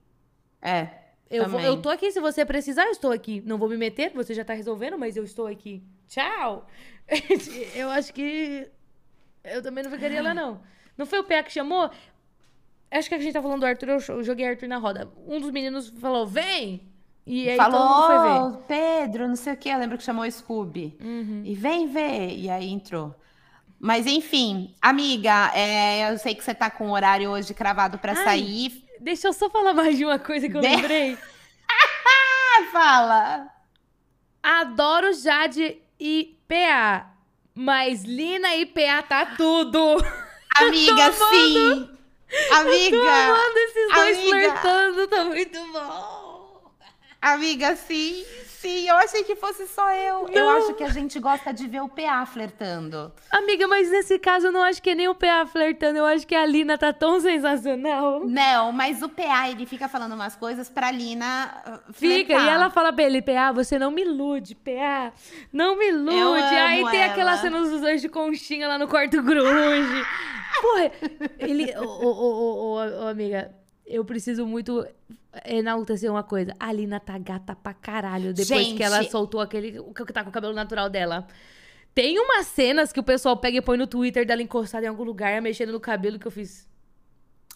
É. 0.63 1.08
Eu, 1.31 1.49
vou, 1.49 1.61
eu 1.61 1.81
tô 1.81 1.91
aqui, 1.91 2.11
se 2.11 2.21
você 2.21 2.45
precisar, 2.45 2.85
eu 2.85 2.93
estou 2.93 3.13
aqui. 3.13 3.43
Não 3.45 3.59
vou 3.59 3.69
me 3.69 3.77
meter, 3.77 4.13
você 4.15 4.33
já 4.33 4.45
tá 4.45 4.55
resolvendo, 4.55 4.99
mas 4.99 5.17
eu 5.17 5.25
estou 5.25 5.47
aqui. 5.47 5.83
Tchau! 6.09 6.67
eu 7.75 7.91
acho 7.91 8.13
que. 8.13 8.69
Eu 9.45 9.63
também 9.63 9.85
não 9.85 9.91
ficaria 9.91 10.23
lá, 10.23 10.33
não. 10.33 10.61
Não 10.97 11.07
foi 11.07 11.21
o 11.21 11.25
PA 11.25 11.43
que 11.43 11.53
chamou? 11.53 11.91
Acho 12.91 13.09
que 13.09 13.15
a 13.15 13.19
gente 13.19 13.33
tá 13.33 13.43
falando 13.43 13.61
do 13.61 13.67
Arthur, 13.67 13.89
eu 13.89 14.23
joguei 14.23 14.47
Arthur 14.47 14.69
na 14.69 14.79
roda. 14.79 15.09
Um 15.27 15.41
dos 15.41 15.51
meninos 15.51 15.89
falou, 15.89 16.27
vem! 16.27 16.89
E 17.27 17.51
aí 17.51 17.57
Falou. 17.59 18.65
Pedro, 18.67 19.29
não 19.29 19.37
sei 19.37 19.53
o 19.53 19.57
que, 19.57 19.69
eu 19.69 19.79
lembro 19.79 19.99
que 19.99 20.05
chamou 20.05 20.25
o 20.25 20.31
Scooby. 20.31 20.97
Uhum. 20.99 21.43
E 21.45 21.55
vem 21.55 21.87
ver. 21.87 22.35
E 22.35 22.49
aí 22.49 22.71
entrou. 22.71 23.15
Mas 23.79 24.07
enfim, 24.07 24.75
amiga, 24.81 25.53
é, 25.55 26.11
eu 26.11 26.19
sei 26.19 26.35
que 26.35 26.43
você 26.43 26.55
tá 26.55 26.71
com 26.71 26.89
o 26.89 26.93
horário 26.93 27.31
hoje 27.31 27.53
cravado 27.53 27.99
para 27.99 28.15
sair. 28.17 28.83
Deixa 29.09 29.29
eu 29.29 29.33
só 29.33 29.49
falar 29.49 29.73
mais 29.73 29.97
de 29.97 30.05
uma 30.05 30.19
coisa 30.19 30.51
que 30.51 30.55
eu 30.55 30.61
de... 30.61 30.69
lembrei. 30.69 31.17
Fala! 32.71 33.49
Adoro 34.43 35.15
Jade 35.15 35.81
e 35.99 36.37
PA, 36.47 37.11
mas 37.55 38.05
Lina 38.05 38.55
e 38.57 38.67
PA 38.67 39.03
tá 39.03 39.25
tudo. 39.35 39.97
Amiga, 40.55 41.11
sim! 41.11 41.89
Amiga! 42.53 42.97
Eu 42.97 43.03
tô 43.03 43.09
amando 43.09 43.59
esses 43.59 43.95
dois 43.95 44.19
amiga. 44.19 44.31
flertando, 44.31 45.09
tá 45.09 45.25
muito 45.25 45.59
bom! 45.73 46.18
Amiga, 47.21 47.75
sim! 47.77 48.25
Sim, 48.59 48.89
eu 48.89 48.97
achei 48.97 49.23
que 49.23 49.37
fosse 49.37 49.69
só 49.69 49.95
eu. 49.95 50.25
Não. 50.25 50.35
Eu 50.35 50.51
acho 50.51 50.75
que 50.75 50.83
a 50.83 50.89
gente 50.89 51.21
gosta 51.21 51.53
de 51.53 51.69
ver 51.69 51.81
o 51.81 51.89
PA 51.89 52.27
flertando. 52.27 53.13
Amiga, 53.31 53.69
mas 53.69 53.89
nesse 53.89 54.19
caso 54.19 54.49
eu 54.49 54.53
não 54.53 54.65
acho 54.65 54.83
que 54.83 54.91
é 54.91 54.97
nem 54.97 55.07
o 55.07 55.15
PA 55.15 55.47
flertando. 55.47 55.99
Eu 55.99 56.05
acho 56.05 56.27
que 56.27 56.35
a 56.35 56.45
Lina 56.45 56.77
tá 56.77 56.93
tão 56.93 57.21
sensacional. 57.21 58.27
Não, 58.27 58.73
mas 58.73 59.01
o 59.01 59.09
PA, 59.09 59.49
ele 59.49 59.65
fica 59.65 59.89
falando 59.89 60.17
umas 60.17 60.35
coisas 60.35 60.69
pra 60.69 60.91
Lina 60.91 61.55
uh, 61.65 61.93
Fica, 61.93 62.33
e 62.33 62.49
ela 62.49 62.69
fala 62.69 62.93
pra 62.93 63.05
ele, 63.05 63.23
PA, 63.23 63.53
você 63.53 63.79
não 63.79 63.93
me 63.93 64.03
ilude, 64.03 64.57
PA. 64.57 65.13
Não 65.53 65.79
me 65.79 65.91
ilude. 65.91 66.43
Aí 66.43 66.85
tem 66.91 67.03
ela. 67.03 67.13
aquela 67.13 67.37
cena 67.37 67.61
dos 67.61 67.81
dois 67.81 68.03
de 68.03 68.09
conchinha 68.09 68.67
lá 68.67 68.77
no 68.77 68.89
quarto 68.89 69.23
grunge. 69.23 70.05
Porra, 70.61 70.91
ele... 71.39 71.73
Ô, 71.79 71.85
ô, 71.85 72.11
ô, 72.11 73.05
ô, 73.05 73.07
amiga, 73.07 73.55
eu 73.89 74.05
preciso 74.05 74.47
muito 74.47 74.87
enaltecer 75.45 76.11
uma 76.11 76.23
coisa. 76.23 76.55
A 76.61 76.73
Lina 76.73 77.01
tá 77.01 77.17
gata 77.19 77.57
pra 77.57 77.73
caralho 77.75 78.35
depois 78.35 78.67
Gente. 78.67 78.77
que 78.77 78.83
ela 78.83 79.03
soltou 79.05 79.41
aquele. 79.41 79.79
O 79.81 79.93
que 79.93 80.13
tá 80.13 80.23
com 80.23 80.31
o 80.31 80.33
cabelo 80.33 80.55
natural 80.55 80.89
dela. 80.89 81.27
Tem 81.95 82.19
umas 82.19 82.47
cenas 82.47 82.93
que 82.93 83.01
o 83.01 83.03
pessoal 83.03 83.37
pega 83.37 83.59
e 83.59 83.63
põe 83.63 83.77
no 83.77 83.87
Twitter 83.87 84.25
dela 84.25 84.43
encostada 84.43 84.87
em 84.87 84.89
algum 84.89 85.03
lugar, 85.03 85.41
mexendo 85.43 85.73
no 85.73 85.81
cabelo, 85.81 86.19
que 86.19 86.27
eu 86.27 86.31
fiz. 86.31 86.69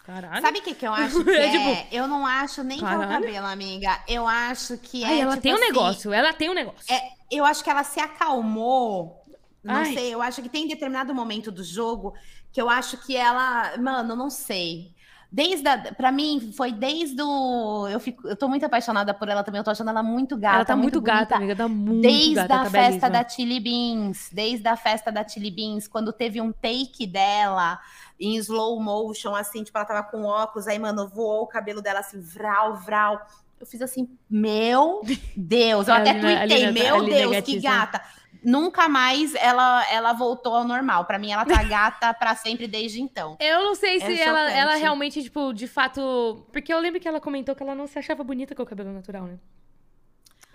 Caralho. 0.05 0.43
Sabe 0.43 0.59
o 0.59 0.63
que, 0.63 0.75
que 0.75 0.85
eu 0.85 0.93
acho 0.93 1.23
que 1.25 1.31
é? 1.31 1.47
É? 1.47 1.51
Tipo, 1.51 1.95
eu 1.95 2.09
não 2.09 2.27
acho 2.27 2.65
nem 2.65 2.81
caralho. 2.81 2.99
que 2.99 3.05
é 3.05 3.07
o 3.07 3.21
cabelo, 3.21 3.47
amiga. 3.47 4.03
Eu 4.09 4.27
acho 4.27 4.79
que 4.79 5.05
é. 5.05 5.07
Ai, 5.07 5.21
ela 5.21 5.33
tipo 5.33 5.43
tem 5.43 5.53
um 5.53 5.57
assim, 5.57 5.65
negócio, 5.67 6.13
ela 6.13 6.33
tem 6.33 6.51
um 6.51 6.55
negócio. 6.55 6.93
É, 6.93 7.01
eu 7.31 7.45
acho 7.45 7.63
que 7.63 7.71
ela 7.71 7.85
se 7.85 8.01
acalmou. 8.01 9.23
Não 9.63 9.77
Ai. 9.77 9.95
sei, 9.95 10.13
eu 10.13 10.21
acho 10.21 10.43
que 10.43 10.49
tem 10.49 10.67
determinado 10.67 11.15
momento 11.15 11.53
do 11.53 11.63
jogo 11.63 12.15
que 12.51 12.61
eu 12.61 12.69
acho 12.69 12.97
que 12.97 13.17
ela. 13.17 13.77
Mano, 13.79 14.17
não 14.17 14.29
sei. 14.29 14.93
Desde 15.35 15.65
para 15.97 16.13
mim 16.13 16.53
foi 16.55 16.73
desde 16.73 17.23
o 17.23 17.89
eu 17.89 17.99
fico 17.99 18.29
eu 18.29 18.37
tô 18.37 18.49
muito 18.49 18.67
apaixonada 18.67 19.15
por 19.15 19.31
ela 19.31 19.43
também, 19.43 19.61
eu 19.61 19.65
tô 19.65 19.71
achando 19.71 19.89
ela 19.89 20.03
muito 20.03 20.37
gata, 20.37 20.57
ela 20.57 20.65
tá 20.67 20.77
muito, 20.77 20.97
muito 20.97 21.01
gata, 21.01 21.37
amiga, 21.37 21.57
tá 21.57 21.67
muito 21.67 22.03
Desde 22.03 22.35
gata, 22.35 22.55
a 22.55 22.59
tá 22.59 22.65
festa 22.65 23.09
belíssima. 23.09 23.11
da 23.11 23.29
Chili 23.29 23.61
Beans, 23.61 24.29
desde 24.31 24.69
a 24.69 24.77
festa 24.77 25.11
da 25.11 25.27
Chili 25.27 25.51
Beans, 25.51 25.89
quando 25.89 26.13
teve 26.13 26.39
um 26.39 26.53
take 26.53 27.07
dela 27.07 27.81
em 28.21 28.37
slow 28.37 28.79
motion 28.79 29.35
assim, 29.35 29.65
tipo 29.65 29.79
ela 29.79 29.87
tava 29.87 30.03
com 30.03 30.23
óculos, 30.25 30.69
aí 30.69 30.79
mano, 30.79 31.09
voou 31.09 31.45
o 31.45 31.47
cabelo 31.47 31.81
dela 31.81 32.01
assim, 32.01 32.21
vral, 32.21 32.77
vral. 32.77 33.27
Eu 33.59 33.65
fiz 33.67 33.81
assim, 33.81 34.11
meu 34.29 35.01
Deus, 35.35 35.89
eu 35.89 35.95
até 35.95 36.13
tuitei, 36.13 36.71
meu 36.73 37.07
Deus, 37.07 37.41
que 37.41 37.59
gata 37.59 38.03
nunca 38.45 38.89
mais 38.89 39.35
ela, 39.35 39.87
ela 39.91 40.13
voltou 40.13 40.55
ao 40.55 40.65
normal. 40.65 41.05
Para 41.05 41.19
mim, 41.19 41.31
ela 41.31 41.45
tá 41.45 41.63
gata 41.65 42.13
para 42.13 42.35
sempre 42.35 42.67
desde 42.67 43.01
então. 43.01 43.37
Eu 43.41 43.65
não 43.65 43.75
sei 43.75 44.01
se 44.01 44.13
é 44.13 44.23
ela, 44.23 44.51
ela 44.51 44.75
realmente, 44.77 45.23
tipo, 45.23 45.53
de 45.53 45.67
fato. 45.67 46.47
Porque 46.53 46.73
eu 46.73 46.79
lembro 46.79 47.01
que 47.01 47.09
ela 47.09 47.21
comentou 47.21 47.55
que 47.55 47.63
ela 47.63 47.75
não 47.75 47.87
se 47.87 47.99
achava 47.99 48.25
bonita 48.25 48.55
com 48.55 48.63
o 48.63 48.67
cabelo 48.67 48.93
natural, 48.93 49.25
né? 49.25 49.39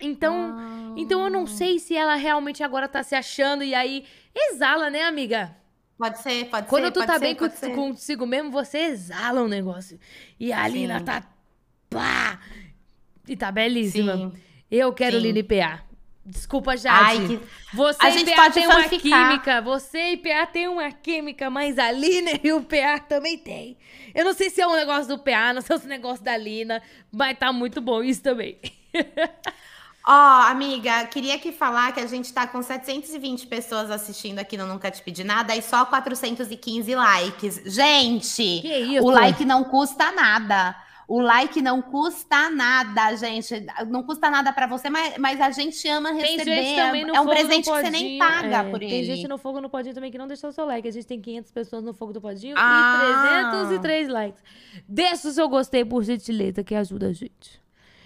Então, 0.00 0.56
ah. 0.56 0.94
então 0.96 1.24
eu 1.24 1.30
não 1.30 1.46
sei 1.46 1.78
se 1.78 1.96
ela 1.96 2.14
realmente 2.14 2.62
agora 2.62 2.86
tá 2.86 3.02
se 3.02 3.16
achando 3.16 3.64
e 3.64 3.74
aí 3.74 4.04
exala, 4.34 4.90
né, 4.90 5.02
amiga? 5.02 5.56
Pode 5.98 6.20
ser, 6.20 6.44
pode 6.44 6.68
Quando 6.68 6.84
ser. 6.84 6.92
Quando 6.92 7.02
tu 7.02 7.06
tá 7.06 7.14
ser, 7.14 7.20
bem 7.20 7.34
com, 7.34 7.48
consigo 7.74 8.24
mesmo, 8.24 8.50
você 8.50 8.78
exala 8.78 9.42
um 9.42 9.48
negócio. 9.48 9.98
E 10.38 10.52
a 10.52 10.64
Sim. 10.66 10.72
Lina 10.72 11.00
tá. 11.00 11.24
Pá! 11.90 12.38
E 13.26 13.36
tá 13.36 13.50
belíssima. 13.50 14.16
Sim. 14.16 14.32
Eu 14.70 14.92
quero 14.92 15.16
Sim. 15.20 15.32
Lina 15.32 15.42
PA. 15.42 15.87
Desculpa, 16.28 16.76
Jade. 16.76 17.20
Ai, 17.22 17.26
que... 17.26 17.40
Você 17.74 18.04
a 18.04 18.10
e 18.10 18.12
gente 18.12 18.30
PA 18.30 18.36
pode 18.36 18.54
tem 18.54 18.66
uma 18.66 18.88
química. 18.88 19.62
Você 19.62 20.12
e 20.12 20.16
PA 20.18 20.46
tem 20.46 20.68
uma 20.68 20.92
química, 20.92 21.48
mas 21.48 21.78
a 21.78 21.90
Lina 21.90 22.32
e 22.44 22.52
o 22.52 22.60
PA 22.60 22.98
também 22.98 23.38
tem. 23.38 23.78
Eu 24.14 24.26
não 24.26 24.34
sei 24.34 24.50
se 24.50 24.60
é 24.60 24.66
um 24.66 24.76
negócio 24.76 25.08
do 25.08 25.18
PA, 25.18 25.54
não 25.54 25.62
sei 25.62 25.78
se 25.78 25.84
é 25.84 25.86
um 25.86 25.88
negócio 25.88 26.22
da 26.22 26.36
Lina, 26.36 26.82
mas 27.10 27.38
tá 27.38 27.50
muito 27.50 27.80
bom 27.80 28.02
isso 28.02 28.22
também. 28.22 28.58
Ó, 30.06 30.12
oh, 30.12 30.42
amiga, 30.50 31.06
queria 31.06 31.38
que 31.38 31.50
falar 31.50 31.92
que 31.92 32.00
a 32.00 32.06
gente 32.06 32.32
tá 32.32 32.46
com 32.46 32.62
720 32.62 33.46
pessoas 33.46 33.90
assistindo 33.90 34.38
aqui 34.38 34.56
no 34.56 34.66
Nunca 34.66 34.90
Te 34.90 35.02
Pedi 35.02 35.24
Nada 35.24 35.56
e 35.56 35.62
só 35.62 35.86
415 35.86 36.94
likes. 36.94 37.62
Gente, 37.64 38.62
o 39.02 39.10
like 39.10 39.46
não 39.46 39.64
custa 39.64 40.12
nada. 40.12 40.76
O 41.08 41.22
like 41.22 41.62
não 41.62 41.80
custa 41.80 42.50
nada, 42.50 43.16
gente. 43.16 43.64
Não 43.88 44.02
custa 44.02 44.28
nada 44.28 44.52
para 44.52 44.66
você, 44.66 44.90
mas, 44.90 45.16
mas 45.16 45.40
a 45.40 45.50
gente 45.50 45.88
ama 45.88 46.12
receber. 46.12 46.44
Tem 46.44 46.66
gente 46.66 46.76
também 46.76 47.04
no 47.06 47.14
é 47.16 47.20
um 47.20 47.26
presente 47.26 47.64
que 47.64 47.70
você 47.70 47.88
nem 47.88 48.18
paga 48.18 48.58
é, 48.58 48.70
por 48.70 48.78
tem 48.78 48.90
ele. 48.90 49.06
Tem 49.06 49.16
gente 49.16 49.26
no 49.26 49.38
Fogo 49.38 49.58
no 49.58 49.70
Podinho 49.70 49.94
também 49.94 50.10
que 50.10 50.18
não 50.18 50.26
deixou 50.26 50.50
o 50.50 50.52
seu 50.52 50.66
like. 50.66 50.86
A 50.86 50.90
gente 50.92 51.06
tem 51.06 51.18
500 51.18 51.50
pessoas 51.50 51.82
no 51.82 51.94
Fogo 51.94 52.12
do 52.12 52.20
Podinho 52.20 52.54
ah. 52.58 53.54
e 53.54 53.68
303 53.70 54.08
likes. 54.08 54.42
Deixa 54.86 55.28
o 55.28 55.32
seu 55.32 55.48
gostei, 55.48 55.82
por 55.82 56.04
gentileza, 56.04 56.62
que 56.62 56.74
ajuda 56.74 57.06
a 57.06 57.12
gente. 57.14 57.58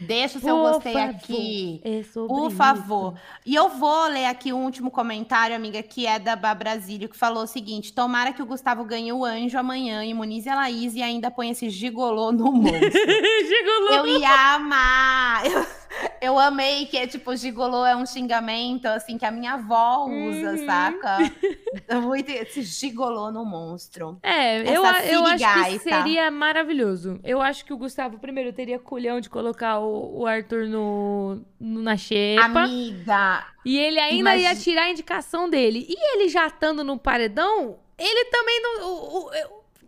Deixa 0.06 0.38
o 0.38 0.40
seu 0.40 0.56
Por 0.56 0.72
gostei 0.72 0.92
favor. 0.92 1.10
aqui. 1.10 1.80
É 1.84 2.02
Por 2.12 2.50
favor. 2.50 3.14
Isso. 3.14 3.22
E 3.46 3.54
eu 3.54 3.68
vou 3.70 4.08
ler 4.08 4.26
aqui 4.26 4.52
o 4.52 4.56
um 4.56 4.64
último 4.64 4.90
comentário, 4.90 5.54
amiga, 5.54 5.82
que 5.82 6.06
é 6.06 6.18
da 6.18 6.36
Bá 6.36 6.54
Brasílio, 6.54 7.08
que 7.08 7.16
falou 7.16 7.44
o 7.44 7.46
seguinte: 7.46 7.92
tomara 7.92 8.32
que 8.32 8.42
o 8.42 8.46
Gustavo 8.46 8.84
ganhe 8.84 9.12
o 9.12 9.24
anjo 9.24 9.58
amanhã, 9.58 10.04
imunize 10.04 10.48
a 10.48 10.54
Laís 10.54 10.94
e 10.94 11.02
ainda 11.02 11.30
põe 11.30 11.50
esse 11.50 11.70
gigolô 11.70 12.32
no 12.32 12.52
monstro. 12.52 12.80
gigolô! 12.90 14.06
Eu 14.06 14.06
ia 14.18 14.54
amar! 14.54 15.46
Eu... 15.46 15.81
Eu 16.20 16.38
amei 16.38 16.86
que 16.86 16.96
é 16.96 17.06
tipo, 17.06 17.34
gigolô 17.34 17.84
é 17.84 17.96
um 17.96 18.06
xingamento, 18.06 18.86
assim, 18.86 19.18
que 19.18 19.24
a 19.24 19.30
minha 19.30 19.54
avó 19.54 20.06
usa, 20.06 20.52
uhum. 20.52 20.66
saca? 20.66 21.18
Muito 22.00 22.30
esse 22.30 22.62
gigolô 22.62 23.30
no 23.30 23.44
monstro. 23.44 24.18
É, 24.22 24.60
eu, 24.60 24.84
eu 24.84 25.26
acho 25.26 25.70
que 25.70 25.78
seria 25.80 26.30
maravilhoso. 26.30 27.18
Eu 27.24 27.42
acho 27.42 27.64
que 27.64 27.72
o 27.72 27.76
Gustavo, 27.76 28.18
primeiro, 28.18 28.52
teria 28.52 28.78
culhão 28.78 29.20
de 29.20 29.28
colocar 29.28 29.80
o, 29.80 30.20
o 30.20 30.26
Arthur 30.26 30.68
no, 30.68 31.40
no, 31.58 31.82
na 31.82 31.96
xepa. 31.96 32.44
Amiga! 32.44 33.46
E 33.64 33.78
ele 33.78 33.98
ainda 33.98 34.36
ia 34.36 34.54
tirar 34.54 34.84
a 34.84 34.90
indicação 34.90 35.48
dele. 35.48 35.86
E 35.88 36.14
ele 36.14 36.28
já 36.28 36.46
estando 36.46 36.84
no 36.84 36.98
paredão, 36.98 37.78
ele 37.98 38.24
também 38.26 38.62
não... 38.62 38.86
O, 38.86 39.26
o, 39.26 39.30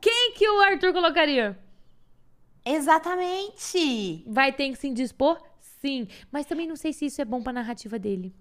quem 0.01 0.33
que 0.33 0.49
o 0.49 0.61
Arthur 0.61 0.93
colocaria? 0.93 1.59
Exatamente. 2.65 4.25
Vai 4.27 4.53
ter 4.53 4.71
que 4.71 4.77
se 4.77 4.89
indispor? 4.89 5.39
Sim, 5.85 6.09
mas 6.33 6.47
também 6.47 6.67
não 6.67 6.77
sei 6.77 6.95
se 6.95 7.05
isso 7.05 7.21
é 7.21 7.27
bom 7.27 7.43
pra 7.43 7.53
narrativa 7.53 7.99
dele. 7.99 8.35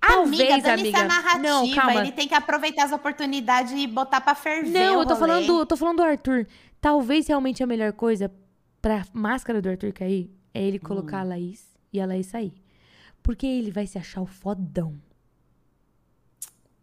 Talvez, 0.00 0.64
amiga, 0.64 0.74
amiga. 0.74 1.04
narrativa. 1.04 1.42
Não, 1.42 1.70
calma. 1.72 2.00
Ele 2.02 2.12
tem 2.12 2.28
que 2.28 2.34
aproveitar 2.34 2.84
as 2.84 2.92
oportunidades 2.92 3.72
e 3.72 3.84
botar 3.88 4.20
pra 4.20 4.36
ferver. 4.36 4.70
Não, 4.70 5.00
eu 5.00 5.06
tô 5.06 5.16
falando, 5.16 5.46
do, 5.46 5.66
tô 5.66 5.76
falando 5.76 5.96
do 5.96 6.02
Arthur. 6.04 6.46
Talvez 6.80 7.26
realmente 7.26 7.64
a 7.64 7.66
melhor 7.66 7.92
coisa 7.92 8.32
pra 8.80 9.04
máscara 9.12 9.60
do 9.60 9.68
Arthur 9.68 9.92
cair 9.92 10.30
é 10.54 10.62
ele 10.62 10.78
colocar 10.78 11.16
hum. 11.18 11.20
a 11.20 11.24
Laís 11.24 11.66
e 11.92 12.00
a 12.00 12.06
Laís 12.06 12.26
sair. 12.26 12.54
Porque 13.20 13.44
ele 13.44 13.72
vai 13.72 13.88
se 13.88 13.98
achar 13.98 14.20
o 14.20 14.26
fodão. 14.26 15.02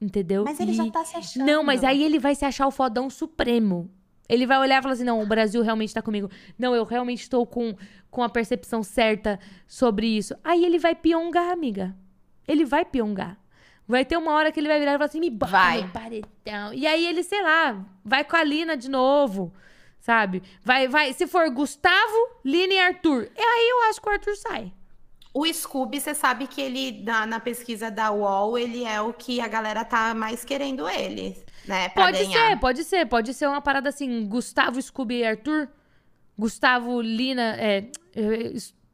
Entendeu? 0.02 0.44
Mas 0.44 0.60
ele 0.60 0.72
e... 0.72 0.76
já 0.76 0.92
tá 0.92 1.06
se 1.06 1.16
achando. 1.16 1.46
Não, 1.46 1.64
mas 1.64 1.86
aí 1.86 2.04
ele 2.04 2.20
vai 2.20 2.36
se 2.36 2.44
achar 2.44 2.68
o 2.68 2.72
fodão 2.72 3.10
supremo. 3.10 3.90
Ele 4.30 4.46
vai 4.46 4.58
olhar 4.58 4.80
e 4.80 4.82
falar 4.82 4.94
assim: 4.94 5.04
não, 5.04 5.22
o 5.22 5.26
Brasil 5.26 5.62
realmente 5.62 5.94
tá 5.94 6.02
comigo. 6.02 6.30
Não, 6.58 6.76
eu 6.76 6.84
realmente 6.84 7.22
estou 7.22 7.46
com, 7.46 7.76
com 8.10 8.24
a 8.24 8.30
percepção 8.30 8.84
certa 8.84 9.40
sobre 9.68 10.08
isso. 10.08 10.36
Aí 10.44 10.66
ele 10.66 10.80
vai 10.80 10.96
piongar, 10.96 11.52
amiga. 11.52 11.96
Ele 12.48 12.66
vai 12.66 12.84
piongar. 12.86 13.38
Vai 13.88 14.04
ter 14.04 14.18
uma 14.18 14.34
hora 14.34 14.52
que 14.52 14.60
ele 14.60 14.68
vai 14.68 14.80
virar 14.80 14.92
e 14.92 14.96
falar 14.96 15.06
assim: 15.06 15.20
me 15.20 15.30
bota 15.30 15.52
vai. 15.52 15.82
no 15.82 15.90
paredão. 15.90 16.74
E 16.74 16.86
aí 16.86 17.06
ele, 17.06 17.24
sei 17.24 17.42
lá, 17.42 17.86
vai 18.04 18.24
com 18.24 18.36
a 18.36 18.44
Lina 18.44 18.76
de 18.76 18.90
novo. 18.90 19.54
Sabe? 20.00 20.44
Vai, 20.64 20.88
vai. 20.88 21.14
Se 21.14 21.26
for 21.26 21.50
Gustavo, 21.50 22.30
Lina 22.44 22.74
e 22.74 22.80
Arthur. 22.80 23.30
E 23.36 23.42
aí 23.42 23.70
eu 23.70 23.90
acho 23.90 24.02
que 24.02 24.10
o 24.10 24.12
Arthur 24.12 24.36
sai. 24.36 24.74
O 25.34 25.46
Scooby, 25.46 26.02
você 26.02 26.16
sabe 26.16 26.48
que 26.48 26.60
ele, 26.60 27.04
na, 27.04 27.26
na, 27.28 27.40
pesquisa 27.40 27.92
da 27.92 28.12
UOL, 28.12 28.58
ele 28.58 28.84
é 28.84 29.00
o 29.00 29.14
que 29.14 29.40
a 29.40 29.48
galera 29.48 29.86
tá 29.86 30.14
mais 30.16 30.44
querendo 30.44 30.90
ele, 30.90 31.38
né? 31.68 31.90
pode 31.90 32.18
ganhar. 32.18 32.50
ser, 32.50 32.60
pode 32.60 32.84
ser. 32.84 33.06
Pode 33.06 33.34
ser 33.34 33.48
uma 33.48 33.62
parada 33.62 33.90
assim, 33.90 34.26
Gustavo, 34.28 34.82
Scooby 34.82 35.20
e 35.20 35.26
Arthur. 35.26 35.70
Gustavo, 36.38 37.02
Lina, 37.02 37.56
é, 37.58 37.90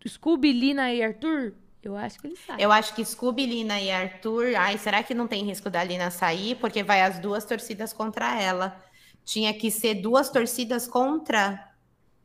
Scooby, 0.07 0.53
Lina 0.53 0.93
e 0.93 1.03
Arthur, 1.03 1.53
eu 1.83 1.97
acho 1.97 2.19
que 2.19 2.27
ele 2.27 2.37
sai. 2.37 2.55
Eu 2.57 2.71
acho 2.71 2.95
que 2.95 3.03
Scooby, 3.03 3.45
Lina 3.45 3.79
e 3.81 3.91
Arthur. 3.91 4.55
Ai, 4.55 4.77
será 4.77 5.03
que 5.03 5.13
não 5.13 5.27
tem 5.27 5.43
risco 5.43 5.69
da 5.69 5.83
Lina 5.83 6.09
sair? 6.09 6.55
Porque 6.55 6.81
vai 6.83 7.01
as 7.01 7.19
duas 7.19 7.43
torcidas 7.43 7.91
contra 7.91 8.41
ela. 8.41 8.81
Tinha 9.25 9.53
que 9.53 9.69
ser 9.69 9.95
duas 9.95 10.29
torcidas 10.29 10.87
contra 10.87 11.71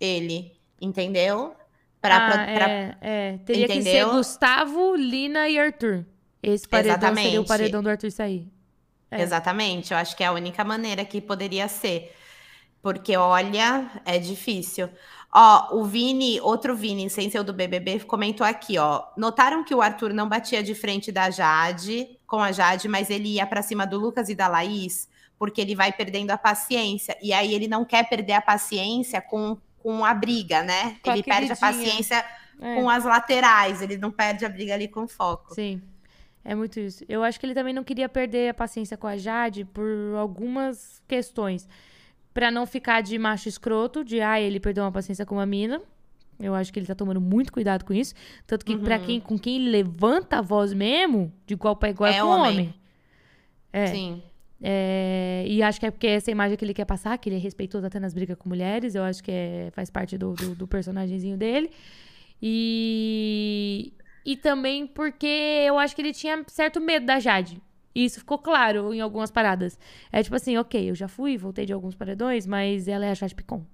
ele, 0.01 0.53
entendeu? 0.81 1.55
Pra, 2.01 2.17
ah, 2.17 2.31
pra, 2.31 2.45
pra... 2.55 2.71
É, 2.71 2.99
é, 3.01 3.39
Teria 3.39 3.65
entendeu? 3.65 3.83
que 3.83 3.91
ser 3.91 4.07
Gustavo, 4.07 4.95
Lina 4.95 5.49
e 5.49 5.59
Arthur. 5.59 6.07
Esse 6.41 6.69
paredão 6.69 6.93
Exatamente. 6.93 7.25
seria 7.25 7.41
o 7.41 7.45
paredão 7.45 7.83
do 7.83 7.91
Arthur 7.91 8.13
sair. 8.13 8.49
É. 9.11 9.23
Exatamente, 9.23 9.93
eu 9.93 9.99
acho 9.99 10.17
que 10.17 10.23
é 10.23 10.27
a 10.27 10.33
única 10.33 10.65
maneira 10.65 11.05
que 11.05 11.21
poderia 11.21 11.69
ser. 11.69 12.15
Porque, 12.83 13.17
olha, 13.17 13.91
é 14.05 14.19
difícil. 14.19 14.89
Ó, 15.33 15.77
o 15.79 15.85
Vini, 15.85 16.41
outro 16.41 16.75
Vini, 16.75 17.11
sem 17.11 17.31
ser 17.31 17.39
o 17.39 17.45
do 17.45 17.53
BBB, 17.53 18.01
comentou 18.01 18.47
aqui, 18.47 18.79
ó. 18.79 19.05
Notaram 19.17 19.63
que 19.63 19.75
o 19.75 19.83
Arthur 19.83 20.13
não 20.13 20.29
batia 20.29 20.63
de 20.63 20.75
frente 20.75 21.13
da 21.13 21.31
Jade, 21.31 22.19
com 22.27 22.41
a 22.41 22.53
Jade, 22.53 22.89
mas 22.89 23.11
ele 23.11 23.35
ia 23.35 23.47
para 23.47 23.63
cima 23.63 23.87
do 23.87 23.99
Lucas 23.99 24.29
e 24.29 24.35
da 24.35 24.49
Laís, 24.49 25.09
porque 25.39 25.61
ele 25.61 25.75
vai 25.75 25.93
perdendo 25.93 26.31
a 26.31 26.39
paciência. 26.39 27.17
E 27.21 27.33
aí 27.33 27.53
ele 27.53 27.69
não 27.69 27.85
quer 27.85 28.09
perder 28.09 28.35
a 28.35 28.43
paciência 28.43 29.21
com, 29.21 29.59
com 29.83 30.05
a 30.05 30.15
briga, 30.15 30.63
né? 30.63 30.97
Com 31.03 31.13
ele 31.13 31.23
perde 31.23 31.53
a 31.53 31.57
paciência 31.57 32.25
é. 32.61 32.75
com 32.77 32.89
as 32.89 33.05
laterais, 33.05 33.83
ele 33.83 33.99
não 33.99 34.11
perde 34.11 34.45
a 34.45 34.49
briga 34.49 34.75
ali 34.75 34.89
com 34.89 35.07
foco. 35.07 35.55
Sim. 35.55 35.83
É 36.45 36.55
muito 36.55 36.81
isso. 36.81 37.05
Eu 37.09 37.23
acho 37.23 37.39
que 37.39 37.47
ele 37.47 37.55
também 37.55 37.75
não 37.75 37.85
queria 37.85 38.09
perder 38.09 38.51
a 38.51 38.55
paciência 38.55 38.97
com 38.97 39.07
a 39.07 39.17
Jade 39.17 39.65
por 39.65 39.87
algumas 40.17 41.03
questões 41.07 41.69
para 42.33 42.51
não 42.51 42.67
ficar 42.67 43.01
de 43.01 43.19
macho 43.19 43.49
escroto, 43.49 44.05
de 44.05 44.21
ah, 44.21 44.41
ele 44.41 44.61
perdeu 44.61 44.85
uma 44.85 44.93
paciência 44.93 45.27
com 45.27 45.35
uma 45.35 45.47
mina. 45.47 45.83
Eu 46.39 46.55
acho 46.55 46.73
que 46.73 46.79
ele 46.79 46.87
tá 46.87 46.95
tomando 46.95 47.21
muito 47.21 47.53
cuidado 47.53 47.85
com 47.85 47.93
isso. 47.93 48.15
Tanto 48.47 48.65
que 48.65 48.75
uhum. 48.75 48.83
para 48.83 48.99
quem 48.99 49.21
com 49.21 49.39
quem 49.39 49.57
ele 49.57 49.71
levanta 49.71 50.39
a 50.39 50.41
voz 50.41 50.73
mesmo, 50.73 51.33
de 51.45 51.55
igual 51.55 51.75
para 51.75 51.91
igual 51.91 52.11
é, 52.11 52.17
é 52.17 52.21
com 52.21 52.29
homem. 52.29 52.51
homem. 52.51 52.75
É. 53.73 53.87
Sim. 53.89 54.23
É, 54.61 55.45
e 55.47 55.63
acho 55.63 55.79
que 55.79 55.87
é 55.87 55.91
porque 55.91 56.07
essa 56.07 56.31
imagem 56.31 56.57
que 56.57 56.65
ele 56.65 56.75
quer 56.75 56.85
passar, 56.85 57.17
que 57.19 57.29
ele 57.29 57.37
é 57.37 57.39
respeitoso 57.39 57.87
até 57.87 58.01
nas 58.01 58.13
brigas 58.13 58.37
com 58.37 58.49
mulheres, 58.49 58.95
eu 58.95 59.03
acho 59.03 59.23
que 59.23 59.31
é, 59.31 59.71
faz 59.73 59.91
parte 59.91 60.19
do, 60.19 60.33
do, 60.35 60.55
do 60.55 60.67
personagemzinho 60.67 61.37
dele. 61.37 61.71
E, 62.41 63.93
e 64.29 64.37
também 64.37 64.87
porque 64.87 65.27
eu 65.67 65.79
acho 65.79 65.97
que 65.97 66.03
ele 66.03 66.13
tinha 66.13 66.45
certo 66.49 66.83
medo 66.83 67.07
da 67.07 67.19
Jade. 67.19 67.63
E 67.95 68.05
isso 68.05 68.19
ficou 68.19 68.37
claro 68.37 68.93
em 68.93 69.01
algumas 69.01 69.31
paradas. 69.31 69.79
É 70.13 70.23
tipo 70.23 70.37
assim, 70.37 70.59
ok, 70.59 70.91
eu 70.91 70.95
já 70.95 71.09
fui, 71.09 71.39
voltei 71.39 71.65
de 71.65 71.73
alguns 71.73 71.95
paredões, 71.95 72.47
mas 72.47 72.87
ela 72.89 73.07
é 73.07 73.11
a 73.11 73.15
Jade 73.15 73.35
Picon. 73.35 73.65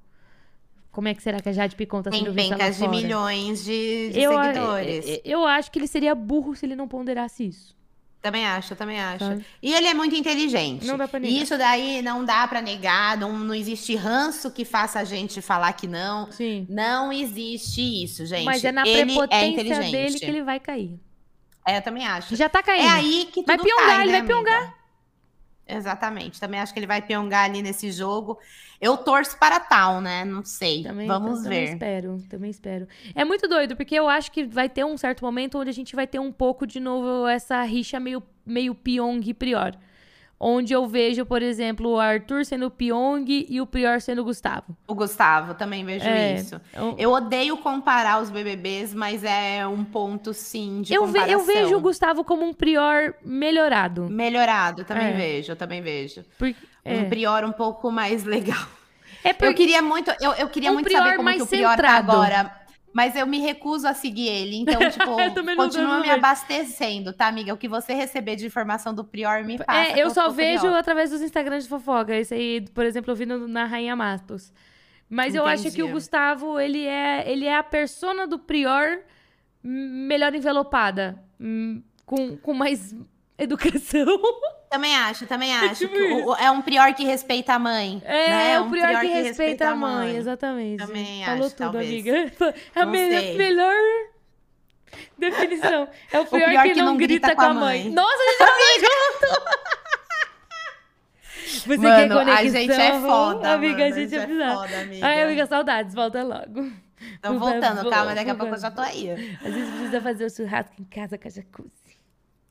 Como 0.92 1.08
é 1.08 1.14
que 1.14 1.20
será 1.20 1.40
que 1.40 1.48
a 1.48 1.52
Jade 1.52 1.74
Picon 1.74 2.02
tá 2.02 2.12
sendo 2.12 2.32
Tem 2.32 2.50
vista 2.50 2.56
lá 2.56 2.70
de 2.70 2.86
milhões 2.86 3.64
de, 3.64 4.10
de 4.10 4.20
eu, 4.20 4.30
seguidores. 4.32 5.08
Eu, 5.24 5.40
eu 5.40 5.44
acho 5.44 5.72
que 5.72 5.78
ele 5.80 5.88
seria 5.88 6.14
burro 6.14 6.54
se 6.54 6.64
ele 6.64 6.76
não 6.76 6.86
ponderasse 6.86 7.44
isso. 7.44 7.76
Também 8.24 8.46
acho, 8.46 8.74
também 8.74 8.98
acho. 8.98 9.18
Tá. 9.18 9.36
E 9.62 9.74
ele 9.74 9.86
é 9.86 9.92
muito 9.92 10.16
inteligente. 10.16 10.86
Não 10.86 10.96
dá 10.96 11.06
pra 11.06 11.20
negar. 11.20 11.42
Isso 11.42 11.58
daí 11.58 12.00
não 12.00 12.24
dá 12.24 12.48
para 12.48 12.62
negar, 12.62 13.18
não, 13.18 13.38
não 13.38 13.54
existe 13.54 13.94
ranço 13.94 14.50
que 14.50 14.64
faça 14.64 14.98
a 14.98 15.04
gente 15.04 15.42
falar 15.42 15.70
que 15.74 15.86
não. 15.86 16.32
Sim. 16.32 16.66
Não 16.66 17.12
existe 17.12 17.82
isso, 18.02 18.24
gente. 18.24 18.46
Mas 18.46 18.64
é 18.64 18.72
na 18.72 18.80
ele 18.88 18.98
é 18.98 19.04
prepotência 19.04 19.74
é 19.74 19.90
dele 19.90 20.18
que 20.18 20.24
ele 20.24 20.42
vai 20.42 20.58
cair. 20.58 20.98
É, 21.68 21.76
eu 21.76 21.82
também 21.82 22.06
acho. 22.06 22.34
Já 22.34 22.48
tá 22.48 22.62
caindo. 22.62 22.86
É 22.86 22.88
aí 22.88 23.28
que 23.30 23.42
tudo 23.42 23.46
Vai 23.46 23.58
piongar, 23.58 23.88
cai, 23.88 24.02
ele 24.04 24.12
né, 24.12 24.18
vai 24.20 24.26
piongar. 24.26 24.74
Exatamente. 25.66 26.38
Também 26.38 26.60
acho 26.60 26.72
que 26.72 26.78
ele 26.78 26.86
vai 26.86 27.00
piongar 27.00 27.44
ali 27.44 27.62
nesse 27.62 27.90
jogo. 27.90 28.38
Eu 28.80 28.96
torço 28.96 29.38
para 29.38 29.58
tal, 29.58 30.00
né? 30.00 30.24
Não 30.24 30.44
sei. 30.44 30.82
Também, 30.82 31.06
Vamos 31.06 31.42
também 31.42 31.66
ver. 31.66 31.72
espero, 31.72 32.22
também 32.28 32.50
espero. 32.50 32.86
É 33.14 33.24
muito 33.24 33.48
doido, 33.48 33.74
porque 33.76 33.94
eu 33.94 34.08
acho 34.08 34.30
que 34.30 34.44
vai 34.44 34.68
ter 34.68 34.84
um 34.84 34.96
certo 34.96 35.24
momento 35.24 35.58
onde 35.58 35.70
a 35.70 35.74
gente 35.74 35.96
vai 35.96 36.06
ter 36.06 36.18
um 36.18 36.30
pouco 36.32 36.66
de 36.66 36.78
novo 36.78 37.26
essa 37.26 37.62
rixa 37.62 37.98
meio, 37.98 38.22
meio 38.44 38.74
Pyong 38.74 39.20
e 39.24 39.32
Prior 39.32 39.74
onde 40.38 40.72
eu 40.72 40.86
vejo, 40.86 41.24
por 41.24 41.42
exemplo, 41.42 41.90
o 41.90 41.98
Arthur 41.98 42.44
sendo 42.44 42.66
o 42.66 42.70
Pyong 42.70 43.46
e 43.48 43.60
o 43.60 43.66
Prior 43.66 44.00
sendo 44.00 44.22
o 44.22 44.24
Gustavo. 44.24 44.76
O 44.86 44.94
Gustavo, 44.94 45.54
também 45.54 45.84
vejo 45.84 46.06
é, 46.06 46.34
isso. 46.34 46.60
Eu... 46.72 46.94
eu... 46.98 47.10
odeio 47.10 47.56
comparar 47.56 48.20
os 48.20 48.30
BBBs, 48.30 48.92
mas 48.94 49.24
é 49.24 49.66
um 49.66 49.84
ponto, 49.84 50.34
sim, 50.34 50.82
de 50.82 50.94
eu 50.94 51.02
comparação. 51.02 51.26
Ve, 51.26 51.32
eu 51.32 51.44
vejo 51.44 51.76
o 51.76 51.80
Gustavo 51.80 52.24
como 52.24 52.44
um 52.44 52.52
Prior 52.52 53.14
melhorado. 53.24 54.08
Melhorado, 54.08 54.84
também 54.84 55.08
é. 55.08 55.12
vejo, 55.12 55.52
eu 55.52 55.56
também 55.56 55.80
vejo. 55.80 56.24
Porque, 56.38 56.66
um 56.84 57.00
é. 57.00 57.04
Prior 57.04 57.44
um 57.44 57.52
pouco 57.52 57.90
mais 57.90 58.24
legal. 58.24 58.66
É 59.22 59.32
porque... 59.32 59.46
Eu 59.46 59.54
queria 59.54 59.80
muito, 59.80 60.10
eu, 60.20 60.32
eu 60.32 60.48
queria 60.48 60.70
um 60.70 60.74
muito 60.74 60.90
saber 60.90 61.16
como 61.16 61.32
que 61.32 61.42
o 61.42 61.46
Prior 61.46 61.70
tá 61.70 61.76
centrado. 61.76 62.06
tá 62.06 62.12
agora 62.12 62.63
mas 62.94 63.16
eu 63.16 63.26
me 63.26 63.40
recuso 63.40 63.88
a 63.88 63.92
seguir 63.92 64.28
ele. 64.28 64.54
Então, 64.58 64.78
tipo, 64.88 65.56
continua 65.56 65.98
me 65.98 66.08
abastecendo, 66.08 67.12
tá, 67.12 67.26
amiga? 67.26 67.52
O 67.52 67.56
que 67.56 67.66
você 67.66 67.92
receber 67.92 68.36
de 68.36 68.46
informação 68.46 68.94
do 68.94 69.02
Prior, 69.02 69.44
me 69.44 69.58
passa. 69.58 69.98
É, 69.98 70.00
eu 70.00 70.10
só 70.10 70.30
vejo 70.30 70.60
curiosa. 70.60 70.78
através 70.78 71.10
dos 71.10 71.20
Instagrams 71.20 71.64
de 71.64 71.70
fofoca. 71.70 72.14
Esse 72.14 72.34
aí, 72.34 72.64
por 72.72 72.86
exemplo, 72.86 73.10
eu 73.10 73.16
vi 73.16 73.26
no, 73.26 73.48
na 73.48 73.64
Rainha 73.64 73.96
Matos. 73.96 74.52
Mas 75.10 75.34
Entendi. 75.34 75.38
eu 75.38 75.46
acho 75.46 75.72
que 75.72 75.82
o 75.82 75.88
Gustavo, 75.88 76.58
ele 76.60 76.86
é, 76.86 77.28
ele 77.28 77.46
é 77.46 77.56
a 77.56 77.64
persona 77.64 78.28
do 78.28 78.38
Prior 78.38 79.00
melhor 79.60 80.32
envelopada. 80.32 81.20
Com, 82.06 82.36
com 82.36 82.54
mais 82.54 82.94
educação. 83.38 84.06
Também 84.70 84.96
acho, 84.96 85.24
também 85.28 85.54
é 85.54 85.66
acho. 85.66 85.86
Tipo 85.86 86.30
o, 86.30 86.34
é 86.34 86.50
um 86.50 86.60
prior 86.60 86.92
que 86.94 87.04
respeita 87.04 87.54
a 87.54 87.58
mãe. 87.60 88.02
É, 88.04 88.28
né? 88.28 88.50
é 88.54 88.60
um 88.60 88.68
prior, 88.68 88.88
prior 88.88 89.00
que, 89.02 89.06
que, 89.06 89.22
respeita, 89.22 89.68
a 89.68 89.76
mãe, 89.76 90.08
mãe. 90.08 90.16
exatamente. 90.16 90.84
Também 90.84 91.24
Falou 91.24 91.46
acho, 91.46 91.54
tudo, 91.54 91.58
talvez. 91.58 91.88
amiga. 91.88 92.32
É 92.74 92.80
a 92.82 92.84
me 92.84 93.08
melhor 93.36 93.76
definição. 95.16 95.88
É 96.10 96.18
o 96.18 96.26
prior, 96.26 96.48
o 96.48 96.62
que, 96.62 96.70
que, 96.70 96.82
não, 96.82 96.96
grita, 96.96 97.28
grita 97.28 97.36
com 97.36 97.42
a 97.42 97.54
mãe. 97.54 97.84
mãe. 97.84 97.92
Nossa, 97.92 98.16
a 98.20 98.26
gente 98.26 98.38
tá 98.38 98.46
junto! 98.80 99.74
Você 101.46 101.76
Mano, 101.76 101.96
quer 101.96 102.08
conexão? 102.08 102.34
A 102.34 102.44
gente 102.44 102.72
é 102.72 103.00
foda, 103.00 103.52
amiga. 103.52 103.78
Mano, 103.78 103.94
a 103.94 103.98
gente, 104.00 104.14
é, 104.16 104.18
é 104.18 104.54
foda, 104.54 104.80
amiga. 104.80 105.06
Ai, 105.06 105.22
amiga, 105.22 105.46
saudades. 105.46 105.94
Volta 105.94 106.22
logo. 106.24 106.72
Tô 107.22 107.38
voltando, 107.38 107.88
calma, 107.90 108.14
daqui 108.14 108.30
a 108.30 108.34
pouco 108.34 108.54
eu 108.54 108.58
já 108.58 108.70
tô 108.72 108.80
aí. 108.82 109.10
A 109.10 109.50
gente 109.50 109.70
precisa 109.70 110.00
fazer 110.00 110.24
o 110.24 110.30
churrasco 110.30 110.74
em 110.80 110.84
casa 110.84 111.16
com 111.16 111.28
a 111.28 111.30
jacuzzi. 111.30 111.93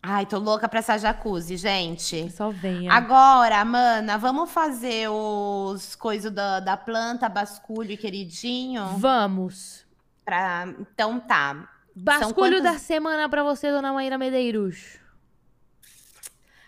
Ai, 0.06 0.26
tô 0.26 0.38
louca 0.38 0.68
pra 0.68 0.80
essa 0.80 0.98
jacuzzi, 0.98 1.56
gente. 1.56 2.30
Só 2.32 2.50
venha. 2.50 2.92
Agora, 2.92 3.64
mana, 3.64 4.18
vamos 4.18 4.52
fazer 4.52 5.08
os 5.10 5.96
coisas 5.96 6.30
da, 6.30 6.60
da 6.60 6.76
planta, 6.76 7.30
basculho 7.30 7.92
e 7.92 7.96
queridinho? 7.98 8.86
Vamos. 8.98 9.86
Pra... 10.26 10.68
Então 10.78 11.22
tá. 11.22 11.70
Basculho 11.96 12.34
quantos... 12.58 12.64
da 12.64 12.78
semana 12.78 13.30
pra 13.30 13.44
você, 13.44 13.72
dona 13.72 13.94
Maíra 13.94 14.18
Medeiros. 14.18 14.98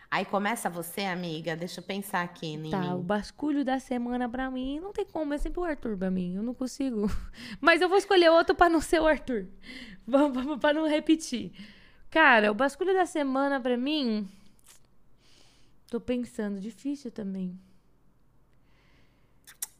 Aí 0.09 0.23
começa 0.23 0.69
você, 0.69 1.01
amiga. 1.01 1.57
Deixa 1.57 1.81
eu 1.81 1.83
pensar 1.83 2.21
aqui 2.21 2.47
em 2.47 2.69
Tá, 2.69 2.79
mim. 2.79 2.93
o 2.93 2.99
basculho 2.99 3.65
da 3.65 3.79
semana 3.79 4.29
pra 4.29 4.49
mim 4.49 4.79
não 4.79 4.93
tem 4.93 5.03
como, 5.05 5.33
é 5.33 5.37
sempre 5.37 5.59
o 5.59 5.63
Arthur 5.65 5.97
pra 5.97 6.09
mim. 6.09 6.35
Eu 6.35 6.43
não 6.43 6.53
consigo. 6.53 7.11
Mas 7.59 7.81
eu 7.81 7.89
vou 7.89 7.97
escolher 7.97 8.29
outro 8.29 8.55
pra 8.55 8.69
não 8.69 8.79
ser 8.79 9.01
o 9.01 9.07
Arthur. 9.07 9.45
Vamos, 10.07 10.33
vamos 10.41 10.59
pra 10.59 10.71
não 10.71 10.87
repetir. 10.87 11.51
Cara, 12.15 12.49
o 12.49 12.55
basculho 12.55 12.93
da 12.93 13.05
semana 13.05 13.59
pra 13.59 13.75
mim. 13.75 14.25
Tô 15.89 15.99
pensando, 15.99 16.61
difícil 16.61 17.11
também. 17.11 17.59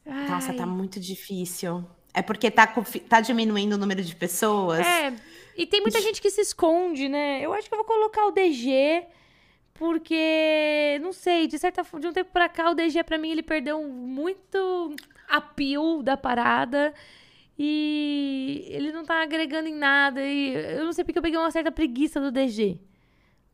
Ai. 0.04 0.28
Nossa, 0.28 0.52
tá 0.52 0.66
muito 0.66 1.00
difícil. 1.00 1.82
É 2.12 2.20
porque 2.20 2.50
tá, 2.50 2.66
tá 3.08 3.22
diminuindo 3.22 3.72
o 3.72 3.78
número 3.78 4.02
de 4.02 4.14
pessoas? 4.14 4.86
É. 4.86 5.16
E 5.56 5.64
tem 5.64 5.80
muita 5.80 5.98
gente 6.02 6.20
que 6.20 6.28
se 6.28 6.42
esconde, 6.42 7.08
né? 7.08 7.40
Eu 7.40 7.54
acho 7.54 7.68
que 7.68 7.74
eu 7.74 7.78
vou 7.78 7.86
colocar 7.86 8.26
o 8.26 8.30
DG, 8.30 9.06
porque, 9.72 10.98
não 11.00 11.14
sei, 11.14 11.46
de 11.46 11.58
certa 11.58 11.84
forma, 11.84 12.02
de 12.02 12.08
um 12.08 12.12
tempo 12.12 12.32
pra 12.34 12.50
cá, 12.50 12.70
o 12.70 12.74
DG, 12.74 13.02
pra 13.02 13.16
mim, 13.16 13.30
ele 13.30 13.42
perdeu 13.42 13.82
muito 13.82 14.94
apio 15.26 16.02
da 16.02 16.18
parada. 16.18 16.92
E 17.58 18.66
ele 18.68 18.92
não 18.92 19.04
tá 19.04 19.22
agregando 19.22 19.68
em 19.68 19.74
nada. 19.74 20.22
E 20.22 20.54
eu 20.54 20.84
não 20.84 20.92
sei 20.92 21.04
porque 21.04 21.18
eu 21.18 21.22
peguei 21.22 21.38
uma 21.38 21.50
certa 21.50 21.72
preguiça 21.72 22.20
do 22.20 22.30
DG. 22.30 22.78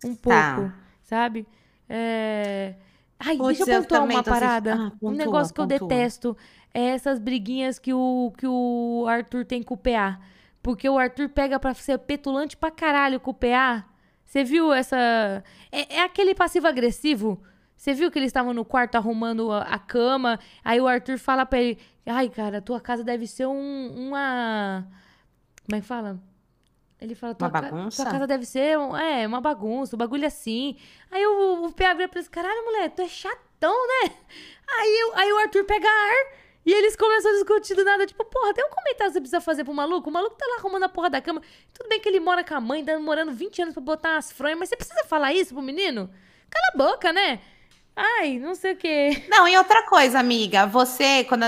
Um 0.04 0.14
tá. 0.14 0.56
pouco, 0.56 0.72
sabe? 1.02 1.46
É... 1.88 2.74
Ai, 3.18 3.38
deixa 3.38 3.62
eu 3.62 3.82
pontuar 3.82 4.04
uma 4.04 4.22
parada. 4.22 4.74
Ah, 4.74 4.90
pontua, 4.90 5.10
um 5.10 5.12
negócio 5.12 5.54
que 5.54 5.60
pontua. 5.60 5.76
eu 5.76 5.86
detesto 5.86 6.36
é 6.74 6.86
essas 6.86 7.18
briguinhas 7.18 7.78
que 7.78 7.92
o, 7.92 8.32
que 8.36 8.46
o 8.46 9.06
Arthur 9.08 9.44
tem 9.44 9.62
com 9.62 9.74
o 9.74 9.76
PA. 9.76 10.18
Porque 10.62 10.88
o 10.88 10.98
Arthur 10.98 11.28
pega 11.28 11.58
pra 11.58 11.74
ser 11.74 11.98
petulante 11.98 12.56
pra 12.56 12.70
caralho 12.70 13.20
com 13.20 13.30
o 13.30 13.34
PA. 13.34 13.84
Você 14.24 14.42
viu 14.42 14.72
essa. 14.72 14.96
É, 15.70 15.96
é 15.96 16.02
aquele 16.02 16.34
passivo-agressivo. 16.34 17.40
Você 17.82 17.94
viu 17.94 18.12
que 18.12 18.18
eles 18.20 18.28
estavam 18.28 18.54
no 18.54 18.64
quarto 18.64 18.94
arrumando 18.94 19.50
a, 19.50 19.62
a, 19.62 19.76
cama. 19.76 20.38
Aí 20.62 20.80
o 20.80 20.86
Arthur 20.86 21.18
fala 21.18 21.44
pra 21.44 21.60
ele: 21.60 21.76
Ai, 22.06 22.28
cara, 22.28 22.62
tua 22.62 22.80
casa 22.80 23.02
deve 23.02 23.26
ser 23.26 23.48
um, 23.48 24.06
uma. 24.06 24.86
Como 25.66 25.76
é 25.76 25.80
que 25.80 25.86
fala? 25.88 26.16
Ele 27.00 27.16
fala, 27.16 27.34
tua, 27.34 27.48
uma 27.48 27.60
bagunça? 27.60 28.04
tua 28.04 28.12
casa 28.12 28.24
deve 28.28 28.46
ser 28.46 28.78
um, 28.78 28.96
é, 28.96 29.26
uma 29.26 29.40
bagunça, 29.40 29.96
um 29.96 29.98
bagulho 29.98 30.24
assim. 30.24 30.76
Aí 31.10 31.26
o, 31.26 31.64
o 31.64 31.72
Pé 31.72 31.86
abriu 31.86 32.08
pra 32.08 32.20
esse 32.20 32.30
caralho, 32.30 32.64
mulher, 32.64 32.88
tu 32.90 33.02
é 33.02 33.08
chatão, 33.08 33.74
né? 33.88 34.14
Aí, 34.78 35.12
aí 35.16 35.32
o 35.32 35.38
Arthur 35.38 35.64
pega 35.64 35.88
ar 35.88 36.36
E 36.64 36.72
eles 36.72 36.94
começam 36.94 37.32
a 37.32 37.34
discutir 37.34 37.74
do 37.74 37.82
nada, 37.82 38.06
tipo, 38.06 38.24
porra, 38.24 38.54
tem 38.54 38.64
um 38.64 38.70
comentário 38.70 39.12
que 39.12 39.14
você 39.14 39.20
precisa 39.20 39.40
fazer 39.40 39.64
pro 39.64 39.74
maluco? 39.74 40.08
O 40.08 40.12
maluco 40.12 40.36
tá 40.36 40.46
lá 40.46 40.58
arrumando 40.60 40.84
a 40.84 40.88
porra 40.88 41.10
da 41.10 41.20
cama. 41.20 41.42
Tudo 41.74 41.88
bem 41.88 41.98
que 41.98 42.08
ele 42.08 42.20
mora 42.20 42.44
com 42.44 42.54
a 42.54 42.60
mãe, 42.60 42.84
tá 42.84 42.96
morando 43.00 43.32
20 43.32 43.62
anos 43.62 43.74
pra 43.74 43.82
botar 43.82 44.18
as 44.18 44.30
fronhas, 44.30 44.56
mas 44.56 44.68
você 44.68 44.76
precisa 44.76 45.02
falar 45.02 45.32
isso 45.32 45.52
pro 45.52 45.60
menino? 45.60 46.08
Cala 46.48 46.66
a 46.74 46.92
boca, 46.92 47.12
né? 47.12 47.40
Ai, 47.96 48.38
não 48.38 48.54
sei 48.54 48.72
o 48.72 48.76
quê. 48.76 49.24
Não, 49.28 49.46
e 49.46 49.56
outra 49.56 49.82
coisa, 49.84 50.18
amiga, 50.18 50.66
você, 50.66 51.24
quando 51.24 51.44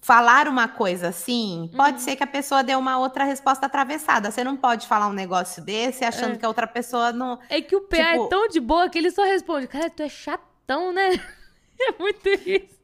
falar 0.00 0.48
uma 0.48 0.66
coisa 0.66 1.08
assim, 1.08 1.70
pode 1.76 1.98
uhum. 1.98 2.02
ser 2.02 2.16
que 2.16 2.24
a 2.24 2.26
pessoa 2.26 2.62
dê 2.62 2.74
uma 2.74 2.98
outra 2.98 3.24
resposta 3.24 3.66
atravessada. 3.66 4.30
Você 4.30 4.42
não 4.42 4.56
pode 4.56 4.86
falar 4.86 5.06
um 5.06 5.12
negócio 5.12 5.62
desse 5.62 6.02
achando 6.02 6.34
é. 6.34 6.36
que 6.38 6.44
a 6.46 6.48
outra 6.48 6.66
pessoa 6.66 7.12
não. 7.12 7.38
É 7.50 7.60
que 7.60 7.76
o 7.76 7.82
PA 7.82 7.98
é 7.98 8.12
tipo... 8.12 8.24
é 8.24 8.28
tão 8.28 8.48
de 8.48 8.58
boa 8.58 8.88
que 8.88 8.96
ele 8.96 9.10
só 9.10 9.22
responde: 9.24 9.66
Cara, 9.66 9.90
tu 9.90 10.02
é 10.02 10.08
chatão, 10.08 10.92
né? 10.92 11.10
É 11.80 11.92
muito 11.96 12.28
isso. 12.28 12.76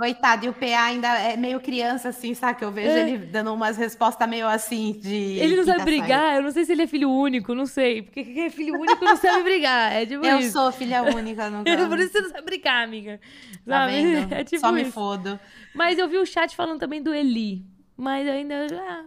Coitado, 0.00 0.46
e 0.46 0.48
o 0.48 0.54
PA 0.54 0.84
ainda 0.84 1.08
é 1.18 1.36
meio 1.36 1.60
criança, 1.60 2.08
assim, 2.08 2.32
sabe? 2.32 2.58
Que 2.58 2.64
eu 2.64 2.72
vejo 2.72 2.88
é. 2.88 3.00
ele 3.00 3.18
dando 3.26 3.52
umas 3.52 3.76
respostas 3.76 4.26
meio 4.26 4.48
assim 4.48 4.92
de. 4.92 5.14
Ele 5.38 5.56
não 5.56 5.64
sabe 5.66 5.84
brigar, 5.84 6.36
eu 6.36 6.42
não 6.42 6.50
sei 6.50 6.64
se 6.64 6.72
ele 6.72 6.84
é 6.84 6.86
filho 6.86 7.10
único, 7.10 7.54
não 7.54 7.66
sei. 7.66 8.00
Porque 8.00 8.24
quem 8.24 8.44
é 8.46 8.48
filho 8.48 8.80
único 8.80 9.04
não 9.04 9.14
sabe 9.14 9.42
brigar. 9.42 9.92
É 9.92 10.06
tipo 10.06 10.24
eu 10.24 10.38
isso. 10.38 10.52
sou 10.52 10.72
filha 10.72 11.02
única, 11.02 11.50
não 11.52 11.62
Por 11.64 11.98
isso 11.98 12.12
você 12.12 12.22
não 12.22 12.30
sabe 12.30 12.46
brigar, 12.46 12.82
amiga. 12.82 13.20
Tá 13.66 13.80
sabe? 13.80 13.92
vendo? 13.92 14.32
É 14.32 14.42
tipo 14.42 14.60
Só 14.60 14.74
isso. 14.74 14.86
me 14.86 14.90
fodo. 14.90 15.38
Mas 15.74 15.98
eu 15.98 16.08
vi 16.08 16.16
o 16.16 16.24
chat 16.24 16.56
falando 16.56 16.80
também 16.80 17.02
do 17.02 17.12
Eli. 17.12 17.62
Mas 17.94 18.26
ainda. 18.26 18.68
Ah, 18.72 19.04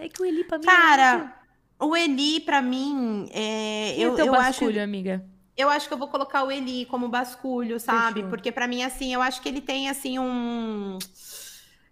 é 0.00 0.08
que 0.08 0.20
o 0.20 0.24
Eli 0.24 0.42
pra 0.42 0.58
mim. 0.58 0.64
É 0.64 0.66
Cara, 0.66 1.34
é 1.80 1.84
o 1.84 1.96
Eli 1.96 2.40
pra 2.40 2.60
mim. 2.60 3.28
É, 3.32 3.94
eu, 3.96 4.18
eu 4.18 4.32
basculho, 4.32 4.70
acho. 4.72 4.80
amiga? 4.80 5.24
Eu 5.56 5.68
acho 5.70 5.86
que 5.86 5.94
eu 5.94 5.98
vou 5.98 6.08
colocar 6.08 6.42
o 6.42 6.50
Eli 6.50 6.84
como 6.86 7.08
basculho, 7.08 7.78
sabe? 7.78 8.14
Fechou. 8.14 8.30
Porque 8.30 8.50
para 8.50 8.66
mim, 8.66 8.82
assim, 8.82 9.14
eu 9.14 9.22
acho 9.22 9.40
que 9.40 9.48
ele 9.48 9.60
tem, 9.60 9.88
assim, 9.88 10.18
um. 10.18 10.98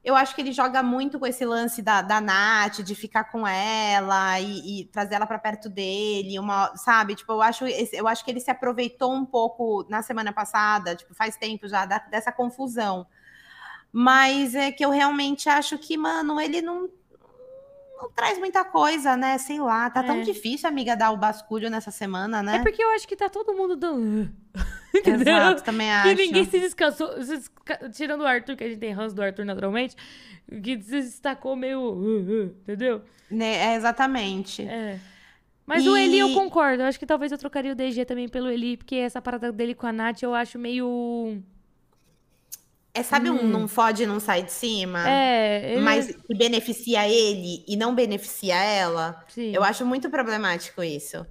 Eu 0.04 0.16
acho 0.16 0.34
que 0.34 0.40
ele 0.40 0.50
joga 0.50 0.82
muito 0.82 1.16
com 1.16 1.26
esse 1.26 1.44
lance 1.44 1.80
da, 1.80 2.02
da 2.02 2.20
Nath, 2.20 2.80
de 2.80 2.92
ficar 2.92 3.24
com 3.24 3.46
ela 3.46 4.40
e, 4.40 4.80
e 4.80 4.84
trazer 4.86 5.14
ela 5.14 5.26
para 5.26 5.38
perto 5.38 5.68
dele, 5.68 6.40
uma, 6.40 6.76
sabe? 6.76 7.14
Tipo, 7.14 7.34
eu 7.34 7.42
acho, 7.42 7.64
eu 7.66 8.08
acho 8.08 8.24
que 8.24 8.30
ele 8.32 8.40
se 8.40 8.50
aproveitou 8.50 9.14
um 9.14 9.24
pouco 9.24 9.86
na 9.88 10.02
semana 10.02 10.32
passada, 10.32 10.96
tipo, 10.96 11.14
faz 11.14 11.36
tempo 11.36 11.68
já, 11.68 11.86
da, 11.86 11.98
dessa 11.98 12.32
confusão. 12.32 13.06
Mas 13.92 14.56
é 14.56 14.72
que 14.72 14.84
eu 14.84 14.90
realmente 14.90 15.48
acho 15.48 15.78
que, 15.78 15.96
mano, 15.96 16.40
ele 16.40 16.60
não, 16.60 16.88
não 18.02 18.10
traz 18.10 18.36
muita 18.38 18.64
coisa, 18.64 19.16
né? 19.16 19.38
Sei 19.38 19.60
lá, 19.60 19.88
tá 19.88 20.02
é. 20.02 20.06
tão 20.06 20.22
difícil, 20.22 20.68
amiga, 20.68 20.96
dar 20.96 21.12
o 21.12 21.16
basculho 21.16 21.70
nessa 21.70 21.92
semana, 21.92 22.42
né? 22.42 22.56
É 22.56 22.62
porque 22.62 22.82
eu 22.82 22.90
acho 22.90 23.06
que 23.06 23.14
tá 23.14 23.28
todo 23.28 23.54
mundo 23.54 23.76
dando. 23.76 24.28
Entendeu? 24.92 25.36
Exato, 25.36 25.62
também 25.62 25.90
acho. 25.90 26.08
E 26.08 26.14
ninguém 26.14 26.44
se 26.44 26.58
descansou. 26.58 27.10
Tirando 27.92 28.22
o 28.22 28.26
Arthur, 28.26 28.56
que 28.56 28.64
a 28.64 28.68
gente 28.68 28.80
tem 28.80 28.92
ranço 28.92 29.14
do 29.14 29.22
Arthur 29.22 29.44
naturalmente, 29.44 29.96
que 30.62 30.82
se 30.82 31.00
destacou 31.00 31.54
meio. 31.54 32.52
Entendeu? 32.62 33.02
Né, 33.30 33.72
é, 33.72 33.76
exatamente. 33.76 34.62
É. 34.62 34.98
Mas 35.64 35.84
e... 35.84 35.88
o 35.88 35.96
Eli 35.96 36.18
eu 36.18 36.34
concordo. 36.34 36.82
Eu 36.82 36.86
acho 36.86 36.98
que 36.98 37.06
talvez 37.06 37.30
eu 37.30 37.38
trocaria 37.38 37.72
o 37.72 37.74
DG 37.74 38.04
também 38.04 38.28
pelo 38.28 38.50
Eli, 38.50 38.76
porque 38.76 38.96
essa 38.96 39.22
parada 39.22 39.52
dele 39.52 39.74
com 39.74 39.86
a 39.86 39.92
Nath 39.92 40.22
eu 40.22 40.34
acho 40.34 40.58
meio. 40.58 41.40
É, 42.94 43.02
sabe 43.02 43.30
hum. 43.30 43.40
um 43.40 43.48
não 43.48 43.66
fode 43.66 44.04
não 44.04 44.20
sai 44.20 44.42
de 44.42 44.52
cima? 44.52 45.08
É. 45.08 45.72
Ele... 45.72 45.80
Mas 45.80 46.14
que 46.14 46.34
beneficia 46.34 47.08
ele 47.08 47.64
e 47.66 47.74
não 47.76 47.94
beneficia 47.94 48.54
ela? 48.56 49.24
Sim. 49.28 49.54
Eu 49.54 49.64
acho 49.64 49.86
muito 49.86 50.10
problemático 50.10 50.82
isso. 50.82 51.26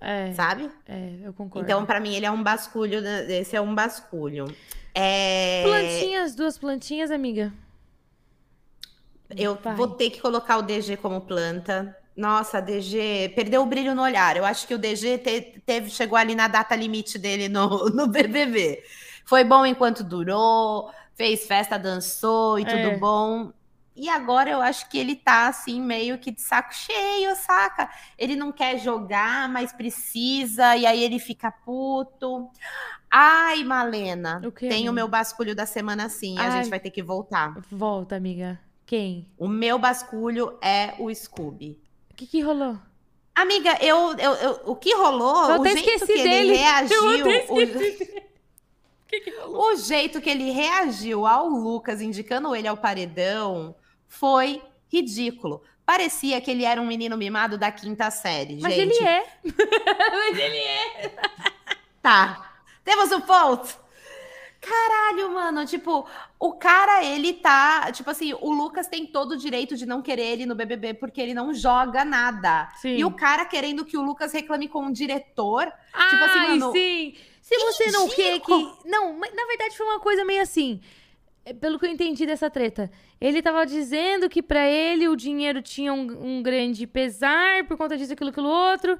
É. 0.00 0.32
Sabe? 0.32 0.70
É, 0.88 1.18
eu 1.22 1.32
concordo. 1.32 1.66
Então, 1.66 1.84
para 1.84 2.00
mim, 2.00 2.14
ele 2.14 2.26
é 2.26 2.30
um 2.30 2.42
basculho. 2.42 3.00
Esse 3.28 3.54
é 3.54 3.60
um 3.60 3.74
basculho. 3.74 4.46
É... 4.94 5.62
Plantinhas, 5.64 6.34
duas 6.34 6.58
plantinhas, 6.58 7.10
amiga. 7.10 7.52
Eu 9.36 9.54
Vai. 9.56 9.74
vou 9.74 9.88
ter 9.88 10.10
que 10.10 10.20
colocar 10.20 10.56
o 10.58 10.62
DG 10.62 10.96
como 10.96 11.20
planta. 11.20 11.96
Nossa, 12.16 12.60
DG 12.60 13.32
perdeu 13.34 13.62
o 13.62 13.66
brilho 13.66 13.94
no 13.94 14.02
olhar. 14.02 14.36
Eu 14.36 14.44
acho 14.44 14.66
que 14.66 14.74
o 14.74 14.78
DG 14.78 15.18
te, 15.18 15.62
teve, 15.64 15.88
chegou 15.88 16.18
ali 16.18 16.34
na 16.34 16.48
data 16.48 16.74
limite 16.74 17.18
dele 17.18 17.48
no, 17.48 17.88
no 17.94 18.06
BBB. 18.06 18.82
Foi 19.24 19.44
bom 19.44 19.64
enquanto 19.64 20.02
durou 20.02 20.90
fez 21.14 21.46
festa, 21.46 21.78
dançou 21.78 22.58
e 22.58 22.62
é. 22.62 22.66
tudo 22.66 22.98
bom. 22.98 23.52
E 23.94 24.08
agora 24.08 24.50
eu 24.50 24.60
acho 24.62 24.88
que 24.88 24.98
ele 24.98 25.14
tá 25.14 25.48
assim, 25.48 25.80
meio 25.80 26.18
que 26.18 26.30
de 26.30 26.40
saco 26.40 26.74
cheio, 26.74 27.36
saca? 27.36 27.90
Ele 28.16 28.34
não 28.34 28.50
quer 28.50 28.78
jogar, 28.78 29.48
mas 29.50 29.72
precisa, 29.72 30.76
e 30.76 30.86
aí 30.86 31.02
ele 31.02 31.18
fica 31.18 31.50
puto. 31.50 32.48
Ai, 33.10 33.62
Malena, 33.62 34.40
o 34.44 34.50
que, 34.50 34.60
tem 34.60 34.78
amiga? 34.78 34.90
o 34.90 34.94
meu 34.94 35.08
basculho 35.08 35.54
da 35.54 35.66
semana 35.66 36.08
sim, 36.08 36.36
Ai. 36.38 36.46
a 36.46 36.50
gente 36.50 36.70
vai 36.70 36.80
ter 36.80 36.90
que 36.90 37.02
voltar. 37.02 37.54
Volta, 37.70 38.16
amiga. 38.16 38.58
Quem? 38.86 39.30
O 39.38 39.46
meu 39.46 39.78
basculho 39.78 40.58
é 40.62 40.94
o 40.98 41.14
Scooby. 41.14 41.78
O 42.10 42.14
que, 42.14 42.26
que 42.26 42.40
rolou? 42.40 42.78
Amiga, 43.34 43.78
eu, 43.80 44.16
eu, 44.18 44.32
eu, 44.34 44.60
o 44.66 44.76
que 44.76 44.94
rolou, 44.94 45.50
eu 45.50 45.60
o 45.60 45.66
jeito 45.66 46.06
que 46.06 46.14
dele. 46.14 46.28
ele 46.52 46.54
reagiu. 46.54 47.02
O, 47.48 47.58
que 49.12 49.20
que 49.20 49.38
o 49.40 49.76
jeito 49.76 50.20
que 50.20 50.30
ele 50.30 50.50
reagiu 50.50 51.26
ao 51.26 51.46
Lucas, 51.48 52.00
indicando 52.00 52.56
ele 52.56 52.66
ao 52.66 52.76
paredão, 52.76 53.74
foi 54.08 54.62
ridículo. 54.90 55.62
Parecia 55.84 56.40
que 56.40 56.50
ele 56.50 56.64
era 56.64 56.80
um 56.80 56.86
menino 56.86 57.16
mimado 57.16 57.58
da 57.58 57.70
quinta 57.70 58.10
série, 58.10 58.58
Mas 58.60 58.74
gente. 58.74 58.94
ele 58.94 59.06
é. 59.06 59.24
Mas 60.10 60.38
ele 60.38 60.56
é. 60.56 61.12
Tá. 62.00 62.52
Temos 62.84 63.12
um 63.12 63.20
ponto. 63.20 63.82
Caralho, 64.60 65.34
mano, 65.34 65.66
tipo, 65.66 66.06
o 66.38 66.52
cara, 66.52 67.04
ele 67.04 67.32
tá, 67.32 67.90
tipo 67.90 68.08
assim, 68.08 68.32
o 68.32 68.52
Lucas 68.52 68.86
tem 68.86 69.04
todo 69.04 69.32
o 69.32 69.36
direito 69.36 69.76
de 69.76 69.84
não 69.84 70.00
querer 70.00 70.22
ele 70.22 70.46
no 70.46 70.54
BBB 70.54 70.94
porque 70.94 71.20
ele 71.20 71.34
não 71.34 71.52
joga 71.52 72.04
nada. 72.04 72.68
Sim. 72.76 72.96
E 72.96 73.04
o 73.04 73.10
cara 73.10 73.44
querendo 73.44 73.84
que 73.84 73.98
o 73.98 74.02
Lucas 74.02 74.32
reclame 74.32 74.68
com 74.68 74.86
o 74.86 74.92
diretor, 74.92 75.70
Ai, 75.92 76.10
tipo 76.10 76.24
assim, 76.24 76.38
mano, 76.38 76.72
sim. 76.72 77.14
Se 77.58 77.64
você 77.66 77.90
não 77.90 78.08
quer 78.08 78.40
que. 78.40 78.72
Não, 78.84 79.12
mas 79.14 79.34
na 79.34 79.44
verdade 79.46 79.76
foi 79.76 79.86
uma 79.86 80.00
coisa 80.00 80.24
meio 80.24 80.42
assim. 80.42 80.80
É, 81.44 81.52
pelo 81.52 81.78
que 81.78 81.86
eu 81.86 81.90
entendi 81.90 82.24
dessa 82.24 82.48
treta. 82.48 82.90
Ele 83.20 83.42
tava 83.42 83.66
dizendo 83.66 84.28
que 84.28 84.42
para 84.42 84.66
ele 84.68 85.08
o 85.08 85.16
dinheiro 85.16 85.60
tinha 85.60 85.92
um, 85.92 86.38
um, 86.38 86.42
grande 86.42 86.86
pesar 86.86 87.64
por 87.66 87.76
conta 87.76 87.96
disso, 87.96 88.12
aquilo, 88.12 88.30
aquilo 88.30 88.48
outro. 88.48 88.98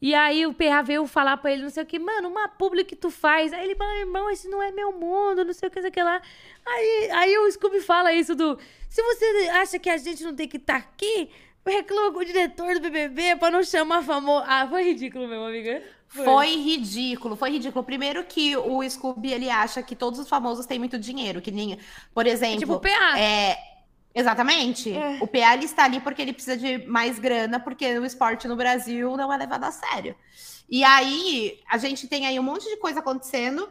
E 0.00 0.14
aí 0.14 0.44
o 0.46 0.52
PA 0.52 0.82
veio 0.82 1.06
falar 1.06 1.36
pra 1.36 1.52
ele, 1.52 1.62
não 1.62 1.70
sei 1.70 1.82
o 1.82 1.86
que, 1.86 1.96
mano, 1.98 2.28
uma 2.28 2.48
publi 2.48 2.84
que 2.84 2.96
tu 2.96 3.08
faz. 3.10 3.52
Aí 3.52 3.64
ele 3.64 3.76
fala, 3.76 3.98
irmão, 3.98 4.28
esse 4.30 4.48
não 4.48 4.60
é 4.62 4.72
meu 4.72 4.92
mundo, 4.92 5.44
não 5.44 5.52
sei 5.52 5.68
o 5.68 5.70
que, 5.70 5.76
não 5.76 5.82
sei 5.82 5.90
o 5.90 5.92
que 5.92 6.02
lá. 6.02 6.20
Aí, 6.66 7.10
aí 7.12 7.38
o 7.38 7.50
Scooby 7.50 7.80
fala 7.80 8.12
isso 8.12 8.34
do. 8.34 8.58
Se 8.88 9.00
você 9.02 9.48
acha 9.50 9.78
que 9.78 9.88
a 9.88 9.96
gente 9.96 10.24
não 10.24 10.34
tem 10.34 10.48
que 10.48 10.56
estar 10.56 10.80
tá 10.80 10.88
aqui, 10.88 11.30
reclama 11.64 12.12
com 12.12 12.18
o 12.18 12.24
diretor 12.24 12.74
do 12.74 12.80
BBB 12.80 13.36
pra 13.36 13.50
não 13.50 13.62
chamar 13.62 14.02
famoso. 14.02 14.44
Ah, 14.48 14.66
foi 14.68 14.82
ridículo, 14.82 15.28
meu 15.28 15.44
amiga. 15.44 15.82
Foi. 16.12 16.24
foi. 16.24 16.56
ridículo, 16.56 17.36
foi 17.36 17.50
ridículo. 17.50 17.82
Primeiro 17.84 18.22
que 18.24 18.56
o 18.56 18.88
Scooby, 18.88 19.32
ele 19.32 19.48
acha 19.50 19.82
que 19.82 19.96
todos 19.96 20.20
os 20.20 20.28
famosos 20.28 20.66
têm 20.66 20.78
muito 20.78 20.98
dinheiro, 20.98 21.40
que 21.40 21.50
nem, 21.50 21.78
por 22.14 22.26
exemplo... 22.26 22.56
É 22.56 22.58
tipo 22.58 22.74
o 22.74 22.80
PA. 22.80 23.18
É, 23.18 23.56
exatamente. 24.14 24.92
É. 24.92 25.18
O 25.22 25.26
PA, 25.26 25.54
ele 25.54 25.64
está 25.64 25.84
ali 25.84 26.00
porque 26.00 26.20
ele 26.20 26.34
precisa 26.34 26.56
de 26.56 26.86
mais 26.86 27.18
grana, 27.18 27.58
porque 27.58 27.98
o 27.98 28.04
esporte 28.04 28.46
no 28.46 28.56
Brasil 28.56 29.16
não 29.16 29.32
é 29.32 29.36
levado 29.38 29.64
a 29.64 29.70
sério. 29.70 30.14
E 30.68 30.84
aí, 30.84 31.58
a 31.70 31.78
gente 31.78 32.06
tem 32.06 32.26
aí 32.26 32.38
um 32.38 32.42
monte 32.42 32.64
de 32.64 32.76
coisa 32.76 33.00
acontecendo, 33.00 33.68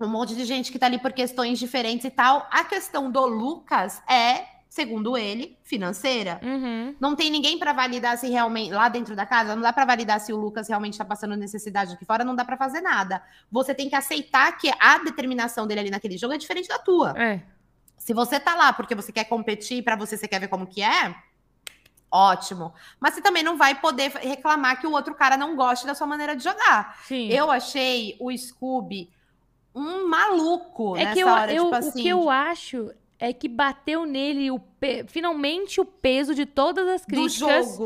um 0.00 0.08
monte 0.08 0.34
de 0.34 0.44
gente 0.44 0.72
que 0.72 0.78
tá 0.78 0.86
ali 0.86 0.98
por 0.98 1.12
questões 1.12 1.58
diferentes 1.58 2.04
e 2.04 2.10
tal. 2.10 2.48
A 2.50 2.64
questão 2.64 3.10
do 3.10 3.24
Lucas 3.26 4.02
é 4.08 4.51
segundo 4.72 5.18
ele, 5.18 5.54
financeira. 5.62 6.40
Uhum. 6.42 6.96
Não 6.98 7.14
tem 7.14 7.30
ninguém 7.30 7.58
para 7.58 7.74
validar 7.74 8.16
se 8.16 8.30
realmente 8.30 8.72
lá 8.72 8.88
dentro 8.88 9.14
da 9.14 9.26
casa, 9.26 9.54
não 9.54 9.60
dá 9.60 9.70
para 9.70 9.84
validar 9.84 10.18
se 10.18 10.32
o 10.32 10.36
Lucas 10.38 10.66
realmente 10.66 10.94
está 10.94 11.04
passando 11.04 11.36
necessidade 11.36 11.92
aqui 11.92 12.06
fora, 12.06 12.24
não 12.24 12.34
dá 12.34 12.42
para 12.42 12.56
fazer 12.56 12.80
nada. 12.80 13.22
Você 13.50 13.74
tem 13.74 13.90
que 13.90 13.94
aceitar 13.94 14.56
que 14.56 14.72
a 14.80 14.96
determinação 14.96 15.66
dele 15.66 15.80
ali 15.80 15.90
naquele 15.90 16.16
jogo 16.16 16.32
é 16.32 16.38
diferente 16.38 16.68
da 16.68 16.78
tua. 16.78 17.12
É. 17.22 17.42
Se 17.98 18.14
você 18.14 18.40
tá 18.40 18.54
lá 18.54 18.72
porque 18.72 18.94
você 18.94 19.12
quer 19.12 19.24
competir, 19.24 19.84
para 19.84 19.94
você 19.94 20.16
você 20.16 20.26
quer 20.26 20.40
ver 20.40 20.48
como 20.48 20.66
que 20.66 20.82
é, 20.82 21.14
ótimo. 22.10 22.72
Mas 22.98 23.12
você 23.12 23.20
também 23.20 23.42
não 23.42 23.58
vai 23.58 23.74
poder 23.74 24.10
reclamar 24.22 24.80
que 24.80 24.86
o 24.86 24.92
outro 24.92 25.14
cara 25.14 25.36
não 25.36 25.54
goste 25.54 25.86
da 25.86 25.94
sua 25.94 26.06
maneira 26.06 26.34
de 26.34 26.44
jogar. 26.44 26.98
Sim. 27.04 27.28
Eu 27.28 27.50
achei 27.50 28.16
o 28.18 28.34
Scooby 28.34 29.10
um 29.74 30.08
maluco 30.08 30.96
é 30.96 31.04
nessa 31.04 31.20
eu, 31.20 31.28
hora, 31.28 31.52
eu, 31.52 31.64
tipo 31.64 31.76
assim. 31.76 32.00
O 32.00 32.02
que 32.02 32.08
eu 32.08 32.30
acho 32.30 32.90
é 33.22 33.32
que 33.32 33.48
bateu 33.48 34.04
nele 34.04 34.50
o 34.50 34.58
pe... 34.58 35.04
finalmente 35.06 35.80
o 35.80 35.84
peso 35.84 36.34
de 36.34 36.44
todas 36.44 36.88
as 36.88 37.04
críticas 37.04 37.78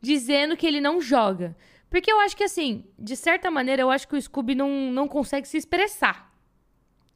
dizendo 0.00 0.56
que 0.56 0.66
ele 0.66 0.80
não 0.80 0.98
joga. 0.98 1.54
Porque 1.90 2.10
eu 2.10 2.18
acho 2.20 2.34
que, 2.34 2.44
assim, 2.44 2.86
de 2.98 3.14
certa 3.14 3.50
maneira, 3.50 3.82
eu 3.82 3.90
acho 3.90 4.08
que 4.08 4.16
o 4.16 4.22
Scooby 4.22 4.54
não, 4.54 4.90
não 4.90 5.06
consegue 5.06 5.46
se 5.46 5.58
expressar. 5.58 6.32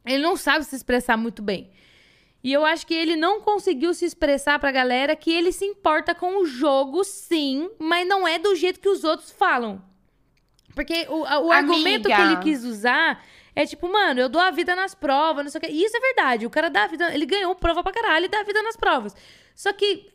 Ele 0.05 0.21
não 0.21 0.37
sabe 0.37 0.65
se 0.65 0.75
expressar 0.75 1.17
muito 1.17 1.41
bem. 1.41 1.71
E 2.43 2.53
eu 2.53 2.63
acho 2.63 2.85
que 2.85 2.93
ele 2.93 3.15
não 3.15 3.41
conseguiu 3.41 3.91
se 3.95 4.05
expressar 4.05 4.59
pra 4.59 4.71
galera 4.71 5.15
que 5.15 5.31
ele 5.31 5.51
se 5.51 5.65
importa 5.65 6.13
com 6.13 6.43
o 6.43 6.45
jogo, 6.45 7.03
sim, 7.03 7.71
mas 7.79 8.07
não 8.07 8.27
é 8.27 8.37
do 8.37 8.55
jeito 8.55 8.79
que 8.79 8.89
os 8.89 9.03
outros 9.03 9.31
falam. 9.31 9.81
Porque 10.75 11.07
o, 11.09 11.21
o 11.21 11.51
argumento 11.51 12.07
que 12.07 12.21
ele 12.21 12.37
quis 12.37 12.63
usar 12.63 13.23
É 13.55 13.65
tipo, 13.65 13.91
mano, 13.91 14.19
eu 14.19 14.29
dou 14.29 14.41
a 14.41 14.51
vida 14.51 14.75
nas 14.75 14.95
provas, 14.95 15.43
não 15.43 15.51
sei 15.51 15.59
o 15.59 15.61
quê. 15.61 15.69
E 15.71 15.83
isso 15.83 15.95
é 15.95 15.99
verdade. 15.99 16.45
O 16.45 16.49
cara 16.49 16.69
dá 16.69 16.83
a 16.83 16.87
vida. 16.87 17.13
Ele 17.13 17.25
ganhou 17.25 17.53
prova 17.55 17.83
pra 17.83 17.91
caralho 17.91 18.25
e 18.25 18.29
dá 18.29 18.39
a 18.39 18.43
vida 18.43 18.61
nas 18.63 18.75
provas. 18.75 19.15
Só 19.55 19.71
que 19.71 20.11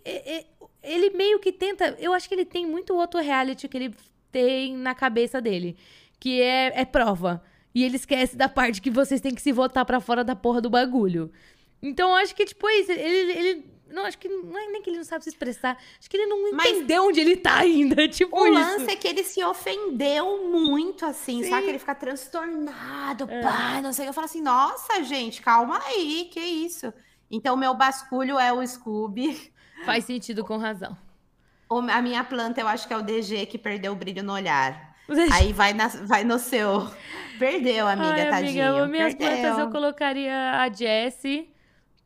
ele 0.83 1.11
meio 1.11 1.39
que 1.39 1.53
tenta. 1.53 1.97
Eu 1.99 2.13
acho 2.13 2.29
que 2.29 2.35
ele 2.35 2.45
tem 2.45 2.67
muito 2.67 2.95
outro 2.95 3.21
reality 3.21 3.69
que 3.69 3.77
ele 3.77 3.95
tem 4.33 4.77
na 4.77 4.95
cabeça 4.95 5.41
dele. 5.41 5.77
Que 6.19 6.43
é, 6.43 6.81
é 6.81 6.85
prova. 6.85 7.43
E 7.75 7.85
ele 7.85 7.97
esquece 7.97 8.37
da 8.37 8.49
parte 8.49 8.83
que 8.83 8.91
vocês 8.91 9.21
têm 9.21 9.35
que 9.35 9.43
se 9.43 9.53
votar 9.53 9.85
para 9.85 10.01
fora 10.01 10.25
da 10.25 10.35
porra 10.35 10.61
do 10.61 10.69
bagulho. 10.69 11.31
Então, 11.81 12.11
eu 12.11 12.17
acho 12.17 12.35
que, 12.35 12.45
tipo, 12.45 12.69
é 12.69 12.81
isso. 12.81 12.91
Ele, 12.91 13.33
ele 13.33 13.65
não, 13.91 14.05
acho 14.05 14.19
que 14.19 14.29
não 14.29 14.59
é 14.59 14.67
nem 14.67 14.83
que 14.83 14.91
ele 14.91 14.99
não 14.99 15.05
sabe 15.05 15.25
se 15.25 15.31
expressar. 15.31 15.77
Acho 15.99 16.09
que 16.09 16.17
ele 16.17 16.27
não 16.27 16.53
Mas 16.53 16.71
entendeu 16.71 17.05
onde 17.07 17.21
ele 17.21 17.37
tá 17.37 17.59
ainda. 17.59 18.07
Tipo, 18.09 18.39
o 18.39 18.47
isso. 18.47 18.55
lance 18.55 18.91
é 18.91 18.97
que 18.97 19.09
ele 19.09 19.25
se 19.25 19.43
ofendeu 19.43 20.49
muito, 20.49 21.05
assim, 21.05 21.43
Sim. 21.43 21.51
sabe? 21.51 21.65
Que 21.65 21.69
ele 21.71 21.79
fica 21.79 21.95
transtornado, 21.95 23.27
é. 23.29 23.43
pai, 23.43 23.83
não 23.83 23.93
sei. 23.93 24.09
Eu 24.09 24.13
falo 24.13 24.27
assim, 24.27 24.43
nossa, 24.43 25.03
gente, 25.03 25.41
calma 25.43 25.81
aí, 25.87 26.29
que 26.31 26.41
isso. 26.41 26.93
Então, 27.31 27.55
o 27.55 27.59
meu 27.59 27.75
basculho 27.75 28.39
é 28.39 28.53
o 28.53 28.67
Scooby. 28.67 29.53
Faz 29.85 30.05
sentido 30.05 30.45
com 30.45 30.57
razão. 30.57 30.97
O, 31.69 31.79
a 31.79 32.03
minha 32.03 32.25
planta, 32.25 32.61
eu 32.61 32.69
acho 32.69 32.87
que 32.87 32.95
é 32.95 32.97
o 32.97 33.03
DG 33.03 33.47
que 33.47 33.59
perdeu 33.59 33.93
o 33.93 33.97
brilho 33.97 34.23
no 34.23 34.33
olhar. 34.33 34.95
Aí 35.33 35.53
vai, 35.53 35.73
na, 35.73 35.89
vai 35.89 36.25
no 36.25 36.39
seu. 36.39 36.91
Perdeu, 37.39 37.87
amiga, 37.87 38.09
Ai, 38.09 38.31
tadinho. 38.31 38.67
Amiga, 38.67 38.87
minhas 38.89 39.15
Perdeu. 39.15 39.41
plantas 39.41 39.59
eu 39.59 39.71
colocaria 39.71 40.61
a 40.61 40.69
Jessie. 40.71 41.51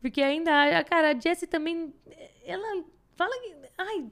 Porque 0.03 0.21
ainda, 0.21 0.83
cara, 0.85 1.13
a 1.13 1.15
Jessie 1.19 1.47
também. 1.47 1.95
Ela 2.45 2.85
fala. 3.17 3.33
Ai. 3.79 4.11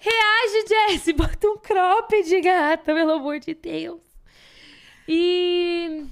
Reage, 0.00 0.66
Jessie! 0.66 1.12
Bota 1.14 1.46
um 1.46 1.58
cropped, 1.58 2.40
gata, 2.40 2.94
pelo 2.94 3.12
amor 3.12 3.38
de 3.38 3.52
Deus. 3.52 4.00
E. 5.06 6.06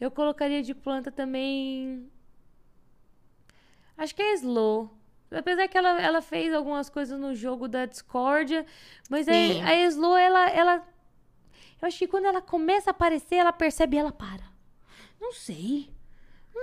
Eu 0.00 0.12
colocaria 0.12 0.62
de 0.62 0.74
planta 0.74 1.10
também. 1.10 2.08
Acho 3.98 4.14
que 4.14 4.22
é 4.22 4.34
Slow. 4.34 4.96
Apesar 5.28 5.66
que 5.66 5.76
ela, 5.76 6.00
ela 6.00 6.22
fez 6.22 6.54
algumas 6.54 6.88
coisas 6.88 7.18
no 7.18 7.34
jogo 7.34 7.66
da 7.66 7.84
Discordia. 7.84 8.64
Mas 9.10 9.26
a, 9.26 9.32
a 9.32 9.74
Slow, 9.86 10.16
ela, 10.16 10.48
ela. 10.50 10.88
Eu 11.82 11.88
acho 11.88 11.98
que 11.98 12.06
quando 12.06 12.26
ela 12.26 12.40
começa 12.40 12.90
a 12.90 12.92
aparecer, 12.92 13.36
ela 13.36 13.52
percebe 13.52 13.96
e 13.96 13.98
ela 13.98 14.12
para. 14.12 14.44
Não 15.20 15.32
sei. 15.32 15.95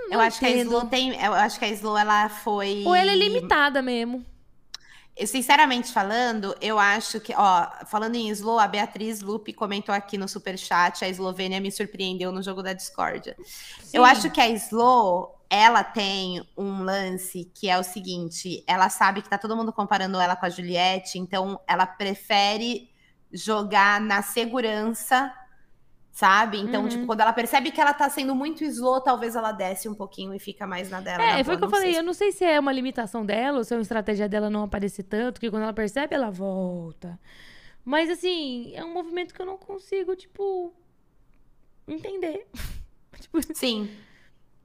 Não 0.08 0.14
eu 0.14 0.20
acho 0.20 0.38
que 0.38 0.46
a 0.46 0.50
Slow 0.50 0.86
tem. 0.86 1.20
Eu 1.22 1.32
acho 1.34 1.58
que 1.58 1.64
a 1.64 1.68
Slow 1.68 1.96
ela 1.96 2.28
foi. 2.28 2.82
Ou 2.86 2.94
ela 2.94 3.12
é 3.12 3.16
limitada 3.16 3.80
mesmo. 3.80 4.24
Eu, 5.16 5.28
sinceramente 5.28 5.92
falando, 5.92 6.56
eu 6.60 6.76
acho 6.76 7.20
que, 7.20 7.32
ó, 7.36 7.68
falando 7.86 8.16
em 8.16 8.28
Slow, 8.30 8.58
a 8.58 8.66
Beatriz 8.66 9.20
Lupe 9.20 9.52
comentou 9.52 9.94
aqui 9.94 10.18
no 10.18 10.26
super 10.26 10.58
chat, 10.58 11.04
a 11.04 11.08
Eslovênia 11.08 11.60
me 11.60 11.70
surpreendeu 11.70 12.32
no 12.32 12.42
jogo 12.42 12.64
da 12.64 12.72
Discordia. 12.72 13.36
Eu 13.92 14.04
acho 14.04 14.28
que 14.28 14.40
a 14.40 14.48
Slow, 14.48 15.40
ela 15.48 15.84
tem 15.84 16.44
um 16.58 16.82
lance 16.82 17.48
que 17.54 17.68
é 17.68 17.78
o 17.78 17.84
seguinte, 17.84 18.64
ela 18.66 18.88
sabe 18.88 19.22
que 19.22 19.30
tá 19.30 19.38
todo 19.38 19.56
mundo 19.56 19.72
comparando 19.72 20.18
ela 20.18 20.34
com 20.34 20.46
a 20.46 20.50
Juliette, 20.50 21.16
então 21.16 21.60
ela 21.64 21.86
prefere 21.86 22.90
jogar 23.32 24.00
na 24.00 24.20
segurança 24.20 25.32
sabe? 26.14 26.58
Então, 26.58 26.82
uhum. 26.82 26.88
tipo, 26.88 27.06
quando 27.06 27.22
ela 27.22 27.32
percebe 27.32 27.72
que 27.72 27.80
ela 27.80 27.92
tá 27.92 28.08
sendo 28.08 28.36
muito 28.36 28.62
slow, 28.62 29.00
talvez 29.00 29.34
ela 29.34 29.50
desce 29.50 29.88
um 29.88 29.94
pouquinho 29.94 30.32
e 30.32 30.38
fica 30.38 30.64
mais 30.64 30.88
na 30.88 31.00
dela. 31.00 31.20
É, 31.24 31.42
foi 31.42 31.56
o 31.56 31.58
que 31.58 31.64
eu 31.64 31.68
falei. 31.68 31.92
Se... 31.92 31.98
Eu 31.98 32.04
não 32.04 32.14
sei 32.14 32.30
se 32.30 32.44
é 32.44 32.58
uma 32.58 32.72
limitação 32.72 33.26
dela 33.26 33.58
ou 33.58 33.64
se 33.64 33.74
é 33.74 33.76
uma 33.76 33.82
estratégia 33.82 34.28
dela 34.28 34.48
não 34.48 34.62
aparecer 34.62 35.02
tanto, 35.02 35.40
que 35.40 35.50
quando 35.50 35.64
ela 35.64 35.72
percebe, 35.72 36.14
ela 36.14 36.30
volta. 36.30 37.18
Mas, 37.84 38.08
assim, 38.08 38.72
é 38.76 38.84
um 38.84 38.94
movimento 38.94 39.34
que 39.34 39.42
eu 39.42 39.44
não 39.44 39.58
consigo, 39.58 40.14
tipo, 40.14 40.72
entender. 41.88 42.46
tipo, 43.18 43.40
Sim. 43.52 43.90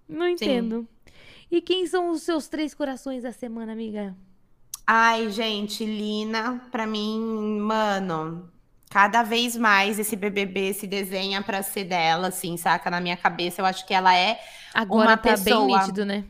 Não 0.08 0.28
entendo. 0.28 0.82
Sim. 0.82 1.14
E 1.50 1.62
quem 1.64 1.88
são 1.88 2.12
os 2.12 2.22
seus 2.22 2.48
três 2.48 2.76
corações 2.76 3.24
da 3.24 3.32
semana, 3.32 3.72
amiga? 3.72 4.16
Ai, 4.86 5.32
gente, 5.32 5.84
Lina, 5.84 6.64
pra 6.72 6.86
mim, 6.86 7.60
mano, 7.60 8.52
cada 8.90 9.22
vez 9.22 9.56
mais 9.56 9.99
esse 9.99 10.16
BBB 10.16 10.74
se 10.74 10.88
desenha 10.88 11.41
para 11.44 11.61
ser 11.61 11.86
dela, 11.86 12.30
assim, 12.30 12.57
saca? 12.57 12.90
Na 12.90 12.99
minha 12.99 13.16
cabeça, 13.16 13.61
eu 13.61 13.66
acho 13.66 13.86
que 13.86 13.94
ela 13.94 14.16
é 14.16 14.40
Agora 14.74 15.10
uma 15.10 15.18
tá 15.18 15.30
pessoa... 15.30 15.68
bem 15.68 15.78
nítido, 15.78 16.06
né? 16.06 16.26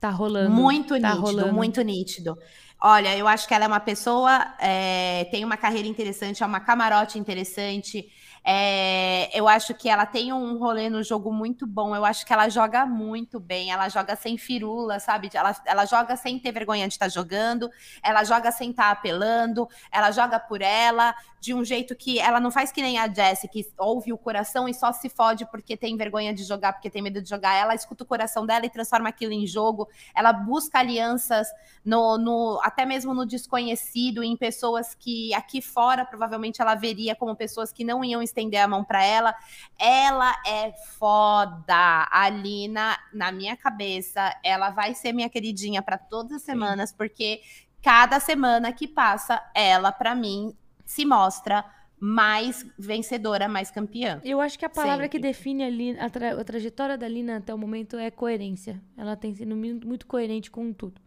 Tá 0.00 0.08
rolando. 0.08 0.50
Muito 0.50 0.98
tá 0.98 1.10
nítido, 1.10 1.20
rolando. 1.20 1.52
muito 1.52 1.82
nítido. 1.82 2.38
Olha, 2.80 3.14
eu 3.14 3.28
acho 3.28 3.46
que 3.46 3.52
ela 3.52 3.66
é 3.66 3.68
uma 3.68 3.80
pessoa, 3.80 4.54
é, 4.58 5.28
tem 5.30 5.44
uma 5.44 5.58
carreira 5.58 5.86
interessante, 5.86 6.42
é 6.42 6.46
uma 6.46 6.60
camarote 6.60 7.18
interessante, 7.18 8.08
é, 8.42 9.38
eu 9.38 9.46
acho 9.46 9.74
que 9.74 9.88
ela 9.88 10.06
tem 10.06 10.32
um 10.32 10.58
rolê 10.58 10.88
no 10.88 11.02
jogo 11.02 11.32
muito 11.32 11.66
bom. 11.66 11.94
Eu 11.94 12.04
acho 12.04 12.24
que 12.24 12.32
ela 12.32 12.48
joga 12.48 12.86
muito 12.86 13.38
bem. 13.38 13.70
Ela 13.70 13.88
joga 13.88 14.16
sem 14.16 14.38
firula, 14.38 14.98
sabe? 14.98 15.30
Ela, 15.32 15.54
ela 15.66 15.84
joga 15.84 16.16
sem 16.16 16.38
ter 16.38 16.52
vergonha 16.52 16.88
de 16.88 16.94
estar 16.94 17.06
tá 17.06 17.10
jogando. 17.10 17.70
Ela 18.02 18.24
joga 18.24 18.50
sem 18.50 18.70
estar 18.70 18.84
tá 18.84 18.90
apelando. 18.90 19.68
Ela 19.92 20.10
joga 20.10 20.40
por 20.40 20.62
ela 20.62 21.14
de 21.40 21.54
um 21.54 21.64
jeito 21.64 21.96
que 21.96 22.18
ela 22.18 22.38
não 22.38 22.50
faz 22.50 22.70
que 22.70 22.82
nem 22.82 22.98
a 22.98 23.08
Jessie, 23.08 23.48
que 23.48 23.66
ouve 23.78 24.12
o 24.12 24.18
coração 24.18 24.68
e 24.68 24.74
só 24.74 24.92
se 24.92 25.08
fode 25.08 25.46
porque 25.46 25.74
tem 25.74 25.96
vergonha 25.96 26.34
de 26.34 26.44
jogar, 26.44 26.74
porque 26.74 26.90
tem 26.90 27.00
medo 27.00 27.22
de 27.22 27.28
jogar. 27.28 27.54
Ela 27.54 27.74
escuta 27.74 28.04
o 28.04 28.06
coração 28.06 28.44
dela 28.44 28.66
e 28.66 28.70
transforma 28.70 29.08
aquilo 29.08 29.32
em 29.32 29.46
jogo. 29.46 29.88
Ela 30.14 30.32
busca 30.32 30.78
alianças 30.78 31.48
no, 31.82 32.18
no 32.18 32.60
até 32.62 32.84
mesmo 32.84 33.14
no 33.14 33.24
desconhecido, 33.24 34.22
em 34.22 34.36
pessoas 34.36 34.94
que 34.94 35.32
aqui 35.32 35.62
fora 35.62 36.04
provavelmente 36.04 36.60
ela 36.60 36.74
veria 36.74 37.16
como 37.16 37.34
pessoas 37.34 37.72
que 37.72 37.84
não 37.84 38.04
iam 38.04 38.22
estender 38.30 38.60
a 38.60 38.68
mão 38.68 38.82
para 38.82 39.04
ela. 39.04 39.34
Ela 39.78 40.34
é 40.46 40.72
foda. 40.98 42.08
A 42.10 42.28
Lina, 42.28 42.98
na 43.12 43.30
minha 43.30 43.56
cabeça, 43.56 44.34
ela 44.42 44.70
vai 44.70 44.94
ser 44.94 45.12
minha 45.12 45.28
queridinha 45.28 45.82
para 45.82 45.98
todas 45.98 46.32
as 46.32 46.42
semanas, 46.42 46.90
Sim. 46.90 46.96
porque 46.96 47.42
cada 47.82 48.18
semana 48.20 48.72
que 48.72 48.88
passa, 48.88 49.42
ela, 49.54 49.92
para 49.92 50.14
mim, 50.14 50.54
se 50.84 51.04
mostra 51.04 51.64
mais 52.00 52.66
vencedora, 52.78 53.46
mais 53.46 53.70
campeã. 53.70 54.20
Eu 54.24 54.40
acho 54.40 54.58
que 54.58 54.64
a 54.64 54.70
palavra 54.70 55.04
Sempre. 55.04 55.18
que 55.18 55.18
define 55.18 55.64
a, 55.64 55.68
Lina, 55.68 56.06
a, 56.06 56.08
tra 56.08 56.40
a, 56.40 56.44
trajetória 56.44 56.96
da 56.96 57.06
Lina 57.06 57.36
até 57.36 57.52
o 57.52 57.58
momento 57.58 57.98
é 57.98 58.10
coerência. 58.10 58.80
Ela 58.96 59.16
tem 59.16 59.34
sido 59.34 59.54
muito 59.54 60.06
coerente 60.06 60.50
com 60.50 60.72
tudo. 60.72 61.00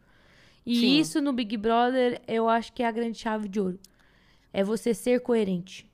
E 0.64 0.76
Sim. 0.76 1.00
isso 1.00 1.20
no 1.20 1.34
Big 1.34 1.58
Brother, 1.58 2.22
eu 2.28 2.48
acho 2.48 2.72
que 2.72 2.84
é 2.84 2.88
a 2.88 2.92
grande 2.92 3.18
chave 3.18 3.50
de 3.50 3.60
ouro. 3.60 3.80
É 4.54 4.64
você 4.64 4.94
ser 4.94 5.20
coerente. 5.22 5.92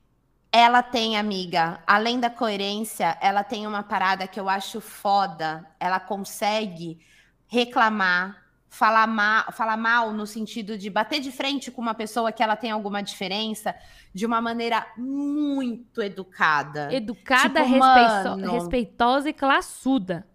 Ela 0.52 0.82
tem, 0.82 1.16
amiga, 1.16 1.80
além 1.86 2.18
da 2.18 2.28
coerência, 2.28 3.16
ela 3.20 3.44
tem 3.44 3.66
uma 3.66 3.84
parada 3.84 4.26
que 4.26 4.40
eu 4.40 4.48
acho 4.48 4.80
foda. 4.80 5.64
Ela 5.78 6.00
consegue 6.00 6.98
reclamar, 7.46 8.36
falar 8.68 9.06
mal, 9.06 9.52
falar 9.52 9.76
mal 9.76 10.12
no 10.12 10.26
sentido 10.26 10.76
de 10.76 10.90
bater 10.90 11.20
de 11.20 11.30
frente 11.30 11.70
com 11.70 11.80
uma 11.80 11.94
pessoa 11.94 12.32
que 12.32 12.42
ela 12.42 12.56
tem 12.56 12.72
alguma 12.72 13.00
diferença 13.00 13.74
de 14.12 14.26
uma 14.26 14.40
maneira 14.40 14.84
muito 14.96 16.02
educada. 16.02 16.92
Educada, 16.92 17.62
tipo, 17.62 17.78
respeito, 17.78 18.50
respeitosa 18.50 19.28
e 19.28 19.32
classuda. 19.32 20.26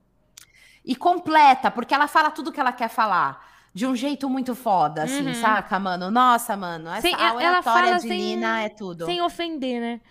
E 0.84 0.96
completa, 0.96 1.70
porque 1.70 1.94
ela 1.94 2.08
fala 2.08 2.32
tudo 2.32 2.54
que 2.54 2.60
ela 2.60 2.72
quer 2.72 2.90
falar 2.90 3.55
de 3.76 3.86
um 3.86 3.94
jeito 3.94 4.30
muito 4.30 4.56
foda, 4.56 5.04
assim, 5.04 5.28
uhum. 5.28 5.34
saca, 5.34 5.78
mano? 5.78 6.10
Nossa, 6.10 6.56
mano, 6.56 6.90
essa 6.90 7.02
sem, 7.02 7.14
ela 7.14 7.62
fala 7.62 7.98
de 7.98 8.04
sem, 8.08 8.18
Nina 8.18 8.62
é 8.62 8.70
tudo. 8.70 9.06
Sem 9.06 9.22
ofender, 9.22 9.82
né? 9.82 10.02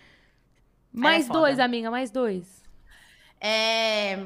Mais 0.93 1.27
é 1.27 1.33
dois, 1.33 1.59
amiga, 1.59 1.89
mais 1.89 2.11
dois. 2.11 2.63
É... 3.41 4.23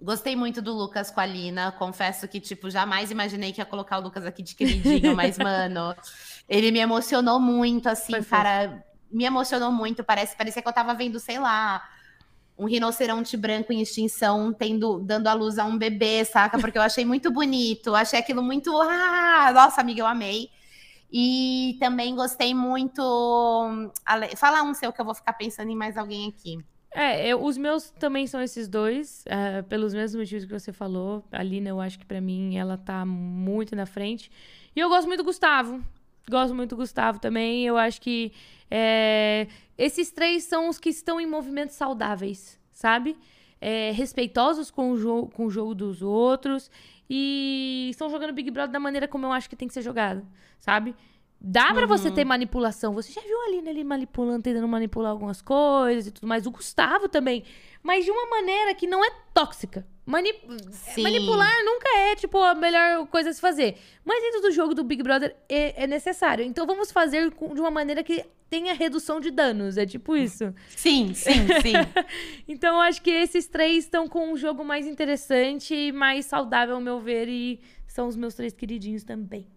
Gostei 0.00 0.34
muito 0.34 0.62
do 0.62 0.72
Lucas 0.72 1.10
com 1.10 1.20
a 1.20 1.26
Lina. 1.26 1.70
Confesso 1.72 2.26
que, 2.26 2.40
tipo, 2.40 2.70
jamais 2.70 3.10
imaginei 3.10 3.52
que 3.52 3.60
ia 3.60 3.66
colocar 3.66 3.98
o 3.98 4.00
Lucas 4.00 4.24
aqui 4.24 4.42
de 4.42 4.54
queridinho, 4.54 5.14
mas, 5.14 5.36
mano, 5.36 5.94
ele 6.48 6.70
me 6.70 6.78
emocionou 6.78 7.38
muito, 7.38 7.90
assim, 7.90 8.12
Foi 8.12 8.24
cara. 8.24 8.70
Fofo. 8.70 8.82
Me 9.10 9.24
emocionou 9.24 9.70
muito. 9.70 10.02
Parece, 10.02 10.34
parecia 10.34 10.62
que 10.62 10.68
eu 10.68 10.72
tava 10.72 10.94
vendo, 10.94 11.20
sei 11.20 11.38
lá, 11.38 11.86
um 12.56 12.66
rinoceronte 12.66 13.36
branco 13.36 13.72
em 13.72 13.80
extinção 13.80 14.52
tendo 14.52 15.00
dando 15.00 15.26
à 15.26 15.32
luz 15.34 15.58
a 15.58 15.64
um 15.64 15.76
bebê, 15.76 16.24
saca? 16.24 16.58
Porque 16.58 16.78
eu 16.78 16.82
achei 16.82 17.04
muito 17.04 17.30
bonito, 17.30 17.94
achei 17.94 18.18
aquilo 18.18 18.42
muito, 18.42 18.70
ah, 18.80 19.50
nossa 19.52 19.80
amiga, 19.80 20.00
eu 20.00 20.06
amei. 20.06 20.50
E 21.12 21.76
também 21.78 22.14
gostei 22.14 22.54
muito, 22.54 23.00
fala 24.36 24.62
um 24.62 24.74
seu 24.74 24.92
que 24.92 25.00
eu 25.00 25.04
vou 25.04 25.14
ficar 25.14 25.32
pensando 25.34 25.70
em 25.70 25.76
mais 25.76 25.96
alguém 25.96 26.28
aqui. 26.28 26.58
É, 26.90 27.26
eu, 27.26 27.42
os 27.42 27.58
meus 27.58 27.90
também 27.90 28.24
são 28.26 28.40
esses 28.40 28.68
dois, 28.68 29.24
é, 29.26 29.62
pelos 29.62 29.92
mesmos 29.92 30.20
motivos 30.20 30.44
que 30.44 30.52
você 30.52 30.72
falou. 30.72 31.24
A 31.32 31.42
Lina, 31.42 31.68
eu 31.68 31.80
acho 31.80 31.98
que 31.98 32.06
para 32.06 32.20
mim 32.20 32.56
ela 32.56 32.78
tá 32.78 33.04
muito 33.04 33.74
na 33.74 33.84
frente. 33.84 34.30
E 34.74 34.80
eu 34.80 34.88
gosto 34.88 35.08
muito 35.08 35.20
do 35.20 35.24
Gustavo. 35.24 35.82
Gosto 36.30 36.54
muito 36.54 36.70
do 36.70 36.76
Gustavo 36.76 37.18
também. 37.18 37.66
Eu 37.66 37.76
acho 37.76 38.00
que 38.00 38.32
é, 38.70 39.46
esses 39.76 40.10
três 40.10 40.44
são 40.44 40.68
os 40.68 40.78
que 40.78 40.88
estão 40.88 41.20
em 41.20 41.26
movimentos 41.26 41.76
saudáveis, 41.76 42.58
sabe? 42.72 43.16
É, 43.60 43.90
respeitosos 43.92 44.70
com 44.70 44.90
o, 44.90 44.96
jogo, 44.96 45.30
com 45.30 45.46
o 45.46 45.50
jogo 45.50 45.74
dos 45.74 46.02
outros 46.02 46.70
e 47.08 47.88
estão 47.90 48.10
jogando 48.10 48.32
Big 48.32 48.50
Brother 48.50 48.72
da 48.72 48.80
maneira 48.80 49.06
como 49.06 49.26
eu 49.26 49.32
acho 49.32 49.48
que 49.48 49.56
tem 49.56 49.68
que 49.68 49.74
ser 49.74 49.82
jogado, 49.82 50.26
sabe? 50.58 50.94
Dá 51.46 51.68
uhum. 51.68 51.74
para 51.74 51.86
você 51.86 52.10
ter 52.10 52.24
manipulação. 52.24 52.94
Você 52.94 53.12
já 53.12 53.20
viu 53.20 53.38
ali, 53.42 53.60
né, 53.60 53.70
ele 53.70 53.84
manipulando, 53.84 54.42
tentando 54.42 54.66
manipular 54.66 55.10
algumas 55.10 55.42
coisas 55.42 56.06
e 56.06 56.10
tudo 56.10 56.26
mais. 56.26 56.46
O 56.46 56.50
Gustavo 56.50 57.06
também. 57.06 57.44
Mas 57.82 58.06
de 58.06 58.10
uma 58.10 58.30
maneira 58.30 58.74
que 58.74 58.86
não 58.86 59.04
é 59.04 59.10
tóxica. 59.34 59.86
Manip... 60.06 60.40
Manipular 61.02 61.52
nunca 61.62 61.88
é, 61.98 62.16
tipo, 62.16 62.40
a 62.40 62.54
melhor 62.54 63.06
coisa 63.08 63.28
a 63.28 63.32
se 63.34 63.42
fazer. 63.42 63.76
Mas 64.02 64.22
dentro 64.22 64.40
do 64.40 64.52
jogo 64.52 64.74
do 64.74 64.82
Big 64.82 65.02
Brother 65.02 65.36
é, 65.46 65.84
é 65.84 65.86
necessário. 65.86 66.42
Então 66.46 66.66
vamos 66.66 66.90
fazer 66.90 67.30
de 67.30 67.60
uma 67.60 67.70
maneira 67.70 68.02
que 68.02 68.24
tenha 68.48 68.72
redução 68.72 69.20
de 69.20 69.30
danos. 69.30 69.76
É 69.76 69.84
tipo 69.84 70.16
isso. 70.16 70.54
Sim, 70.70 71.12
sim, 71.12 71.46
sim. 71.60 71.74
então 72.48 72.76
eu 72.76 72.80
acho 72.80 73.02
que 73.02 73.10
esses 73.10 73.46
três 73.46 73.84
estão 73.84 74.08
com 74.08 74.32
um 74.32 74.36
jogo 74.38 74.64
mais 74.64 74.86
interessante 74.86 75.74
e 75.74 75.92
mais 75.92 76.24
saudável, 76.24 76.76
ao 76.76 76.80
meu 76.80 77.00
ver. 77.00 77.28
E 77.28 77.60
são 77.86 78.08
os 78.08 78.16
meus 78.16 78.34
três 78.34 78.54
queridinhos 78.54 79.04
também. 79.04 79.53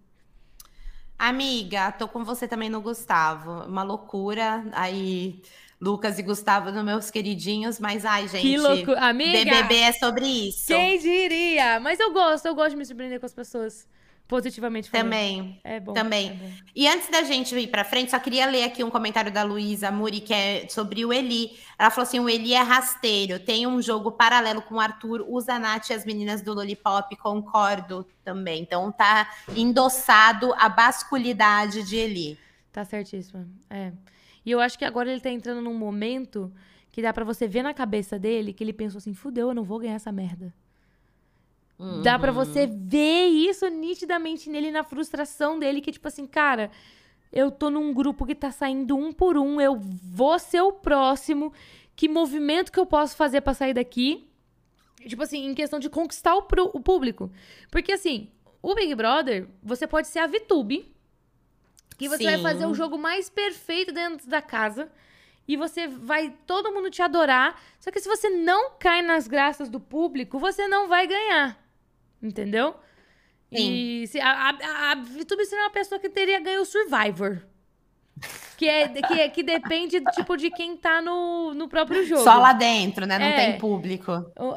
Amiga, 1.18 1.90
tô 1.92 2.06
com 2.06 2.24
você 2.24 2.46
também 2.46 2.68
no 2.68 2.80
Gustavo. 2.80 3.64
Uma 3.64 3.82
loucura. 3.82 4.64
Aí. 4.72 5.42
Lucas 5.80 6.18
e 6.18 6.22
Gustavo 6.24 6.72
nos 6.72 6.84
meus 6.84 7.08
queridinhos, 7.08 7.78
mas 7.78 8.04
ai, 8.04 8.26
gente. 8.26 8.42
Que 8.42 8.56
loucura. 8.56 9.00
Amiga. 9.00 9.44
BBB 9.44 9.76
é 9.76 9.92
sobre 9.92 10.26
isso. 10.26 10.66
Quem 10.66 10.98
diria? 10.98 11.78
Mas 11.78 12.00
eu 12.00 12.12
gosto, 12.12 12.46
eu 12.46 12.54
gosto 12.54 12.70
de 12.70 12.76
me 12.78 12.84
surpreender 12.84 13.20
com 13.20 13.26
as 13.26 13.32
pessoas. 13.32 13.86
Positivamente 14.28 14.90
falando. 14.90 15.06
Também. 15.06 15.60
É 15.64 15.80
bom. 15.80 15.94
Também. 15.94 16.28
É 16.28 16.34
bom. 16.34 16.50
E 16.76 16.86
antes 16.86 17.08
da 17.08 17.22
gente 17.22 17.56
ir 17.56 17.68
pra 17.68 17.82
frente, 17.82 18.10
só 18.10 18.18
queria 18.18 18.44
ler 18.44 18.64
aqui 18.64 18.84
um 18.84 18.90
comentário 18.90 19.32
da 19.32 19.42
Luísa 19.42 19.90
Muri, 19.90 20.20
que 20.20 20.34
é 20.34 20.68
sobre 20.68 21.02
o 21.02 21.10
Eli. 21.14 21.58
Ela 21.78 21.88
falou 21.88 22.06
assim: 22.06 22.20
o 22.20 22.28
Eli 22.28 22.52
é 22.52 22.60
rasteiro, 22.60 23.40
tem 23.40 23.66
um 23.66 23.80
jogo 23.80 24.12
paralelo 24.12 24.60
com 24.60 24.74
o 24.74 24.80
Arthur, 24.80 25.24
usa 25.26 25.54
a 25.54 25.58
Nath 25.58 25.88
e 25.88 25.94
as 25.94 26.04
meninas 26.04 26.42
do 26.42 26.52
Lollipop, 26.52 27.16
concordo 27.16 28.06
também. 28.22 28.60
Então 28.60 28.92
tá 28.92 29.30
endossado 29.56 30.52
a 30.58 30.68
basculidade 30.68 31.82
de 31.84 31.96
Eli. 31.96 32.38
Tá 32.70 32.84
certíssimo. 32.84 33.46
É. 33.70 33.92
E 34.44 34.50
eu 34.50 34.60
acho 34.60 34.78
que 34.78 34.84
agora 34.84 35.10
ele 35.10 35.20
tá 35.20 35.30
entrando 35.30 35.62
num 35.62 35.74
momento 35.74 36.52
que 36.92 37.00
dá 37.00 37.14
para 37.14 37.24
você 37.24 37.48
ver 37.48 37.62
na 37.62 37.72
cabeça 37.72 38.18
dele 38.18 38.52
que 38.52 38.62
ele 38.62 38.74
pensou 38.74 38.98
assim: 38.98 39.14
fudeu, 39.14 39.48
eu 39.48 39.54
não 39.54 39.64
vou 39.64 39.78
ganhar 39.78 39.94
essa 39.94 40.12
merda. 40.12 40.52
Uhum. 41.78 42.02
Dá 42.02 42.18
para 42.18 42.32
você 42.32 42.66
ver 42.66 43.26
isso 43.26 43.66
nitidamente 43.68 44.50
nele, 44.50 44.70
na 44.70 44.82
frustração 44.82 45.58
dele, 45.58 45.80
que 45.80 45.92
tipo 45.92 46.08
assim, 46.08 46.26
cara, 46.26 46.70
eu 47.32 47.50
tô 47.50 47.70
num 47.70 47.92
grupo 47.94 48.26
que 48.26 48.34
tá 48.34 48.50
saindo 48.50 48.96
um 48.96 49.12
por 49.12 49.36
um, 49.36 49.60
eu 49.60 49.76
vou 49.76 50.38
ser 50.38 50.60
o 50.60 50.72
próximo. 50.72 51.52
Que 51.94 52.08
movimento 52.08 52.72
que 52.72 52.80
eu 52.80 52.86
posso 52.86 53.16
fazer 53.16 53.40
para 53.40 53.54
sair 53.54 53.74
daqui? 53.74 54.28
Tipo 55.06 55.22
assim, 55.22 55.46
em 55.46 55.54
questão 55.54 55.78
de 55.78 55.88
conquistar 55.88 56.34
o, 56.34 56.46
o 56.72 56.80
público. 56.80 57.30
Porque 57.70 57.92
assim, 57.92 58.28
o 58.62 58.74
Big 58.74 58.94
Brother, 58.94 59.48
você 59.62 59.86
pode 59.86 60.08
ser 60.08 60.18
a 60.18 60.26
VTube, 60.26 60.92
que 61.96 62.08
você 62.08 62.18
Sim. 62.18 62.24
vai 62.24 62.38
fazer 62.38 62.66
o 62.66 62.74
jogo 62.74 62.98
mais 62.98 63.28
perfeito 63.28 63.92
dentro 63.92 64.28
da 64.28 64.42
casa. 64.42 64.90
E 65.46 65.56
você 65.56 65.86
vai 65.86 66.36
todo 66.46 66.72
mundo 66.72 66.90
te 66.90 67.00
adorar. 67.00 67.60
Só 67.80 67.90
que 67.90 68.00
se 68.00 68.08
você 68.08 68.28
não 68.28 68.72
cai 68.78 69.00
nas 69.00 69.26
graças 69.26 69.68
do 69.68 69.80
público, 69.80 70.38
você 70.38 70.68
não 70.68 70.88
vai 70.88 71.06
ganhar. 71.06 71.67
Entendeu? 72.22 72.74
Sim. 73.52 74.02
E 74.02 74.06
se, 74.06 74.20
a, 74.20 74.50
a, 74.50 74.92
a 74.92 74.94
VTube 74.94 75.44
seria 75.46 75.64
uma 75.64 75.70
pessoa 75.70 75.98
que 75.98 76.08
teria 76.08 76.40
ganho 76.40 76.62
o 76.62 76.66
Survivor. 76.66 77.42
Que, 78.56 78.68
é, 78.68 78.88
que, 78.88 79.14
é, 79.14 79.28
que 79.28 79.42
depende, 79.44 80.00
tipo, 80.12 80.36
de 80.36 80.50
quem 80.50 80.76
tá 80.76 81.00
no, 81.00 81.54
no 81.54 81.68
próprio 81.68 82.04
jogo. 82.04 82.24
Só 82.24 82.36
lá 82.38 82.52
dentro, 82.52 83.06
né? 83.06 83.16
Não 83.16 83.26
é, 83.26 83.36
tem 83.36 83.58
público. 83.58 84.12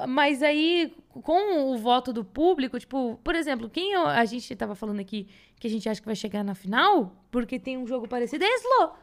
Mas 0.08 0.42
aí, 0.42 0.92
com 1.22 1.72
o 1.72 1.78
voto 1.78 2.12
do 2.12 2.26
público, 2.26 2.80
tipo, 2.80 3.20
por 3.24 3.36
exemplo, 3.36 3.70
quem 3.70 3.96
a 3.96 4.26
gente 4.26 4.56
tava 4.56 4.74
falando 4.74 5.00
aqui 5.00 5.28
que 5.60 5.68
a 5.68 5.70
gente 5.70 5.88
acha 5.88 6.02
que 6.02 6.08
vai 6.08 6.16
chegar 6.16 6.44
na 6.44 6.56
final, 6.56 7.16
porque 7.30 7.60
tem 7.60 7.78
um 7.78 7.86
jogo 7.86 8.08
parecido, 8.08 8.44
é 8.44 8.48
a 8.48 8.56
Slow. 8.56 8.96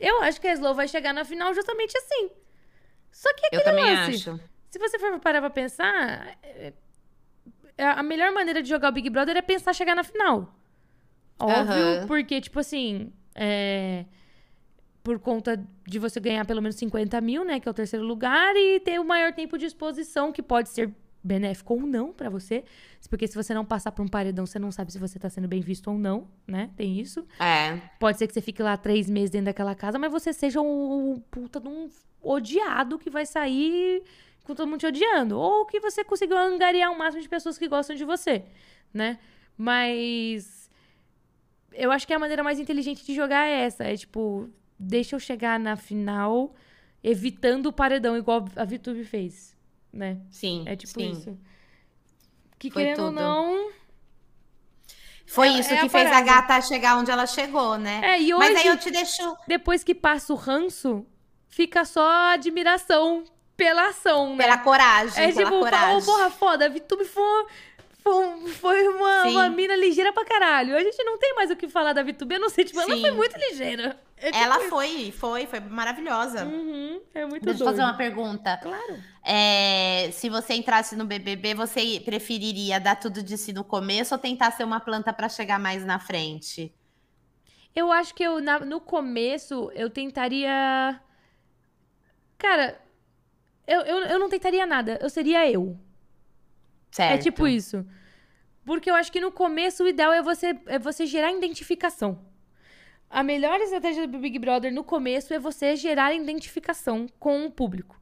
Eu 0.00 0.22
acho 0.22 0.40
que 0.40 0.48
a 0.48 0.52
Slow 0.54 0.74
vai 0.74 0.88
chegar 0.88 1.12
na 1.14 1.24
final 1.24 1.54
justamente 1.54 1.96
assim. 1.96 2.30
Só 3.12 3.32
que 3.34 3.46
aquele 3.46 3.62
Eu 3.62 3.64
também 3.64 3.84
lance, 3.84 4.28
acho. 4.28 4.40
Se 4.68 4.78
você 4.80 4.98
for 4.98 5.20
parar 5.20 5.40
pra 5.40 5.50
pensar, 5.50 6.36
é, 6.42 6.66
é, 6.66 6.72
a 7.78 8.02
melhor 8.02 8.32
maneira 8.32 8.62
de 8.62 8.68
jogar 8.68 8.90
o 8.90 8.92
Big 8.92 9.08
Brother 9.10 9.36
é 9.36 9.42
pensar 9.42 9.72
chegar 9.72 9.94
na 9.94 10.04
final. 10.04 10.54
Óbvio, 11.38 12.00
uhum. 12.00 12.06
porque, 12.06 12.40
tipo 12.40 12.60
assim, 12.60 13.12
é, 13.34 14.04
por 15.02 15.18
conta 15.18 15.62
de 15.86 15.98
você 15.98 16.20
ganhar 16.20 16.46
pelo 16.46 16.62
menos 16.62 16.76
50 16.76 17.20
mil, 17.20 17.44
né? 17.44 17.60
Que 17.60 17.68
é 17.68 17.70
o 17.70 17.74
terceiro 17.74 18.04
lugar, 18.04 18.54
e 18.56 18.80
ter 18.80 19.00
o 19.00 19.04
maior 19.04 19.32
tempo 19.32 19.58
de 19.58 19.66
exposição, 19.66 20.32
que 20.32 20.42
pode 20.42 20.68
ser 20.68 20.94
benéfico 21.22 21.74
ou 21.74 21.80
não 21.80 22.12
para 22.12 22.28
você. 22.28 22.64
Porque 23.08 23.26
se 23.26 23.34
você 23.34 23.54
não 23.54 23.64
passar 23.64 23.92
por 23.92 24.04
um 24.04 24.08
paredão, 24.08 24.46
você 24.46 24.58
não 24.58 24.70
sabe 24.70 24.92
se 24.92 24.98
você 24.98 25.18
tá 25.18 25.28
sendo 25.28 25.48
bem 25.48 25.60
visto 25.60 25.90
ou 25.90 25.98
não, 25.98 26.28
né? 26.46 26.70
Tem 26.76 27.00
isso. 27.00 27.26
É. 27.40 27.80
Pode 27.98 28.18
ser 28.18 28.26
que 28.26 28.34
você 28.34 28.42
fique 28.42 28.62
lá 28.62 28.76
três 28.76 29.08
meses 29.08 29.30
dentro 29.30 29.46
daquela 29.46 29.74
casa, 29.74 29.98
mas 29.98 30.12
você 30.12 30.32
seja 30.32 30.60
um, 30.60 31.12
um 31.12 31.20
puta 31.30 31.58
de 31.58 31.68
um 31.68 31.88
odiado 32.22 32.98
que 32.98 33.10
vai 33.10 33.26
sair 33.26 34.02
com 34.44 34.54
todo 34.54 34.68
mundo 34.68 34.80
te 34.80 34.86
odiando. 34.86 35.38
Ou 35.38 35.66
que 35.66 35.80
você 35.80 36.04
conseguiu 36.04 36.38
angariar 36.38 36.92
o 36.92 36.98
máximo 36.98 37.22
de 37.22 37.28
pessoas 37.28 37.58
que 37.58 37.66
gostam 37.66 37.96
de 37.96 38.04
você, 38.04 38.44
né? 38.92 39.18
Mas 39.56 40.70
eu 41.72 41.90
acho 41.90 42.06
que 42.06 42.12
a 42.12 42.18
maneira 42.18 42.42
mais 42.42 42.60
inteligente 42.60 43.04
de 43.04 43.14
jogar 43.14 43.46
é 43.46 43.62
essa. 43.62 43.84
É 43.84 43.96
tipo, 43.96 44.48
deixa 44.78 45.16
eu 45.16 45.20
chegar 45.20 45.58
na 45.58 45.76
final 45.76 46.54
evitando 47.02 47.66
o 47.66 47.72
paredão, 47.72 48.16
igual 48.16 48.44
a 48.56 48.64
VTube 48.64 49.04
fez, 49.04 49.56
né? 49.92 50.20
Sim. 50.30 50.64
É 50.66 50.76
tipo 50.76 51.00
sim. 51.00 51.10
isso. 51.10 51.38
Que 52.58 52.70
Foi 52.70 52.82
querendo 52.82 52.96
tudo. 52.96 53.06
ou 53.06 53.12
não. 53.12 53.72
Foi 55.26 55.48
é, 55.48 55.58
isso 55.58 55.72
é 55.72 55.78
que 55.78 55.86
a 55.86 55.88
fez 55.88 56.04
parada. 56.04 56.16
a 56.16 56.20
gata 56.20 56.60
chegar 56.60 56.98
onde 56.98 57.10
ela 57.10 57.26
chegou, 57.26 57.76
né? 57.76 58.00
É, 58.04 58.20
e 58.22 58.32
hoje, 58.32 58.52
Mas 58.52 58.60
aí 58.60 58.66
eu 58.66 58.76
te 58.76 58.90
deixo. 58.90 59.36
Depois 59.48 59.82
que 59.82 59.94
passa 59.94 60.32
o 60.32 60.36
ranço, 60.36 61.04
fica 61.48 61.84
só 61.84 62.32
admiração 62.32 63.24
pela 63.56 63.88
ação, 63.88 64.36
né? 64.36 64.44
Pela 64.44 64.58
coragem. 64.58 65.24
É 65.24 65.32
pela 65.32 65.44
tipo, 65.44 65.58
coragem. 65.58 65.98
oh, 65.98 66.02
porra, 66.04 66.30
foda, 66.30 66.66
a 66.66 66.68
VTube 66.68 67.04
foi 67.04 67.46
foi, 68.04 68.48
foi 68.50 68.88
uma, 68.88 69.22
uma 69.28 69.48
mina 69.48 69.74
ligeira 69.74 70.12
pra 70.12 70.26
caralho. 70.26 70.76
A 70.76 70.80
gente 70.82 71.02
não 71.04 71.16
tem 71.18 71.34
mais 71.34 71.50
o 71.50 71.56
que 71.56 71.66
falar 71.66 71.94
da 71.94 72.02
VTube. 72.02 72.34
Eu 72.34 72.40
não 72.40 72.50
sei, 72.50 72.62
tipo, 72.66 72.78
Sim. 72.82 72.92
ela 72.92 73.00
foi 73.00 73.10
muito 73.12 73.38
ligeira. 73.38 73.98
É 74.18 74.30
tipo 74.30 74.44
ela 74.44 74.60
foi, 74.68 75.10
foi, 75.10 75.46
foi 75.46 75.60
maravilhosa. 75.60 76.44
Uhum, 76.44 77.00
é 77.14 77.24
muito 77.24 77.46
Deixa 77.46 77.62
eu 77.62 77.66
fazer 77.66 77.80
uma 77.80 77.96
pergunta. 77.96 78.58
Claro. 78.58 79.02
É, 79.24 80.10
se 80.12 80.28
você 80.28 80.52
entrasse 80.52 80.94
no 80.94 81.06
BBB, 81.06 81.54
você 81.54 82.00
preferiria 82.04 82.78
dar 82.78 82.96
tudo 82.96 83.22
de 83.22 83.38
si 83.38 83.54
no 83.54 83.64
começo 83.64 84.14
ou 84.14 84.20
tentar 84.20 84.50
ser 84.50 84.64
uma 84.64 84.80
planta 84.80 85.10
para 85.10 85.30
chegar 85.30 85.58
mais 85.58 85.82
na 85.82 85.98
frente? 85.98 86.74
Eu 87.74 87.90
acho 87.90 88.14
que 88.14 88.22
eu, 88.22 88.38
na, 88.38 88.60
no 88.60 88.80
começo, 88.80 89.72
eu 89.74 89.88
tentaria. 89.88 91.00
Cara, 92.36 92.78
eu, 93.66 93.80
eu, 93.80 93.98
eu 94.06 94.18
não 94.18 94.28
tentaria 94.28 94.66
nada. 94.66 94.98
Eu 95.00 95.10
seria 95.10 95.50
eu. 95.50 95.78
Certo. 96.90 97.14
É 97.14 97.18
tipo 97.18 97.46
isso. 97.46 97.84
Porque 98.64 98.90
eu 98.90 98.94
acho 98.94 99.12
que 99.12 99.20
no 99.20 99.32
começo 99.32 99.84
o 99.84 99.88
ideal 99.88 100.12
é 100.12 100.22
você, 100.22 100.58
é 100.66 100.78
você 100.78 101.06
gerar 101.06 101.32
identificação. 101.32 102.18
A 103.10 103.22
melhor 103.22 103.60
estratégia 103.60 104.06
do 104.06 104.18
Big 104.18 104.38
Brother 104.38 104.72
no 104.72 104.82
começo 104.82 105.34
é 105.34 105.38
você 105.38 105.76
gerar 105.76 106.14
identificação 106.14 107.06
com 107.18 107.44
o 107.44 107.50
público. 107.50 108.00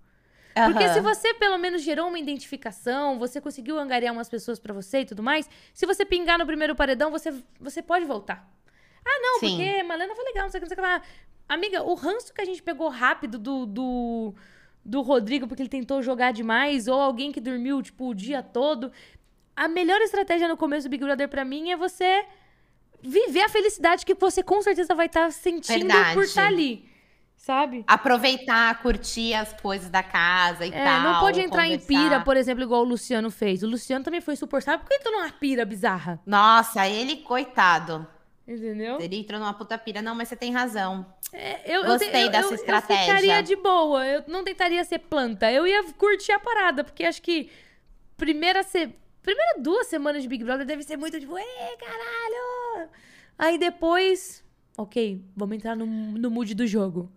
Uhum. 0.56 0.72
Porque 0.72 0.88
se 0.90 1.00
você 1.00 1.34
pelo 1.34 1.58
menos 1.58 1.82
gerou 1.82 2.08
uma 2.08 2.18
identificação, 2.18 3.18
você 3.18 3.40
conseguiu 3.40 3.78
angariar 3.78 4.12
umas 4.12 4.28
pessoas 4.28 4.58
para 4.58 4.72
você 4.72 5.00
e 5.00 5.04
tudo 5.04 5.22
mais, 5.22 5.48
se 5.72 5.86
você 5.86 6.04
pingar 6.04 6.38
no 6.38 6.46
primeiro 6.46 6.76
paredão, 6.76 7.10
você, 7.10 7.34
você 7.58 7.82
pode 7.82 8.04
voltar. 8.04 8.48
Ah, 9.04 9.20
não, 9.20 9.40
Sim. 9.40 9.56
porque 9.56 9.82
Malena 9.82 10.14
foi 10.14 10.24
legal, 10.24 10.44
não 10.44 10.50
sei 10.50 10.58
o 10.58 10.62
que, 10.62 10.68
não 10.70 10.76
sei 10.76 10.84
o 10.84 10.86
que 10.86 10.94
lá. 10.94 11.02
Amiga, 11.48 11.82
o 11.82 11.94
ranço 11.94 12.32
que 12.32 12.40
a 12.40 12.44
gente 12.44 12.62
pegou 12.62 12.88
rápido 12.88 13.38
do, 13.38 13.66
do, 13.66 14.34
do 14.84 15.00
Rodrigo 15.00 15.46
porque 15.46 15.62
ele 15.62 15.68
tentou 15.68 16.02
jogar 16.02 16.32
demais, 16.32 16.88
ou 16.88 17.00
alguém 17.00 17.30
que 17.30 17.40
dormiu, 17.40 17.82
tipo, 17.82 18.08
o 18.08 18.14
dia 18.14 18.42
todo. 18.42 18.90
A 19.54 19.68
melhor 19.68 20.00
estratégia 20.00 20.48
no 20.48 20.56
começo 20.56 20.88
do 20.88 20.90
Big 20.90 21.04
Brother 21.04 21.28
pra 21.28 21.44
mim 21.44 21.70
é 21.70 21.76
você 21.76 22.24
viver 23.02 23.42
a 23.42 23.48
felicidade 23.48 24.06
que 24.06 24.14
você 24.14 24.42
com 24.42 24.62
certeza 24.62 24.94
vai 24.94 25.06
estar 25.06 25.26
tá 25.26 25.30
sentindo 25.30 25.86
Verdade. 25.86 26.14
por 26.14 26.24
estar 26.24 26.42
tá 26.42 26.48
ali. 26.48 26.90
Sabe? 27.36 27.84
Aproveitar, 27.88 28.80
curtir 28.82 29.34
as 29.34 29.52
coisas 29.54 29.90
da 29.90 30.00
casa 30.00 30.64
e 30.64 30.68
é, 30.68 30.84
tal. 30.84 31.00
Não 31.00 31.20
pode 31.20 31.40
entrar 31.40 31.64
conversar. 31.64 31.84
em 31.84 31.86
pira, 31.86 32.20
por 32.20 32.36
exemplo, 32.36 32.62
igual 32.62 32.82
o 32.82 32.84
Luciano 32.84 33.32
fez. 33.32 33.64
O 33.64 33.66
Luciano 33.66 34.04
também 34.04 34.20
foi 34.20 34.36
suportável 34.36 34.78
porque 34.78 34.94
entrou 34.94 35.12
numa 35.12 35.28
pira 35.28 35.64
bizarra. 35.64 36.20
Nossa, 36.24 36.86
ele, 36.86 37.16
coitado. 37.16 38.06
Entendeu? 38.46 39.00
Ele 39.00 39.16
entrou 39.16 39.38
numa 39.38 39.54
puta 39.54 39.78
pira. 39.78 40.02
Não, 40.02 40.14
mas 40.14 40.28
você 40.28 40.36
tem 40.36 40.52
razão. 40.52 41.06
É, 41.32 41.76
eu, 41.76 41.84
Gostei 41.84 42.26
eu, 42.26 42.30
dessa 42.30 42.48
eu, 42.48 42.54
estratégia. 42.54 43.12
Eu 43.12 43.16
ficaria 43.16 43.42
de 43.42 43.56
boa. 43.56 44.06
Eu 44.06 44.24
não 44.26 44.42
tentaria 44.42 44.82
ser 44.84 44.98
planta. 44.98 45.50
Eu 45.50 45.66
ia 45.66 45.84
curtir 45.92 46.32
a 46.32 46.40
parada, 46.40 46.82
porque 46.82 47.04
acho 47.04 47.22
que 47.22 47.50
primeira, 48.16 48.62
se... 48.62 48.90
primeira 49.22 49.60
duas 49.60 49.86
semanas 49.86 50.22
de 50.22 50.28
Big 50.28 50.44
Brother 50.44 50.66
deve 50.66 50.82
ser 50.82 50.96
muito 50.96 51.18
tipo, 51.18 51.38
ei, 51.38 51.76
caralho! 51.78 52.90
Aí 53.38 53.58
depois, 53.58 54.44
ok, 54.76 55.24
vamos 55.36 55.56
entrar 55.56 55.76
no, 55.76 55.86
no 55.86 56.30
mood 56.30 56.54
do 56.54 56.66
jogo. 56.66 57.10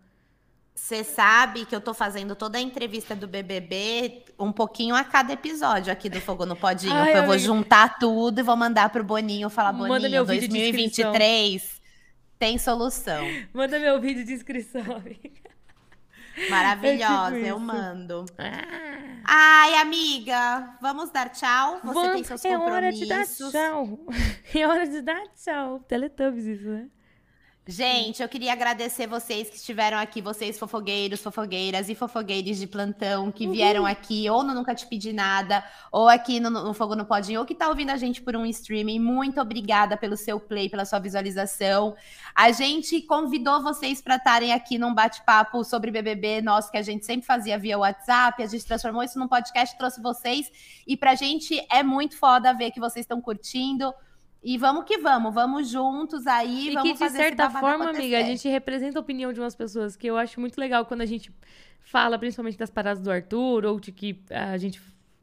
Você 0.76 1.06
sabe 1.06 1.66
que 1.66 1.74
eu 1.74 1.80
tô 1.80 1.94
fazendo 1.94 2.36
toda 2.36 2.58
a 2.58 2.62
entrevista 2.62 3.16
do 3.16 3.28
BBB 3.28 4.26
um 4.38 4.52
pouquinho 4.52 4.94
a 4.94 5.06
cada 5.06 5.32
episódio 5.32 5.92
aqui 5.92 6.10
do 6.10 6.20
Fogo 6.20 6.46
no 6.46 6.56
Podinho. 6.56 6.94
Ai, 6.94 7.18
eu 7.18 7.26
vou 7.26 7.38
juntar 7.40 7.98
tudo 7.98 8.40
e 8.40 8.44
vou 8.44 8.58
mandar 8.58 8.90
pro 8.90 9.02
Boninho 9.02 9.50
falar, 9.50 9.72
Manda 9.72 9.88
Boninho, 9.88 10.12
meu 10.12 10.26
2023 10.26 11.82
tem 12.38 12.58
solução. 12.58 13.24
Manda 13.54 13.80
meu 13.80 14.00
vídeo 14.02 14.26
de 14.26 14.34
inscrição, 14.34 14.82
amiga. 14.82 15.46
Maravilhosa, 16.50 17.32
é 17.32 17.36
tipo 17.36 17.48
eu 17.48 17.58
mando. 17.58 18.26
Ah. 18.38 19.22
Ai, 19.24 19.76
amiga, 19.76 20.76
vamos 20.82 21.10
dar 21.10 21.30
tchau? 21.30 21.80
Você 21.82 21.94
vamos, 21.94 22.12
tem 22.12 22.24
seus 22.26 22.42
compromissos. 22.42 22.66
É 22.74 22.76
hora 22.76 22.92
de 22.92 23.06
dar 23.08 23.26
tchau. 23.26 24.00
É 24.54 24.68
hora 24.68 24.88
de 24.88 25.02
dar 25.02 25.24
tchau. 25.30 25.80
Teletubbies 25.88 26.46
isso, 26.46 26.68
né? 26.68 26.88
Gente, 27.68 28.22
eu 28.22 28.30
queria 28.30 28.54
agradecer 28.54 29.08
vocês 29.08 29.50
que 29.50 29.56
estiveram 29.56 29.98
aqui, 29.98 30.22
vocês 30.22 30.60
fofogueiros, 30.60 31.20
fofogueiras 31.20 31.90
e 31.90 31.96
fofogueiros 31.96 32.60
de 32.60 32.68
plantão 32.68 33.32
que 33.32 33.48
vieram 33.48 33.82
uhum. 33.82 33.88
aqui, 33.88 34.30
ou 34.30 34.44
no 34.44 34.54
Nunca 34.54 34.76
Te 34.76 34.86
Pedi 34.86 35.12
Nada, 35.12 35.64
ou 35.92 36.08
aqui 36.08 36.40
no, 36.40 36.52
no 36.52 36.76
Fogo 36.76 36.96
no 36.96 37.06
Podinho, 37.06 37.40
ou 37.40 37.46
que 37.46 37.56
tá 37.56 37.68
ouvindo 37.68 37.90
a 37.90 37.98
gente 37.98 38.22
por 38.22 38.36
um 38.36 38.46
streaming. 38.46 39.00
Muito 39.00 39.42
obrigada 39.42 39.98
pelo 39.98 40.16
seu 40.16 40.40
play, 40.40 40.70
pela 40.70 40.86
sua 40.86 41.00
visualização. 41.00 41.96
A 42.36 42.52
gente 42.52 43.02
convidou 43.02 43.64
vocês 43.64 44.00
para 44.00 44.18
estarem 44.18 44.54
aqui 44.54 44.78
num 44.78 44.94
bate-papo 44.94 45.64
sobre 45.64 45.90
BBB 45.90 46.44
nosso, 46.44 46.70
que 46.70 46.78
a 46.78 46.84
gente 46.84 47.04
sempre 47.04 47.26
fazia 47.26 47.58
via 47.58 47.80
WhatsApp. 47.80 48.44
A 48.44 48.48
gente 48.48 48.64
transformou 48.64 49.02
isso 49.02 49.18
num 49.18 49.28
podcast, 49.28 49.76
trouxe 49.76 50.00
vocês. 50.00 50.52
E 50.86 50.96
pra 50.96 51.16
gente 51.16 51.60
é 51.72 51.82
muito 51.82 52.16
foda 52.16 52.54
ver 52.54 52.70
que 52.70 52.80
vocês 52.80 53.06
estão 53.06 53.20
curtindo. 53.20 53.92
E 54.48 54.60
vamos 54.60 54.86
que 54.86 55.00
vamos, 55.00 55.34
vamos 55.34 55.68
juntos 55.72 56.28
aí, 56.28 56.70
e 56.70 56.74
vamos 56.76 57.00
que, 57.00 57.04
de 57.04 57.10
certa 57.10 57.50
forma, 57.50 57.90
amiga, 57.90 58.20
a 58.20 58.22
gente 58.22 58.48
representa 58.48 59.00
a 59.00 59.02
opinião 59.02 59.34
de 59.34 59.40
umas 59.40 59.56
pessoas, 59.56 59.96
que 59.96 60.06
eu 60.06 60.16
acho 60.16 60.40
muito 60.40 60.60
legal 60.60 60.86
quando 60.86 61.02
a 61.02 61.06
gente 61.08 61.32
fala, 61.80 62.20
principalmente 62.20 62.56
das 62.56 62.70
paradas 62.70 63.02
do 63.02 63.10
Arthur, 63.10 63.66
ou 63.66 63.80
de 63.80 63.92
que 63.92 64.20
a 64.30 64.56
gente 64.60 64.80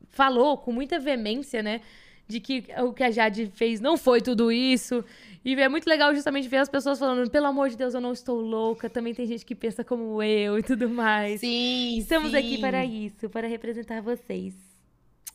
falou 0.09 0.59
com 0.59 0.73
muita 0.73 0.99
veemência, 0.99 1.63
né? 1.63 1.83
De 2.27 2.41
que 2.41 2.65
o 2.79 2.93
que 2.93 3.05
a 3.05 3.13
Jade 3.13 3.47
fez 3.55 3.81
não 3.81 3.97
foi 3.97 4.21
tudo 4.21 4.51
isso. 4.51 5.05
E 5.45 5.55
é 5.55 5.69
muito 5.69 5.87
legal 5.87 6.13
justamente 6.13 6.49
ver 6.49 6.57
as 6.57 6.69
pessoas 6.69 6.99
falando, 6.99 7.31
pelo 7.31 7.47
amor 7.47 7.69
de 7.69 7.77
Deus, 7.77 7.95
eu 7.95 8.01
não 8.01 8.13
estou 8.13 8.41
louca. 8.41 8.91
Também 8.91 9.15
tem 9.15 9.25
gente 9.25 9.47
que 9.47 9.55
pensa 9.55 9.85
como 9.85 10.21
eu 10.21 10.59
e 10.59 10.65
tudo 10.65 10.89
mais. 10.89 11.41
Sim, 11.41 11.97
Estamos 11.97 12.33
sim. 12.33 12.37
aqui 12.37 12.59
para 12.59 12.85
isso, 12.85 13.29
para 13.31 13.47
representar 13.47 14.03
vocês. 14.03 14.72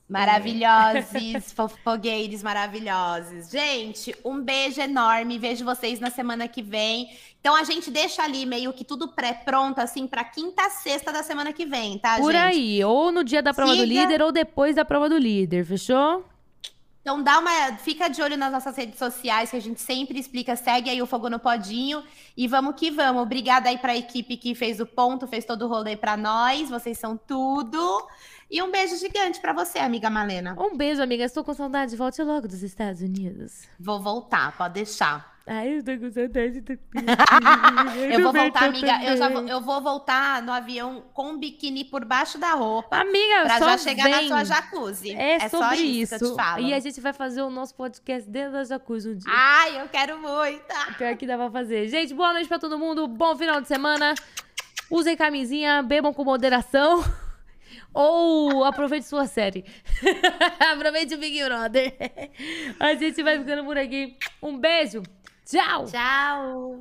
Maravilhosos, 0.09 1.51
fofogueiros 1.53 2.41
maravilhosos. 2.41 3.49
Gente, 3.49 4.15
um 4.23 4.41
beijo 4.41 4.79
enorme. 4.79 5.37
Vejo 5.37 5.65
vocês 5.65 5.99
na 5.99 6.09
semana 6.09 6.47
que 6.47 6.61
vem. 6.61 7.09
Então 7.41 7.55
a 7.55 7.63
gente 7.63 7.91
deixa 7.91 8.23
ali 8.23 8.45
meio 8.45 8.71
que 8.71 8.85
tudo 8.85 9.09
pré-pronto, 9.09 9.79
assim, 9.79 10.07
para 10.07 10.23
quinta, 10.23 10.69
sexta 10.69 11.11
da 11.11 11.23
semana 11.23 11.51
que 11.51 11.65
vem, 11.65 11.97
tá, 11.97 12.17
Por 12.17 12.31
gente? 12.31 12.41
aí, 12.41 12.83
ou 12.83 13.11
no 13.11 13.23
dia 13.23 13.41
da 13.41 13.53
prova 13.53 13.71
Siga... 13.71 13.85
do 13.85 13.89
líder, 13.89 14.21
ou 14.21 14.31
depois 14.31 14.75
da 14.75 14.83
prova 14.83 15.07
do 15.07 15.17
líder, 15.17 15.65
fechou? 15.65 16.25
Então 17.01 17.23
dá 17.23 17.39
uma, 17.39 17.77
fica 17.77 18.09
de 18.09 18.21
olho 18.21 18.35
nas 18.35 18.51
nossas 18.51 18.75
redes 18.75 18.99
sociais 18.99 19.49
que 19.49 19.55
a 19.55 19.61
gente 19.61 19.79
sempre 19.79 20.19
explica, 20.19 20.57
segue 20.57 20.89
aí 20.89 21.01
o 21.01 21.05
Fogo 21.05 21.29
no 21.29 21.39
Podinho 21.39 22.03
e 22.35 22.49
vamos 22.49 22.75
que 22.75 22.91
vamos. 22.91 23.21
Obrigada 23.21 23.69
aí 23.69 23.77
para 23.77 23.93
a 23.93 23.97
equipe 23.97 24.35
que 24.35 24.53
fez 24.53 24.81
o 24.81 24.85
ponto, 24.85 25.25
fez 25.25 25.45
todo 25.45 25.61
o 25.61 25.67
rolê 25.69 25.95
para 25.95 26.17
nós. 26.17 26.69
Vocês 26.69 26.97
são 26.97 27.15
tudo. 27.15 28.05
E 28.49 28.61
um 28.61 28.71
beijo 28.71 28.95
gigante 28.95 29.41
para 29.41 29.51
você, 29.51 29.77
amiga 29.77 30.09
Malena. 30.09 30.55
Um 30.57 30.75
beijo, 30.75 31.01
amiga. 31.01 31.23
Estou 31.25 31.43
com 31.43 31.53
saudade. 31.53 31.95
Volte 31.97 32.23
logo 32.23 32.47
dos 32.47 32.63
Estados 32.63 33.01
Unidos. 33.01 33.67
Vou 33.77 33.99
voltar, 33.99 34.55
pode 34.57 34.75
deixar. 34.75 35.37
Ai, 35.45 35.77
eu 35.77 35.83
tô 35.83 35.97
com 35.97 36.11
saudade 36.11 36.61
do 36.61 36.73
Eu 38.11 38.21
vou 38.21 38.33
voltar, 38.33 38.65
amiga. 38.65 39.03
Eu, 39.03 39.17
já 39.17 39.29
vou, 39.29 39.47
eu 39.47 39.61
vou 39.61 39.81
voltar 39.81 40.41
no 40.41 40.51
avião 40.51 41.05
com 41.13 41.37
biquíni 41.37 41.85
por 41.85 42.03
baixo 42.05 42.37
da 42.37 42.51
roupa. 42.51 42.97
Amiga, 42.97 43.43
pra 43.43 43.57
só 43.57 43.69
já 43.69 43.77
chegar 43.77 44.03
vem. 44.03 44.29
na 44.29 44.43
sua 44.43 44.43
jacuzzi. 44.43 45.11
É, 45.13 45.35
é 45.35 45.49
sobre 45.49 45.67
só 45.67 45.73
isso. 45.73 46.15
isso. 46.15 46.37
E 46.59 46.73
a 46.73 46.79
gente 46.79 46.99
vai 47.01 47.13
fazer 47.13 47.41
o 47.41 47.49
nosso 47.49 47.75
podcast 47.75 48.29
dentro 48.29 48.53
da 48.53 48.63
jacuzzi 48.63 49.09
um 49.09 49.15
dia. 49.15 49.31
Ai, 49.33 49.81
eu 49.81 49.89
quero 49.89 50.19
muito. 50.19 50.97
Pior 50.97 51.15
que 51.15 51.27
dá 51.27 51.37
pra 51.37 51.49
fazer. 51.51 51.87
Gente, 51.89 52.13
boa 52.13 52.33
noite 52.33 52.47
pra 52.47 52.59
todo 52.59 52.79
mundo. 52.79 53.07
Bom 53.07 53.35
final 53.35 53.59
de 53.59 53.67
semana. 53.67 54.15
Usem 54.89 55.17
camisinha, 55.17 55.81
bebam 55.81 56.13
com 56.13 56.23
moderação. 56.23 57.03
Ou 57.93 58.63
aproveite 58.63 59.05
sua 59.05 59.25
série. 59.25 59.65
aproveite 60.71 61.15
o 61.15 61.17
Big 61.17 61.43
Brother. 61.43 61.93
A 62.79 62.93
gente 62.95 63.21
vai 63.23 63.39
ficando 63.39 63.63
por 63.63 63.77
aqui. 63.77 64.17
Um 64.41 64.57
beijo. 64.57 65.03
Tchau. 65.45 65.85
Tchau. 65.85 66.75